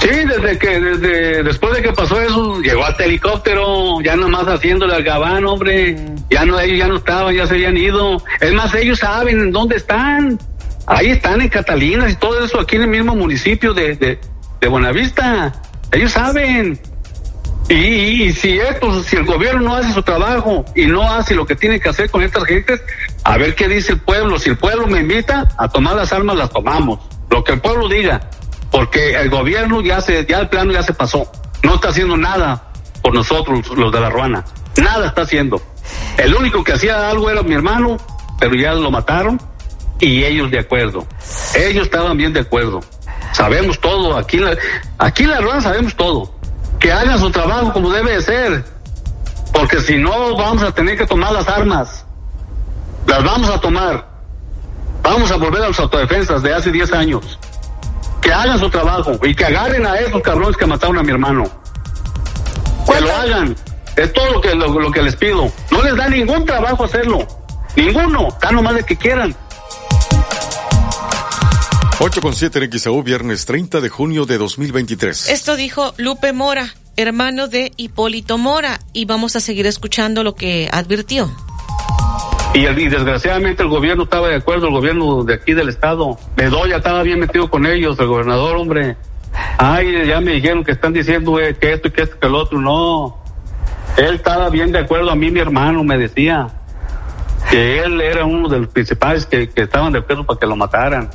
Sí, 0.00 0.08
desde 0.08 0.58
que, 0.58 0.80
desde 0.80 1.42
después 1.42 1.74
de 1.74 1.82
que 1.82 1.92
pasó 1.92 2.20
eso, 2.20 2.60
llegó 2.60 2.84
hasta 2.84 3.04
helicóptero, 3.04 4.00
ya 4.00 4.14
nomás 4.14 4.46
haciéndole 4.46 4.94
al 4.94 5.02
gabán, 5.02 5.44
hombre. 5.44 5.96
Ya 6.30 6.44
no, 6.44 6.58
ellos 6.60 6.78
ya 6.78 6.86
no 6.86 6.96
estaban, 6.96 7.34
ya 7.34 7.46
se 7.46 7.54
habían 7.54 7.76
ido. 7.76 8.22
Es 8.40 8.52
más, 8.52 8.72
ellos 8.74 9.00
saben 9.00 9.50
dónde 9.50 9.76
están. 9.76 10.38
Ahí 10.88 11.10
están 11.10 11.42
en 11.42 11.50
Catalinas 11.50 12.12
y 12.12 12.16
todo 12.16 12.42
eso 12.42 12.58
aquí 12.58 12.76
en 12.76 12.82
el 12.82 12.88
mismo 12.88 13.14
municipio 13.14 13.74
de, 13.74 13.94
de, 13.96 14.68
Buenavista. 14.68 15.52
Ellos 15.92 16.12
saben. 16.12 16.80
Y, 17.68 18.32
si 18.32 18.58
esto, 18.58 19.02
si 19.02 19.16
el 19.16 19.26
gobierno 19.26 19.60
no 19.60 19.76
hace 19.76 19.92
su 19.92 20.02
trabajo 20.02 20.64
y 20.74 20.86
no 20.86 21.02
hace 21.12 21.34
lo 21.34 21.44
que 21.44 21.54
tiene 21.54 21.78
que 21.78 21.90
hacer 21.90 22.10
con 22.10 22.22
estas 22.22 22.44
gentes, 22.44 22.80
a 23.22 23.36
ver 23.36 23.54
qué 23.54 23.68
dice 23.68 23.92
el 23.92 24.00
pueblo. 24.00 24.38
Si 24.38 24.48
el 24.48 24.56
pueblo 24.56 24.86
me 24.86 25.00
invita 25.00 25.46
a 25.58 25.68
tomar 25.68 25.94
las 25.94 26.10
armas, 26.14 26.36
las 26.36 26.48
tomamos. 26.48 26.98
Lo 27.28 27.44
que 27.44 27.52
el 27.52 27.60
pueblo 27.60 27.86
diga 27.90 28.22
porque 28.70 29.14
el 29.14 29.28
gobierno 29.28 29.82
ya 29.82 30.00
se, 30.00 30.24
ya 30.24 30.40
el 30.40 30.48
plano 30.48 30.72
ya 30.72 30.82
se 30.82 30.94
pasó, 30.94 31.30
no 31.62 31.74
está 31.74 31.88
haciendo 31.88 32.16
nada 32.16 32.70
por 33.02 33.14
nosotros, 33.14 33.68
los 33.76 33.92
de 33.92 34.00
la 34.00 34.10
Ruana, 34.10 34.44
nada 34.76 35.08
está 35.08 35.22
haciendo. 35.22 35.60
El 36.16 36.34
único 36.34 36.64
que 36.64 36.72
hacía 36.72 37.08
algo 37.08 37.30
era 37.30 37.42
mi 37.42 37.54
hermano, 37.54 37.96
pero 38.38 38.54
ya 38.54 38.74
lo 38.74 38.90
mataron 38.90 39.40
y 40.00 40.24
ellos 40.24 40.50
de 40.50 40.60
acuerdo. 40.60 41.06
Ellos 41.54 41.84
estaban 41.84 42.16
bien 42.16 42.32
de 42.32 42.40
acuerdo. 42.40 42.80
Sabemos 43.32 43.78
todo, 43.80 44.16
aquí 44.16 44.36
en 44.36 44.46
la, 44.46 44.56
aquí 44.98 45.24
en 45.24 45.30
la 45.30 45.40
Ruana 45.40 45.60
sabemos 45.60 45.94
todo. 45.96 46.34
Que 46.78 46.92
hagan 46.92 47.18
su 47.18 47.30
trabajo 47.30 47.72
como 47.72 47.90
debe 47.90 48.12
de 48.12 48.22
ser, 48.22 48.64
porque 49.52 49.80
si 49.80 49.96
no 49.96 50.36
vamos 50.36 50.62
a 50.62 50.72
tener 50.72 50.96
que 50.96 51.06
tomar 51.06 51.32
las 51.32 51.48
armas. 51.48 52.04
Las 53.06 53.24
vamos 53.24 53.50
a 53.50 53.60
tomar. 53.60 54.06
Vamos 55.02 55.30
a 55.30 55.36
volver 55.36 55.62
a 55.62 55.68
las 55.68 55.80
autodefensas 55.80 56.42
de 56.42 56.52
hace 56.52 56.70
10 56.70 56.92
años 56.92 57.38
que 58.20 58.32
hagan 58.32 58.58
su 58.58 58.68
trabajo 58.68 59.12
y 59.22 59.34
que 59.34 59.44
agarren 59.44 59.86
a 59.86 59.96
esos 59.98 60.20
cabrones 60.22 60.56
que 60.56 60.66
mataron 60.66 60.98
a 60.98 61.02
mi 61.02 61.12
hermano. 61.12 61.44
Que 62.86 63.00
lo 63.00 63.14
hagan. 63.14 63.56
Es 63.96 64.12
todo 64.12 64.32
lo 64.32 64.40
que, 64.40 64.54
lo, 64.54 64.90
que 64.92 65.02
les 65.02 65.16
pido. 65.16 65.50
No 65.70 65.82
les 65.82 65.96
da 65.96 66.08
ningún 66.08 66.44
trabajo 66.44 66.84
hacerlo. 66.84 67.26
Ninguno. 67.76 68.28
Está 68.28 68.52
nomás 68.52 68.74
de 68.74 68.84
que 68.84 68.96
quieran. 68.96 69.34
8 72.00 72.20
con 72.20 72.32
7 72.32 72.62
en 72.62 72.78
XAU, 72.78 73.02
viernes 73.02 73.44
30 73.44 73.80
de 73.80 73.88
junio 73.88 74.24
de 74.24 74.38
2023. 74.38 75.30
Esto 75.30 75.56
dijo 75.56 75.94
Lupe 75.96 76.32
Mora, 76.32 76.72
hermano 76.96 77.48
de 77.48 77.72
Hipólito 77.76 78.38
Mora, 78.38 78.78
y 78.92 79.04
vamos 79.04 79.34
a 79.34 79.40
seguir 79.40 79.66
escuchando 79.66 80.22
lo 80.22 80.36
que 80.36 80.68
advirtió. 80.72 81.28
Y, 82.54 82.66
desgraciadamente 82.66 83.64
el 83.64 83.68
gobierno 83.68 84.04
estaba 84.04 84.28
de 84.28 84.36
acuerdo, 84.36 84.68
el 84.68 84.74
gobierno 84.74 85.24
de 85.24 85.34
aquí 85.34 85.54
del 85.54 85.70
estado. 85.70 86.16
Bedoya 86.36 86.76
estaba 86.76 87.02
bien 87.02 87.18
metido 87.18 87.50
con 87.50 87.66
ellos, 87.66 87.98
el 87.98 88.06
gobernador, 88.06 88.56
hombre. 88.56 88.96
Ay, 89.58 90.06
ya 90.06 90.20
me 90.20 90.34
dijeron 90.34 90.62
que 90.62 90.72
están 90.72 90.92
diciendo 90.92 91.40
eh, 91.40 91.56
que 91.60 91.72
esto 91.72 91.88
y 91.88 91.90
que 91.90 92.02
esto 92.02 92.16
que 92.20 92.28
el 92.28 92.34
otro. 92.36 92.60
No. 92.60 93.18
Él 93.96 94.14
estaba 94.14 94.50
bien 94.50 94.70
de 94.70 94.78
acuerdo, 94.78 95.10
a 95.10 95.16
mí 95.16 95.32
mi 95.32 95.40
hermano 95.40 95.82
me 95.82 95.98
decía 95.98 96.46
que 97.50 97.80
él 97.80 98.00
era 98.00 98.24
uno 98.24 98.48
de 98.48 98.60
los 98.60 98.68
principales 98.68 99.26
que, 99.26 99.50
estaban 99.56 99.92
de 99.92 99.98
acuerdo 99.98 100.24
para 100.24 100.38
que 100.38 100.46
lo 100.46 100.54
mataran. 100.54 101.10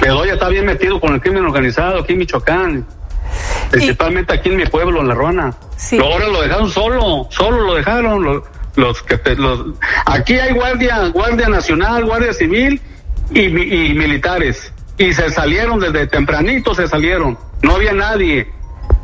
Bedoya 0.00 0.34
está 0.34 0.48
bien 0.48 0.66
metido 0.66 1.00
con 1.00 1.14
el 1.14 1.20
crimen 1.20 1.44
organizado 1.44 2.00
aquí 2.00 2.12
en 2.12 2.18
Michoacán. 2.18 2.86
Principalmente 3.70 4.34
aquí 4.34 4.50
en 4.50 4.56
mi 4.56 4.66
pueblo, 4.66 5.00
en 5.00 5.08
La 5.08 5.14
Ruana. 5.14 5.54
Ahora 6.00 6.28
lo 6.28 6.42
dejaron 6.42 6.70
solo, 6.70 7.26
solo 7.30 7.62
lo 7.62 7.74
dejaron. 7.74 8.22
Lo, 8.22 8.44
los 8.76 9.02
que 9.02 9.18
los 9.36 9.66
aquí 10.06 10.34
hay 10.34 10.52
guardia 10.52 11.08
guardia 11.08 11.48
nacional 11.48 12.04
guardia 12.04 12.32
civil 12.32 12.80
y, 13.30 13.48
militares 13.48 14.72
y 14.98 15.12
se 15.12 15.30
salieron 15.30 15.80
desde 15.80 16.06
tempranito 16.06 16.74
se 16.74 16.88
salieron 16.88 17.38
no 17.62 17.76
había 17.76 17.92
nadie 17.92 18.48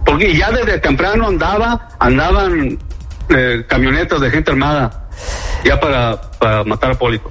porque 0.05 0.37
ya 0.37 0.51
desde 0.51 0.79
temprano 0.79 1.29
andaba 1.29 1.89
andaban 1.99 2.79
eh, 3.29 3.65
camionetas 3.69 4.21
de 4.21 4.31
gente 4.31 4.51
armada 4.51 5.09
ya 5.65 5.79
para, 5.79 6.21
para 6.39 6.65
matar 6.65 6.93
a 6.93 6.95
Polito 6.95 7.31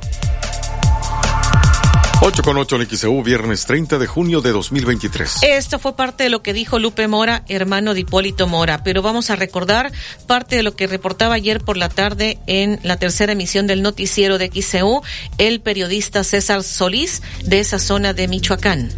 8 2.29 2.43
con 2.43 2.57
8 2.57 2.75
en 2.75 2.87
XEU, 2.87 3.23
viernes 3.23 3.65
30 3.65 3.97
de 3.97 4.05
junio 4.05 4.41
de 4.41 4.51
2023. 4.51 5.37
Esto 5.41 5.79
fue 5.79 5.95
parte 5.95 6.25
de 6.25 6.29
lo 6.29 6.43
que 6.43 6.53
dijo 6.53 6.77
Lupe 6.77 7.07
Mora, 7.07 7.43
hermano 7.47 7.95
de 7.95 8.01
Hipólito 8.01 8.45
Mora, 8.45 8.83
pero 8.83 9.01
vamos 9.01 9.31
a 9.31 9.35
recordar 9.35 9.91
parte 10.27 10.55
de 10.55 10.61
lo 10.61 10.75
que 10.75 10.85
reportaba 10.85 11.33
ayer 11.33 11.59
por 11.59 11.75
la 11.75 11.89
tarde 11.89 12.37
en 12.45 12.79
la 12.83 12.97
tercera 12.97 13.31
emisión 13.31 13.65
del 13.65 13.81
noticiero 13.81 14.37
de 14.37 14.51
XEU, 14.53 15.01
el 15.39 15.59
periodista 15.59 16.23
César 16.23 16.61
Solís 16.61 17.23
de 17.45 17.61
esa 17.61 17.79
zona 17.79 18.13
de 18.13 18.27
Michoacán. 18.27 18.91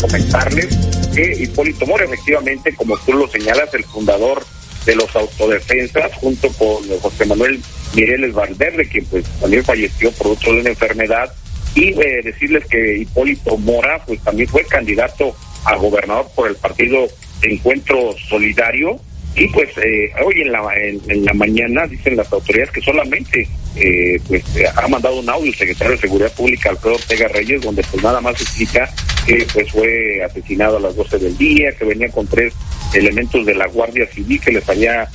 Comentarles 0.00 0.74
que 1.14 1.42
Hipólito 1.42 1.84
Mora, 1.84 2.06
efectivamente, 2.06 2.74
como 2.74 2.96
tú 3.00 3.12
lo 3.12 3.28
señalas, 3.28 3.68
el 3.74 3.84
fundador 3.84 4.42
de 4.86 4.96
los 4.96 5.14
autodefensas, 5.14 6.10
junto 6.14 6.48
con 6.52 6.88
José 7.00 7.26
Manuel 7.26 7.60
Mireles 7.94 8.32
Valverde, 8.32 8.88
que 8.88 9.02
pues 9.02 9.26
también 9.40 9.62
falleció 9.62 10.10
producto 10.12 10.54
de 10.54 10.60
una 10.60 10.70
enfermedad, 10.70 11.30
y 11.76 11.88
eh, 11.90 12.22
decirles 12.24 12.64
que 12.64 12.96
Hipólito 12.96 13.56
Mora, 13.58 14.02
pues 14.06 14.20
también 14.22 14.48
fue 14.48 14.64
candidato 14.64 15.36
a 15.64 15.76
gobernador 15.76 16.26
por 16.34 16.48
el 16.48 16.56
partido 16.56 17.06
Encuentro 17.42 18.16
Solidario. 18.28 18.98
Y 19.36 19.46
pues 19.48 19.68
eh, 19.76 20.10
hoy 20.24 20.40
en 20.40 20.52
la, 20.52 20.62
en, 20.74 21.24
la 21.26 21.34
mañana 21.34 21.86
dicen 21.86 22.16
las 22.16 22.32
autoridades 22.32 22.70
que 22.70 22.80
solamente 22.80 23.46
eh, 23.76 24.18
pues 24.26 24.42
ha 24.74 24.88
mandado 24.88 25.20
un 25.20 25.28
audio 25.28 25.50
el 25.50 25.54
secretario 25.54 25.92
de 25.92 25.98
Seguridad 26.00 26.32
Pública 26.32 26.70
Alfredo 26.70 26.94
Ortega 26.94 27.28
Reyes 27.28 27.60
donde 27.60 27.82
pues 27.82 28.02
nada 28.02 28.22
más 28.22 28.40
explica 28.40 28.90
que 29.26 29.46
pues 29.52 29.70
fue 29.70 30.24
asesinado 30.24 30.78
a 30.78 30.80
las 30.80 30.96
12 30.96 31.18
del 31.18 31.36
día, 31.36 31.72
que 31.72 31.84
venía 31.84 32.08
con 32.08 32.26
tres 32.26 32.54
elementos 32.94 33.44
de 33.44 33.54
la 33.54 33.66
Guardia 33.66 34.06
Civil 34.06 34.40
que 34.40 34.52
les 34.52 34.66
había 34.70 35.06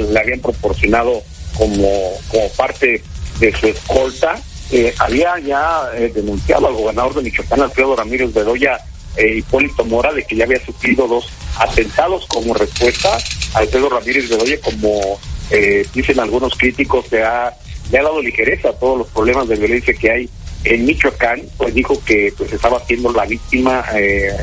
le 0.00 0.18
habían 0.18 0.40
proporcionado 0.40 1.22
como 1.58 1.86
como 2.30 2.48
parte 2.56 3.02
de 3.38 3.52
su 3.52 3.66
escolta 3.66 4.40
eh, 4.70 4.92
había 4.98 5.38
ya 5.38 5.90
eh, 5.94 6.10
denunciado 6.12 6.66
al 6.66 6.74
gobernador 6.74 7.14
de 7.14 7.22
Michoacán, 7.22 7.60
Alfredo 7.60 7.94
Ramírez 7.94 8.32
Bedoya, 8.32 8.78
eh, 9.16 9.36
Hipólito 9.36 9.84
Mora, 9.84 10.12
de 10.12 10.24
que 10.24 10.36
ya 10.36 10.44
había 10.44 10.64
sufrido 10.64 11.06
dos 11.06 11.28
atentados 11.58 12.26
como 12.26 12.52
respuesta. 12.54 13.16
Alfredo 13.54 13.88
Ramírez 13.88 14.28
Bedoya, 14.28 14.60
como 14.60 15.20
eh, 15.50 15.86
dicen 15.94 16.18
algunos 16.18 16.56
críticos, 16.56 17.06
se 17.06 17.22
ha, 17.22 17.54
le 17.90 17.98
ha 17.98 18.02
dado 18.02 18.20
ligereza 18.20 18.70
a 18.70 18.72
todos 18.72 18.98
los 18.98 19.08
problemas 19.08 19.48
de 19.48 19.56
violencia 19.56 19.94
que 19.94 20.10
hay 20.10 20.30
en 20.64 20.84
Michoacán, 20.84 21.42
pues 21.56 21.72
dijo 21.72 22.02
que 22.04 22.34
pues 22.36 22.52
estaba 22.52 22.84
siendo 22.84 23.12
la 23.12 23.24
víctima 23.24 23.84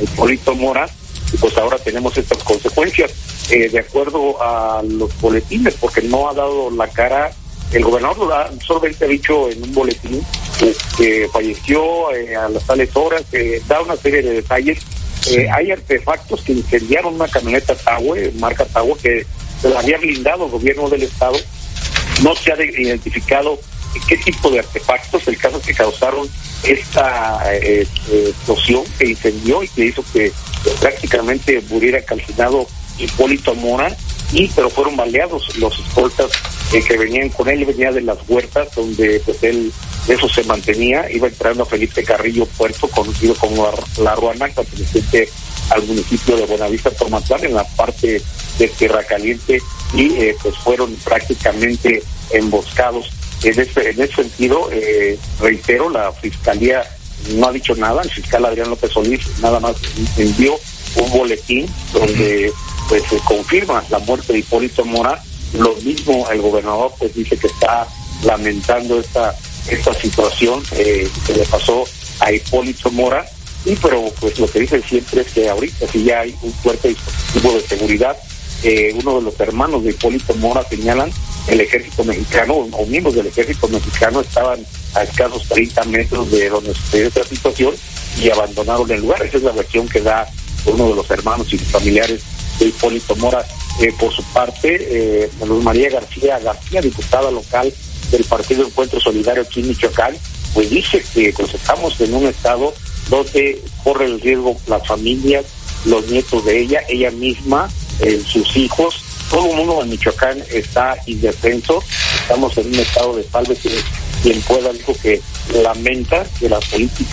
Hipólito 0.01 0.55
Mora, 0.55 0.87
y 1.33 1.37
pues 1.37 1.57
ahora 1.57 1.77
tenemos 1.79 2.17
estas 2.17 2.37
consecuencias. 2.43 3.11
de 3.49 3.77
acuerdo 3.77 4.41
a 4.41 4.81
los 4.87 5.19
boletines, 5.19 5.73
porque 5.73 6.01
no 6.03 6.29
ha 6.29 6.33
dado 6.33 6.71
la 6.71 6.87
cara 6.87 7.29
el 7.73 7.83
gobernador 7.83 8.49
solamente 8.65 9.05
ha 9.05 9.07
dicho 9.07 9.49
en 9.49 9.63
un 9.63 9.73
boletín 9.73 10.23
que, 10.97 11.27
falleció 11.31 12.13
eh, 12.13 12.35
a 12.35 12.47
las 12.49 12.65
tales 12.65 12.95
horas, 12.95 13.23
que 13.31 13.61
da 13.67 13.81
una 13.81 13.95
serie 13.95 14.21
de 14.21 14.33
detalles. 14.35 14.79
Eh, 15.27 15.47
hay 15.49 15.71
artefactos 15.71 16.41
que 16.41 16.53
incendiaron 16.53 17.15
una 17.15 17.27
camioneta 17.27 17.75
Taue, 17.75 18.31
marca 18.39 18.65
Taue, 18.65 18.97
que 18.97 19.25
se 19.61 19.69
la 19.69 19.79
había 19.79 19.97
blindado 19.97 20.45
el 20.45 20.51
gobierno 20.51 20.89
del 20.89 21.03
Estado. 21.03 21.37
No 22.21 22.35
se 22.35 22.51
ha 22.51 22.63
identificado 22.63 23.59
qué 24.07 24.17
tipo 24.17 24.49
de 24.49 24.59
artefactos, 24.59 25.27
el 25.27 25.37
caso 25.37 25.61
que 25.61 25.73
causaron 25.73 26.27
esta 26.63 27.41
eh, 27.55 27.87
eh, 28.09 28.25
explosión 28.29 28.83
que 28.97 29.09
incendió 29.09 29.63
y 29.63 29.67
que 29.67 29.85
hizo 29.85 30.03
que 30.13 30.31
prácticamente 30.79 31.61
muriera 31.69 32.01
calcinado 32.01 32.67
Hipólito 32.97 33.53
Mora, 33.55 33.95
y 34.31 34.47
pero 34.49 34.69
fueron 34.69 34.95
baleados 34.95 35.57
los 35.57 35.77
escoltas 35.79 36.31
que 36.71 36.97
venían 36.97 37.29
con 37.29 37.47
él, 37.49 37.65
venía 37.65 37.91
de 37.91 38.01
las 38.01 38.17
huertas 38.27 38.73
donde 38.75 39.21
pues 39.25 39.43
él 39.43 39.71
eso 40.07 40.27
se 40.27 40.43
mantenía, 40.43 41.09
iba 41.11 41.27
entrando 41.27 41.63
a 41.63 41.65
Felipe 41.65 42.03
Carrillo 42.03 42.45
Puerto, 42.45 42.87
conocido 42.89 43.35
como 43.35 43.69
La 43.97 44.15
Ruana, 44.15 44.47
perteneciente 44.47 45.29
al 45.69 45.83
municipio 45.83 46.35
de 46.35 46.45
Buenavista 46.45 46.91
Tomatlán, 46.91 47.45
en 47.45 47.53
la 47.53 47.63
parte 47.63 48.21
de 48.59 48.67
Tierra 48.67 49.03
Caliente, 49.03 49.61
y 49.93 50.13
eh, 50.15 50.35
pues 50.41 50.57
fueron 50.57 50.93
prácticamente 50.95 52.03
emboscados. 52.31 53.11
En 53.43 53.59
ese, 53.59 53.89
en 53.89 54.01
ese 54.01 54.15
sentido, 54.15 54.69
eh, 54.71 55.17
reitero, 55.39 55.89
la 55.89 56.11
Fiscalía 56.11 56.83
no 57.35 57.47
ha 57.47 57.51
dicho 57.51 57.75
nada, 57.75 58.01
el 58.01 58.09
fiscal 58.09 58.45
Adrián 58.45 58.69
López 58.69 58.91
Solís 58.91 59.21
nada 59.39 59.59
más 59.59 59.75
envió 60.17 60.59
un 60.95 61.11
boletín 61.11 61.65
donde 61.93 62.51
pues 62.89 63.03
se 63.03 63.17
confirma 63.19 63.83
la 63.89 63.99
muerte 63.99 64.33
de 64.33 64.39
Hipólito 64.39 64.83
Mora, 64.85 65.21
lo 65.53 65.75
mismo 65.77 66.27
el 66.31 66.41
gobernador 66.41 66.91
pues 66.97 67.13
dice 67.13 67.37
que 67.37 67.47
está 67.47 67.87
lamentando 68.23 68.99
esta 68.99 69.35
esta 69.69 69.93
situación 69.93 70.61
eh, 70.73 71.09
que 71.25 71.33
le 71.33 71.45
pasó 71.45 71.85
a 72.19 72.31
Hipólito 72.31 72.91
Mora 72.91 73.25
y 73.65 73.75
pero 73.75 74.11
pues 74.19 74.37
lo 74.39 74.47
que 74.47 74.61
dicen 74.61 74.83
siempre 74.83 75.21
es 75.21 75.31
que 75.31 75.49
ahorita 75.49 75.87
si 75.87 76.03
ya 76.03 76.21
hay 76.21 76.35
un 76.41 76.51
fuerte 76.53 76.89
dispositivo 76.89 77.53
de 77.53 77.61
seguridad 77.61 78.17
eh, 78.63 78.95
uno 78.99 79.17
de 79.17 79.21
los 79.23 79.39
hermanos 79.39 79.83
de 79.83 79.91
Hipólito 79.91 80.33
Mora 80.35 80.65
señalan 80.69 81.11
el 81.47 81.61
ejército 81.61 82.03
mexicano 82.03 82.53
o 82.53 82.85
miembros 82.85 83.15
del 83.15 83.27
ejército 83.27 83.67
mexicano 83.67 84.21
estaban 84.21 84.65
a 84.95 85.03
escasos 85.03 85.47
30 85.49 85.83
metros 85.85 86.31
de 86.31 86.49
donde 86.49 86.73
sucedió 86.73 87.07
esta 87.07 87.23
situación 87.23 87.73
y 88.21 88.29
abandonaron 88.29 88.89
el 88.91 89.01
lugar. 89.01 89.23
Esa 89.23 89.37
es 89.37 89.43
la 89.43 89.51
versión 89.51 89.87
que 89.87 90.01
da 90.01 90.27
uno 90.65 90.89
de 90.89 90.95
los 90.95 91.09
hermanos 91.09 91.51
y 91.51 91.57
familiares 91.57 92.21
de 92.59 92.67
Hipólito 92.67 93.15
Mora. 93.17 93.45
Eh, 93.81 93.91
por 93.99 94.13
su 94.13 94.23
parte, 94.25 94.77
eh, 95.23 95.29
María 95.61 95.89
García 95.89 96.39
García, 96.39 96.81
diputada 96.81 97.31
local 97.31 97.73
del 98.11 98.23
Partido 98.25 98.65
Encuentro 98.65 98.99
Solidario 98.99 99.41
aquí 99.41 99.61
en 99.61 99.69
Michoacán, 99.69 100.15
pues 100.53 100.69
dice 100.69 101.03
que 101.13 101.33
pues 101.33 101.53
estamos 101.53 101.99
en 101.99 102.13
un 102.13 102.27
estado 102.27 102.73
donde 103.09 103.61
corre 103.83 104.05
el 104.05 104.21
riesgo 104.21 104.55
las 104.67 104.85
familias, 104.87 105.45
los 105.85 106.07
nietos 106.07 106.45
de 106.45 106.59
ella, 106.61 106.81
ella 106.87 107.11
misma, 107.11 107.69
eh, 107.99 108.21
sus 108.25 108.55
hijos, 108.55 109.03
todo 109.29 109.49
el 109.49 109.57
mundo 109.57 109.81
en 109.81 109.89
Michoacán 109.89 110.43
está 110.51 110.95
indefenso, 111.07 111.83
estamos 112.21 112.55
en 112.57 112.67
un 112.67 112.75
estado 112.75 113.15
de 113.15 113.23
salve 113.23 113.55
quien 114.23 114.41
pueda 114.41 114.73
dijo 114.73 114.93
que 115.01 115.21
lamenta 115.61 116.25
que 116.39 116.49
la 116.49 116.59
política 116.59 117.11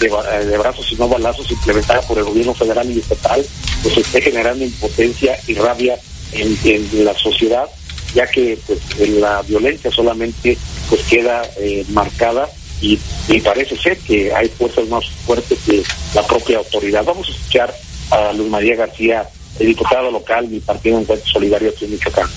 de, 0.00 0.58
brazos 0.58 0.90
y 0.90 0.96
no 0.96 1.08
balazos 1.08 1.50
implementada 1.50 2.00
por 2.02 2.18
el 2.18 2.24
gobierno 2.24 2.54
federal 2.54 2.90
y 2.90 2.98
estatal 2.98 3.44
pues 3.82 3.98
esté 3.98 4.20
generando 4.20 4.64
impotencia 4.64 5.38
y 5.46 5.54
rabia 5.54 5.96
en, 6.32 6.58
en 6.64 7.04
la 7.04 7.16
sociedad 7.16 7.68
ya 8.14 8.26
que 8.26 8.58
pues 8.66 8.80
la 9.08 9.42
violencia 9.42 9.90
solamente 9.90 10.56
pues 10.88 11.02
queda 11.02 11.42
eh, 11.58 11.84
marcada 11.90 12.48
y, 12.80 12.98
parece 13.44 13.76
ser 13.76 13.98
que 13.98 14.32
hay 14.32 14.48
fuerzas 14.48 14.86
más 14.88 15.04
fuertes 15.26 15.58
que 15.66 15.82
la 16.14 16.22
propia 16.26 16.58
autoridad. 16.58 17.04
Vamos 17.04 17.28
a 17.28 17.32
escuchar 17.32 17.74
a 18.10 18.32
Luz 18.32 18.48
María 18.48 18.76
García, 18.76 19.28
el 19.58 19.66
diputado 19.66 20.10
local 20.10 20.48
mi 20.48 20.60
partido 20.60 21.00
Encuentro 21.00 21.26
Solidario 21.26 21.70
aquí 21.70 21.84
en 21.86 21.90
Michoacán. 21.92 22.28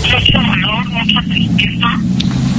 Mucho 0.00 0.18
dolor, 0.32 0.88
mucha 0.88 1.20
tristeza, 1.22 1.88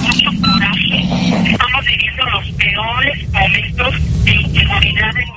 mucho 0.02 0.30
coraje. 0.42 1.52
Estamos 1.52 1.86
viviendo 1.86 2.24
los 2.26 2.52
peores 2.52 3.30
momentos 3.32 4.24
de 4.24 4.32
inseguridad 4.36 5.18
en 5.18 5.28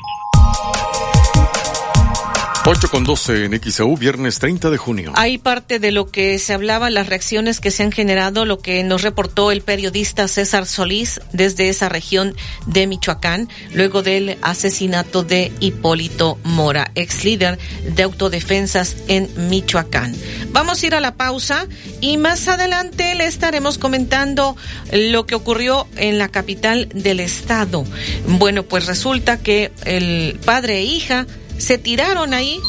8 2.67 2.89
con 2.91 3.05
12 3.05 3.45
en 3.45 3.61
XAU, 3.61 3.97
viernes 3.99 4.39
30 4.39 4.71
de 4.71 4.79
junio. 4.79 5.13
Hay 5.17 5.37
parte 5.37 5.79
de 5.79 5.93
lo 5.93 6.11
que 6.11 6.39
se 6.39 6.55
hablaba, 6.55 6.89
las 6.89 7.09
reacciones 7.09 7.61
que 7.61 7.71
se 7.71 7.83
han 7.83 7.93
generado, 7.93 8.47
lo 8.47 8.59
que 8.59 8.83
nos 8.85 9.03
reportó 9.03 9.51
el 9.51 9.61
periodista 9.61 10.29
César 10.29 10.65
Solís 10.65 11.21
desde 11.33 11.69
esa 11.69 11.91
región 11.91 12.35
de 12.67 12.87
Michoacán, 12.87 13.51
luego 13.75 14.03
del 14.03 14.39
asesinato 14.41 15.23
de 15.23 15.53
Hipólito 15.61 16.39
Mora, 16.43 16.91
ex 16.95 17.25
líder 17.25 17.59
de 17.95 18.03
autodefensas 18.03 18.97
en 19.09 19.29
Michoacán. 19.51 20.15
Vamos 20.51 20.83
a 20.83 20.87
ir 20.87 20.95
a 20.95 21.01
la 21.01 21.17
pausa 21.17 21.67
y 22.01 22.17
más 22.17 22.49
adelante 22.49 23.15
le 23.15 23.27
estaremos 23.27 23.77
comentando 23.77 24.57
lo 24.91 25.27
que 25.27 25.35
ocurrió 25.35 25.87
en 25.97 26.17
la 26.17 26.29
capital 26.29 26.89
del 26.95 27.21
estado. 27.21 27.85
Bueno, 28.27 28.63
pues 28.63 28.87
resulta 28.87 29.39
que 29.39 29.71
el 29.85 30.39
padre 30.47 30.79
e 30.79 30.85
hija 30.85 31.27
se 31.59 31.79
tiraron 31.79 32.35
ahí 32.35 32.61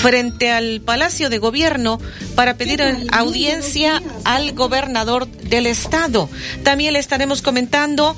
frente 0.00 0.50
al 0.50 0.80
Palacio 0.80 1.28
de 1.28 1.38
Gobierno 1.38 2.00
para 2.34 2.56
pedir 2.56 2.82
audiencia 3.10 4.00
al 4.24 4.52
gobernador 4.52 5.26
del 5.26 5.66
estado. 5.66 6.30
También 6.62 6.92
le 6.92 7.00
estaremos 7.00 7.42
comentando, 7.42 8.16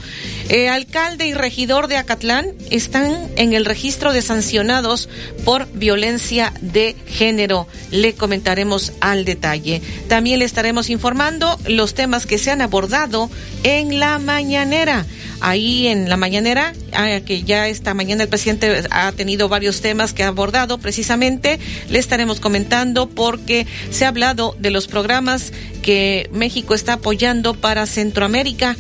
eh, 0.49 0.69
alcalde 0.69 1.27
y 1.27 1.35
regidor 1.35 1.89
de 1.89 1.97
Acatlán 1.97 2.53
están 2.71 3.29
en 3.37 3.55
el 3.55 3.65
registro 3.65 4.13
de 4.13 4.21
sancionados 4.21 5.09
por 5.45 5.73
violencia 5.73 6.53
de 6.61 6.97
género. 7.07 7.67
Le 7.91 8.15
comentaremos 8.15 8.93
al 9.01 9.25
detalle. 9.25 9.81
También 10.09 10.41
le 10.41 10.45
estaremos 10.45 10.91
informando 10.91 11.59
los 11.67 11.95
temas 11.95 12.27
que 12.27 12.39
se 12.39 12.51
han 12.51 12.61
abordado 12.61 13.31
en 13.63 13.99
la 13.99 14.19
mañanera 14.19 15.07
ahí 15.41 15.89
en 15.89 16.09
la 16.09 16.17
mañanera, 16.17 16.73
ah, 16.93 17.21
que 17.25 17.43
ya 17.43 17.69
esta 17.69 17.95
mañana 17.95 18.23
el 18.23 18.29
presidente 18.29 18.85
ha 18.91 19.11
tenido 19.13 19.49
varios 19.49 19.81
temas 19.81 20.13
que 20.13 20.23
ha 20.23 20.29
abordado 20.29 20.79
precisamente, 20.79 21.59
le 21.89 21.99
estaremos 21.99 22.41
comentando 22.41 23.09
porque 23.09 23.67
se 23.91 24.05
ha 24.05 24.09
hablado 24.09 24.57
de 24.59 24.71
los 24.71 24.89
programas 24.89 25.53
que 25.83 26.29
México 26.33 26.75
está 26.75 26.95
apoyando 26.95 27.55
para 27.55 27.87
Centroamérica. 27.87 28.77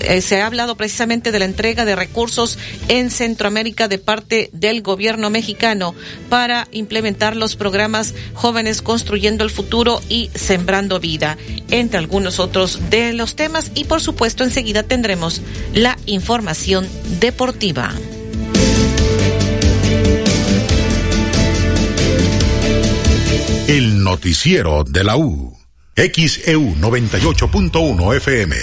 Eh, 0.00 0.20
se 0.20 0.40
ha 0.40 0.46
hablado 0.46 0.76
precisamente 0.76 1.32
de 1.32 1.38
la 1.38 1.44
entrega 1.44 1.84
de 1.84 1.96
recursos 1.96 2.58
en 2.88 3.10
Centroamérica 3.10 3.88
de 3.88 3.98
parte 3.98 4.50
del 4.52 4.82
gobierno 4.82 5.30
mexicano 5.30 5.94
para 6.28 6.68
implementar 6.72 7.36
los 7.36 7.56
programas 7.56 8.14
Jóvenes 8.34 8.82
Construyendo 8.82 9.44
el 9.44 9.50
Futuro 9.50 10.00
y 10.08 10.30
Sembrando 10.34 11.00
Vida, 11.00 11.38
entre 11.70 11.98
algunos 11.98 12.40
otros 12.40 12.90
de 12.90 13.12
los 13.12 13.36
temas. 13.36 13.70
Y 13.74 13.84
por 13.84 14.00
supuesto, 14.00 14.44
enseguida 14.44 14.82
tendremos 14.82 15.40
la 15.72 15.96
información 16.06 16.88
deportiva. 17.20 17.92
El 23.68 24.02
noticiero 24.02 24.82
de 24.82 25.04
la 25.04 25.16
U. 25.16 25.56
XEU 25.94 26.74
98.1 26.80 28.16
FM. 28.16 28.56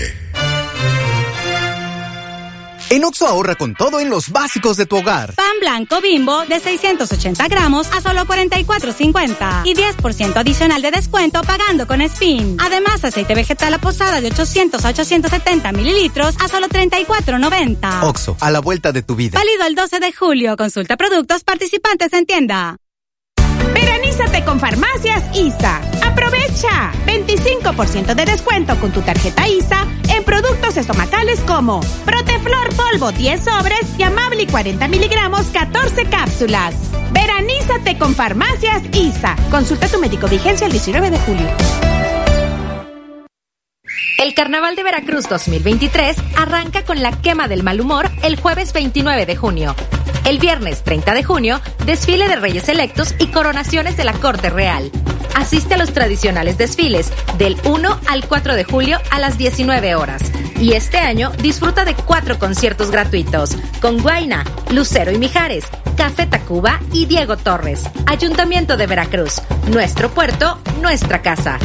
En 2.89 3.05
Oxo 3.05 3.25
ahorra 3.25 3.55
con 3.55 3.75
todo 3.75 4.01
en 4.01 4.09
los 4.09 4.29
básicos 4.29 4.75
de 4.75 4.85
tu 4.85 4.97
hogar. 4.97 5.35
Pan 5.35 5.45
blanco 5.61 6.01
bimbo 6.01 6.45
de 6.47 6.59
680 6.59 7.47
gramos 7.47 7.87
a 7.93 8.01
solo 8.01 8.25
44.50 8.25 9.61
y 9.63 9.73
10% 9.73 10.35
adicional 10.35 10.81
de 10.81 10.91
descuento 10.91 11.41
pagando 11.43 11.87
con 11.87 12.01
SPIN. 12.07 12.57
Además, 12.59 13.03
aceite 13.05 13.35
vegetal 13.35 13.73
a 13.75 13.77
posada 13.77 14.19
de 14.19 14.27
800 14.27 14.83
a 14.83 14.89
870 14.89 15.71
mililitros 15.71 16.35
a 16.41 16.49
solo 16.49 16.67
34.90. 16.67 18.03
Oxo, 18.03 18.35
a 18.41 18.51
la 18.51 18.59
vuelta 18.59 18.91
de 18.91 19.01
tu 19.01 19.15
vida. 19.15 19.39
Válido 19.39 19.65
el 19.65 19.75
12 19.75 19.99
de 19.99 20.11
julio. 20.11 20.57
Consulta 20.57 20.97
productos 20.97 21.43
participantes 21.45 22.11
en 22.11 22.25
tienda. 22.25 22.77
Veranízate 23.89 24.45
con 24.45 24.59
Farmacias 24.59 25.23
ISA. 25.35 25.81
Aprovecha 26.05 26.91
25% 27.07 28.13
de 28.13 28.25
descuento 28.25 28.79
con 28.79 28.91
tu 28.91 29.01
tarjeta 29.01 29.47
ISA 29.47 29.87
en 30.09 30.23
productos 30.23 30.77
estomacales 30.77 31.39
como 31.41 31.79
Proteflor 32.05 32.69
polvo 32.75 33.11
10 33.11 33.43
sobres 33.43 33.81
y 33.97 34.03
Amable 34.03 34.45
40 34.45 34.87
miligramos 34.89 35.47
14 35.47 36.05
cápsulas. 36.05 36.75
Veranízate 37.11 37.97
con 37.97 38.13
Farmacias 38.13 38.83
ISA. 38.93 39.35
Consulta 39.49 39.87
a 39.87 39.89
tu 39.89 39.99
médico 39.99 40.27
vigencia 40.27 40.67
el 40.67 40.71
19 40.71 41.09
de 41.09 41.19
julio. 41.21 41.98
El 44.19 44.33
Carnaval 44.33 44.75
de 44.75 44.83
Veracruz 44.83 45.29
2023 45.29 46.17
arranca 46.35 46.83
con 46.83 47.01
la 47.01 47.11
quema 47.21 47.47
del 47.47 47.63
mal 47.63 47.79
humor 47.79 48.11
el 48.21 48.37
jueves 48.37 48.73
29 48.73 49.25
de 49.25 49.37
junio. 49.37 49.73
El 50.25 50.39
viernes 50.39 50.83
30 50.83 51.13
de 51.13 51.23
junio, 51.23 51.61
desfile 51.85 52.27
de 52.27 52.35
reyes 52.35 52.67
electos 52.67 53.15
y 53.17 53.27
coronaciones 53.27 53.95
de 53.95 54.03
la 54.03 54.11
Corte 54.11 54.49
Real. 54.49 54.91
Asiste 55.35 55.75
a 55.75 55.77
los 55.77 55.93
tradicionales 55.93 56.57
desfiles 56.57 57.13
del 57.37 57.55
1 57.63 57.97
al 58.07 58.27
4 58.27 58.55
de 58.55 58.65
julio 58.65 58.97
a 59.09 59.19
las 59.19 59.37
19 59.37 59.95
horas. 59.95 60.21
Y 60.59 60.73
este 60.73 60.97
año 60.97 61.31
disfruta 61.41 61.85
de 61.85 61.95
cuatro 61.95 62.37
conciertos 62.39 62.91
gratuitos 62.91 63.55
con 63.79 64.01
Guaina, 64.01 64.43
Lucero 64.71 65.13
y 65.13 65.17
Mijares, 65.17 65.63
Café 65.95 66.25
Tacuba 66.25 66.81
y 66.91 67.05
Diego 67.05 67.37
Torres. 67.37 67.83
Ayuntamiento 68.05 68.75
de 68.75 68.85
Veracruz. 68.85 69.41
Nuestro 69.71 70.09
puerto, 70.09 70.59
nuestra 70.81 71.21
casa. 71.21 71.57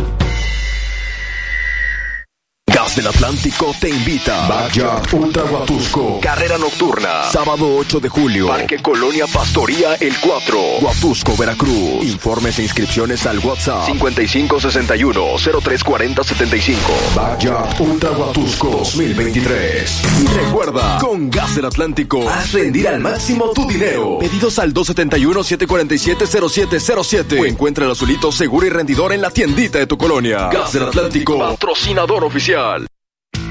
Gas 2.84 2.96
del 2.96 3.06
Atlántico 3.06 3.72
te 3.80 3.88
invita. 3.88 4.46
Backyard 4.46 5.14
Ultra 5.14 5.44
Guatusco. 5.44 6.20
Carrera 6.20 6.58
nocturna. 6.58 7.22
Sábado 7.32 7.76
8 7.76 7.98
de 7.98 8.10
julio. 8.10 8.48
Parque 8.48 8.76
Colonia 8.82 9.26
Pastoría 9.26 9.94
El 9.94 10.20
4. 10.20 10.60
Guatusco, 10.82 11.34
Veracruz. 11.34 12.04
Informes 12.04 12.58
e 12.58 12.64
inscripciones 12.64 13.24
al 13.24 13.38
WhatsApp 13.38 13.88
5561-034075. 13.88 16.76
Backyard 17.16 17.80
Ultra 17.80 18.10
Guatusco 18.10 18.68
2023. 18.68 20.02
Y 20.20 20.26
recuerda, 20.26 20.98
con 20.98 21.30
Gas 21.30 21.56
del 21.56 21.64
Atlántico, 21.64 22.28
haz 22.28 22.52
rendir 22.52 22.86
al 22.88 23.00
máximo 23.00 23.52
tu 23.54 23.66
dinero. 23.66 24.18
Pedidos 24.18 24.58
al 24.58 24.74
271-747-0707. 24.74 27.40
O 27.40 27.46
encuentra 27.46 27.86
el 27.86 27.92
azulito 27.92 28.30
seguro 28.30 28.66
y 28.66 28.68
rendidor 28.68 29.14
en 29.14 29.22
la 29.22 29.30
tiendita 29.30 29.78
de 29.78 29.86
tu 29.86 29.96
colonia. 29.96 30.50
Gas 30.52 30.74
del 30.74 30.82
Atlántico, 30.82 31.38
patrocinador 31.38 32.24
oficial. 32.24 32.74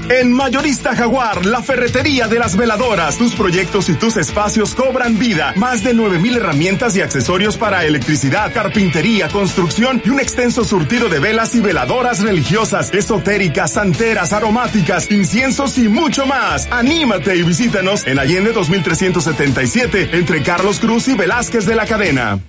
En 0.08 0.34
Mayorista 0.34 0.94
Jaguar, 0.94 1.46
la 1.46 1.62
ferretería 1.62 2.28
de 2.28 2.38
las 2.38 2.56
veladoras, 2.56 3.16
tus 3.16 3.34
proyectos 3.34 3.88
y 3.88 3.94
tus 3.94 4.18
espacios 4.18 4.74
cobran 4.74 5.18
vida. 5.18 5.54
Más 5.56 5.82
de 5.82 5.94
9000 5.94 6.36
herramientas 6.36 6.94
y 6.94 7.00
accesorios 7.00 7.56
para 7.56 7.86
electricidad, 7.86 8.52
carpintería, 8.52 9.28
construcción 9.28 10.02
y 10.04 10.10
un 10.10 10.20
extenso 10.20 10.62
surtido 10.64 11.08
de 11.08 11.20
velas 11.20 11.54
y 11.54 11.60
veladoras 11.60 12.20
religiosas, 12.20 12.92
esotéricas, 12.92 13.72
santeras, 13.72 14.34
aromáticas, 14.34 15.10
inciensos 15.10 15.78
y 15.78 15.88
mucho 15.88 16.26
más. 16.26 16.68
Anímate 16.70 17.36
y 17.36 17.42
visítanos 17.42 18.06
en 18.06 18.18
Allende 18.18 18.52
2377 18.52 20.10
entre 20.12 20.42
Carlos 20.42 20.80
Cruz 20.80 21.08
y 21.08 21.14
Velázquez 21.14 21.64
de 21.64 21.76
la 21.76 21.86
Cadena. 21.86 22.40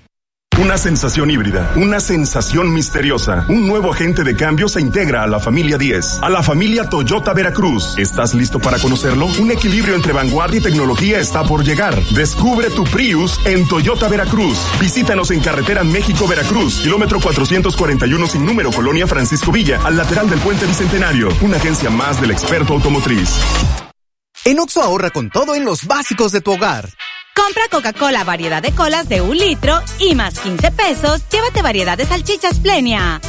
Una 0.58 0.78
sensación 0.78 1.30
híbrida, 1.30 1.74
una 1.76 2.00
sensación 2.00 2.72
misteriosa. 2.74 3.46
Un 3.50 3.68
nuevo 3.68 3.92
agente 3.92 4.24
de 4.24 4.38
cambio 4.38 4.70
se 4.70 4.80
integra 4.80 5.22
a 5.22 5.28
la 5.28 5.42
familia 5.42 5.78
10, 5.78 6.20
a 6.22 6.30
la 6.30 6.42
familia 6.42 6.88
Toyota 6.88 7.34
Veracruz. 7.34 7.98
¿Estás 7.98 8.34
listo 8.34 8.58
para 8.60 8.80
conocerlo? 8.80 9.26
Un 9.38 9.52
equilibrio 9.52 9.96
entre 9.96 10.14
vanguardia 10.14 10.62
y 10.62 10.64
tecnología 10.64 11.20
está 11.20 11.44
por 11.44 11.66
llegar. 11.66 12.02
Descubre 12.12 12.70
tu 12.70 12.86
Prius 12.86 13.38
en 13.46 13.68
Toyota 13.68 14.08
Veracruz. 14.08 14.58
Visítanos 14.80 15.30
en 15.32 15.42
carretera 15.42 15.84
México-Veracruz, 15.84 16.80
kilómetro 16.80 17.20
441 17.20 18.28
sin 18.28 18.46
número, 18.46 18.72
Colonia 18.72 19.08
Francisco 19.08 19.52
Villa, 19.52 19.82
al 19.84 19.98
lateral 19.98 20.30
del 20.30 20.40
puente 20.40 20.66
Bicentenario. 20.66 21.28
Una 21.42 21.58
agencia 21.58 21.90
más 21.90 22.22
del 22.22 22.32
experto 22.32 22.74
automotriz. 22.74 23.30
En 24.46 24.60
Oxo 24.60 24.82
ahorra 24.82 25.10
con 25.10 25.30
todo 25.30 25.54
en 25.54 25.66
los 25.66 25.86
básicos 25.86 26.32
de 26.32 26.40
tu 26.40 26.54
hogar. 26.54 26.88
Compra 27.36 27.64
Coca-Cola 27.70 28.24
variedad 28.24 28.62
de 28.62 28.72
colas 28.72 29.10
de 29.10 29.22
un 29.22 29.38
litro 29.38 29.82
y 30.00 30.16
más 30.16 30.40
15 30.40 30.72
pesos, 30.72 31.22
llévate 31.30 31.62
variedad 31.62 31.98
de 31.98 32.06
salchichas 32.06 32.60
plenia. 32.60 33.20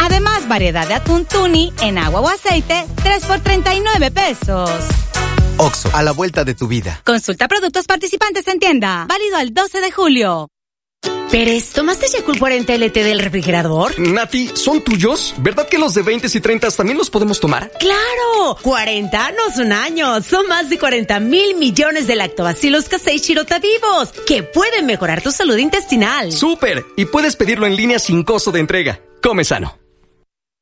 Además, 0.00 0.48
variedad 0.48 0.86
de 0.86 0.94
atún 0.94 1.26
tuni 1.26 1.72
en 1.82 1.98
agua 1.98 2.20
o 2.20 2.28
aceite, 2.28 2.86
3 3.02 3.24
por 3.26 3.40
39 3.40 4.10
pesos. 4.12 4.70
Oxo, 5.58 5.90
a 5.92 6.02
la 6.02 6.12
vuelta 6.12 6.44
de 6.44 6.54
tu 6.54 6.68
vida. 6.68 7.02
Consulta 7.04 7.48
productos 7.48 7.86
participantes 7.86 8.46
en 8.48 8.60
tienda. 8.60 9.04
Válido 9.06 9.36
al 9.36 9.52
12 9.52 9.80
de 9.80 9.90
julio. 9.92 10.48
Pérez, 11.30 11.70
¿tomaste 11.70 12.08
Yakult 12.08 12.40
40 12.40 12.74
LT 12.74 13.04
del 13.04 13.20
refrigerador? 13.20 13.96
Nati, 14.00 14.50
¿son 14.52 14.82
tuyos? 14.82 15.32
¿Verdad 15.38 15.68
que 15.68 15.78
los 15.78 15.94
de 15.94 16.02
20 16.02 16.26
y 16.26 16.40
30 16.40 16.72
también 16.72 16.98
los 16.98 17.08
podemos 17.08 17.38
tomar? 17.38 17.70
¡Claro! 17.78 18.58
40 18.60 19.30
no 19.32 19.54
son 19.54 19.70
años, 19.70 20.26
son 20.26 20.48
más 20.48 20.68
de 20.68 20.76
40 20.76 21.20
mil 21.20 21.54
millones 21.54 22.08
de 22.08 22.16
lactobacilos 22.16 22.88
casei 22.88 23.18
shirota 23.18 23.60
vivos 23.60 24.10
que 24.26 24.42
pueden 24.42 24.86
mejorar 24.86 25.22
tu 25.22 25.30
salud 25.30 25.56
intestinal. 25.56 26.32
¡Súper! 26.32 26.84
Y 26.96 27.04
puedes 27.04 27.36
pedirlo 27.36 27.66
en 27.66 27.76
línea 27.76 28.00
sin 28.00 28.24
costo 28.24 28.50
de 28.50 28.58
entrega. 28.58 29.00
Come 29.22 29.44
sano. 29.44 29.80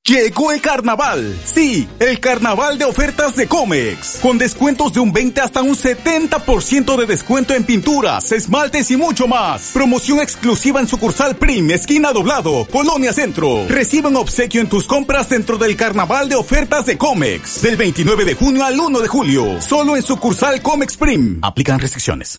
Llegó 0.09 0.53
el 0.53 0.63
carnaval. 0.63 1.39
Sí, 1.45 1.87
el 1.99 2.19
carnaval 2.19 2.79
de 2.79 2.87
ofertas 2.87 3.37
de 3.37 3.47
Comex. 3.47 4.21
Con 4.23 4.39
descuentos 4.39 4.95
de 4.95 5.01
un 5.01 5.13
20 5.13 5.39
hasta 5.43 5.61
un 5.61 5.77
70% 5.77 6.97
de 6.97 7.05
descuento 7.05 7.53
en 7.53 7.65
pinturas, 7.65 8.33
esmaltes 8.33 8.91
y 8.91 8.97
mucho 8.97 9.29
más. 9.29 9.71
Promoción 9.75 10.21
exclusiva 10.21 10.81
en 10.81 10.89
sucursal 10.89 11.37
Prim, 11.37 11.71
esquina 11.73 12.13
doblado, 12.13 12.67
Colonia 12.73 13.13
Centro. 13.13 13.67
Recibe 13.69 14.09
un 14.09 14.17
obsequio 14.17 14.63
en 14.63 14.71
tus 14.71 14.87
compras 14.87 15.29
dentro 15.29 15.59
del 15.59 15.77
carnaval 15.77 16.31
de 16.31 16.37
ofertas 16.37 16.87
de 16.87 16.97
Comex. 16.97 17.61
Del 17.61 17.77
29 17.77 18.25
de 18.25 18.35
junio 18.35 18.65
al 18.65 18.81
1 18.81 19.01
de 19.01 19.09
julio. 19.09 19.61
Solo 19.61 19.95
en 19.95 20.03
sucursal 20.03 20.63
Comex 20.63 20.97
Prim. 20.97 21.39
Aplican 21.43 21.79
restricciones. 21.79 22.39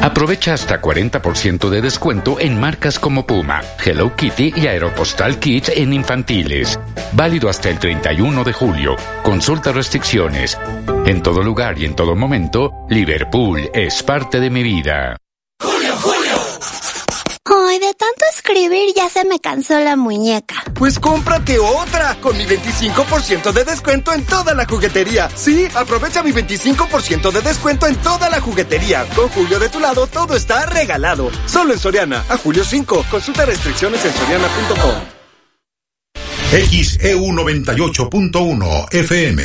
Aprovecha 0.00 0.54
hasta 0.54 0.80
40% 0.80 1.68
de 1.68 1.82
descuento 1.82 2.38
en 2.38 2.58
marcas 2.58 2.98
como 2.98 3.26
Puma, 3.26 3.62
Hello 3.84 4.14
Kitty 4.14 4.54
y 4.56 4.66
Aeropostal 4.66 5.38
Kids 5.38 5.70
en 5.70 5.92
infantiles. 5.92 6.78
Válido 7.12 7.48
hasta 7.48 7.68
el 7.68 7.78
31 7.78 8.44
de 8.44 8.52
julio. 8.52 8.96
Consulta 9.22 9.72
restricciones. 9.72 10.56
En 11.04 11.22
todo 11.22 11.42
lugar 11.42 11.78
y 11.78 11.84
en 11.84 11.96
todo 11.96 12.14
momento, 12.14 12.72
Liverpool 12.88 13.70
es 13.74 14.02
parte 14.02 14.38
de 14.40 14.50
mi 14.50 14.62
vida. 14.62 15.16
Tanto 18.08 18.24
escribir 18.34 18.94
ya 18.96 19.10
se 19.10 19.26
me 19.26 19.38
cansó 19.38 19.78
la 19.80 19.94
muñeca. 19.94 20.54
Pues 20.72 20.98
cómprate 20.98 21.58
otra 21.58 22.16
con 22.22 22.38
mi 22.38 22.44
25% 22.46 23.52
de 23.52 23.64
descuento 23.64 24.14
en 24.14 24.24
toda 24.24 24.54
la 24.54 24.64
juguetería. 24.64 25.28
Sí, 25.34 25.68
aprovecha 25.74 26.22
mi 26.22 26.32
25% 26.32 27.30
de 27.30 27.42
descuento 27.42 27.86
en 27.86 27.96
toda 27.96 28.30
la 28.30 28.40
juguetería. 28.40 29.04
Con 29.14 29.28
Julio 29.28 29.58
de 29.58 29.68
tu 29.68 29.78
lado 29.78 30.06
todo 30.06 30.36
está 30.36 30.64
regalado. 30.64 31.30
Solo 31.44 31.74
en 31.74 31.78
Soriana, 31.78 32.24
a 32.30 32.38
julio 32.38 32.64
5. 32.64 33.04
Consulta 33.10 33.44
restricciones 33.44 34.02
en 34.02 34.12
soriana.com. 34.14 34.94
XEU 36.50 37.26
98.1 37.26 38.94
FM. 38.94 39.42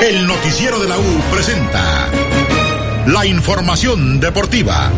El 0.00 0.26
noticiero 0.26 0.78
de 0.78 0.88
la 0.88 0.96
U 0.96 1.22
presenta 1.30 2.08
la 3.06 3.26
información 3.26 4.20
deportiva. 4.20 4.90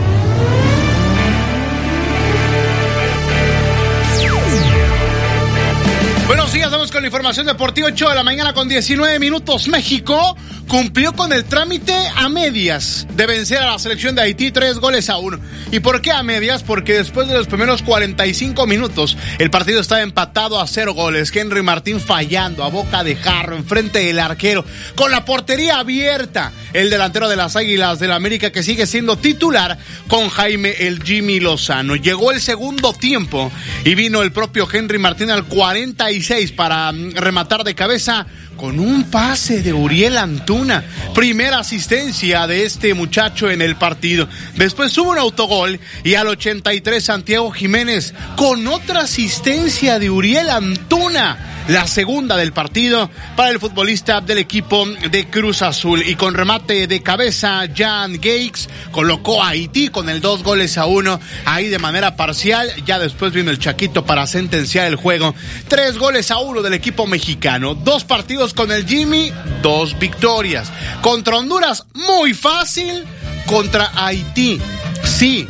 Buenos 6.27 6.55
días, 6.55 6.71
vamos 6.71 6.91
con 6.91 7.03
la 7.03 7.09
información 7.09 7.45
deportiva 7.45 7.89
8 7.89 8.09
de 8.09 8.15
la 8.15 8.23
mañana 8.23 8.55
con 8.55 8.67
19 8.67 9.19
minutos. 9.19 9.69
México 9.69 10.35
cumplió 10.67 11.13
con 11.13 11.33
el 11.35 11.45
trámite 11.45 11.95
a 12.17 12.31
medias 12.31 13.07
de 13.15 13.27
vencer 13.27 13.59
a 13.59 13.73
la 13.73 13.79
selección 13.79 14.15
de 14.15 14.23
Haití 14.23 14.51
tres 14.51 14.79
goles 14.79 15.11
a 15.11 15.19
uno. 15.19 15.39
¿Y 15.71 15.81
por 15.81 16.01
qué 16.01 16.13
a 16.13 16.23
medias? 16.23 16.63
Porque 16.63 16.95
después 16.95 17.29
de 17.29 17.35
los 17.35 17.47
primeros 17.47 17.83
45 17.83 18.67
minutos 18.67 19.19
el 19.39 19.51
partido 19.51 19.81
estaba 19.81 20.01
empatado 20.01 20.59
a 20.59 20.67
cero 20.67 20.95
goles. 20.95 21.31
Henry 21.35 21.63
Martín 21.63 22.01
fallando 22.01 22.65
a 22.65 22.69
boca 22.69 23.05
de 23.05 23.17
jarro 23.17 23.57
enfrente 23.57 23.99
del 23.99 24.19
arquero 24.19 24.65
con 24.95 25.11
la 25.11 25.27
portería 25.27 25.79
abierta. 25.79 26.53
El 26.73 26.91
delantero 26.91 27.29
de 27.29 27.37
las 27.37 27.55
Águilas 27.55 27.99
del 27.99 28.09
la 28.09 28.17
América 28.17 28.51
que 28.51 28.63
sigue 28.63 28.87
siendo 28.87 29.17
titular 29.17 29.79
con 30.09 30.29
Jaime 30.29 30.75
el 30.87 31.03
Jimmy 31.03 31.39
Lozano. 31.39 31.97
Llegó 31.97 32.33
el 32.33 32.41
segundo 32.41 32.93
tiempo 32.95 33.53
y 33.85 33.95
vino 33.95 34.23
el 34.23 34.33
propio 34.33 34.67
Henry 34.73 34.99
Martín 34.99 35.31
al 35.31 35.45
46 36.15 36.53
para 36.53 36.93
mm, 36.93 37.17
rematar 37.17 37.65
de 37.65 37.75
cabeza 37.75 38.27
con 38.57 38.79
un 38.79 39.11
pase 39.11 39.63
de 39.63 39.73
Uriel 39.73 40.17
Antuna. 40.17 40.85
Primera 41.15 41.59
asistencia 41.59 42.47
de 42.47 42.65
este 42.65 42.95
muchacho 42.95 43.51
en 43.51 43.61
el 43.61 43.77
partido. 43.77 44.29
Después 44.55 44.97
hubo 44.99 45.11
un 45.11 45.19
autogol 45.19 45.81
y 46.05 46.15
al 46.15 46.29
83 46.29 47.05
Santiago 47.05 47.51
Jiménez 47.51 48.15
con 48.37 48.67
otra 48.69 49.03
asistencia 49.03 49.99
de 49.99 50.11
Uriel 50.11 50.51
Antuna. 50.51 51.54
La 51.69 51.87
segunda 51.87 52.37
del 52.37 52.53
partido 52.53 53.09
para 53.37 53.51
el 53.51 53.59
futbolista 53.59 54.21
del 54.21 54.37
equipo 54.37 54.87
de 54.87 55.31
Cruz 55.31 55.63
Azul. 55.63 56.03
Y 56.07 56.15
con 56.15 56.35
remate 56.35 56.87
de 56.87 57.03
cabeza, 57.03 57.63
Jan 57.75 58.15
Gakes 58.15 58.69
colocó 58.91 59.43
a 59.43 59.49
Haití 59.49 59.89
con 59.89 60.11
el 60.11 60.21
dos 60.21 60.43
goles 60.43 60.77
a 60.77 60.85
uno. 60.85 61.19
Ahí 61.47 61.69
de 61.69 61.79
manera 61.79 62.17
parcial. 62.17 62.71
Ya 62.85 62.99
después 62.99 63.33
vino 63.33 63.51
el 63.51 63.59
Chaquito 63.59 64.05
para 64.05 64.27
sentenciar 64.27 64.87
el 64.87 64.97
juego. 64.97 65.35
Tres 65.67 65.97
goles 65.97 66.31
a 66.31 66.39
uno 66.39 66.61
del 66.61 66.75
equipo 66.75 67.07
mexicano. 67.07 67.75
Dos 67.75 68.05
partidos 68.05 68.53
con 68.53 68.71
el 68.71 68.87
Jimmy, 68.87 69.33
dos 69.63 69.99
victorias. 69.99 70.71
Contra 71.01 71.39
Honduras, 71.39 71.87
muy 71.95 72.35
fácil. 72.35 73.05
Contra 73.47 73.91
Haití, 73.95 74.59
sí, 75.03 75.47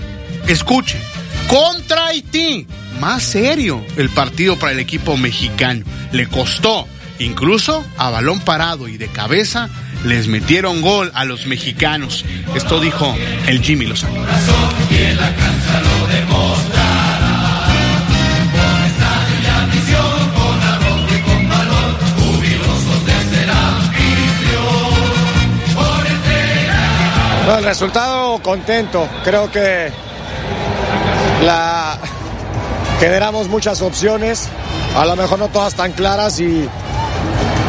escuche, 0.49 0.99
contra 1.47 2.07
Haití, 2.07 2.66
más 3.01 3.23
serio 3.23 3.85
el 3.97 4.11
partido 4.11 4.59
para 4.59 4.73
el 4.73 4.79
equipo 4.79 5.16
mexicano. 5.16 5.85
Le 6.12 6.27
costó 6.29 6.87
incluso 7.19 7.85
a 7.97 8.11
balón 8.11 8.41
parado 8.41 8.89
y 8.89 8.97
de 8.97 9.09
cabeza, 9.09 9.69
les 10.05 10.27
metieron 10.27 10.81
gol 10.81 11.11
a 11.15 11.25
los 11.25 11.47
mexicanos. 11.47 12.25
Esto 12.55 12.81
dijo 12.81 13.15
el 13.47 13.62
Jimmy 13.62 13.87
Lozano. 13.87 14.25
No, 27.47 27.59
el 27.59 27.65
resultado 27.65 28.39
contento. 28.39 29.07
Creo 29.23 29.51
que 29.51 29.93
la 31.45 31.99
generamos 33.01 33.49
muchas 33.49 33.83
opciones, 33.83 34.49
a 34.97 35.05
lo 35.05 35.16
mejor 35.16 35.39
no 35.39 35.49
todas 35.49 35.75
tan 35.75 35.93
claras 35.93 36.41
y, 36.41 36.69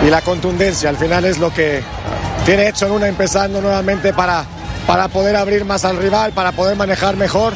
y 0.06 0.10
la 0.10 0.22
contundencia 0.22 0.90
al 0.90 0.98
final 0.98 1.26
es 1.26 1.38
lo 1.38 1.54
que 1.54 1.82
tiene 2.46 2.70
hecho 2.70 2.86
en 2.86 2.92
una 2.92 3.08
empezando 3.08 3.62
nuevamente 3.62 4.14
para, 4.14 4.46
para 4.86 5.08
poder 5.08 5.36
abrir 5.36 5.66
más 5.66 5.84
al 5.86 5.98
rival, 5.98 6.32
para 6.32 6.52
poder 6.52 6.76
manejar 6.76 7.16
mejor. 7.18 7.54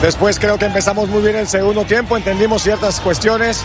Después 0.00 0.38
creo 0.38 0.58
que 0.58 0.64
empezamos 0.64 1.08
muy 1.10 1.20
bien 1.22 1.36
el 1.36 1.46
segundo 1.46 1.84
tiempo, 1.84 2.16
entendimos 2.16 2.62
ciertas 2.62 3.00
cuestiones 3.00 3.62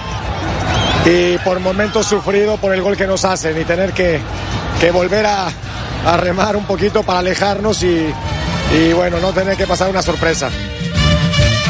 y 1.05 1.37
por 1.39 1.59
momentos 1.59 2.07
sufrido 2.07 2.57
por 2.57 2.73
el 2.73 2.81
gol 2.81 2.97
que 2.97 3.07
nos 3.07 3.23
hacen 3.23 3.59
y 3.59 3.63
tener 3.63 3.93
que, 3.93 4.19
que 4.81 4.91
volver 4.91 5.25
a, 5.25 5.47
a 6.05 6.17
remar 6.17 6.57
un 6.57 6.65
poquito 6.65 7.03
para 7.03 7.19
alejarnos 7.19 7.83
y, 7.83 8.13
y 8.77 8.93
bueno, 8.93 9.19
no 9.21 9.31
tener 9.31 9.55
que 9.55 9.65
pasar 9.65 9.89
una 9.89 10.01
sorpresa. 10.01 10.49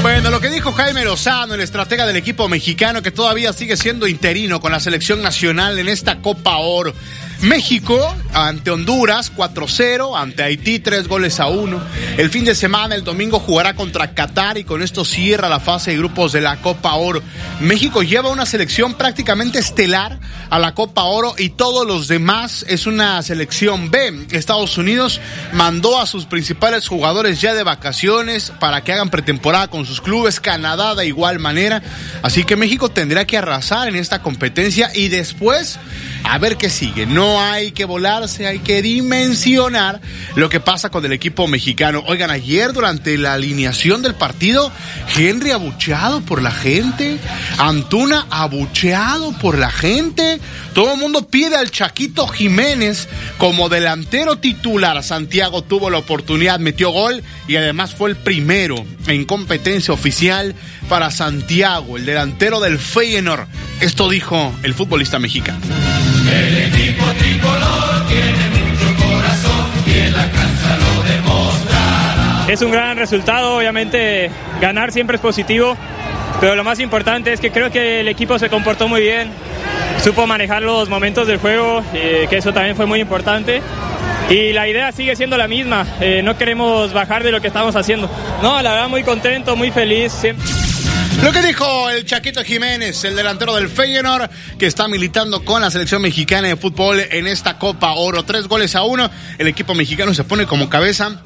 Bueno, 0.05 0.29
lo 0.29 0.39
que 0.39 0.51
dijo 0.51 0.71
Jaime 0.71 1.03
Lozano, 1.03 1.55
el 1.55 1.61
estratega 1.61 2.05
del 2.05 2.15
equipo 2.15 2.47
mexicano 2.47 3.01
que 3.01 3.09
todavía 3.09 3.51
sigue 3.53 3.75
siendo 3.75 4.07
interino 4.07 4.61
con 4.61 4.71
la 4.71 4.79
selección 4.79 5.23
nacional 5.23 5.79
en 5.79 5.89
esta 5.89 6.21
Copa 6.21 6.57
Oro. 6.57 6.93
México 7.41 8.15
ante 8.33 8.71
Honduras 8.71 9.31
4-0, 9.35 10.19
ante 10.19 10.43
Haití 10.43 10.79
3 10.79 11.07
goles 11.07 11.39
a 11.39 11.47
1. 11.47 11.81
El 12.17 12.29
fin 12.29 12.45
de 12.45 12.55
semana, 12.55 12.95
el 12.95 13.03
domingo, 13.03 13.39
jugará 13.39 13.75
contra 13.75 14.13
Qatar 14.13 14.57
y 14.57 14.63
con 14.63 14.81
esto 14.81 15.05
cierra 15.05 15.49
la 15.49 15.59
fase 15.59 15.91
de 15.91 15.97
grupos 15.97 16.31
de 16.31 16.41
la 16.41 16.57
Copa 16.57 16.93
Oro. 16.95 17.21
México 17.59 18.03
lleva 18.03 18.29
una 18.29 18.45
selección 18.45 18.95
prácticamente 18.95 19.59
estelar 19.59 20.19
a 20.49 20.59
la 20.59 20.73
Copa 20.73 21.03
Oro 21.03 21.35
y 21.37 21.49
todos 21.49 21.85
los 21.85 22.07
demás 22.07 22.65
es 22.67 22.87
una 22.87 23.21
selección 23.21 23.91
B. 23.91 24.27
Estados 24.31 24.77
Unidos 24.77 25.21
mandó 25.53 25.99
a 25.99 26.07
sus 26.07 26.25
principales 26.25 26.87
jugadores 26.87 27.41
ya 27.41 27.53
de 27.53 27.63
vacaciones 27.63 28.51
para 28.59 28.83
que 28.83 28.93
hagan 28.93 29.09
pretemporada 29.09 29.67
con 29.67 29.85
sus 29.85 30.01
clubes. 30.01 30.39
Canadá 30.39 30.95
de 30.95 31.07
igual 31.07 31.39
manera. 31.39 31.81
Así 32.21 32.43
que 32.43 32.55
México 32.55 32.89
tendrá 32.89 33.25
que 33.25 33.37
arrasar 33.37 33.87
en 33.87 33.95
esta 33.95 34.21
competencia 34.21 34.91
y 34.93 35.09
después 35.09 35.79
a 36.27 36.37
ver 36.37 36.57
qué 36.57 36.69
sigue. 36.69 37.05
No 37.05 37.41
hay 37.41 37.71
que 37.71 37.85
volarse, 37.85 38.47
hay 38.47 38.59
que 38.59 38.81
dimensionar 38.81 40.01
lo 40.35 40.49
que 40.49 40.59
pasa 40.59 40.89
con 40.89 41.05
el 41.05 41.13
equipo 41.13 41.47
mexicano. 41.47 42.03
Oigan, 42.07 42.31
ayer 42.31 42.73
durante 42.73 43.17
la 43.17 43.33
alineación 43.33 44.01
del 44.01 44.15
partido, 44.15 44.71
Henry 45.15 45.51
abucheado 45.51 46.21
por 46.21 46.41
la 46.41 46.51
gente, 46.51 47.19
Antuna 47.57 48.27
abucheado 48.29 49.31
por 49.39 49.57
la 49.57 49.71
gente. 49.71 50.39
Todo 50.73 50.93
el 50.93 50.99
mundo 50.99 51.27
pide 51.27 51.55
al 51.55 51.71
Chaquito 51.71 52.27
Jiménez 52.27 53.07
como 53.37 53.69
delantero 53.69 54.37
titular. 54.37 55.03
Santiago 55.03 55.63
tuvo 55.63 55.89
la 55.89 55.99
oportunidad, 55.99 56.59
metió 56.59 56.89
gol 56.89 57.23
y 57.47 57.55
además 57.55 57.93
fue 57.93 58.09
el 58.09 58.15
primero 58.15 58.83
en 59.07 59.25
competencia 59.25 59.93
oficial 59.93 60.55
para 60.85 61.11
Santiago, 61.11 61.97
el 61.97 62.05
delantero 62.05 62.59
del 62.59 62.79
Feyenoord. 62.79 63.47
Esto 63.81 64.09
dijo 64.09 64.53
el 64.63 64.73
futbolista 64.73 65.19
mexicano. 65.19 65.59
El 66.31 66.57
equipo 66.57 67.05
tricolor 67.17 68.07
tiene 68.07 68.49
mucho 68.49 69.03
corazón 69.03 69.65
y 69.85 69.99
en 69.99 70.13
la 70.13 70.31
cancha 70.31 70.77
lo 70.77 71.03
demostrará. 71.03 72.45
Es 72.47 72.61
un 72.61 72.71
gran 72.71 72.97
resultado, 72.97 73.57
obviamente 73.57 74.31
ganar 74.61 74.91
siempre 74.91 75.15
es 75.15 75.21
positivo, 75.21 75.75
pero 76.39 76.55
lo 76.55 76.63
más 76.63 76.79
importante 76.79 77.33
es 77.33 77.39
que 77.39 77.51
creo 77.51 77.71
que 77.71 78.01
el 78.01 78.07
equipo 78.07 78.39
se 78.39 78.49
comportó 78.49 78.87
muy 78.87 79.01
bien, 79.01 79.29
supo 80.03 80.27
manejar 80.27 80.61
los 80.61 80.89
momentos 80.89 81.27
del 81.27 81.37
juego, 81.37 81.83
eh, 81.93 82.27
que 82.29 82.37
eso 82.37 82.53
también 82.53 82.75
fue 82.75 82.85
muy 82.85 82.99
importante. 82.99 83.61
Y 84.29 84.53
la 84.53 84.67
idea 84.67 84.91
sigue 84.91 85.15
siendo 85.15 85.37
la 85.37 85.47
misma, 85.47 85.85
eh, 86.01 86.21
no 86.23 86.35
queremos 86.35 86.93
bajar 86.93 87.23
de 87.23 87.31
lo 87.31 87.41
que 87.41 87.47
estamos 87.47 87.75
haciendo. 87.75 88.09
No, 88.41 88.59
la 88.61 88.71
verdad 88.71 88.89
muy 88.89 89.03
contento, 89.03 89.55
muy 89.55 89.69
feliz. 89.69 90.11
Siempre. 90.11 90.43
Lo 91.23 91.31
que 91.31 91.41
dijo 91.41 91.89
el 91.89 92.05
Chaquito 92.05 92.43
Jiménez, 92.43 93.03
el 93.03 93.15
delantero 93.15 93.55
del 93.55 93.69
Feyenoord, 93.69 94.29
que 94.59 94.67
está 94.67 94.87
militando 94.87 95.43
con 95.43 95.61
la 95.61 95.71
selección 95.71 96.01
mexicana 96.01 96.49
de 96.49 96.55
fútbol 96.55 96.99
en 96.99 97.25
esta 97.25 97.57
Copa 97.57 97.93
Oro. 97.93 98.23
Tres 98.23 98.47
goles 98.47 98.75
a 98.75 98.83
uno. 98.83 99.09
El 99.37 99.47
equipo 99.47 99.73
mexicano 99.73 100.13
se 100.13 100.23
pone 100.23 100.45
como 100.45 100.69
cabeza 100.69 101.21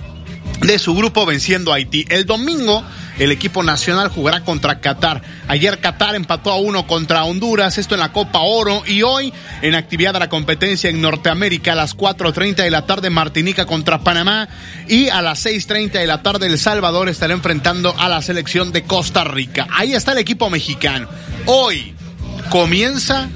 de 0.62 0.80
su 0.80 0.96
grupo 0.96 1.26
venciendo 1.26 1.72
a 1.74 1.76
Haití. 1.76 2.06
El 2.10 2.26
domingo 2.26 2.84
el 3.20 3.32
equipo 3.32 3.64
nacional 3.64 4.10
jugará 4.10 4.42
contra 4.42 4.80
Qatar. 4.80 5.22
Ayer 5.48 5.80
Qatar 5.80 6.16
empató 6.16 6.52
a 6.52 6.58
uno 6.58 6.88
contra 6.88 7.26
Honduras, 7.26 7.78
esto 7.78 7.96
en 7.96 8.00
la 8.00 8.12
Copa 8.12 8.40
Oro, 8.40 8.84
y 8.88 9.04
hoy 9.04 9.34
en 9.62 9.76
actividad 9.76 10.14
de 10.14 10.20
la 10.20 10.30
competencia 10.30 10.90
en 10.90 11.02
Norteamérica 11.02 11.74
a 11.74 11.76
las 11.76 11.96
4.30 11.96 12.56
de 12.56 12.72
la 12.72 12.86
tarde 12.86 13.10
Martinica 13.10 13.66
contra 13.66 14.00
Panamá 14.00 14.48
y 14.88 15.10
a 15.10 15.22
las 15.22 15.46
6.30 15.46 15.92
de 15.92 16.08
la 16.08 16.24
tarde 16.24 16.48
El 16.48 16.58
Salvador 16.58 17.10
estará 17.10 17.34
enfrentando 17.34 17.94
a 17.98 18.10
la 18.10 18.22
selección 18.22 18.72
de 18.72 18.84
Costa 18.84 19.24
Rica. 19.24 19.68
Ahí 19.72 19.94
está 19.94 20.14
el 20.14 20.20
equipo 20.20 20.50
mexicano. 20.50 21.08
Hoy 21.46 21.94
comienza 22.50 23.28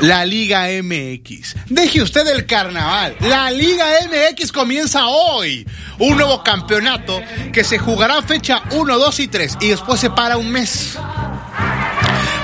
la 0.00 0.24
Liga 0.24 0.66
MX. 0.82 1.56
Deje 1.68 2.02
usted 2.02 2.26
el 2.28 2.46
carnaval. 2.46 3.16
La 3.20 3.50
Liga 3.50 3.86
MX 4.06 4.52
comienza 4.52 5.06
hoy. 5.06 5.66
Un 5.98 6.16
nuevo 6.16 6.42
campeonato 6.42 7.20
que 7.52 7.64
se 7.64 7.78
jugará 7.78 8.22
fecha 8.22 8.62
1, 8.70 8.98
2 8.98 9.20
y 9.20 9.28
3 9.28 9.58
y 9.60 9.68
después 9.68 10.00
se 10.00 10.10
para 10.10 10.36
un 10.36 10.50
mes. 10.50 10.98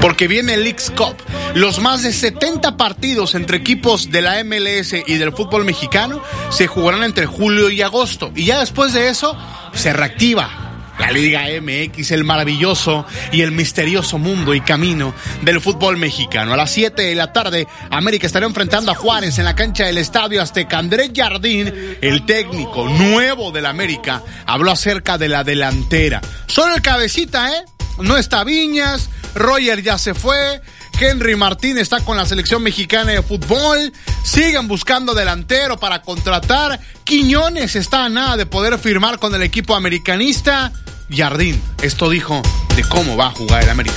Porque 0.01 0.29
viene 0.29 0.55
el 0.55 0.65
Leagues 0.65 0.91
Cup. 0.91 1.17
Los 1.55 1.79
más 1.79 2.03
de 2.03 2.13
70 2.13 2.77
partidos 2.77 3.35
entre 3.35 3.57
equipos 3.57 4.11
de 4.11 4.23
la 4.23 4.45
MLS 4.45 4.95
y 5.07 5.17
del 5.17 5.33
fútbol 5.33 5.65
mexicano 5.65 6.23
se 6.51 6.67
jugarán 6.67 7.03
entre 7.03 7.27
julio 7.27 7.71
y 7.71 7.81
agosto. 7.83 8.31
Y 8.35 8.45
ya 8.45 8.61
después 8.61 8.93
de 8.93 9.09
eso 9.09 9.37
se 9.73 9.93
reactiva 9.93 10.66
la 10.99 11.11
Liga 11.11 11.43
MX, 11.61 12.11
el 12.13 12.25
maravilloso 12.25 13.07
y 13.33 13.43
el 13.43 13.53
misterioso 13.53 14.19
mundo 14.19 14.55
y 14.55 14.61
camino 14.61 15.15
del 15.43 15.61
fútbol 15.61 15.97
mexicano. 15.97 16.53
A 16.53 16.57
las 16.57 16.71
7 16.71 17.03
de 17.03 17.15
la 17.15 17.33
tarde, 17.33 17.67
América 17.91 18.27
estará 18.27 18.47
enfrentando 18.47 18.93
a 18.93 18.95
Juárez 18.95 19.39
en 19.39 19.45
la 19.45 19.55
cancha 19.55 19.87
del 19.87 19.99
Estadio 19.99 20.43
Azteca. 20.43 20.79
Andrés 20.79 21.11
Jardín, 21.15 21.73
el 22.01 22.25
técnico 22.25 22.89
nuevo 22.89 23.53
del 23.53 23.67
América, 23.67 24.23
habló 24.47 24.71
acerca 24.71 25.19
de 25.19 25.29
la 25.29 25.45
delantera. 25.45 26.21
Solo 26.47 26.75
el 26.75 26.83
cabecita, 26.83 27.51
¿eh? 27.53 27.65
No 27.99 28.17
está 28.17 28.45
Viñas, 28.45 29.09
Roger 29.35 29.83
ya 29.83 29.97
se 29.97 30.15
fue, 30.15 30.61
Henry 30.99 31.37
Martín 31.37 31.77
está 31.77 32.01
con 32.01 32.17
la 32.17 32.25
selección 32.25 32.63
mexicana 32.63 33.13
de 33.13 33.23
fútbol. 33.23 33.93
Sigan 34.23 34.67
buscando 34.67 35.15
delantero 35.15 35.79
para 35.79 36.01
contratar. 36.01 36.81
Quiñones 37.05 37.77
está 37.77 38.07
a 38.07 38.09
nada 38.09 38.37
de 38.37 38.47
poder 38.47 38.79
firmar 38.79 39.19
con 39.19 39.35
el 39.35 39.43
equipo 39.43 39.75
americanista. 39.75 40.73
Jardín, 41.11 41.61
esto 41.83 42.09
dijo 42.09 42.41
de 42.75 42.83
cómo 42.85 43.17
va 43.17 43.27
a 43.27 43.31
jugar 43.31 43.63
el 43.63 43.71
América. 43.71 43.97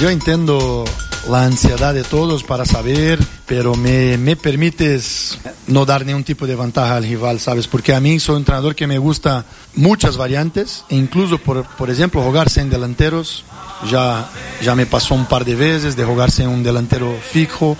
Yo 0.00 0.10
entiendo 0.10 0.84
la 1.28 1.44
ansiedad 1.44 1.92
de 1.92 2.04
todos 2.04 2.44
para 2.44 2.64
saber, 2.64 3.18
pero 3.46 3.74
me, 3.74 4.16
me, 4.18 4.36
permites 4.36 5.38
no 5.66 5.84
dar 5.84 6.06
ningún 6.06 6.24
tipo 6.24 6.46
de 6.46 6.54
ventaja 6.54 6.96
al 6.96 7.04
rival, 7.04 7.40
¿sabes? 7.40 7.66
Porque 7.66 7.94
a 7.94 8.00
mí 8.00 8.18
soy 8.20 8.36
un 8.36 8.42
entrenador 8.42 8.74
que 8.74 8.86
me 8.86 8.98
gusta 8.98 9.44
muchas 9.74 10.16
variantes, 10.16 10.84
e 10.88 10.96
incluso, 10.96 11.38
por, 11.38 11.64
por 11.64 11.90
ejemplo, 11.90 12.22
jugarse 12.22 12.60
en 12.60 12.70
delanteros. 12.70 13.44
Ya, 13.90 14.30
ya 14.62 14.74
me 14.74 14.86
pasó 14.86 15.14
un 15.14 15.26
par 15.26 15.44
de 15.44 15.54
veces 15.54 15.96
de 15.96 16.04
jugarse 16.04 16.44
en 16.44 16.48
un 16.48 16.62
delantero 16.62 17.14
fijo, 17.30 17.76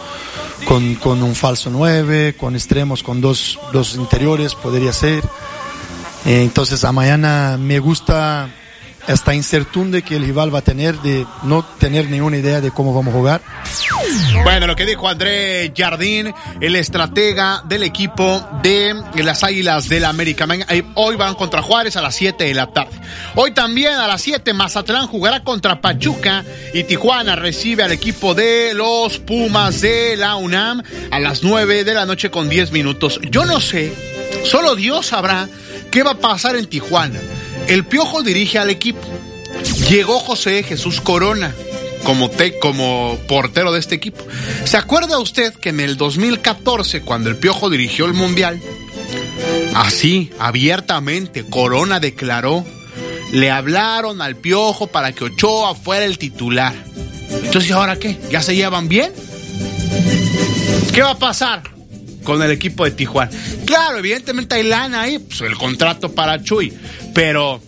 con, 0.67 0.97
con 0.97 1.23
un 1.23 1.35
falso 1.35 1.71
9, 1.71 2.37
con 2.37 2.55
extremos, 2.55 3.03
con 3.03 3.21
dos, 3.21 3.59
dos 3.73 3.95
interiores, 3.95 4.55
podría 4.55 4.93
ser. 4.93 5.23
Entonces, 6.27 6.85
a 6.85 6.93
mañana 6.93 7.57
me 7.59 7.79
gusta 7.79 8.51
esta 9.09 9.35
incertidumbre 9.35 10.03
que 10.03 10.17
el 10.17 10.25
rival 10.25 10.55
va 10.55 10.61
a 10.61 10.63
tener 10.63 10.97
de 11.01 11.27
no 11.45 11.65
tener 11.79 12.11
ninguna 12.11 12.37
idea 12.37 12.61
de 12.61 12.71
cómo 12.71 12.95
vamos 12.95 13.15
a 13.15 13.17
jugar. 13.17 13.43
Bueno, 14.43 14.67
lo 14.67 14.77
que 14.77 14.87
dijo 14.87 15.09
André 15.09 15.73
Jardín, 15.77 16.33
el 16.61 16.77
estratega 16.77 17.63
del 17.65 17.83
equipo 17.83 18.45
de 18.63 18.95
las 19.23 19.45
Águilas 19.45 19.89
del 19.89 20.05
América. 20.05 20.47
Hoy 20.95 21.17
van 21.17 21.35
contra 21.35 21.63
Juárez 21.63 21.97
a 21.97 22.03
las 22.03 22.15
7 22.15 22.45
de 22.45 22.55
la 22.55 22.69
tarde. 22.69 22.99
Hoy 23.35 23.53
también 23.53 23.95
a 23.95 24.07
las 24.07 24.23
7 24.23 24.53
Mazatlán 24.53 25.07
jugará 25.07 25.43
contra 25.43 25.81
Pachuca 25.81 26.45
y 26.75 26.85
Tijuana 26.85 27.37
recibe 27.37 27.83
al 27.83 27.93
equipo 27.93 28.35
de 28.35 28.73
los 28.75 29.19
Pumas 29.19 29.81
de 29.81 30.17
la 30.17 30.37
UNAM 30.37 30.83
a 31.11 31.19
las 31.19 31.43
9 31.43 31.85
de 31.85 31.95
la 31.95 32.07
noche 32.07 32.31
con 32.31 32.49
10 32.49 32.73
minutos. 32.73 33.21
Yo 33.31 33.45
no 33.45 33.61
sé, 33.61 33.93
solo 34.45 34.77
Dios 34.77 35.07
sabrá 35.07 35.49
qué 35.91 36.03
va 36.03 36.13
a 36.13 36.19
pasar 36.19 36.57
en 36.57 36.67
Tijuana 36.67 37.21
El 37.69 37.85
Piojo 37.85 38.23
dirige 38.23 38.59
al 38.59 38.71
equipo. 38.71 39.01
Llegó 39.89 40.19
José 40.19 40.63
Jesús 40.63 41.01
Corona 41.01 41.55
como, 42.05 42.31
te, 42.31 42.59
como 42.59 43.19
portero 43.27 43.73
de 43.73 43.81
este 43.81 43.97
equipo. 43.97 44.25
¿Se 44.65 44.77
acuerda 44.77 45.19
usted 45.19 45.53
que 45.55 45.71
en 45.71 45.81
el 45.81 45.97
2014, 45.97 47.03
cuando 47.03 47.31
el 47.31 47.37
Piojo 47.37 47.69
dirigió 47.69 48.07
el 48.07 48.15
Mundial, 48.15 48.61
así, 49.75 50.31
abiertamente, 50.39 51.45
Corona 51.45 51.99
declaró, 51.99 52.65
le 53.33 53.51
hablaron 53.51 54.23
al 54.23 54.37
Piojo 54.37 54.87
para 54.87 55.13
que 55.13 55.25
Ochoa 55.25 55.75
fuera 55.75 56.05
el 56.05 56.19
titular? 56.19 56.75
Entonces, 57.45 57.73
¿ahora 57.73 57.97
qué? 57.97 58.17
¿Ya 58.31 58.41
se 58.41 58.55
llevan 58.55 58.89
bien? 58.89 59.13
¿Qué 60.93 61.03
va 61.03 61.11
a 61.11 61.19
pasar 61.19 61.76
con 62.27 62.43
el 62.43 62.51
equipo 62.51 62.85
de 62.85 62.91
Tijuana? 62.91 63.31
Claro, 63.65 63.99
evidentemente 63.99 64.57
hay 64.57 64.65
lana 64.65 65.03
ahí, 65.03 65.19
pues 65.19 65.41
el 65.41 65.57
contrato 65.57 66.13
para 66.13 66.43
Chuy, 66.43 66.71
pero... 67.15 67.63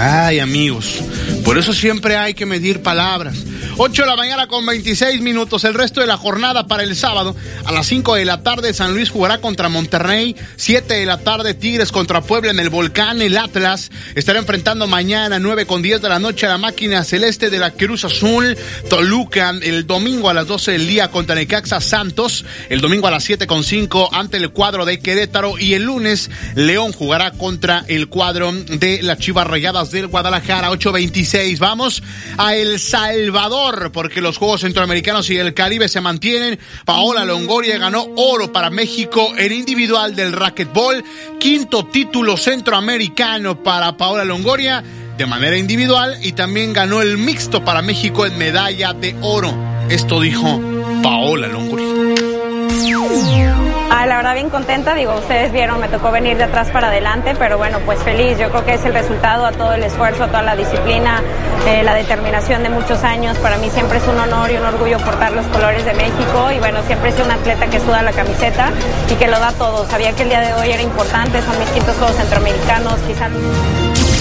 Ay, 0.00 0.38
amigos, 0.38 1.00
por 1.44 1.58
eso 1.58 1.72
siempre 1.72 2.16
hay 2.16 2.32
que 2.32 2.46
medir 2.46 2.82
palabras. 2.82 3.36
8 3.80 4.02
de 4.02 4.08
la 4.08 4.16
mañana 4.16 4.48
con 4.48 4.66
26 4.66 5.20
minutos. 5.20 5.62
El 5.62 5.74
resto 5.74 6.00
de 6.00 6.06
la 6.08 6.16
jornada 6.16 6.66
para 6.66 6.82
el 6.82 6.96
sábado. 6.96 7.36
A 7.64 7.70
las 7.70 7.86
5 7.86 8.16
de 8.16 8.24
la 8.24 8.42
tarde 8.42 8.74
San 8.74 8.92
Luis 8.92 9.08
jugará 9.08 9.38
contra 9.38 9.68
Monterrey. 9.68 10.34
7 10.56 10.94
de 10.94 11.06
la 11.06 11.18
tarde 11.18 11.54
Tigres 11.54 11.92
contra 11.92 12.20
Puebla 12.20 12.50
en 12.50 12.58
el 12.58 12.70
Volcán. 12.70 13.22
El 13.22 13.36
Atlas 13.36 13.90
estará 14.16 14.40
enfrentando 14.40 14.88
mañana 14.88 15.38
9 15.38 15.66
con 15.66 15.80
10 15.80 16.02
de 16.02 16.08
la 16.08 16.18
noche 16.18 16.46
a 16.46 16.50
la 16.50 16.58
máquina 16.58 17.04
celeste 17.04 17.50
de 17.50 17.58
la 17.58 17.70
Cruz 17.70 18.04
Azul. 18.04 18.58
Toluca 18.90 19.50
el 19.50 19.86
domingo 19.86 20.28
a 20.28 20.34
las 20.34 20.48
12 20.48 20.72
del 20.72 20.88
día 20.88 21.12
contra 21.12 21.36
Necaxa 21.36 21.80
Santos. 21.80 22.44
El 22.68 22.80
domingo 22.80 23.06
a 23.06 23.12
las 23.12 23.22
7 23.22 23.46
con 23.46 23.62
5 23.62 24.10
ante 24.12 24.38
el 24.38 24.50
cuadro 24.50 24.86
de 24.86 24.98
Querétaro. 24.98 25.56
Y 25.56 25.74
el 25.74 25.84
lunes 25.84 26.30
León 26.56 26.92
jugará 26.92 27.30
contra 27.30 27.84
el 27.86 28.08
cuadro 28.08 28.52
de 28.52 29.02
las 29.02 29.18
Chivas 29.18 29.46
Rayadas 29.46 29.87
del 29.90 30.08
Guadalajara. 30.08 30.70
8.26. 30.70 31.58
Vamos 31.58 32.02
a 32.36 32.54
El 32.54 32.78
Salvador 32.78 33.90
porque 33.92 34.20
los 34.20 34.38
Juegos 34.38 34.62
Centroamericanos 34.62 35.28
y 35.30 35.36
el 35.36 35.54
Caribe 35.54 35.88
se 35.88 36.00
mantienen. 36.00 36.58
Paola 36.84 37.24
Longoria 37.24 37.78
ganó 37.78 38.06
oro 38.16 38.52
para 38.52 38.70
México 38.70 39.32
en 39.36 39.52
individual 39.52 40.14
del 40.14 40.32
racquetball. 40.32 41.04
Quinto 41.38 41.86
título 41.86 42.36
centroamericano 42.36 43.62
para 43.62 43.96
Paola 43.96 44.24
Longoria 44.24 44.82
de 45.16 45.26
manera 45.26 45.58
individual 45.58 46.16
y 46.22 46.32
también 46.32 46.72
ganó 46.72 47.02
el 47.02 47.18
mixto 47.18 47.64
para 47.64 47.82
México 47.82 48.24
en 48.24 48.38
medalla 48.38 48.92
de 48.92 49.16
oro. 49.20 49.52
Esto 49.88 50.20
dijo 50.20 50.60
Paola 51.02 51.48
Longoria. 51.48 53.67
Ah, 54.00 54.06
la 54.06 54.18
verdad 54.18 54.34
bien 54.34 54.48
contenta, 54.48 54.94
digo, 54.94 55.12
ustedes 55.16 55.50
vieron, 55.50 55.80
me 55.80 55.88
tocó 55.88 56.12
venir 56.12 56.36
de 56.36 56.44
atrás 56.44 56.70
para 56.70 56.86
adelante, 56.86 57.34
pero 57.36 57.58
bueno, 57.58 57.80
pues 57.84 58.00
feliz, 58.00 58.38
yo 58.38 58.48
creo 58.48 58.64
que 58.64 58.74
es 58.74 58.84
el 58.84 58.94
resultado 58.94 59.44
a 59.44 59.50
todo 59.50 59.72
el 59.72 59.82
esfuerzo, 59.82 60.22
a 60.22 60.28
toda 60.28 60.42
la 60.42 60.54
disciplina, 60.54 61.20
eh, 61.66 61.82
la 61.82 61.94
determinación 61.94 62.62
de 62.62 62.68
muchos 62.68 63.02
años, 63.02 63.36
para 63.38 63.56
mí 63.56 63.68
siempre 63.70 63.98
es 63.98 64.06
un 64.06 64.16
honor 64.20 64.52
y 64.52 64.56
un 64.56 64.64
orgullo 64.64 64.98
portar 64.98 65.32
los 65.32 65.44
colores 65.46 65.84
de 65.84 65.94
México 65.94 66.48
y 66.54 66.60
bueno, 66.60 66.80
siempre 66.86 67.10
sido 67.10 67.24
un 67.24 67.32
atleta 67.32 67.66
que 67.66 67.80
suda 67.80 68.02
la 68.02 68.12
camiseta 68.12 68.70
y 69.10 69.14
que 69.16 69.26
lo 69.26 69.40
da 69.40 69.50
todo, 69.50 69.84
sabía 69.88 70.12
que 70.12 70.22
el 70.22 70.28
día 70.28 70.42
de 70.42 70.54
hoy 70.54 70.70
era 70.70 70.82
importante, 70.82 71.42
son 71.42 71.58
mis 71.58 71.68
quintos 71.70 71.96
Juegos 71.96 72.14
Centroamericanos, 72.14 72.94
quizás... 73.00 73.32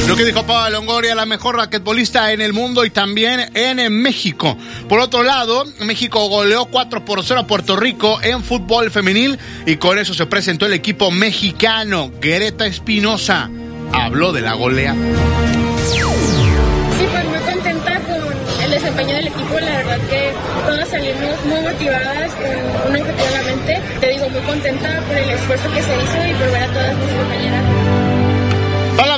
Lo 0.06 0.16
que 0.16 0.24
dijo 0.24 0.46
Paola 0.46 0.70
Longoria, 0.70 1.16
la 1.16 1.26
mejor 1.26 1.58
raquetbolista 1.58 2.32
en 2.32 2.42
el 2.42 2.54
mundo 2.54 2.86
y 2.86 2.90
también 2.90 3.50
en 3.54 4.02
México. 4.02 4.58
Por 4.88 5.00
otro 5.00 5.24
lado, 5.24 5.66
México 5.80 6.28
goleó 6.30 6.66
4 6.66 7.04
por 7.04 7.24
0 7.24 7.42
a 7.42 7.48
Puerto 7.48 7.76
Rico 7.76 8.22
en 8.22 8.44
fútbol 8.44 8.92
femenil 8.92 9.38
y 9.66 9.76
con 9.78 10.00
eso 10.00 10.14
se 10.14 10.26
presentó 10.26 10.66
el 10.66 10.74
equipo 10.74 11.12
mexicano. 11.12 12.12
Greta 12.22 12.66
Espinosa 12.66 13.50
habló 13.94 14.32
de 14.32 14.42
la 14.42 14.54
golea. 14.54 14.94
Sí, 14.94 17.06
pues 17.12 17.26
muy 17.26 17.54
contenta 17.54 18.00
con 18.02 18.64
el 18.64 18.72
desempeño 18.72 19.16
del 19.16 19.28
equipo. 19.28 19.60
La 19.60 19.78
verdad 19.78 20.00
que 20.10 20.32
todas 20.66 20.90
salimos 20.90 21.46
muy 21.46 21.62
motivadas, 21.62 22.34
con 22.36 22.92
un 22.92 22.98
en 22.98 23.34
la 23.34 23.42
mente. 23.44 23.82
Te 24.00 24.10
digo, 24.10 24.30
muy 24.30 24.42
contenta 24.42 25.02
por 25.08 25.18
el 25.18 25.30
esfuerzo 25.30 25.72
que 25.74 25.84
se 25.84 25.96
hizo 25.96 26.28
y 26.28 26.34
por 26.34 26.52
ver 26.52 26.64
a 26.64 26.68
todas 26.68 26.98
mis 26.98 27.14
compañeras. 27.14 28.07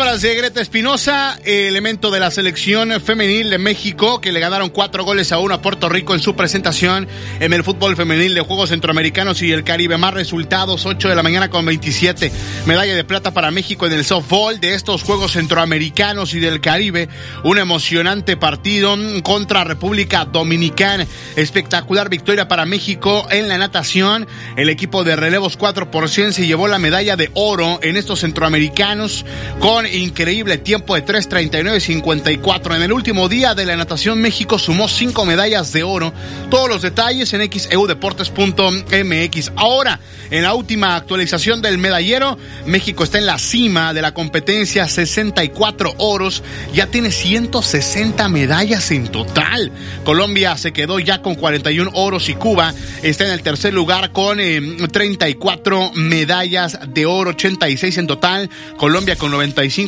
De 0.10 0.34
Greta 0.34 0.60
Espinosa, 0.60 1.38
elemento 1.46 2.10
de 2.10 2.20
la 2.20 2.32
selección 2.32 3.00
femenil 3.00 3.52
de 3.52 3.60
México, 3.60 4.20
que 4.20 4.32
le 4.32 4.40
ganaron 4.40 4.70
cuatro 4.70 5.04
goles 5.04 5.32
a 5.32 5.38
uno 5.38 5.54
a 5.54 5.62
Puerto 5.62 5.88
Rico 5.88 6.16
en 6.16 6.20
su 6.20 6.36
presentación 6.36 7.08
en 7.40 7.54
el 7.54 7.64
fútbol 7.64 7.96
femenil 7.96 8.34
de 8.34 8.42
Juegos 8.42 8.70
Centroamericanos 8.70 9.44
y 9.44 9.52
el 9.52 9.64
Caribe. 9.64 9.98
Más 9.98 10.16
resultados, 10.16 10.88
8 10.88 11.10
de 11.10 11.16
la 11.16 11.22
mañana 11.22 11.52
con 11.52 11.64
27. 11.64 12.32
Medalla 12.66 12.96
de 12.96 13.04
plata 13.04 13.36
para 13.36 13.52
México 13.52 13.86
en 13.86 13.94
el 13.94 14.04
softball 14.04 14.60
de 14.60 14.74
estos 14.74 15.04
Juegos 15.04 15.34
Centroamericanos 15.34 16.34
y 16.34 16.40
del 16.40 16.60
Caribe. 16.60 17.08
Un 17.44 17.60
emocionante 17.60 18.36
partido 18.36 18.98
contra 19.22 19.64
República 19.64 20.26
Dominicana. 20.26 21.06
Espectacular 21.36 22.10
victoria 22.10 22.48
para 22.48 22.66
México 22.66 23.28
en 23.30 23.48
la 23.48 23.60
natación. 23.60 24.28
El 24.58 24.70
equipo 24.70 25.04
de 25.04 25.16
relevos 25.16 25.56
4 25.56 25.92
por 25.92 26.10
100 26.10 26.34
se 26.34 26.48
llevó 26.48 26.68
la 26.68 26.80
medalla 26.80 27.16
de 27.16 27.30
oro 27.36 27.80
en 27.84 27.96
estos 27.96 28.22
centroamericanos 28.22 29.24
con 29.60 29.86
increíble 30.00 30.58
tiempo 30.58 30.96
de 30.96 31.06
3.39.54. 31.06 32.76
En 32.76 32.82
el 32.82 32.92
último 32.92 33.30
día 33.30 33.56
de 33.56 33.66
la 33.66 33.76
natación, 33.76 34.22
México 34.22 34.58
sumó 34.58 34.88
cinco 34.88 35.26
medallas 35.26 35.74
de 35.74 35.84
oro. 35.84 36.14
Todos 36.50 36.70
los 36.70 36.82
detalles 36.82 37.34
en 37.34 37.52
xeudeportes.mx. 37.52 39.52
Ahora, 39.56 40.00
en 40.32 40.44
la 40.44 40.54
última 40.54 40.96
actualización 40.96 41.62
del 41.62 41.78
medallero, 41.78 42.38
México 42.66 43.04
está 43.04 43.18
en 43.18 43.26
la 43.26 43.40
cima 43.40 43.94
de 43.94 44.02
la 44.02 44.14
competencia, 44.14 44.88
64 44.88 45.96
oros, 45.98 46.44
ya 46.74 46.88
tiene 46.88 47.12
160 47.12 48.30
medallas 48.30 48.92
en 48.92 49.08
total. 49.08 49.72
Colombia 50.04 50.58
se 50.58 50.72
quedó 50.72 51.00
ya 51.00 51.22
con 51.22 51.36
41 51.36 51.92
oros 51.94 52.30
y 52.30 52.36
Cuba 52.36 52.74
está 53.02 53.26
en 53.26 53.32
el 53.32 53.42
tercer 53.42 53.74
lugar 53.74 54.12
con 54.12 54.40
eh, 54.40 54.62
34 54.92 55.94
medallas 55.96 56.78
de 56.88 57.06
oro, 57.06 57.32
86 57.32 57.98
en 57.98 58.08
total. 58.08 58.50
Colombia 58.78 59.16
con 59.16 59.32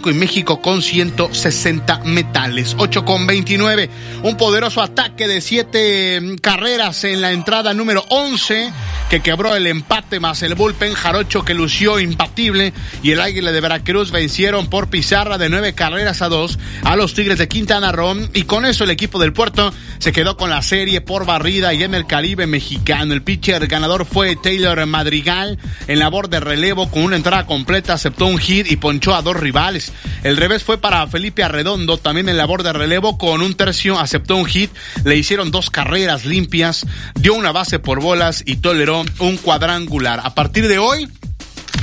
90 0.02 0.10
y 0.10 0.14
México 0.14 0.62
con 0.62 0.82
160 0.82 2.00
metales. 2.06 2.76
8 2.78 3.06
con 3.06 3.28
29. 3.28 3.90
Un 4.24 4.38
poderoso 4.38 4.82
ataque 4.82 5.28
de 5.28 5.42
7 5.42 6.38
carreras 6.42 7.04
en 7.04 7.22
la 7.22 7.32
entrada 7.32 7.74
número 7.74 8.04
11 8.10 8.72
que 9.10 9.22
quebró 9.22 9.56
el 9.56 9.68
empate 9.68 10.20
más 10.20 10.42
el 10.42 10.56
bullpen 10.56 10.94
jarocho 10.94 11.44
que 11.44 11.54
lució 11.54 12.00
impatible 12.00 12.74
y 13.04 13.12
el 13.12 13.20
Águila 13.20 13.52
de 13.52 13.60
Veracruz 13.60 14.12
vencieron 14.12 14.68
por 14.68 14.90
pizarra 14.90 15.38
de 15.38 15.50
9 15.50 15.74
carreras 15.74 16.22
a 16.22 16.30
2 16.30 16.58
a 16.84 16.96
los 16.96 17.14
Tigres 17.14 17.38
de 17.38 17.50
Quintana 17.50 17.92
Roo 17.92 18.16
y 18.34 18.44
con 18.44 18.66
eso 18.66 18.86
el 18.86 18.90
equipo 18.90 19.20
del 19.20 19.34
Puerto 19.34 19.74
se 20.00 20.14
quedó 20.14 20.38
con 20.38 20.50
la 20.50 20.62
serie 20.62 21.02
por 21.02 21.26
barrida 21.26 21.74
y 21.74 21.84
en 21.84 21.94
el 21.94 22.08
Caribe 22.08 22.48
mexicano. 22.48 23.14
El 23.14 23.22
pitcher 23.22 23.68
ganador 23.68 24.06
fue 24.06 24.36
Taylor 24.36 24.86
Madrigal 24.86 25.60
en 25.88 26.00
labor 26.00 26.30
de 26.30 26.40
relevo 26.40 26.90
con 26.90 27.04
una 27.04 27.18
entrada 27.18 27.46
completa, 27.46 27.94
aceptó 27.94 28.28
un 28.28 28.38
hit 28.38 28.72
y 28.72 28.78
ponchó 28.78 29.14
a 29.14 29.22
dos 29.22 29.36
rivales. 29.36 29.91
El 30.24 30.38
revés 30.38 30.64
fue 30.64 30.78
para 30.80 31.08
Felipe 31.08 31.44
Arredondo, 31.44 31.98
también 31.98 32.30
en 32.30 32.38
labor 32.38 32.64
de 32.64 32.74
relevo, 32.74 33.18
con 33.18 33.42
un 33.42 33.54
tercio 33.56 34.00
aceptó 34.00 34.36
un 34.36 34.46
hit, 34.46 34.72
le 35.04 35.18
hicieron 35.18 35.52
dos 35.52 35.70
carreras 35.70 36.26
limpias, 36.26 36.86
dio 37.16 37.34
una 37.34 37.52
base 37.52 37.80
por 37.80 38.02
bolas 38.02 38.44
y 38.46 38.58
toleró 38.58 39.04
un 39.20 39.38
cuadrangular. 39.38 40.22
A 40.24 40.36
partir 40.36 40.68
de 40.68 40.80
hoy, 40.80 41.08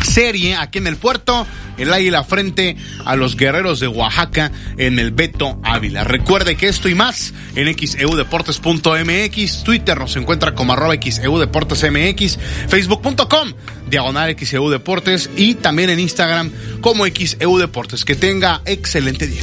serie 0.02 0.56
aquí 0.56 0.78
en 0.78 0.86
el 0.86 0.96
puerto, 0.96 1.46
el 1.76 1.92
águila 1.92 2.24
frente 2.24 2.76
a 3.04 3.16
los 3.16 3.36
guerreros 3.36 3.80
de 3.80 3.88
Oaxaca 3.88 4.50
en 4.76 4.98
el 4.98 5.10
Beto 5.10 5.60
Ávila. 5.62 6.04
Recuerde 6.04 6.56
que 6.56 6.68
esto 6.68 6.88
y 6.88 6.94
más 6.94 7.34
en 7.54 7.76
xeudeportes.mx, 7.76 9.64
Twitter 9.64 9.98
nos 9.98 10.16
encuentra 10.16 10.54
como 10.54 10.72
arroba 10.72 10.94
xeudeportesmx, 11.00 12.38
facebook.com 12.68 13.52
diagonal 13.88 14.36
XEU 14.38 14.70
Deportes 14.70 15.30
y 15.36 15.54
también 15.54 15.90
en 15.90 16.00
Instagram 16.00 16.50
como 16.80 17.06
XEU 17.06 17.58
Deportes. 17.58 18.04
Que 18.04 18.14
tenga 18.14 18.62
excelente 18.64 19.26
día. 19.26 19.42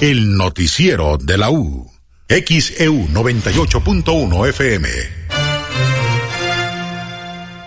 El 0.00 0.36
noticiero 0.36 1.16
de 1.18 1.38
la 1.38 1.50
U. 1.50 1.90
XEU 2.28 3.08
98.1 3.08 4.48
FM. 4.48 5.25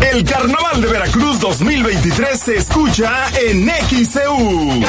El 0.00 0.24
Carnaval 0.24 0.80
de 0.80 0.88
Veracruz 0.88 1.40
2023 1.40 2.40
se 2.40 2.56
escucha 2.56 3.26
en 3.38 3.70
XEU. 3.88 4.80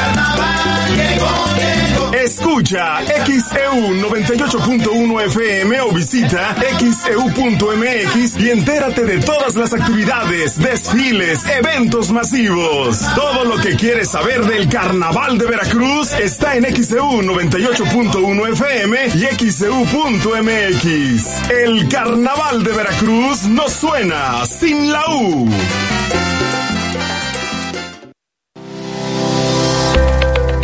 Escucha 2.13 2.99
XEU 3.05 3.95
98.1 3.95 5.25
FM 5.25 5.81
o 5.81 5.91
visita 5.91 6.55
xeu.mx 6.79 8.39
y 8.39 8.49
entérate 8.49 9.05
de 9.05 9.19
todas 9.19 9.55
las 9.55 9.73
actividades, 9.73 10.57
desfiles, 10.57 11.45
eventos 11.47 12.11
masivos. 12.11 12.99
Todo 13.15 13.45
lo 13.45 13.57
que 13.57 13.75
quieres 13.75 14.09
saber 14.09 14.45
del 14.45 14.67
Carnaval 14.69 15.37
de 15.37 15.45
Veracruz 15.45 16.13
está 16.13 16.55
en 16.55 16.65
XEU 16.65 17.21
98.1 17.21 18.51
FM 18.53 18.97
y 19.15 19.51
xeu.mx. 19.51 21.49
El 21.49 21.87
Carnaval 21.87 22.63
de 22.63 22.71
Veracruz 22.73 23.43
no 23.47 23.69
suena 23.69 24.45
sin 24.45 24.91
la 24.91 25.03
U. 25.09 25.47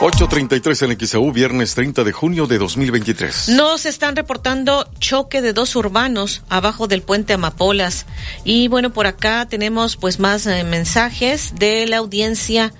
8.33 0.00 0.90
en 0.90 1.06
XAU, 1.06 1.30
viernes 1.30 1.74
30 1.74 2.04
de 2.04 2.12
junio 2.12 2.46
de 2.46 2.56
2023. 2.56 3.50
Nos 3.50 3.84
están 3.84 4.16
reportando 4.16 4.88
choque 4.98 5.42
de 5.42 5.52
dos 5.52 5.76
urbanos 5.76 6.40
abajo 6.48 6.86
del 6.86 7.02
puente 7.02 7.34
Amapolas. 7.34 8.06
Y 8.42 8.68
bueno, 8.68 8.94
por 8.94 9.06
acá 9.06 9.46
tenemos 9.46 9.96
pues 9.96 10.18
más 10.18 10.46
eh, 10.46 10.64
mensajes 10.64 11.52
de 11.56 11.86
la 11.86 11.98
audiencia. 11.98 12.72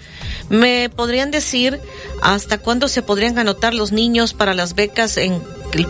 ¿Me 0.49 0.89
podrían 0.89 1.31
decir 1.31 1.79
hasta 2.23 2.57
cuándo 2.57 2.89
se 2.89 3.03
podrían 3.03 3.39
anotar 3.39 3.75
los 3.75 3.93
niños 3.93 4.33
para 4.33 4.55
las 4.55 4.75
becas 4.75 5.19
en, 5.19 5.43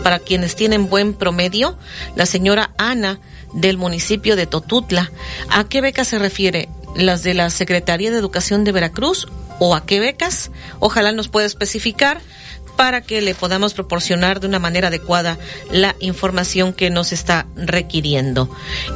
para 0.03 0.19
quienes 0.19 0.57
tienen 0.57 0.89
buen 0.89 1.13
promedio? 1.13 1.77
La 2.17 2.25
señora 2.25 2.71
Ana 2.77 3.21
del 3.53 3.77
municipio 3.77 4.35
de 4.35 4.47
Totutla. 4.47 5.09
¿A 5.49 5.63
qué 5.63 5.79
becas 5.79 6.09
se 6.09 6.19
refiere? 6.19 6.67
¿Las 6.97 7.23
de 7.23 7.35
la 7.35 7.49
Secretaría 7.49 8.11
de 8.11 8.17
Educación 8.17 8.65
de 8.65 8.73
Veracruz 8.73 9.29
o 9.63 9.75
a 9.75 9.85
qué 9.85 9.99
becas. 9.99 10.49
Ojalá 10.79 11.11
nos 11.11 11.27
pueda 11.27 11.45
especificar 11.45 12.19
para 12.77 13.01
que 13.01 13.21
le 13.21 13.35
podamos 13.35 13.75
proporcionar 13.75 14.39
de 14.39 14.47
una 14.47 14.57
manera 14.57 14.87
adecuada 14.87 15.37
la 15.69 15.95
información 15.99 16.73
que 16.73 16.89
nos 16.89 17.11
está 17.11 17.45
requiriendo. 17.55 18.49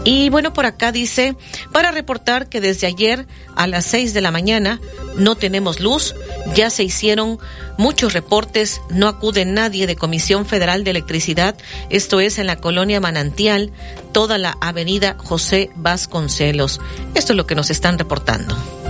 Y 0.04 0.30
bueno, 0.30 0.54
por 0.54 0.66
acá 0.66 0.92
dice, 0.92 1.36
para 1.72 1.92
reportar 1.92 2.50
que 2.50 2.62
desde 2.62 2.88
ayer 2.88 3.28
a 3.56 3.68
las 3.68 3.86
seis 3.86 4.16
de 4.16 4.22
la 4.22 4.32
mañana 4.32 4.82
no 5.18 5.36
tenemos 5.36 5.82
luz, 5.82 6.16
ya 6.56 6.72
se 6.72 6.84
hicieron 6.84 7.38
muchos 7.78 8.14
reportes, 8.14 8.82
no 8.90 9.08
acude 9.08 9.46
nadie 9.46 9.86
de 9.86 9.96
Comisión 9.96 10.48
Federal 10.48 10.84
de 10.84 10.90
Electricidad, 10.90 11.56
esto 11.92 12.20
es 12.20 12.40
en 12.40 12.48
la 12.48 12.56
colonia 12.56 13.00
Manantial, 13.00 13.72
toda 14.14 14.40
la 14.40 14.58
avenida 14.62 15.16
José 15.20 15.70
Vasconcelos. 15.76 16.82
Esto 17.14 17.34
es 17.34 17.38
lo 17.38 17.46
que 17.46 17.54
nos 17.54 17.70
están 17.70 18.00
reportando. 18.00 18.85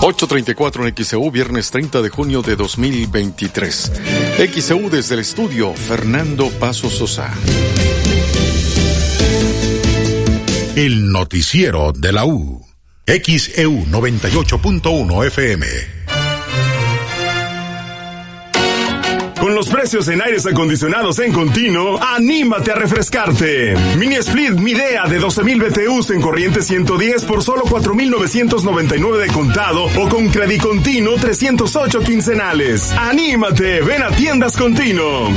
834 0.00 0.86
en 0.86 0.94
XEU, 0.94 1.30
viernes 1.30 1.70
30 1.70 2.02
de 2.02 2.08
junio 2.10 2.42
de 2.42 2.56
2023. 2.56 3.92
XEU 4.54 4.90
desde 4.90 5.14
el 5.14 5.20
estudio, 5.20 5.74
Fernando 5.74 6.50
Paso 6.60 6.88
Sosa. 6.90 7.32
El 10.76 11.10
noticiero 11.10 11.92
de 11.92 12.12
la 12.12 12.26
U. 12.26 12.64
XEU 13.06 13.86
98.1 13.86 15.26
FM. 15.26 15.95
Los 19.56 19.68
precios 19.70 20.06
en 20.08 20.20
aires 20.20 20.44
acondicionados 20.44 21.18
en 21.18 21.32
continuo, 21.32 21.98
anímate 22.02 22.72
a 22.72 22.74
refrescarte. 22.74 23.74
Mini 23.96 24.16
Split 24.16 24.50
Midea 24.50 25.06
de 25.06 25.18
12.000 25.18 25.70
BTUs 25.70 26.10
en 26.10 26.20
corriente 26.20 26.60
110 26.60 27.24
por 27.24 27.42
solo 27.42 27.62
4.999 27.64 29.16
de 29.16 29.28
contado 29.28 29.86
o 29.86 30.08
con 30.10 30.28
crédito 30.28 30.68
continuo 30.68 31.16
308 31.16 32.00
quincenales. 32.00 32.92
Anímate, 32.92 33.80
ven 33.80 34.02
a 34.02 34.10
tiendas 34.10 34.58
continuo. 34.58 35.30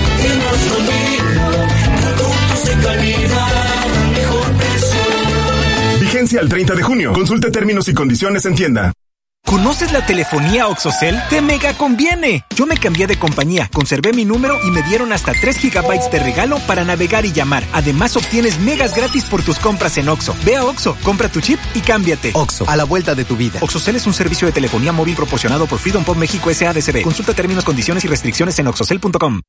Vigencia 6.02 6.42
al 6.42 6.50
30 6.50 6.76
de 6.76 6.84
junio. 6.84 7.14
Consulte 7.14 7.52
términos 7.52 7.88
y 7.88 7.94
condiciones 7.94 8.46
en 8.46 8.56
tienda. 8.56 8.92
¿Conoces 9.50 9.92
la 9.92 10.06
telefonía 10.06 10.68
Oxocel? 10.68 11.20
¡Te 11.28 11.42
mega 11.42 11.74
conviene! 11.74 12.46
Yo 12.56 12.68
me 12.68 12.78
cambié 12.78 13.08
de 13.08 13.18
compañía, 13.18 13.68
conservé 13.74 14.14
mi 14.14 14.24
número 14.24 14.56
y 14.64 14.70
me 14.70 14.84
dieron 14.84 15.12
hasta 15.12 15.32
3 15.34 15.58
gigabytes 15.58 16.12
de 16.12 16.20
regalo 16.20 16.60
para 16.68 16.86
navegar 16.86 17.26
y 17.26 17.32
llamar. 17.32 17.64
Además, 17.74 18.16
obtienes 18.16 18.60
megas 18.60 18.94
gratis 18.96 19.24
por 19.24 19.42
tus 19.42 19.58
compras 19.58 19.98
en 19.98 20.08
Oxo. 20.08 20.36
Ve 20.46 20.58
a 20.58 20.66
Oxo, 20.66 20.96
compra 21.04 21.30
tu 21.30 21.42
chip 21.42 21.60
y 21.74 21.80
cámbiate. 21.80 22.30
Oxo, 22.36 22.70
a 22.70 22.76
la 22.76 22.84
vuelta 22.84 23.16
de 23.16 23.26
tu 23.26 23.36
vida. 23.36 23.58
Oxocel 23.62 23.96
es 23.96 24.06
un 24.06 24.14
servicio 24.14 24.46
de 24.46 24.52
telefonía 24.52 24.92
móvil 24.92 25.16
proporcionado 25.16 25.66
por 25.66 25.80
Freedom 25.80 26.04
Pop 26.04 26.16
México 26.16 26.54
SADCB. 26.54 27.02
Consulta 27.02 27.34
términos, 27.34 27.66
condiciones 27.66 28.06
y 28.06 28.08
restricciones 28.08 28.60
en 28.60 28.68
oxocel.com. 28.68 29.42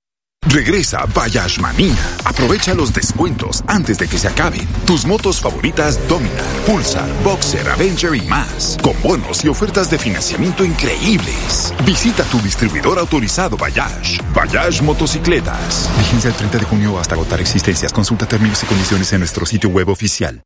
Regresa 0.51 1.07
Bayash 1.15 1.61
Manía. 1.61 1.95
Aprovecha 2.25 2.75
los 2.75 2.93
descuentos 2.93 3.63
antes 3.69 3.99
de 3.99 4.09
que 4.09 4.19
se 4.19 4.27
acaben. 4.27 4.67
Tus 4.85 5.05
motos 5.07 5.41
favoritas 5.41 6.01
Dominar, 6.09 6.45
Pulsar, 6.67 7.09
Boxer, 7.23 7.69
Avenger 7.69 8.17
y 8.17 8.23
más. 8.23 8.77
Con 8.83 9.01
bonos 9.01 9.45
y 9.45 9.49
ofertas 9.49 9.91
de 9.91 9.99
financiamiento 9.99 10.65
increíbles. 10.65 11.73
Visita 11.87 12.25
tu 12.25 12.39
distribuidor 12.41 12.99
autorizado 12.99 13.57
Bayash. 13.57 14.19
Bayash 14.35 14.83
Motocicletas. 14.83 15.89
Vigencia 15.97 16.31
el 16.31 16.37
30 16.37 16.59
de 16.59 16.65
junio 16.65 16.99
hasta 16.99 17.15
agotar 17.15 17.41
existencias. 17.41 17.93
Consulta 17.93 18.27
términos 18.27 18.63
y 18.65 18.67
condiciones 18.67 19.13
en 19.13 19.21
nuestro 19.21 19.47
sitio 19.47 19.71
web 19.71 19.89
oficial. 19.89 20.43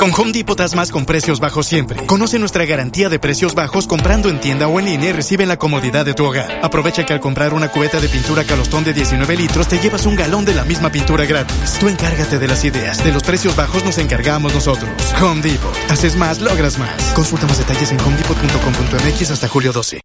Con 0.00 0.12
Home 0.16 0.30
Depot 0.30 0.56
das 0.56 0.76
más 0.76 0.92
con 0.92 1.04
precios 1.04 1.40
bajos 1.40 1.66
siempre. 1.66 2.06
Conoce 2.06 2.38
nuestra 2.38 2.64
garantía 2.64 3.08
de 3.08 3.18
precios 3.18 3.56
bajos 3.56 3.88
comprando 3.88 4.28
en 4.28 4.38
tienda 4.38 4.68
o 4.68 4.78
en 4.78 4.86
línea 4.86 5.10
y 5.10 5.12
recibe 5.12 5.44
la 5.44 5.56
comodidad 5.56 6.06
de 6.06 6.14
tu 6.14 6.24
hogar. 6.24 6.60
Aprovecha 6.62 7.04
que 7.04 7.12
al 7.12 7.18
comprar 7.18 7.52
una 7.52 7.72
cubeta 7.72 7.98
de 7.98 8.08
pintura 8.08 8.44
calostón 8.44 8.84
de 8.84 8.92
19 8.92 9.36
litros 9.36 9.66
te 9.66 9.80
llevas 9.80 10.06
un 10.06 10.14
galón 10.14 10.44
de 10.44 10.54
la 10.54 10.62
misma 10.62 10.92
pintura 10.92 11.24
gratis. 11.24 11.78
Tú 11.80 11.88
encárgate 11.88 12.38
de 12.38 12.46
las 12.46 12.64
ideas. 12.64 13.02
De 13.02 13.10
los 13.10 13.24
precios 13.24 13.56
bajos 13.56 13.84
nos 13.84 13.98
encargamos 13.98 14.54
nosotros. 14.54 14.88
Home 15.20 15.42
Depot. 15.42 15.76
Haces 15.90 16.14
más, 16.14 16.40
logras 16.40 16.78
más. 16.78 17.02
Consulta 17.16 17.48
más 17.48 17.58
detalles 17.58 17.90
en 17.90 18.00
homedepot.com.mx 18.00 19.30
hasta 19.32 19.48
julio 19.48 19.72
12. 19.72 20.00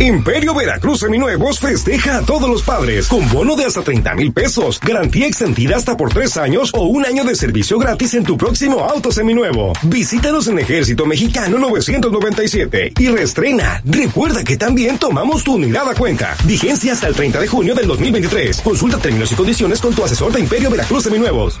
Imperio 0.00 0.54
Veracruz 0.54 1.00
Seminuevos 1.00 1.60
festeja 1.60 2.18
a 2.18 2.22
todos 2.22 2.48
los 2.50 2.62
padres 2.62 3.06
con 3.06 3.28
bono 3.30 3.54
de 3.54 3.64
hasta 3.64 3.82
30 3.82 4.14
mil 4.14 4.32
pesos, 4.32 4.80
garantía 4.80 5.26
extendida 5.26 5.76
hasta 5.76 5.96
por 5.96 6.12
tres 6.12 6.36
años 6.36 6.72
o 6.74 6.82
un 6.84 7.06
año 7.06 7.24
de 7.24 7.36
servicio 7.36 7.78
gratis 7.78 8.14
en 8.14 8.24
tu 8.24 8.36
próximo 8.36 8.80
auto 8.80 9.12
seminuevo. 9.12 9.72
Visítanos 9.82 10.48
en 10.48 10.58
Ejército 10.58 11.06
Mexicano 11.06 11.58
997 11.58 12.92
y 12.98 13.08
reestrena. 13.08 13.80
Recuerda 13.84 14.42
que 14.42 14.56
también 14.56 14.98
tomamos 14.98 15.44
tu 15.44 15.54
unidad 15.54 15.88
a 15.88 15.94
cuenta. 15.94 16.36
Vigencia 16.44 16.92
hasta 16.92 17.06
el 17.06 17.14
30 17.14 17.40
de 17.40 17.46
junio 17.46 17.74
del 17.74 17.86
2023. 17.86 18.62
Consulta 18.62 18.98
términos 18.98 19.30
y 19.30 19.36
condiciones 19.36 19.80
con 19.80 19.94
tu 19.94 20.04
asesor 20.04 20.32
de 20.32 20.40
Imperio 20.40 20.70
Veracruz 20.70 21.04
Seminuevos. 21.04 21.60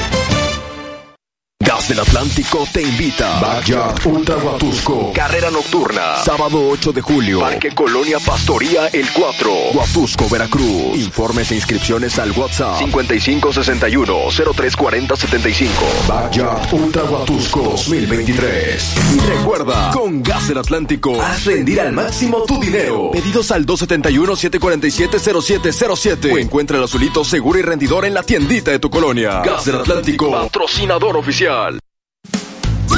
Gas 1.61 1.87
del 1.89 1.99
Atlántico 1.99 2.65
te 2.73 2.81
invita. 2.81 3.39
Backyard 3.39 4.07
Ultra 4.07 4.37
Huatusco. 4.37 5.13
Carrera 5.13 5.51
nocturna. 5.51 6.15
Sábado 6.25 6.67
8 6.69 6.91
de 6.91 7.01
julio. 7.01 7.41
Parque 7.41 7.69
Colonia 7.69 8.17
Pastoría 8.19 8.87
El 8.87 9.07
4. 9.13 9.51
Huatusco, 9.71 10.27
Veracruz. 10.27 10.97
Informes 10.97 11.51
e 11.51 11.55
inscripciones 11.55 12.17
al 12.17 12.31
WhatsApp 12.31 12.81
5561-034075. 12.81 15.69
Backyard 16.07 16.73
Ultra 16.73 17.03
Huatusco 17.03 17.61
2023. 17.61 18.95
Y 19.13 19.19
recuerda, 19.19 19.91
con 19.91 20.23
Gas 20.23 20.47
del 20.47 20.57
Atlántico, 20.57 21.21
haz 21.21 21.45
rendir 21.45 21.79
al 21.81 21.91
máximo 21.91 22.41
tu 22.41 22.59
dinero. 22.59 23.11
Pedidos 23.11 23.51
al 23.51 23.67
271-747-0707. 23.67 26.33
O 26.33 26.39
encuentra 26.39 26.79
el 26.79 26.85
azulito 26.85 27.23
seguro 27.23 27.59
y 27.59 27.61
rendidor 27.61 28.05
en 28.05 28.15
la 28.15 28.23
tiendita 28.23 28.71
de 28.71 28.79
tu 28.79 28.89
colonia. 28.89 29.41
Gas 29.41 29.65
del 29.65 29.75
Atlántico, 29.75 30.31
patrocinador 30.31 31.17
oficial. 31.17 31.50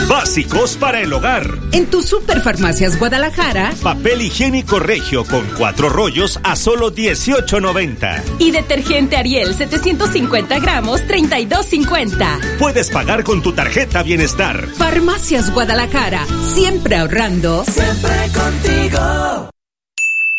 Básicos 0.08 0.76
para 0.76 1.02
el 1.02 1.12
hogar. 1.14 1.48
En 1.72 1.88
tu 1.88 2.02
Superfarmacias 2.02 3.00
Guadalajara. 3.00 3.74
Papel 3.82 4.22
higiénico 4.22 4.80
regio 4.80 5.24
con 5.26 5.46
cuatro 5.58 5.90
rollos 5.90 6.40
a 6.44 6.56
solo 6.56 6.94
18.90. 6.94 8.22
Y 8.40 8.52
detergente 8.52 9.18
Ariel 9.18 9.56
750 9.56 10.60
gramos 10.60 11.02
32.50. 11.04 12.58
Puedes 12.60 12.90
pagar 12.92 13.24
con 13.24 13.42
tu 13.42 13.54
tarjeta 13.54 14.04
Bienestar. 14.04 14.68
Farmacias 14.78 15.52
Guadalajara. 15.52 16.26
Siempre 16.54 16.98
ahorrando. 16.98 17.64
Siempre 17.66 18.30
contigo. 18.34 19.50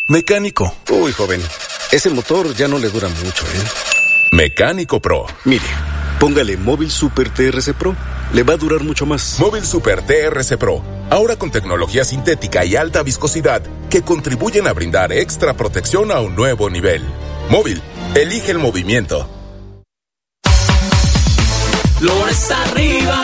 Mecánico. 0.07 0.73
Uy, 0.91 1.11
joven. 1.11 1.41
Ese 1.91 2.09
motor 2.11 2.53
ya 2.55 2.67
no 2.67 2.77
le 2.77 2.89
dura 2.89 3.09
mucho, 3.09 3.45
¿eh? 3.45 3.63
Mecánico 4.31 5.01
Pro. 5.01 5.25
Mire, 5.45 5.65
póngale 6.19 6.57
Móvil 6.57 6.91
Super 6.91 7.29
TRC 7.29 7.73
Pro 7.73 7.95
le 8.33 8.43
va 8.43 8.53
a 8.53 8.57
durar 8.57 8.83
mucho 8.83 9.05
más. 9.05 9.37
Móvil 9.39 9.65
Super 9.65 10.01
TRC 10.01 10.57
Pro, 10.57 10.83
ahora 11.09 11.37
con 11.37 11.51
tecnología 11.51 12.03
sintética 12.03 12.65
y 12.65 12.75
alta 12.75 13.03
viscosidad 13.03 13.61
que 13.89 14.01
contribuyen 14.01 14.67
a 14.67 14.73
brindar 14.73 15.11
extra 15.13 15.53
protección 15.53 16.11
a 16.11 16.19
un 16.19 16.35
nuevo 16.35 16.69
nivel. 16.69 17.03
Móvil, 17.49 17.81
elige 18.15 18.51
el 18.51 18.59
movimiento. 18.59 19.29
Lores 22.01 22.51
arriba, 22.51 23.21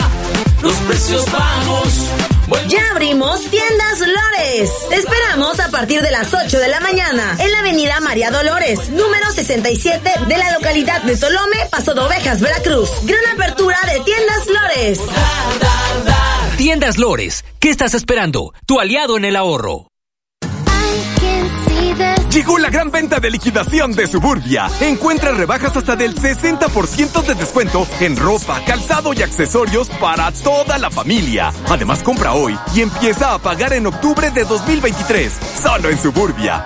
los 0.62 0.74
precios 0.74 1.30
bajos. 1.30 2.31
Ya 2.68 2.80
abrimos 2.90 3.40
Tiendas 3.50 4.00
Lores. 4.00 4.70
Te 4.88 4.96
esperamos 4.96 5.60
a 5.60 5.70
partir 5.70 6.02
de 6.02 6.10
las 6.10 6.32
8 6.32 6.58
de 6.58 6.68
la 6.68 6.80
mañana 6.80 7.36
en 7.38 7.52
la 7.52 7.58
avenida 7.60 8.00
María 8.00 8.30
Dolores, 8.30 8.90
número 8.90 9.30
67 9.30 10.10
de 10.26 10.36
la 10.36 10.52
localidad 10.52 11.02
de 11.02 11.16
Tolome, 11.16 11.66
Paso 11.70 11.94
de 11.94 12.00
Ovejas, 12.00 12.40
Veracruz. 12.40 12.90
Gran 13.04 13.26
apertura 13.34 13.78
de 13.92 14.00
Tiendas 14.00 14.46
Lores. 14.46 15.00
Tiendas 16.56 16.98
Lores, 16.98 17.44
¿qué 17.60 17.70
estás 17.70 17.94
esperando? 17.94 18.52
Tu 18.66 18.80
aliado 18.80 19.16
en 19.16 19.24
el 19.24 19.36
ahorro. 19.36 19.91
Llegó 22.30 22.58
la 22.58 22.70
gran 22.70 22.90
venta 22.90 23.20
de 23.20 23.30
liquidación 23.30 23.92
de 23.92 24.06
Suburbia. 24.06 24.68
Encuentra 24.80 25.32
rebajas 25.32 25.76
hasta 25.76 25.96
del 25.96 26.14
60% 26.14 27.22
de 27.22 27.34
descuento 27.34 27.86
en 28.00 28.16
ropa, 28.16 28.62
calzado 28.66 29.12
y 29.12 29.22
accesorios 29.22 29.88
para 30.00 30.32
toda 30.32 30.78
la 30.78 30.90
familia. 30.90 31.52
Además, 31.68 32.02
compra 32.02 32.32
hoy 32.32 32.58
y 32.74 32.80
empieza 32.80 33.34
a 33.34 33.38
pagar 33.38 33.74
en 33.74 33.86
octubre 33.86 34.30
de 34.30 34.44
2023. 34.44 35.32
Solo 35.62 35.90
en 35.90 35.98
Suburbia. 35.98 36.64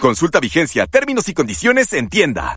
Consulta 0.00 0.40
vigencia, 0.40 0.86
términos 0.86 1.28
y 1.28 1.34
condiciones 1.34 1.92
en 1.92 2.08
tienda. 2.08 2.56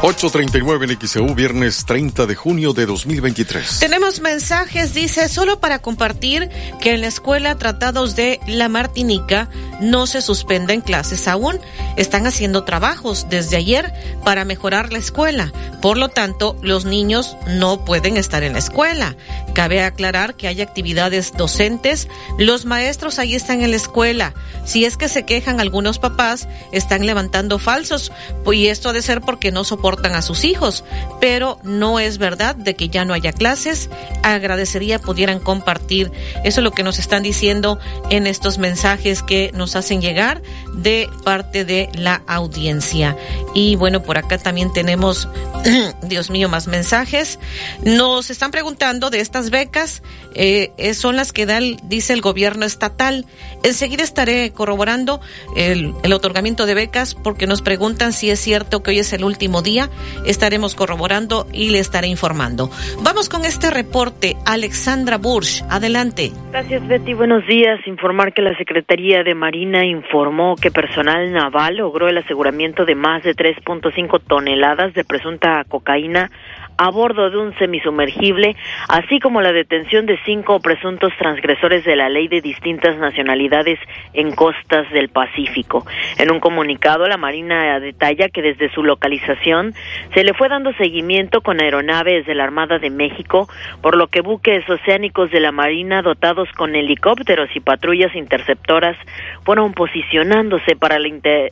8.39 0.00 0.92
en 0.92 1.08
XEU, 1.08 1.34
viernes 1.34 1.84
30 1.84 2.26
de 2.26 2.36
junio 2.36 2.72
de 2.72 2.86
2023. 2.86 3.80
Tenemos 3.80 4.20
mensajes, 4.20 4.94
dice, 4.94 5.28
solo 5.28 5.58
para 5.58 5.80
compartir 5.80 6.48
que 6.80 6.94
en 6.94 7.00
la 7.00 7.08
escuela 7.08 7.58
Tratados 7.58 8.14
de 8.14 8.38
la 8.46 8.68
Martinica 8.68 9.50
no 9.80 10.06
se 10.06 10.22
suspenden 10.22 10.82
clases 10.82 11.26
aún. 11.26 11.58
Están 11.96 12.28
haciendo 12.28 12.62
trabajos 12.62 13.26
desde 13.28 13.56
ayer 13.56 13.92
para 14.24 14.44
mejorar 14.44 14.92
la 14.92 15.00
escuela. 15.00 15.52
Por 15.82 15.98
lo 15.98 16.08
tanto, 16.08 16.56
los 16.62 16.84
niños 16.84 17.36
no 17.48 17.84
pueden 17.84 18.16
estar 18.16 18.44
en 18.44 18.52
la 18.52 18.60
escuela. 18.60 19.16
Cabe 19.52 19.82
aclarar 19.82 20.36
que 20.36 20.46
hay 20.46 20.60
actividades 20.60 21.32
docentes. 21.36 22.06
Los 22.38 22.66
maestros 22.66 23.18
ahí 23.18 23.34
están 23.34 23.62
en 23.62 23.72
la 23.72 23.76
escuela. 23.76 24.32
Si 24.64 24.84
es 24.84 24.96
que 24.96 25.08
se 25.08 25.24
quejan 25.24 25.60
algunos 25.60 25.98
papás, 25.98 26.46
están 26.70 27.04
levantando 27.04 27.58
falsos. 27.58 28.12
Y 28.46 28.68
esto 28.68 28.90
ha 28.90 28.92
de 28.92 29.02
ser 29.02 29.22
porque 29.22 29.50
no 29.50 29.64
soportan 29.64 29.87
a 29.88 30.22
sus 30.22 30.44
hijos, 30.44 30.84
pero 31.20 31.58
no 31.62 31.98
es 31.98 32.18
verdad 32.18 32.54
de 32.54 32.74
que 32.74 32.88
ya 32.88 33.04
no 33.04 33.14
haya 33.14 33.32
clases. 33.32 33.88
Agradecería 34.22 34.98
pudieran 34.98 35.40
compartir. 35.40 36.12
Eso 36.44 36.60
es 36.60 36.64
lo 36.64 36.72
que 36.72 36.82
nos 36.82 36.98
están 36.98 37.22
diciendo 37.22 37.78
en 38.10 38.26
estos 38.26 38.58
mensajes 38.58 39.22
que 39.22 39.50
nos 39.54 39.76
hacen 39.76 40.00
llegar 40.00 40.42
de 40.74 41.08
parte 41.24 41.64
de 41.64 41.88
la 41.94 42.22
audiencia. 42.26 43.16
Y 43.54 43.76
bueno, 43.76 44.02
por 44.02 44.18
acá 44.18 44.36
también 44.38 44.72
tenemos, 44.72 45.28
Dios 46.02 46.30
mío, 46.30 46.48
más 46.48 46.66
mensajes. 46.66 47.38
Nos 47.82 48.30
están 48.30 48.50
preguntando 48.50 49.10
de 49.10 49.20
estas 49.20 49.50
becas, 49.50 50.02
eh, 50.34 50.72
son 50.94 51.16
las 51.16 51.32
que 51.32 51.46
da, 51.46 51.60
dice 51.84 52.12
el 52.12 52.20
gobierno 52.20 52.66
estatal. 52.66 53.24
Enseguida 53.62 54.04
estaré 54.04 54.52
corroborando 54.52 55.20
el 55.56 56.12
otorgamiento 56.12 56.66
de 56.66 56.74
becas 56.74 57.14
porque 57.14 57.46
nos 57.46 57.62
preguntan 57.62 58.12
si 58.12 58.30
es 58.30 58.38
cierto 58.38 58.82
que 58.82 58.90
hoy 58.90 58.98
es 59.00 59.12
el 59.12 59.24
último 59.24 59.62
día 59.62 59.77
estaremos 60.26 60.74
corroborando 60.74 61.46
y 61.52 61.70
le 61.70 61.78
estaré 61.78 62.08
informando. 62.08 62.70
Vamos 63.02 63.28
con 63.28 63.44
este 63.44 63.70
reporte. 63.70 64.36
Alexandra 64.46 65.18
Bursch, 65.18 65.62
adelante. 65.70 66.32
Gracias, 66.50 66.86
Betty. 66.86 67.14
Buenos 67.14 67.46
días. 67.46 67.78
Informar 67.86 68.32
que 68.32 68.42
la 68.42 68.56
Secretaría 68.56 69.22
de 69.22 69.34
Marina 69.34 69.84
informó 69.84 70.56
que 70.56 70.70
personal 70.70 71.32
naval 71.32 71.76
logró 71.76 72.08
el 72.08 72.18
aseguramiento 72.18 72.84
de 72.84 72.94
más 72.94 73.22
de 73.22 73.34
3.5 73.34 74.20
toneladas 74.26 74.94
de 74.94 75.04
presunta 75.04 75.64
cocaína 75.68 76.30
a 76.78 76.90
bordo 76.90 77.28
de 77.28 77.36
un 77.36 77.58
semisumergible, 77.58 78.54
así 78.88 79.18
como 79.18 79.42
la 79.42 79.52
detención 79.52 80.06
de 80.06 80.16
cinco 80.24 80.60
presuntos 80.60 81.12
transgresores 81.18 81.84
de 81.84 81.96
la 81.96 82.08
ley 82.08 82.28
de 82.28 82.40
distintas 82.40 82.96
nacionalidades 82.98 83.80
en 84.14 84.32
costas 84.32 84.88
del 84.92 85.08
Pacífico. 85.08 85.84
En 86.18 86.30
un 86.30 86.38
comunicado, 86.38 87.08
la 87.08 87.16
Marina 87.16 87.80
detalla 87.80 88.28
que 88.28 88.42
desde 88.42 88.70
su 88.70 88.84
localización 88.84 89.74
se 90.14 90.22
le 90.22 90.34
fue 90.34 90.48
dando 90.48 90.72
seguimiento 90.74 91.40
con 91.40 91.60
aeronaves 91.60 92.26
de 92.26 92.34
la 92.36 92.44
Armada 92.44 92.78
de 92.78 92.90
México, 92.90 93.48
por 93.82 93.96
lo 93.96 94.06
que 94.06 94.20
buques 94.20 94.68
oceánicos 94.70 95.32
de 95.32 95.40
la 95.40 95.50
Marina 95.50 96.00
dotados 96.02 96.48
con 96.52 96.76
helicópteros 96.76 97.48
y 97.56 97.60
patrullas 97.60 98.14
interceptoras 98.14 98.96
fueron 99.42 99.72
posicionándose 99.72 100.76
para 100.76 101.00
la 101.00 101.08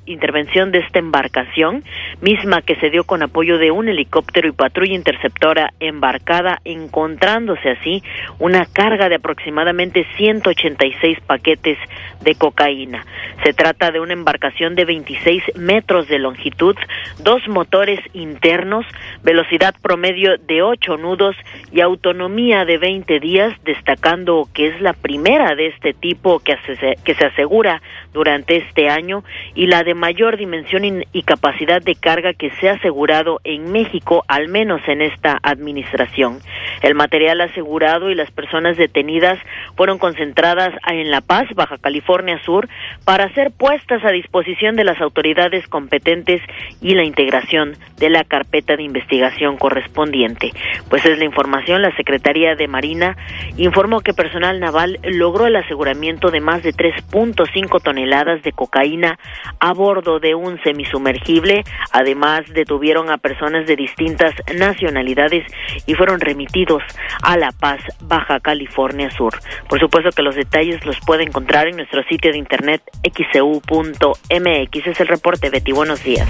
intervención 0.06 0.70
de 0.70 0.78
esta 0.78 1.00
embarcación, 1.00 1.82
misma 2.20 2.62
que 2.62 2.76
se 2.76 2.90
dio 2.90 3.02
con 3.02 3.24
apoyo 3.24 3.58
de 3.58 3.72
un 3.72 3.88
helicóptero 3.88 4.48
y 4.48 4.52
patrulla 4.52 4.94
interceptora 4.94 5.15
receptora 5.16 5.72
embarcada, 5.80 6.60
encontrándose 6.64 7.70
así 7.70 8.02
una 8.38 8.66
carga 8.66 9.09
de 9.09 9.16
aproximadamente 9.16 10.06
186 10.16 11.20
paquetes 11.26 11.78
de 12.20 12.34
cocaína. 12.34 13.05
Se 13.44 13.52
trata 13.52 13.90
de 13.90 14.01
una 14.01 14.12
embarcación 14.12 14.74
de 14.74 14.84
26 14.84 15.43
metros 15.56 16.09
de 16.09 16.18
longitud, 16.18 16.76
dos 17.18 17.47
motores 17.48 18.01
internos, 18.12 18.86
velocidad 19.22 19.74
promedio 19.80 20.36
de 20.38 20.62
8 20.62 20.97
nudos 20.97 21.36
y 21.72 21.80
autonomía 21.80 22.64
de 22.64 22.78
20 22.78 23.20
días, 23.20 23.55
destacando 23.64 24.48
que 24.52 24.68
es 24.68 24.80
la 24.80 24.93
primera 24.93 25.55
de 25.55 25.68
este 25.68 25.94
tipo 25.94 26.40
que, 26.40 26.56
que 27.05 27.14
se 27.14 27.24
asegura 27.24 27.80
durante 28.12 28.56
este 28.56 28.88
año 28.88 29.24
y 29.55 29.66
la 29.66 29.84
de 29.84 29.94
mayor 29.94 30.36
dimensión 30.36 31.05
y 31.12 31.22
capacidad 31.22 31.82
de 31.82 31.94
carga 31.94 32.32
que 32.32 32.51
se 32.52 32.68
ha 32.68 32.74
asegurado 32.74 33.40
en 33.44 33.72
México, 33.72 34.24
al 34.28 34.48
menos 34.48 34.80
en 34.88 35.02
esta 35.06 35.38
administración. 35.42 36.40
El 36.82 36.94
material 36.94 37.40
asegurado 37.40 38.10
y 38.10 38.14
las 38.14 38.30
personas 38.30 38.76
detenidas 38.76 39.38
fueron 39.76 39.98
concentradas 39.98 40.72
en 40.90 41.10
La 41.10 41.20
Paz, 41.20 41.46
Baja 41.54 41.78
California 41.78 42.38
Sur, 42.44 42.68
para 43.04 43.32
ser 43.34 43.50
puestas 43.52 44.04
a 44.04 44.10
disposición 44.10 44.76
de 44.76 44.84
las 44.84 45.00
autoridades 45.00 45.66
competentes 45.68 46.42
y 46.80 46.94
la 46.94 47.04
integración 47.04 47.76
de 47.98 48.10
la 48.10 48.24
carpeta 48.24 48.76
de 48.76 48.82
investigación 48.82 49.56
correspondiente. 49.56 50.52
Pues 50.90 51.04
es 51.04 51.18
la 51.18 51.24
información, 51.24 51.82
la 51.82 51.94
Secretaría 51.96 52.54
de 52.54 52.68
Marina 52.68 53.16
informó 53.56 54.00
que 54.00 54.12
personal 54.12 54.60
naval 54.60 54.98
logró 55.04 55.46
el 55.46 55.56
aseguramiento 55.56 56.30
de 56.30 56.40
más 56.40 56.62
de 56.62 56.72
3.5 56.72 57.82
toneladas 57.82 58.42
de 58.42 58.52
cocaína 58.52 59.18
a 59.60 59.72
bordo 59.72 60.18
de 60.20 60.34
un 60.34 60.60
semisumergible. 60.62 61.64
Además, 61.92 62.42
detuvieron 62.52 63.10
a 63.10 63.18
personas 63.18 63.66
de 63.66 63.76
distintas 63.76 64.34
nacionalidades 64.54 64.95
y 65.86 65.94
fueron 65.94 66.20
remitidos 66.20 66.82
a 67.23 67.36
La 67.36 67.52
Paz, 67.52 67.81
Baja 68.02 68.40
California 68.40 69.10
Sur. 69.10 69.39
Por 69.68 69.81
supuesto 69.81 70.10
que 70.10 70.23
los 70.23 70.35
detalles 70.35 70.85
los 70.85 70.98
puede 71.01 71.24
encontrar 71.24 71.68
en 71.68 71.77
nuestro 71.77 72.02
sitio 72.05 72.32
de 72.32 72.39
internet 72.39 72.82
xcu.mx. 73.02 74.86
Es 74.86 75.01
el 75.01 75.09
reporte, 75.09 75.51
Betty. 75.51 75.73
Buenos 75.73 76.02
días. 76.02 76.28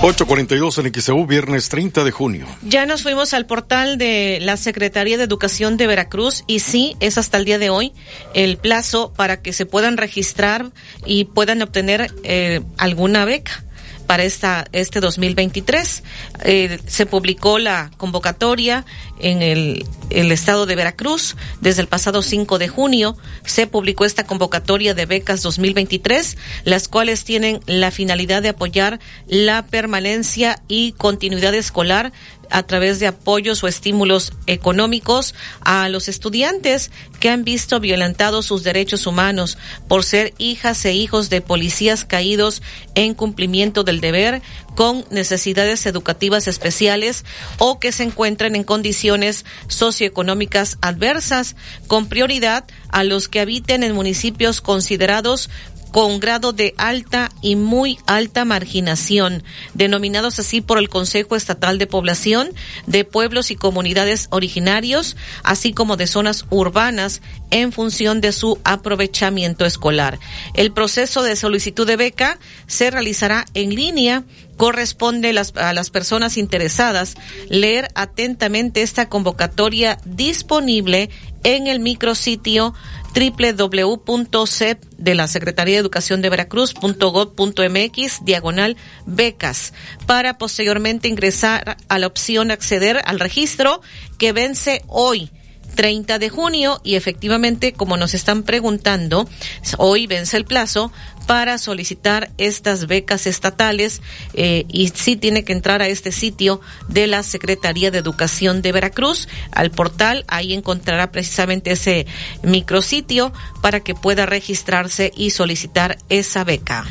842 0.00 0.78
en 0.78 0.94
XEU, 0.94 1.26
viernes 1.26 1.68
30 1.70 2.04
de 2.04 2.12
junio. 2.12 2.46
Ya 2.62 2.86
nos 2.86 3.02
fuimos 3.02 3.34
al 3.34 3.46
portal 3.46 3.98
de 3.98 4.38
la 4.40 4.56
Secretaría 4.56 5.18
de 5.18 5.24
Educación 5.24 5.76
de 5.76 5.88
Veracruz 5.88 6.44
y 6.46 6.60
sí, 6.60 6.96
es 7.00 7.18
hasta 7.18 7.36
el 7.36 7.44
día 7.44 7.58
de 7.58 7.70
hoy 7.70 7.92
el 8.32 8.58
plazo 8.58 9.12
para 9.16 9.42
que 9.42 9.52
se 9.52 9.66
puedan 9.66 9.96
registrar 9.96 10.70
y 11.04 11.24
puedan 11.24 11.62
obtener 11.62 12.12
eh, 12.22 12.60
alguna 12.76 13.24
beca 13.24 13.64
para 14.08 14.24
esta, 14.24 14.64
este 14.72 15.00
2023. 15.00 16.02
Eh, 16.42 16.80
se 16.86 17.06
publicó 17.06 17.58
la 17.58 17.90
convocatoria 17.98 18.86
en 19.20 19.42
el, 19.42 19.84
estado 20.10 20.66
de 20.66 20.76
Veracruz. 20.76 21.36
Desde 21.60 21.82
el 21.82 21.88
pasado 21.88 22.22
5 22.22 22.58
de 22.58 22.68
junio 22.68 23.16
se 23.44 23.66
publicó 23.66 24.04
esta 24.04 24.24
convocatoria 24.24 24.94
de 24.94 25.06
becas 25.06 25.42
2023, 25.42 26.36
las 26.64 26.88
cuales 26.88 27.24
tienen 27.24 27.60
la 27.66 27.90
finalidad 27.90 28.42
de 28.42 28.50
apoyar 28.50 29.00
la 29.26 29.66
permanencia 29.66 30.62
y 30.68 30.92
continuidad 30.92 31.54
escolar 31.54 32.12
a 32.50 32.62
través 32.62 32.98
de 32.98 33.06
apoyos 33.06 33.62
o 33.62 33.68
estímulos 33.68 34.32
económicos 34.46 35.34
a 35.60 35.88
los 35.88 36.08
estudiantes 36.08 36.90
que 37.20 37.28
han 37.30 37.44
visto 37.44 37.80
violentados 37.80 38.46
sus 38.46 38.62
derechos 38.62 39.06
humanos 39.06 39.58
por 39.86 40.04
ser 40.04 40.34
hijas 40.38 40.84
e 40.84 40.94
hijos 40.94 41.30
de 41.30 41.40
policías 41.40 42.04
caídos 42.04 42.62
en 42.94 43.14
cumplimiento 43.14 43.84
del 43.84 44.00
deber 44.00 44.42
con 44.78 45.04
necesidades 45.10 45.86
educativas 45.86 46.46
especiales 46.46 47.24
o 47.58 47.80
que 47.80 47.90
se 47.90 48.04
encuentren 48.04 48.54
en 48.54 48.62
condiciones 48.62 49.44
socioeconómicas 49.66 50.78
adversas, 50.80 51.56
con 51.88 52.06
prioridad 52.06 52.64
a 52.88 53.02
los 53.02 53.26
que 53.26 53.40
habiten 53.40 53.82
en 53.82 53.92
municipios 53.92 54.60
considerados 54.60 55.50
con 55.90 56.20
grado 56.20 56.52
de 56.52 56.74
alta 56.76 57.30
y 57.42 57.56
muy 57.56 57.98
alta 58.06 58.44
marginación, 58.44 59.42
denominados 59.74 60.38
así 60.38 60.60
por 60.60 60.78
el 60.78 60.88
Consejo 60.88 61.36
Estatal 61.36 61.78
de 61.78 61.86
Población 61.86 62.50
de 62.86 63.04
pueblos 63.04 63.50
y 63.50 63.56
comunidades 63.56 64.28
originarios, 64.30 65.16
así 65.42 65.72
como 65.72 65.96
de 65.96 66.06
zonas 66.06 66.44
urbanas 66.50 67.22
en 67.50 67.72
función 67.72 68.20
de 68.20 68.32
su 68.32 68.58
aprovechamiento 68.64 69.64
escolar. 69.64 70.18
El 70.54 70.72
proceso 70.72 71.22
de 71.22 71.36
solicitud 71.36 71.86
de 71.86 71.96
beca 71.96 72.38
se 72.66 72.90
realizará 72.90 73.46
en 73.54 73.74
línea 73.74 74.24
corresponde 74.56 75.30
a 75.54 75.72
las 75.72 75.90
personas 75.90 76.36
interesadas 76.36 77.14
leer 77.48 77.88
atentamente 77.94 78.82
esta 78.82 79.08
convocatoria 79.08 79.98
disponible 80.04 81.10
en 81.44 81.68
el 81.68 81.80
micrositio 81.80 82.74
www.cep 83.14 84.84
de 84.96 85.14
la 85.14 85.28
Secretaría 85.28 85.74
de 85.74 85.80
Educación 85.80 86.22
de 86.22 86.30
Veracruz.gov.mx 86.30 88.24
diagonal 88.24 88.76
becas 89.06 89.72
para 90.06 90.38
posteriormente 90.38 91.08
ingresar 91.08 91.76
a 91.88 91.98
la 91.98 92.06
opción 92.06 92.50
acceder 92.50 93.00
al 93.04 93.20
registro 93.20 93.80
que 94.18 94.32
vence 94.32 94.82
hoy 94.88 95.30
30 95.78 96.18
de 96.18 96.28
junio 96.28 96.80
y 96.82 96.96
efectivamente, 96.96 97.72
como 97.72 97.96
nos 97.96 98.12
están 98.12 98.42
preguntando, 98.42 99.28
hoy 99.76 100.08
vence 100.08 100.36
el 100.36 100.44
plazo 100.44 100.90
para 101.28 101.56
solicitar 101.56 102.32
estas 102.36 102.88
becas 102.88 103.28
estatales 103.28 104.02
eh, 104.34 104.64
y 104.66 104.88
sí 104.88 105.14
tiene 105.14 105.44
que 105.44 105.52
entrar 105.52 105.80
a 105.80 105.86
este 105.86 106.10
sitio 106.10 106.60
de 106.88 107.06
la 107.06 107.22
Secretaría 107.22 107.92
de 107.92 107.98
Educación 107.98 108.60
de 108.60 108.72
Veracruz, 108.72 109.28
al 109.52 109.70
portal, 109.70 110.24
ahí 110.26 110.52
encontrará 110.52 111.12
precisamente 111.12 111.70
ese 111.70 112.08
micrositio 112.42 113.32
para 113.62 113.78
que 113.78 113.94
pueda 113.94 114.26
registrarse 114.26 115.12
y 115.16 115.30
solicitar 115.30 115.96
esa 116.08 116.42
beca. 116.42 116.86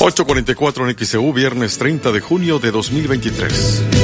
844 0.00 0.90
en 0.90 0.98
XEU, 1.06 1.32
viernes 1.32 1.78
30 1.78 2.12
de 2.12 2.20
junio 2.20 2.58
de 2.58 2.70
2023. 2.70 3.97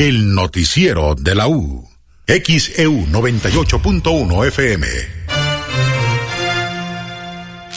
El 0.00 0.34
noticiero 0.34 1.14
de 1.14 1.34
la 1.34 1.46
U. 1.46 1.86
XEU 2.26 3.06
98.1 3.08 4.46
FM. 4.46 4.86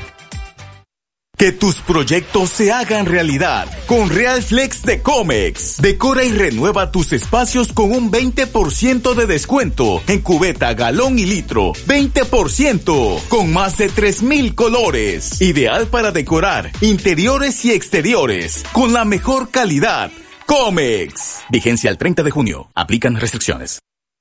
Que 1.38 1.52
tus 1.52 1.76
proyectos 1.82 2.50
se 2.50 2.72
hagan 2.72 3.06
realidad 3.06 3.68
con 3.86 4.10
Real 4.10 4.42
Flex 4.42 4.82
de 4.82 5.02
Comex. 5.02 5.80
Decora 5.80 6.24
y 6.24 6.32
renueva 6.32 6.90
tus 6.90 7.12
espacios 7.12 7.72
con 7.72 7.92
un 7.92 8.10
20% 8.10 9.14
de 9.14 9.26
descuento 9.26 10.02
en 10.08 10.20
cubeta, 10.20 10.74
galón 10.74 11.16
y 11.16 11.26
litro. 11.26 11.74
20% 11.86 13.20
con 13.28 13.52
más 13.52 13.78
de 13.78 13.88
3000 13.88 14.56
colores. 14.56 15.40
Ideal 15.40 15.86
para 15.86 16.10
decorar 16.10 16.72
interiores 16.80 17.64
y 17.64 17.70
exteriores 17.70 18.64
con 18.72 18.92
la 18.92 19.04
mejor 19.04 19.50
calidad. 19.52 20.10
Comex. 20.44 21.42
Vigencia 21.50 21.88
al 21.88 21.98
30 21.98 22.24
de 22.24 22.32
junio. 22.32 22.68
Aplican 22.74 23.14
restricciones. 23.14 23.78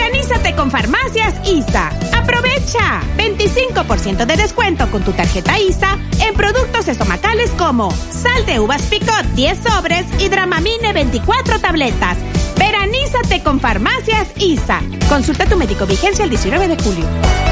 Veranízate 0.00 0.54
con 0.54 0.70
Farmacias 0.70 1.34
ISA. 1.46 1.90
Aprovecha 2.16 3.02
25% 3.18 4.24
de 4.24 4.36
descuento 4.36 4.90
con 4.90 5.02
tu 5.02 5.12
tarjeta 5.12 5.58
ISA 5.58 5.98
en 6.26 6.34
productos 6.34 6.88
estomacales 6.88 7.50
como 7.58 7.90
sal 7.90 8.46
de 8.46 8.60
uvas 8.60 8.80
picot 8.84 9.26
10 9.34 9.58
sobres 9.58 10.06
y 10.18 10.30
Dramamine 10.30 10.94
24 10.94 11.60
tabletas. 11.60 12.16
Veranízate 12.56 13.42
con 13.42 13.60
Farmacias 13.60 14.28
ISA. 14.38 14.80
Consulta 15.10 15.44
a 15.44 15.48
tu 15.48 15.58
médico 15.58 15.84
vigencia 15.84 16.24
el 16.24 16.30
19 16.30 16.68
de 16.68 16.82
julio. 16.82 17.49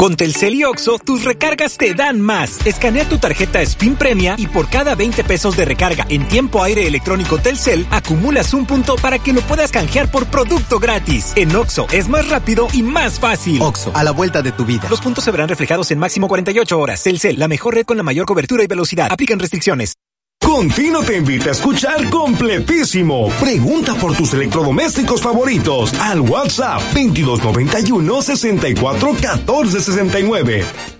Con 0.00 0.16
Telcel 0.16 0.54
y 0.54 0.64
Oxo, 0.64 0.98
tus 0.98 1.24
recargas 1.24 1.76
te 1.76 1.92
dan 1.92 2.22
más. 2.22 2.64
Escanea 2.64 3.06
tu 3.06 3.18
tarjeta 3.18 3.60
Spin 3.60 3.96
Premia 3.96 4.34
y 4.38 4.46
por 4.46 4.70
cada 4.70 4.94
20 4.94 5.24
pesos 5.24 5.58
de 5.58 5.66
recarga 5.66 6.06
en 6.08 6.26
tiempo 6.26 6.62
aire 6.62 6.86
electrónico 6.86 7.36
Telcel, 7.36 7.86
acumulas 7.90 8.54
un 8.54 8.64
punto 8.64 8.96
para 8.96 9.18
que 9.18 9.34
lo 9.34 9.42
puedas 9.42 9.70
canjear 9.70 10.10
por 10.10 10.24
producto 10.24 10.78
gratis. 10.78 11.34
En 11.36 11.54
Oxo 11.54 11.86
es 11.92 12.08
más 12.08 12.26
rápido 12.30 12.68
y 12.72 12.82
más 12.82 13.20
fácil. 13.20 13.60
Oxo, 13.60 13.92
a 13.94 14.02
la 14.02 14.12
vuelta 14.12 14.40
de 14.40 14.52
tu 14.52 14.64
vida. 14.64 14.88
Los 14.88 15.02
puntos 15.02 15.22
se 15.22 15.32
verán 15.32 15.50
reflejados 15.50 15.90
en 15.90 15.98
máximo 15.98 16.28
48 16.28 16.78
horas. 16.78 17.02
Telcel, 17.02 17.38
la 17.38 17.46
mejor 17.46 17.74
red 17.74 17.84
con 17.84 17.98
la 17.98 18.02
mayor 18.02 18.24
cobertura 18.24 18.64
y 18.64 18.68
velocidad. 18.68 19.08
Aplican 19.12 19.38
restricciones. 19.38 19.96
Contino 20.42 21.02
te 21.02 21.16
invita 21.16 21.50
a 21.50 21.52
escuchar 21.52 22.10
completísimo. 22.10 23.28
Pregunta 23.40 23.94
por 23.94 24.16
tus 24.16 24.34
electrodomésticos 24.34 25.22
favoritos 25.22 25.94
al 26.00 26.20
WhatsApp 26.20 26.82
2291 26.94 28.22
64 28.22 29.16
14 29.20 29.80
69. 29.80 30.99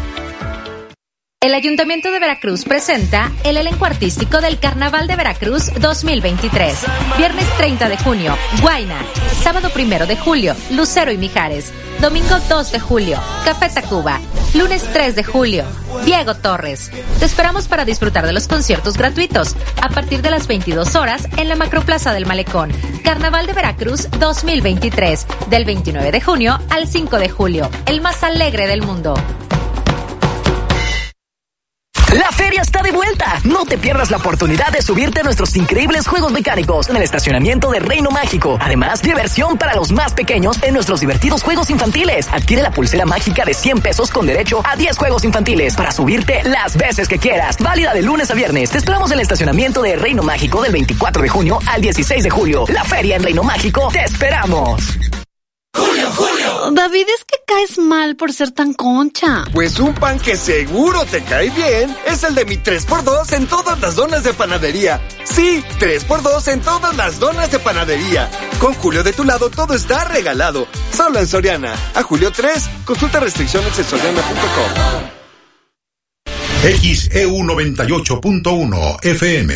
El 1.43 1.55
Ayuntamiento 1.55 2.11
de 2.11 2.19
Veracruz 2.19 2.65
presenta 2.65 3.31
el 3.43 3.57
elenco 3.57 3.85
artístico 3.85 4.41
del 4.41 4.59
Carnaval 4.59 5.07
de 5.07 5.15
Veracruz 5.15 5.71
2023. 5.79 6.85
Viernes 7.17 7.47
30 7.57 7.89
de 7.89 7.97
junio, 7.97 8.37
Guaina. 8.61 9.03
Sábado 9.41 9.71
1 9.75 10.05
de 10.05 10.17
julio, 10.17 10.55
Lucero 10.69 11.11
y 11.11 11.17
Mijares. 11.17 11.73
Domingo 11.99 12.37
2 12.47 12.71
de 12.73 12.79
julio, 12.79 13.19
Café 13.43 13.69
Tacuba. 13.69 14.19
Lunes 14.53 14.83
3 14.93 15.15
de 15.15 15.23
julio, 15.23 15.65
Diego 16.05 16.35
Torres. 16.35 16.91
Te 17.17 17.25
esperamos 17.25 17.67
para 17.67 17.85
disfrutar 17.85 18.27
de 18.27 18.33
los 18.33 18.47
conciertos 18.47 18.95
gratuitos 18.95 19.55
a 19.81 19.89
partir 19.89 20.21
de 20.21 20.29
las 20.29 20.45
22 20.45 20.93
horas 20.95 21.27
en 21.37 21.49
la 21.49 21.55
Macroplaza 21.55 22.13
del 22.13 22.27
Malecón. 22.27 22.71
Carnaval 23.03 23.47
de 23.47 23.53
Veracruz 23.53 24.07
2023, 24.19 25.25
del 25.49 25.65
29 25.65 26.11
de 26.11 26.21
junio 26.21 26.59
al 26.69 26.87
5 26.87 27.17
de 27.17 27.29
julio, 27.29 27.67
el 27.87 27.99
más 28.01 28.21
alegre 28.21 28.67
del 28.67 28.83
mundo. 28.83 29.15
La 32.11 32.29
feria 32.33 32.61
está 32.61 32.81
de 32.81 32.91
vuelta. 32.91 33.39
No 33.45 33.63
te 33.63 33.77
pierdas 33.77 34.11
la 34.11 34.17
oportunidad 34.17 34.69
de 34.71 34.81
subirte 34.81 35.21
a 35.21 35.23
nuestros 35.23 35.55
increíbles 35.55 36.07
juegos 36.07 36.33
mecánicos 36.33 36.89
en 36.89 36.97
el 36.97 37.03
estacionamiento 37.03 37.71
de 37.71 37.79
Reino 37.79 38.11
Mágico. 38.11 38.57
Además, 38.59 39.01
diversión 39.01 39.57
para 39.57 39.75
los 39.75 39.93
más 39.93 40.13
pequeños 40.13 40.61
en 40.61 40.73
nuestros 40.73 40.99
divertidos 40.99 41.41
juegos 41.41 41.69
infantiles. 41.69 42.27
Adquiere 42.27 42.63
la 42.63 42.71
pulsera 42.71 43.05
mágica 43.05 43.45
de 43.45 43.53
100 43.53 43.79
pesos 43.79 44.11
con 44.11 44.25
derecho 44.25 44.61
a 44.65 44.75
10 44.75 44.97
juegos 44.97 45.23
infantiles 45.23 45.75
para 45.75 45.93
subirte 45.93 46.43
las 46.43 46.75
veces 46.75 47.07
que 47.07 47.17
quieras. 47.17 47.57
Válida 47.59 47.93
de 47.93 48.01
lunes 48.01 48.29
a 48.29 48.33
viernes. 48.33 48.71
Te 48.71 48.79
esperamos 48.79 49.09
en 49.11 49.15
el 49.15 49.21
estacionamiento 49.21 49.81
de 49.81 49.95
Reino 49.95 50.21
Mágico 50.21 50.61
del 50.61 50.73
24 50.73 51.21
de 51.21 51.29
junio 51.29 51.59
al 51.65 51.81
16 51.81 52.23
de 52.23 52.29
julio. 52.29 52.65
La 52.67 52.83
feria 52.83 53.15
en 53.15 53.23
Reino 53.23 53.43
Mágico. 53.43 53.87
Te 53.87 54.03
esperamos. 54.03 54.97
Julio, 55.73 56.11
Julio. 56.11 56.71
David, 56.71 57.05
es 57.15 57.23
que 57.23 57.37
caes 57.47 57.77
mal 57.77 58.15
por 58.15 58.33
ser 58.33 58.51
tan 58.51 58.73
concha. 58.73 59.45
Pues 59.53 59.79
un 59.79 59.93
pan 59.93 60.19
que 60.19 60.35
seguro 60.35 61.05
te 61.05 61.23
cae 61.23 61.49
bien 61.49 61.95
es 62.05 62.23
el 62.23 62.35
de 62.35 62.45
mi 62.45 62.57
3x2 62.57 63.33
en 63.33 63.47
todas 63.47 63.79
las 63.79 63.95
donas 63.95 64.23
de 64.23 64.33
panadería. 64.33 65.01
Sí, 65.23 65.63
3x2 65.79 66.47
en 66.51 66.61
todas 66.61 66.95
las 66.97 67.19
donas 67.19 67.51
de 67.51 67.59
panadería. 67.59 68.29
Con 68.59 68.73
Julio 68.75 69.03
de 69.03 69.13
tu 69.13 69.23
lado 69.23 69.49
todo 69.49 69.73
está 69.73 70.03
regalado. 70.05 70.67
Solo 70.95 71.19
en 71.19 71.27
Soriana. 71.27 71.73
A 71.95 72.03
Julio 72.03 72.31
3, 72.31 72.69
consulta 72.85 73.19
restricciones 73.19 73.77
en 73.79 73.85
soriana.com. 73.85 75.21
XEU 76.63 77.37
98.1 77.43 79.03
FM. 79.03 79.55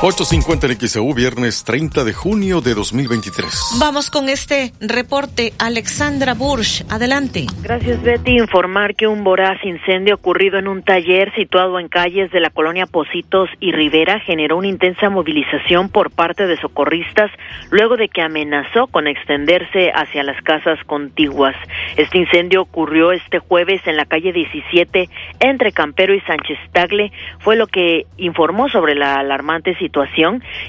8.50 0.00 0.70
en 0.70 0.88
XEU, 0.88 1.12
viernes 1.12 1.64
30 1.64 2.04
de 2.04 2.12
junio 2.12 2.60
de 2.60 2.72
2023. 2.72 3.78
Vamos 3.80 4.12
con 4.12 4.28
este 4.28 4.72
reporte. 4.78 5.54
Alexandra 5.58 6.34
Bursch, 6.34 6.84
adelante. 6.88 7.46
Gracias, 7.64 8.00
Betty. 8.04 8.38
Informar 8.38 8.94
que 8.94 9.08
un 9.08 9.24
voraz 9.24 9.58
incendio 9.64 10.14
ocurrido 10.14 10.56
en 10.56 10.68
un 10.68 10.84
taller 10.84 11.34
situado 11.34 11.80
en 11.80 11.88
calles 11.88 12.30
de 12.30 12.38
la 12.38 12.50
colonia 12.50 12.86
Positos 12.86 13.50
y 13.58 13.72
Rivera 13.72 14.20
generó 14.20 14.58
una 14.58 14.68
intensa 14.68 15.10
movilización 15.10 15.88
por 15.88 16.12
parte 16.12 16.46
de 16.46 16.60
socorristas 16.60 17.32
luego 17.72 17.96
de 17.96 18.08
que 18.08 18.22
amenazó 18.22 18.86
con 18.86 19.08
extenderse 19.08 19.90
hacia 19.92 20.22
las 20.22 20.40
casas 20.42 20.78
contiguas. 20.86 21.56
Este 21.96 22.18
incendio 22.18 22.62
ocurrió 22.62 23.10
este 23.10 23.40
jueves 23.40 23.84
en 23.84 23.96
la 23.96 24.04
calle 24.04 24.32
17 24.32 25.08
entre 25.40 25.72
Campero 25.72 26.14
y 26.14 26.20
Sánchez 26.20 26.56
Tagle. 26.70 27.10
Fue 27.40 27.56
lo 27.56 27.66
que 27.66 28.06
informó 28.16 28.68
sobre 28.68 28.94
la 28.94 29.16
alarmante 29.16 29.72
situación 29.72 29.87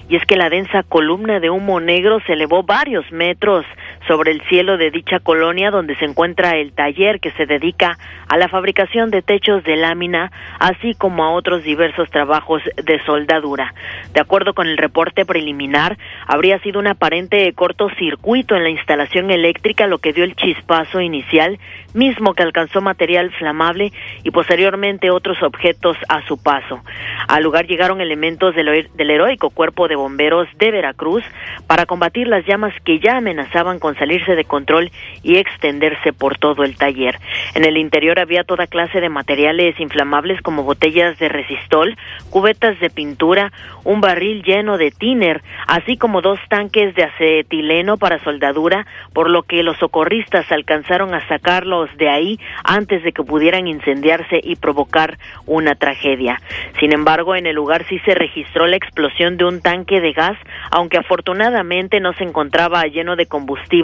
y 0.08 0.16
es 0.16 0.26
que 0.26 0.36
la 0.36 0.50
densa 0.50 0.84
columna 0.84 1.40
de 1.40 1.50
humo 1.50 1.80
negro 1.80 2.20
se 2.26 2.34
elevó 2.34 2.64
varios 2.64 3.10
metros 3.12 3.66
sobre 4.08 4.32
el 4.32 4.42
cielo 4.50 4.78
de 4.78 4.92
dicha 4.92 5.20
colonia 5.20 5.72
donde 5.72 5.96
se 5.96 6.06
encuentra 6.06 6.58
el 6.58 6.74
taller 6.74 7.20
que 7.20 7.32
se 7.32 7.46
dedica 7.46 7.98
a 8.28 8.38
la 8.38 8.48
fabricación 8.48 9.10
de 9.10 9.22
techos 9.22 9.64
de 9.64 9.76
lámina, 9.76 10.32
así 10.60 10.94
como 10.94 11.24
a 11.24 11.32
otros 11.32 11.64
diversos 11.64 12.10
trabajos 12.10 12.62
de 12.76 13.04
soldadura. 13.06 13.74
De 14.14 14.22
acuerdo 14.22 14.54
con 14.54 14.68
el 14.68 14.78
reporte 14.78 15.26
preliminar, 15.26 15.98
habría 16.28 16.60
sido 16.60 16.80
un 16.80 16.88
aparente 16.88 17.52
cortocircuito 17.54 18.56
en 18.56 18.64
la 18.64 18.70
instalación 18.70 19.32
eléctrica 19.32 19.88
lo 19.88 19.98
que 19.98 20.14
dio 20.14 20.24
el 20.24 20.36
chispazo 20.36 21.02
inicial, 21.02 21.60
mismo 21.94 22.34
que 22.34 22.44
alcanzó 22.44 22.82
material 22.82 23.32
flamable 23.32 23.92
y 24.24 24.32
posteriormente 24.32 25.12
otros 25.12 25.42
objetos 25.42 25.98
a 26.08 26.26
su 26.28 26.42
paso. 26.42 26.82
Al 27.28 27.44
lugar 27.44 27.68
llegaron 27.68 28.02
elementos 28.02 28.56
del, 28.56 28.90
del 28.94 29.10
heroico 29.10 29.50
cuerpo 29.50 29.88
de 29.88 29.96
bomberos 29.96 30.48
de 30.58 30.72
Veracruz 30.72 31.24
para 31.68 31.86
combatir 31.86 32.28
las 32.28 32.46
llamas 32.46 32.74
que 32.84 33.00
ya 33.00 33.18
amenazaban 33.18 33.80
con 33.80 33.89
salirse 33.96 34.36
de 34.36 34.46
control 34.46 34.92
y 35.24 35.38
extenderse 35.38 36.14
por 36.14 36.38
todo 36.38 36.64
el 36.64 36.78
taller. 36.78 37.20
En 37.56 37.66
el 37.66 37.78
interior 37.78 38.20
había 38.20 38.44
toda 38.44 38.68
clase 38.68 39.02
de 39.02 39.10
materiales 39.10 39.80
inflamables 39.80 40.42
como 40.42 40.64
botellas 40.64 41.18
de 41.20 41.30
resistol, 41.30 41.98
cubetas 42.30 42.80
de 42.80 42.90
pintura, 42.90 43.52
un 43.84 44.02
barril 44.02 44.44
lleno 44.44 44.78
de 44.78 44.92
tiner, 44.92 45.42
así 45.68 45.98
como 45.98 46.22
dos 46.22 46.40
tanques 46.50 46.96
de 46.96 47.04
acetileno 47.04 47.98
para 47.98 48.20
soldadura, 48.24 48.86
por 49.14 49.30
lo 49.30 49.44
que 49.44 49.64
los 49.64 49.78
socorristas 49.78 50.52
alcanzaron 50.52 51.14
a 51.14 51.28
sacarlos 51.28 51.90
de 51.98 52.10
ahí 52.10 52.40
antes 52.64 53.04
de 53.04 53.12
que 53.12 53.24
pudieran 53.24 53.68
incendiarse 53.68 54.40
y 54.44 54.56
provocar 54.56 55.18
una 55.46 55.76
tragedia. 55.76 56.42
Sin 56.80 56.94
embargo, 56.94 57.36
en 57.36 57.46
el 57.46 57.56
lugar 57.56 57.86
sí 57.88 58.00
se 58.00 58.16
registró 58.16 58.68
la 58.68 58.76
explosión 58.76 59.38
de 59.38 59.46
un 59.46 59.62
tanque 59.62 60.02
de 60.02 60.14
gas, 60.14 60.38
aunque 60.72 60.98
afortunadamente 60.98 62.00
no 62.00 62.14
se 62.14 62.24
encontraba 62.24 62.84
lleno 62.84 63.16
de 63.16 63.26
combustible, 63.26 63.79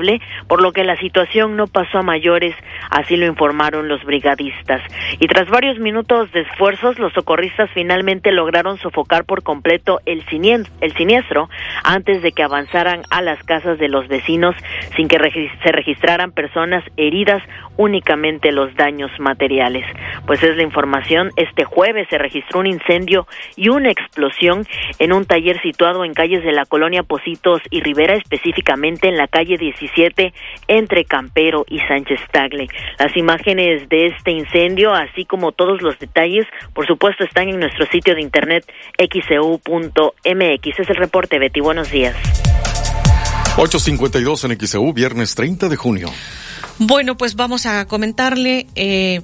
por 0.47 0.61
lo 0.61 0.71
que 0.71 0.83
la 0.83 0.97
situación 0.97 1.55
no 1.55 1.67
pasó 1.67 1.99
a 1.99 2.03
mayores, 2.03 2.55
así 2.89 3.17
lo 3.17 3.25
informaron 3.25 3.87
los 3.87 4.03
brigadistas. 4.03 4.81
Y 5.19 5.27
tras 5.27 5.49
varios 5.49 5.79
minutos 5.79 6.31
de 6.31 6.41
esfuerzos, 6.41 6.99
los 6.99 7.13
socorristas 7.13 7.69
finalmente 7.73 8.31
lograron 8.31 8.77
sofocar 8.77 9.25
por 9.25 9.43
completo 9.43 9.99
el 10.05 10.23
siniestro 10.25 11.49
antes 11.83 12.21
de 12.21 12.31
que 12.31 12.43
avanzaran 12.43 13.03
a 13.09 13.21
las 13.21 13.41
casas 13.43 13.77
de 13.79 13.89
los 13.89 14.07
vecinos 14.07 14.55
sin 14.95 15.07
que 15.07 15.17
se 15.63 15.71
registraran 15.71 16.31
personas 16.31 16.83
heridas, 16.97 17.41
únicamente 17.77 18.51
los 18.51 18.73
daños 18.75 19.11
materiales. 19.19 19.85
Pues 20.25 20.41
es 20.43 20.55
la 20.55 20.63
información, 20.63 21.31
este 21.35 21.63
jueves 21.63 22.07
se 22.09 22.17
registró 22.17 22.59
un 22.59 22.67
incendio 22.67 23.27
y 23.55 23.69
una 23.69 23.91
explosión 23.91 24.65
en 24.99 25.13
un 25.13 25.25
taller 25.25 25.61
situado 25.61 26.05
en 26.05 26.13
calles 26.13 26.43
de 26.43 26.51
la 26.51 26.65
colonia 26.65 27.03
Positos 27.03 27.61
y 27.69 27.81
Rivera, 27.81 28.15
específicamente 28.15 29.07
en 29.07 29.17
la 29.17 29.27
calle 29.27 29.57
17 29.57 30.33
entre 30.67 31.05
Campero 31.05 31.65
y 31.67 31.79
Sánchez 31.79 32.19
Tagle. 32.31 32.67
Las 32.99 33.15
imágenes 33.17 33.87
de 33.89 34.07
este 34.07 34.31
incendio, 34.31 34.93
así 34.93 35.25
como 35.25 35.51
todos 35.51 35.81
los 35.81 35.97
detalles, 35.99 36.45
por 36.73 36.87
supuesto, 36.87 37.23
están 37.23 37.49
en 37.49 37.59
nuestro 37.59 37.85
sitio 37.87 38.15
de 38.15 38.21
internet 38.21 38.65
xeu.mx. 38.97 40.79
Es 40.79 40.89
el 40.89 40.95
reporte, 40.95 41.39
Betty. 41.39 41.61
Buenos 41.61 41.91
días. 41.91 42.15
8.52 43.57 44.51
en 44.51 44.67
XEU, 44.67 44.93
viernes 44.93 45.33
30 45.33 45.69
de 45.69 45.75
junio. 45.77 46.09
Bueno, 46.77 47.17
pues 47.17 47.35
vamos 47.35 47.65
a 47.65 47.85
comentarle, 47.85 48.67
eh, 48.75 49.21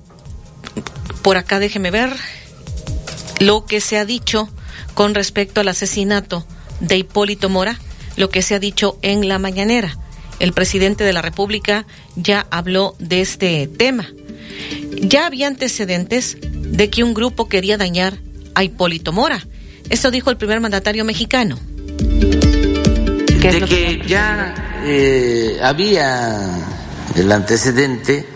por 1.22 1.38
acá 1.38 1.60
déjeme 1.60 1.92
ver, 1.92 2.12
lo 3.40 3.66
que 3.66 3.82
se 3.82 3.98
ha 3.98 4.06
dicho 4.06 4.50
con 4.94 5.16
respecto 5.16 5.62
al 5.62 5.68
asesinato 5.68 6.46
de 6.80 6.98
Hipólito 6.98 7.50
Mora, 7.50 7.80
lo 8.16 8.30
que 8.30 8.42
se 8.42 8.56
ha 8.56 8.60
dicho 8.60 8.98
en 9.02 9.28
la 9.28 9.38
mañanera. 9.40 9.98
El 10.40 10.54
presidente 10.54 11.04
de 11.04 11.14
la 11.14 11.22
República 11.22 11.86
ya 12.16 12.48
habló 12.50 12.96
de 13.00 13.22
este 13.22 13.68
tema. 13.68 14.08
Ya 15.02 15.28
había 15.28 15.48
antecedentes 15.48 16.38
de 16.42 16.90
que 16.90 17.04
un 17.04 17.14
grupo 17.14 17.48
quería 17.48 17.78
dañar 17.78 18.18
a 18.56 18.64
Hipólito 18.64 19.12
Mora. 19.12 19.46
Esto 19.90 20.10
dijo 20.10 20.30
el 20.30 20.38
primer 20.38 20.60
mandatario 20.62 21.04
mexicano. 21.06 21.60
De 23.42 23.66
que 23.68 24.02
ya 24.08 24.82
eh, 24.86 25.60
había 25.62 26.81
el 27.16 27.32
antecedente 27.32 28.28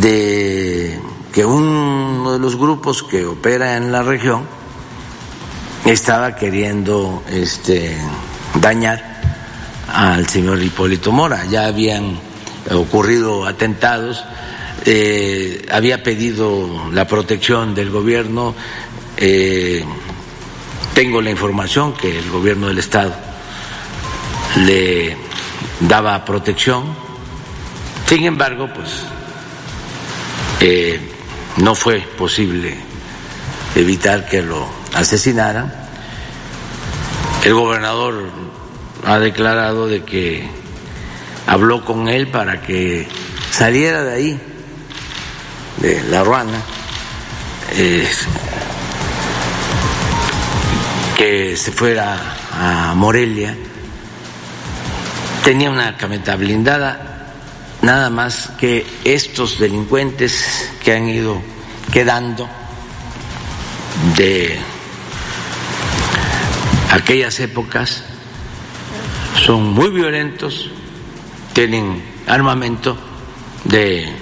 de 0.00 0.98
que 1.32 1.44
uno 1.44 2.32
de 2.32 2.38
los 2.38 2.56
grupos 2.56 3.02
que 3.02 3.26
opera 3.26 3.76
en 3.76 3.92
la 3.92 4.02
región 4.02 4.44
estaba 5.84 6.34
queriendo 6.34 7.22
este, 7.30 7.96
dañar 8.60 9.20
al 9.92 10.28
señor 10.28 10.62
Hipólito 10.62 11.12
Mora. 11.12 11.44
Ya 11.46 11.66
habían 11.66 12.18
ocurrido 12.70 13.46
atentados, 13.46 14.24
eh, 14.84 15.64
había 15.70 16.02
pedido 16.02 16.90
la 16.92 17.06
protección 17.06 17.74
del 17.74 17.90
gobierno. 17.90 18.54
Eh, 19.16 19.84
tengo 20.94 21.20
la 21.20 21.30
información 21.30 21.92
que 21.94 22.18
el 22.18 22.30
gobierno 22.30 22.68
del 22.68 22.78
Estado 22.78 23.14
le 24.64 25.16
daba 25.80 26.24
protección 26.24 27.05
sin 28.08 28.24
embargo, 28.24 28.68
pues 28.72 29.02
eh, 30.60 31.00
no 31.56 31.74
fue 31.74 32.00
posible 32.00 32.76
evitar 33.74 34.26
que 34.26 34.42
lo 34.42 34.66
asesinaran. 34.94 35.72
El 37.44 37.54
gobernador 37.54 38.30
ha 39.04 39.18
declarado 39.18 39.86
de 39.86 40.02
que 40.04 40.48
habló 41.46 41.84
con 41.84 42.08
él 42.08 42.28
para 42.28 42.60
que 42.62 43.06
saliera 43.50 44.02
de 44.02 44.14
ahí, 44.14 44.40
de 45.78 46.02
La 46.10 46.24
Ruana, 46.24 46.60
que 51.16 51.56
se 51.56 51.72
fuera 51.72 52.36
a 52.52 52.94
Morelia. 52.94 53.56
Tenía 55.44 55.70
una 55.70 55.96
camioneta 55.96 56.36
blindada, 56.36 57.15
nada 57.86 58.10
más 58.10 58.50
que 58.58 58.84
estos 59.04 59.60
delincuentes 59.60 60.72
que 60.82 60.92
han 60.92 61.08
ido 61.08 61.40
quedando 61.92 62.48
de 64.16 64.58
aquellas 66.90 67.38
épocas 67.38 68.02
son 69.44 69.72
muy 69.72 69.90
violentos, 69.90 70.68
tienen 71.52 72.02
armamento 72.26 72.96
de 73.62 74.12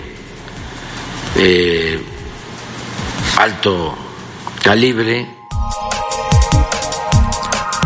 alto 3.38 3.96
calibre 4.62 5.43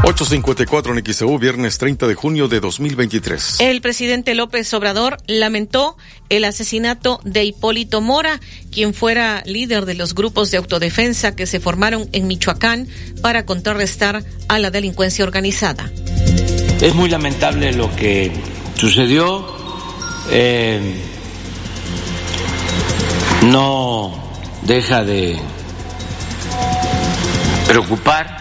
854 0.08 0.96
en 0.96 1.04
XEU, 1.04 1.38
viernes 1.38 1.76
30 1.76 2.06
de 2.06 2.14
junio 2.14 2.48
de 2.48 2.60
2023. 2.60 3.60
El 3.60 3.82
presidente 3.82 4.34
López 4.34 4.72
Obrador 4.72 5.18
lamentó 5.26 5.98
el 6.30 6.44
asesinato 6.44 7.20
de 7.24 7.44
Hipólito 7.44 8.00
Mora, 8.00 8.40
quien 8.72 8.94
fuera 8.94 9.42
líder 9.44 9.84
de 9.84 9.92
los 9.92 10.14
grupos 10.14 10.50
de 10.50 10.56
autodefensa 10.56 11.36
que 11.36 11.44
se 11.44 11.60
formaron 11.60 12.08
en 12.12 12.26
Michoacán 12.26 12.88
para 13.20 13.44
contrarrestar 13.44 14.24
a 14.48 14.58
la 14.58 14.70
delincuencia 14.70 15.26
organizada. 15.26 15.92
Es 16.80 16.94
muy 16.94 17.10
lamentable 17.10 17.74
lo 17.74 17.94
que 17.94 18.32
sucedió. 18.76 19.46
Eh, 20.30 20.80
no 23.42 24.14
deja 24.62 25.04
de 25.04 25.38
preocupar 27.66 28.37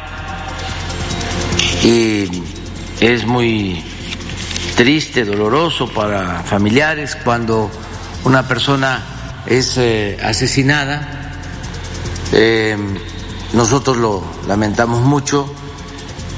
y 1.84 2.30
es 2.99 3.26
muy 3.26 3.84
triste, 4.76 5.26
doloroso 5.26 5.88
para 5.88 6.44
familiares 6.44 7.18
cuando 7.23 7.69
una 8.23 8.48
persona 8.48 9.44
es 9.45 9.77
eh, 9.77 10.18
asesinada. 10.22 11.34
Eh, 12.34 12.77
nosotros 13.53 13.98
lo 13.98 14.23
lamentamos 14.48 15.02
mucho. 15.02 15.52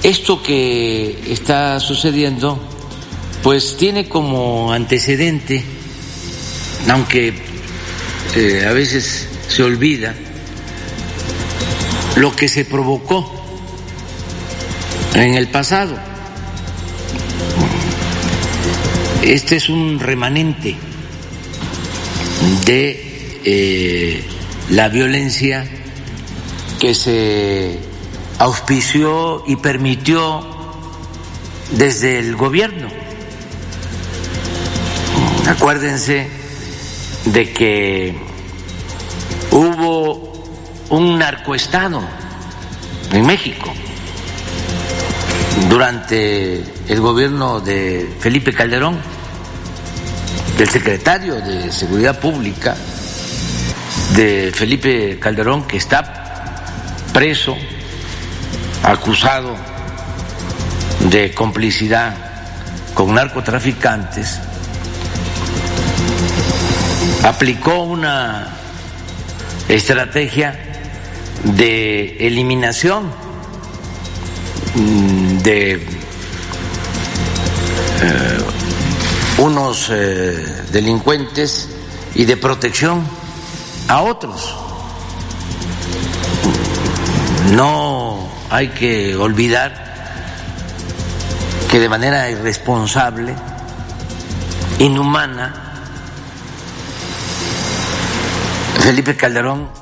Esto 0.03 0.41
que 0.41 1.31
está 1.31 1.79
sucediendo, 1.79 2.59
pues 3.43 3.75
tiene 3.75 4.07
como 4.07 4.71
antecedente, 4.71 5.63
aunque 6.89 7.33
eh, 8.35 8.65
a 8.67 8.71
veces 8.71 9.27
se 9.47 9.63
olvida, 9.63 10.13
lo 12.15 12.35
que 12.35 12.47
se 12.47 12.63
provocó 12.63 13.38
en 15.15 15.35
el 15.35 15.47
pasado. 15.49 15.95
Este 19.23 19.57
es 19.57 19.69
un 19.69 19.99
remanente 19.99 20.75
de 22.65 23.41
eh, 23.43 24.23
la 24.69 24.89
violencia 24.89 25.67
que 26.79 26.95
se 26.95 27.79
auspició 28.37 29.43
y 29.45 29.57
permitió 29.57 30.45
desde 31.71 32.19
el 32.19 32.35
gobierno. 32.35 32.87
Acuérdense 35.47 36.27
de 37.25 37.51
que 37.51 38.15
hubo 39.51 40.43
un 40.89 41.19
narcoestado 41.19 42.01
en 43.11 43.25
México 43.25 43.73
durante 45.67 46.63
el 46.87 47.01
gobierno 47.01 47.59
de 47.59 48.07
Felipe 48.19 48.53
Calderón, 48.53 48.97
del 50.57 50.69
secretario 50.69 51.35
de 51.35 51.71
Seguridad 51.71 52.19
Pública 52.19 52.75
de 54.15 54.51
Felipe 54.53 55.17
Calderón, 55.19 55.67
que 55.67 55.77
está 55.77 56.65
preso, 57.13 57.57
acusado 58.83 59.55
de 61.09 61.33
complicidad 61.33 62.15
con 62.93 63.13
narcotraficantes, 63.13 64.39
aplicó 67.23 67.83
una 67.83 68.47
estrategia 69.67 70.57
de 71.43 72.17
eliminación 72.27 73.28
de 75.43 75.73
eh, 78.01 78.37
unos 79.37 79.89
eh, 79.91 80.63
delincuentes 80.71 81.69
y 82.15 82.25
de 82.25 82.37
protección 82.37 83.03
a 83.87 84.01
otros. 84.01 84.55
No 87.51 88.29
hay 88.49 88.69
que 88.69 89.15
olvidar 89.15 89.89
que 91.69 91.79
de 91.79 91.89
manera 91.89 92.29
irresponsable, 92.29 93.33
inhumana, 94.79 95.53
Felipe 98.79 99.15
Calderón 99.15 99.78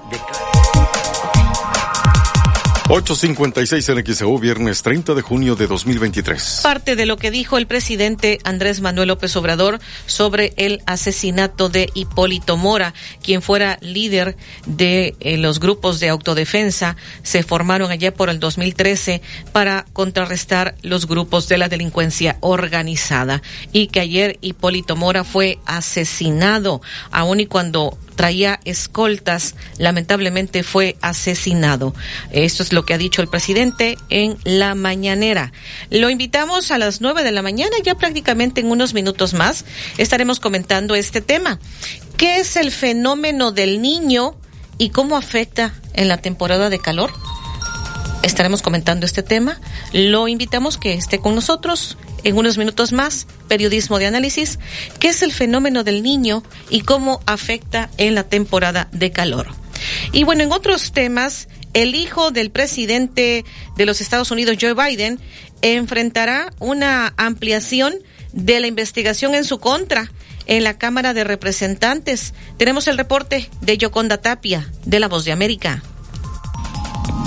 856 2.89 3.89
en 3.89 4.05
XEU, 4.05 4.39
viernes 4.39 4.81
30 4.81 5.13
de 5.13 5.21
junio 5.21 5.57
de 5.57 5.67
2023. 5.67 6.61
Parte 6.63 6.95
de 6.95 7.05
lo 7.05 7.17
que 7.17 7.31
dijo 7.31 7.57
el 7.57 7.67
presidente 7.67 8.39
Andrés 8.45 8.79
Manuel 8.79 9.09
López 9.09 9.35
Obrador 9.35 9.79
sobre 10.05 10.53
el 10.55 10.81
asesinato 10.85 11.67
de 11.67 11.89
Hipólito 11.95 12.55
Mora, 12.55 12.93
quien 13.21 13.41
fuera 13.41 13.77
líder 13.81 14.37
de 14.65 15.17
eh, 15.19 15.35
los 15.35 15.59
grupos 15.59 15.99
de 15.99 16.07
autodefensa, 16.07 16.95
se 17.23 17.43
formaron 17.43 17.91
allá 17.91 18.13
por 18.13 18.29
el 18.29 18.39
2013 18.39 19.21
para 19.51 19.85
contrarrestar 19.91 20.75
los 20.81 21.07
grupos 21.07 21.49
de 21.49 21.57
la 21.57 21.67
delincuencia 21.67 22.37
organizada 22.39 23.41
y 23.73 23.87
que 23.87 23.99
ayer 23.99 24.37
Hipólito 24.39 24.95
Mora 24.95 25.25
fue 25.25 25.59
asesinado, 25.65 26.81
aun 27.11 27.41
y 27.41 27.47
cuando 27.47 27.97
traía 28.17 28.59
escoltas, 28.65 29.55
lamentablemente 29.77 30.63
fue 30.63 30.97
asesinado. 30.99 31.95
Esto 32.31 32.63
es 32.63 32.73
lo 32.73 32.83
que 32.83 32.93
ha 32.93 32.97
dicho 32.97 33.21
el 33.21 33.29
presidente 33.29 33.97
en 34.09 34.37
la 34.43 34.75
mañanera. 34.75 35.53
Lo 35.89 36.09
invitamos 36.09 36.71
a 36.71 36.77
las 36.77 36.99
nueve 36.99 37.23
de 37.23 37.31
la 37.31 37.41
mañana, 37.41 37.77
ya 37.81 37.95
prácticamente 37.95 38.59
en 38.59 38.69
unos 38.69 38.93
minutos 38.93 39.33
más 39.33 39.63
estaremos 39.97 40.41
comentando 40.41 40.95
este 40.95 41.21
tema. 41.21 41.59
¿Qué 42.17 42.39
es 42.39 42.57
el 42.57 42.71
fenómeno 42.71 43.53
del 43.53 43.81
niño 43.81 44.35
y 44.77 44.89
cómo 44.89 45.15
afecta 45.15 45.75
en 45.93 46.09
la 46.09 46.17
temporada 46.17 46.69
de 46.69 46.79
calor? 46.79 47.13
estaremos 48.23 48.61
comentando 48.61 49.05
este 49.05 49.23
tema. 49.23 49.59
Lo 49.93 50.27
invitamos 50.27 50.77
que 50.77 50.93
esté 50.93 51.19
con 51.19 51.33
nosotros 51.33 51.97
en 52.23 52.37
unos 52.37 52.57
minutos 52.57 52.91
más, 52.91 53.27
periodismo 53.47 53.99
de 53.99 54.07
análisis, 54.07 54.59
qué 54.99 55.09
es 55.09 55.21
el 55.21 55.31
fenómeno 55.31 55.83
del 55.83 56.03
niño 56.03 56.43
y 56.69 56.81
cómo 56.81 57.21
afecta 57.25 57.89
en 57.97 58.15
la 58.15 58.23
temporada 58.23 58.87
de 58.91 59.11
calor. 59.11 59.47
Y 60.11 60.23
bueno, 60.23 60.43
en 60.43 60.51
otros 60.51 60.91
temas, 60.91 61.47
el 61.73 61.95
hijo 61.95 62.31
del 62.31 62.49
presidente 62.49 63.45
de 63.75 63.85
los 63.85 64.01
Estados 64.01 64.31
Unidos, 64.31 64.57
Joe 64.59 64.73
Biden, 64.73 65.19
enfrentará 65.61 66.51
una 66.59 67.13
ampliación 67.17 67.95
de 68.33 68.59
la 68.59 68.67
investigación 68.67 69.35
en 69.35 69.43
su 69.43 69.59
contra 69.59 70.11
en 70.47 70.63
la 70.63 70.77
Cámara 70.77 71.13
de 71.13 71.23
Representantes. 71.23 72.33
Tenemos 72.57 72.87
el 72.87 72.97
reporte 72.97 73.49
de 73.61 73.77
Yoconda 73.77 74.17
Tapia, 74.17 74.71
de 74.85 74.99
La 74.99 75.07
Voz 75.07 75.25
de 75.25 75.31
América. 75.31 75.83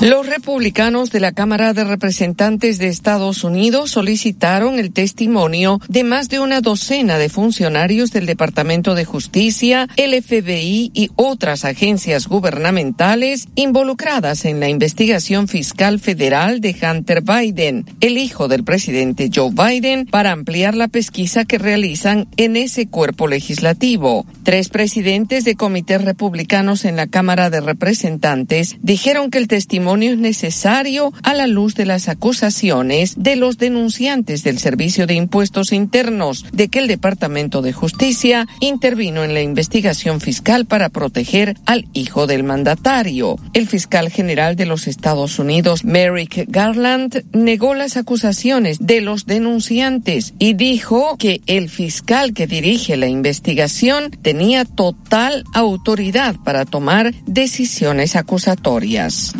Los 0.01 0.27
republicanos 0.27 1.11
de 1.11 1.21
la 1.21 1.33
Cámara 1.33 1.75
de 1.75 1.85
Representantes 1.85 2.79
de 2.79 2.89
Estados 2.89 3.45
Unidos 3.45 3.91
solicitaron 3.91 4.79
el 4.79 4.95
testimonio 4.95 5.79
de 5.89 6.05
más 6.05 6.31
de 6.31 6.41
una 6.41 6.63
docena 6.63 7.19
de 7.19 7.29
funcionarios 7.29 8.11
del 8.11 8.25
Departamento 8.25 8.95
de 8.95 9.05
Justicia, 9.05 9.89
el 9.97 10.15
FBI 10.23 10.91
y 10.95 11.11
otras 11.17 11.67
agencias 11.67 12.29
gubernamentales 12.29 13.49
involucradas 13.57 14.47
en 14.47 14.59
la 14.59 14.71
investigación 14.71 15.49
fiscal 15.49 16.01
federal 16.01 16.63
de 16.63 16.75
Hunter 16.83 17.21
Biden, 17.21 17.85
el 18.01 18.17
hijo 18.17 18.49
del 18.49 18.65
presidente 18.65 19.29
Joe 19.31 19.51
Biden, 19.51 20.07
para 20.07 20.33
ampliar 20.33 20.75
la 20.75 20.89
pesquisa 20.89 21.45
que 21.45 21.59
realizan 21.59 22.27
en 22.39 22.57
ese 22.57 22.89
cuerpo 22.89 23.29
legislativo. 23.29 24.25
Tres 24.45 24.71
presidentes 24.71 25.45
de 25.45 25.57
comités 25.57 26.03
republicanos 26.03 26.87
en 26.87 26.97
la 26.97 27.07
Cámara 27.07 27.51
de 27.51 27.61
Representantes 27.61 28.79
dijeron 28.81 29.31
que 29.31 29.37
el 29.37 29.47
testimonio 29.47 29.70
es 29.73 30.19
necesario 30.19 31.13
a 31.23 31.33
la 31.33 31.47
luz 31.47 31.75
de 31.75 31.87
las 31.87 32.09
acusaciones 32.09 33.15
de 33.17 33.37
los 33.37 33.57
denunciantes 33.57 34.43
del 34.43 34.59
Servicio 34.59 35.07
de 35.07 35.15
Impuestos 35.15 35.73
Internos 35.73 36.45
de 36.53 36.69
que 36.69 36.81
el 36.81 36.89
Departamento 36.89 37.63
de 37.63 37.73
Justicia 37.73 38.49
intervino 38.61 39.23
en 39.23 39.33
la 39.33 39.43
investigación 39.43 40.21
fiscal 40.21 40.67
para 40.67 40.89
proteger 40.89 41.57
al 41.67 41.87
hijo 41.93 42.27
del 42.27 42.43
mandatario. 42.43 43.37
El 43.55 43.69
fiscal 43.69 44.11
general 44.11 44.57
de 44.57 44.67
los 44.67 44.89
Estados 44.89 45.39
Unidos, 45.39 45.85
Merrick 45.85 46.47
Garland, 46.49 47.25
negó 47.33 47.75
las 47.75 47.97
acusaciones 47.97 48.79
de 48.81 49.01
los 49.01 49.27
denunciantes 49.27 50.35
y 50.39 50.55
dijo 50.55 51.17
que 51.17 51.43
el 51.47 51.69
fiscal 51.69 52.35
que 52.35 52.49
dirige 52.49 52.97
la 52.97 53.07
investigación 53.07 54.11
tenía 54.11 54.65
total 54.65 55.45
autoridad 55.55 56.37
para 56.45 56.65
tomar 56.65 57.15
decisiones 57.27 58.17
acusatorias. 58.17 59.33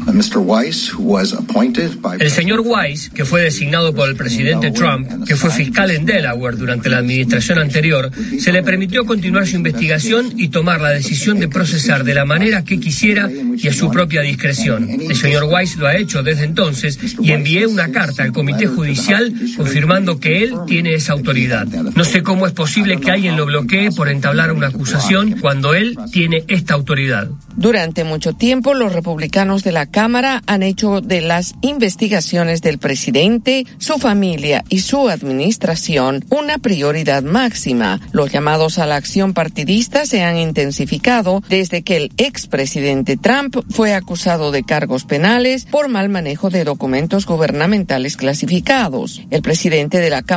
El 2.19 2.31
señor 2.31 2.61
Weiss, 2.61 3.11
que 3.11 3.25
fue 3.25 3.43
designado 3.43 3.95
por 3.95 4.09
el 4.09 4.17
presidente 4.17 4.71
Trump, 4.71 5.25
que 5.27 5.37
fue 5.37 5.51
fiscal 5.51 5.91
en 5.91 6.05
Delaware 6.05 6.57
durante 6.57 6.89
la 6.89 6.99
administración 6.99 7.59
anterior, 7.59 8.11
se 8.39 8.53
le 8.53 8.63
permitió 8.63 9.05
continuar 9.05 9.47
su 9.47 9.57
investigación 9.57 10.33
y 10.37 10.49
tomar 10.49 10.81
la 10.81 10.91
decisión 10.91 11.39
de 11.39 11.49
procesar 11.49 12.05
de 12.05 12.15
la 12.15 12.25
manera 12.25 12.65
que 12.65 12.79
quisiera 12.79 13.31
y 13.31 13.69
a 13.69 13.73
su 13.73 13.91
propia 13.91 14.23
discreción. 14.23 14.89
El 14.89 15.17
señor 15.17 15.45
Weiss 15.45 15.77
lo 15.77 15.87
ha 15.87 15.97
hecho 15.97 16.23
desde 16.23 16.45
entonces 16.45 16.99
y 17.21 17.33
envié 17.33 17.67
una 17.67 17.91
carta 17.91 18.23
al 18.23 18.33
Comité 18.33 18.67
Judicial 18.67 19.33
confirmando 19.57 20.19
que 20.19 20.45
él 20.45 20.55
tiene 20.67 20.95
esa 20.95 21.13
autoridad. 21.13 21.67
No 21.67 22.05
sé 22.05 22.23
cómo 22.23 22.47
es 22.47 22.53
posible 22.53 23.01
que 23.01 23.11
alguien 23.11 23.37
lo 23.37 23.47
bloquee 23.47 23.91
por 23.91 24.09
entablar 24.09 24.53
una 24.53 24.69
acusación 24.69 25.39
cuando 25.41 25.75
él 25.75 25.97
tiene 26.13 26.45
esta 26.49 26.75
autoridad. 26.75 27.29
Durante 27.57 28.05
mucho 28.05 28.33
tiempo, 28.33 28.75
los 28.75 28.93
republicanos 28.93 29.63
de 29.65 29.73
la 29.73 29.87
Cámara 29.87 30.43
han 30.47 30.63
hecho 30.63 31.01
de 31.01 31.21
las 31.21 31.55
investigaciones 31.61 32.63
del 32.63 32.79
presidente, 32.79 33.67
su 33.79 33.99
familia 33.99 34.65
y 34.69 34.81
su 34.81 35.09
administración 35.09 36.25
una 36.31 36.59
prioridad 36.59 37.23
máxima. 37.23 38.01
Los 38.13 38.33
llamados 38.33 38.79
a 38.79 38.87
la 38.87 38.97
acción 38.97 39.35
partidista 39.35 40.07
se 40.07 40.23
han 40.23 40.37
intensificado 40.37 41.43
desde 41.49 41.83
que 41.83 41.97
el 41.97 42.13
expresidente 42.17 43.17
Trump 43.17 43.57
fue 43.71 43.95
acusado 43.95 44.51
de 44.53 44.63
cargos 44.63 45.05
penales 45.05 45.67
por 45.67 45.89
mal 45.89 46.09
manejo 46.09 46.51
de 46.51 46.65
documentos 46.65 47.27
gubernamentales 47.27 48.17
clasificados. 48.17 49.23
El 49.31 49.43
presidente 49.43 49.99
de 49.99 50.11
la 50.11 50.23
Cámara 50.23 50.29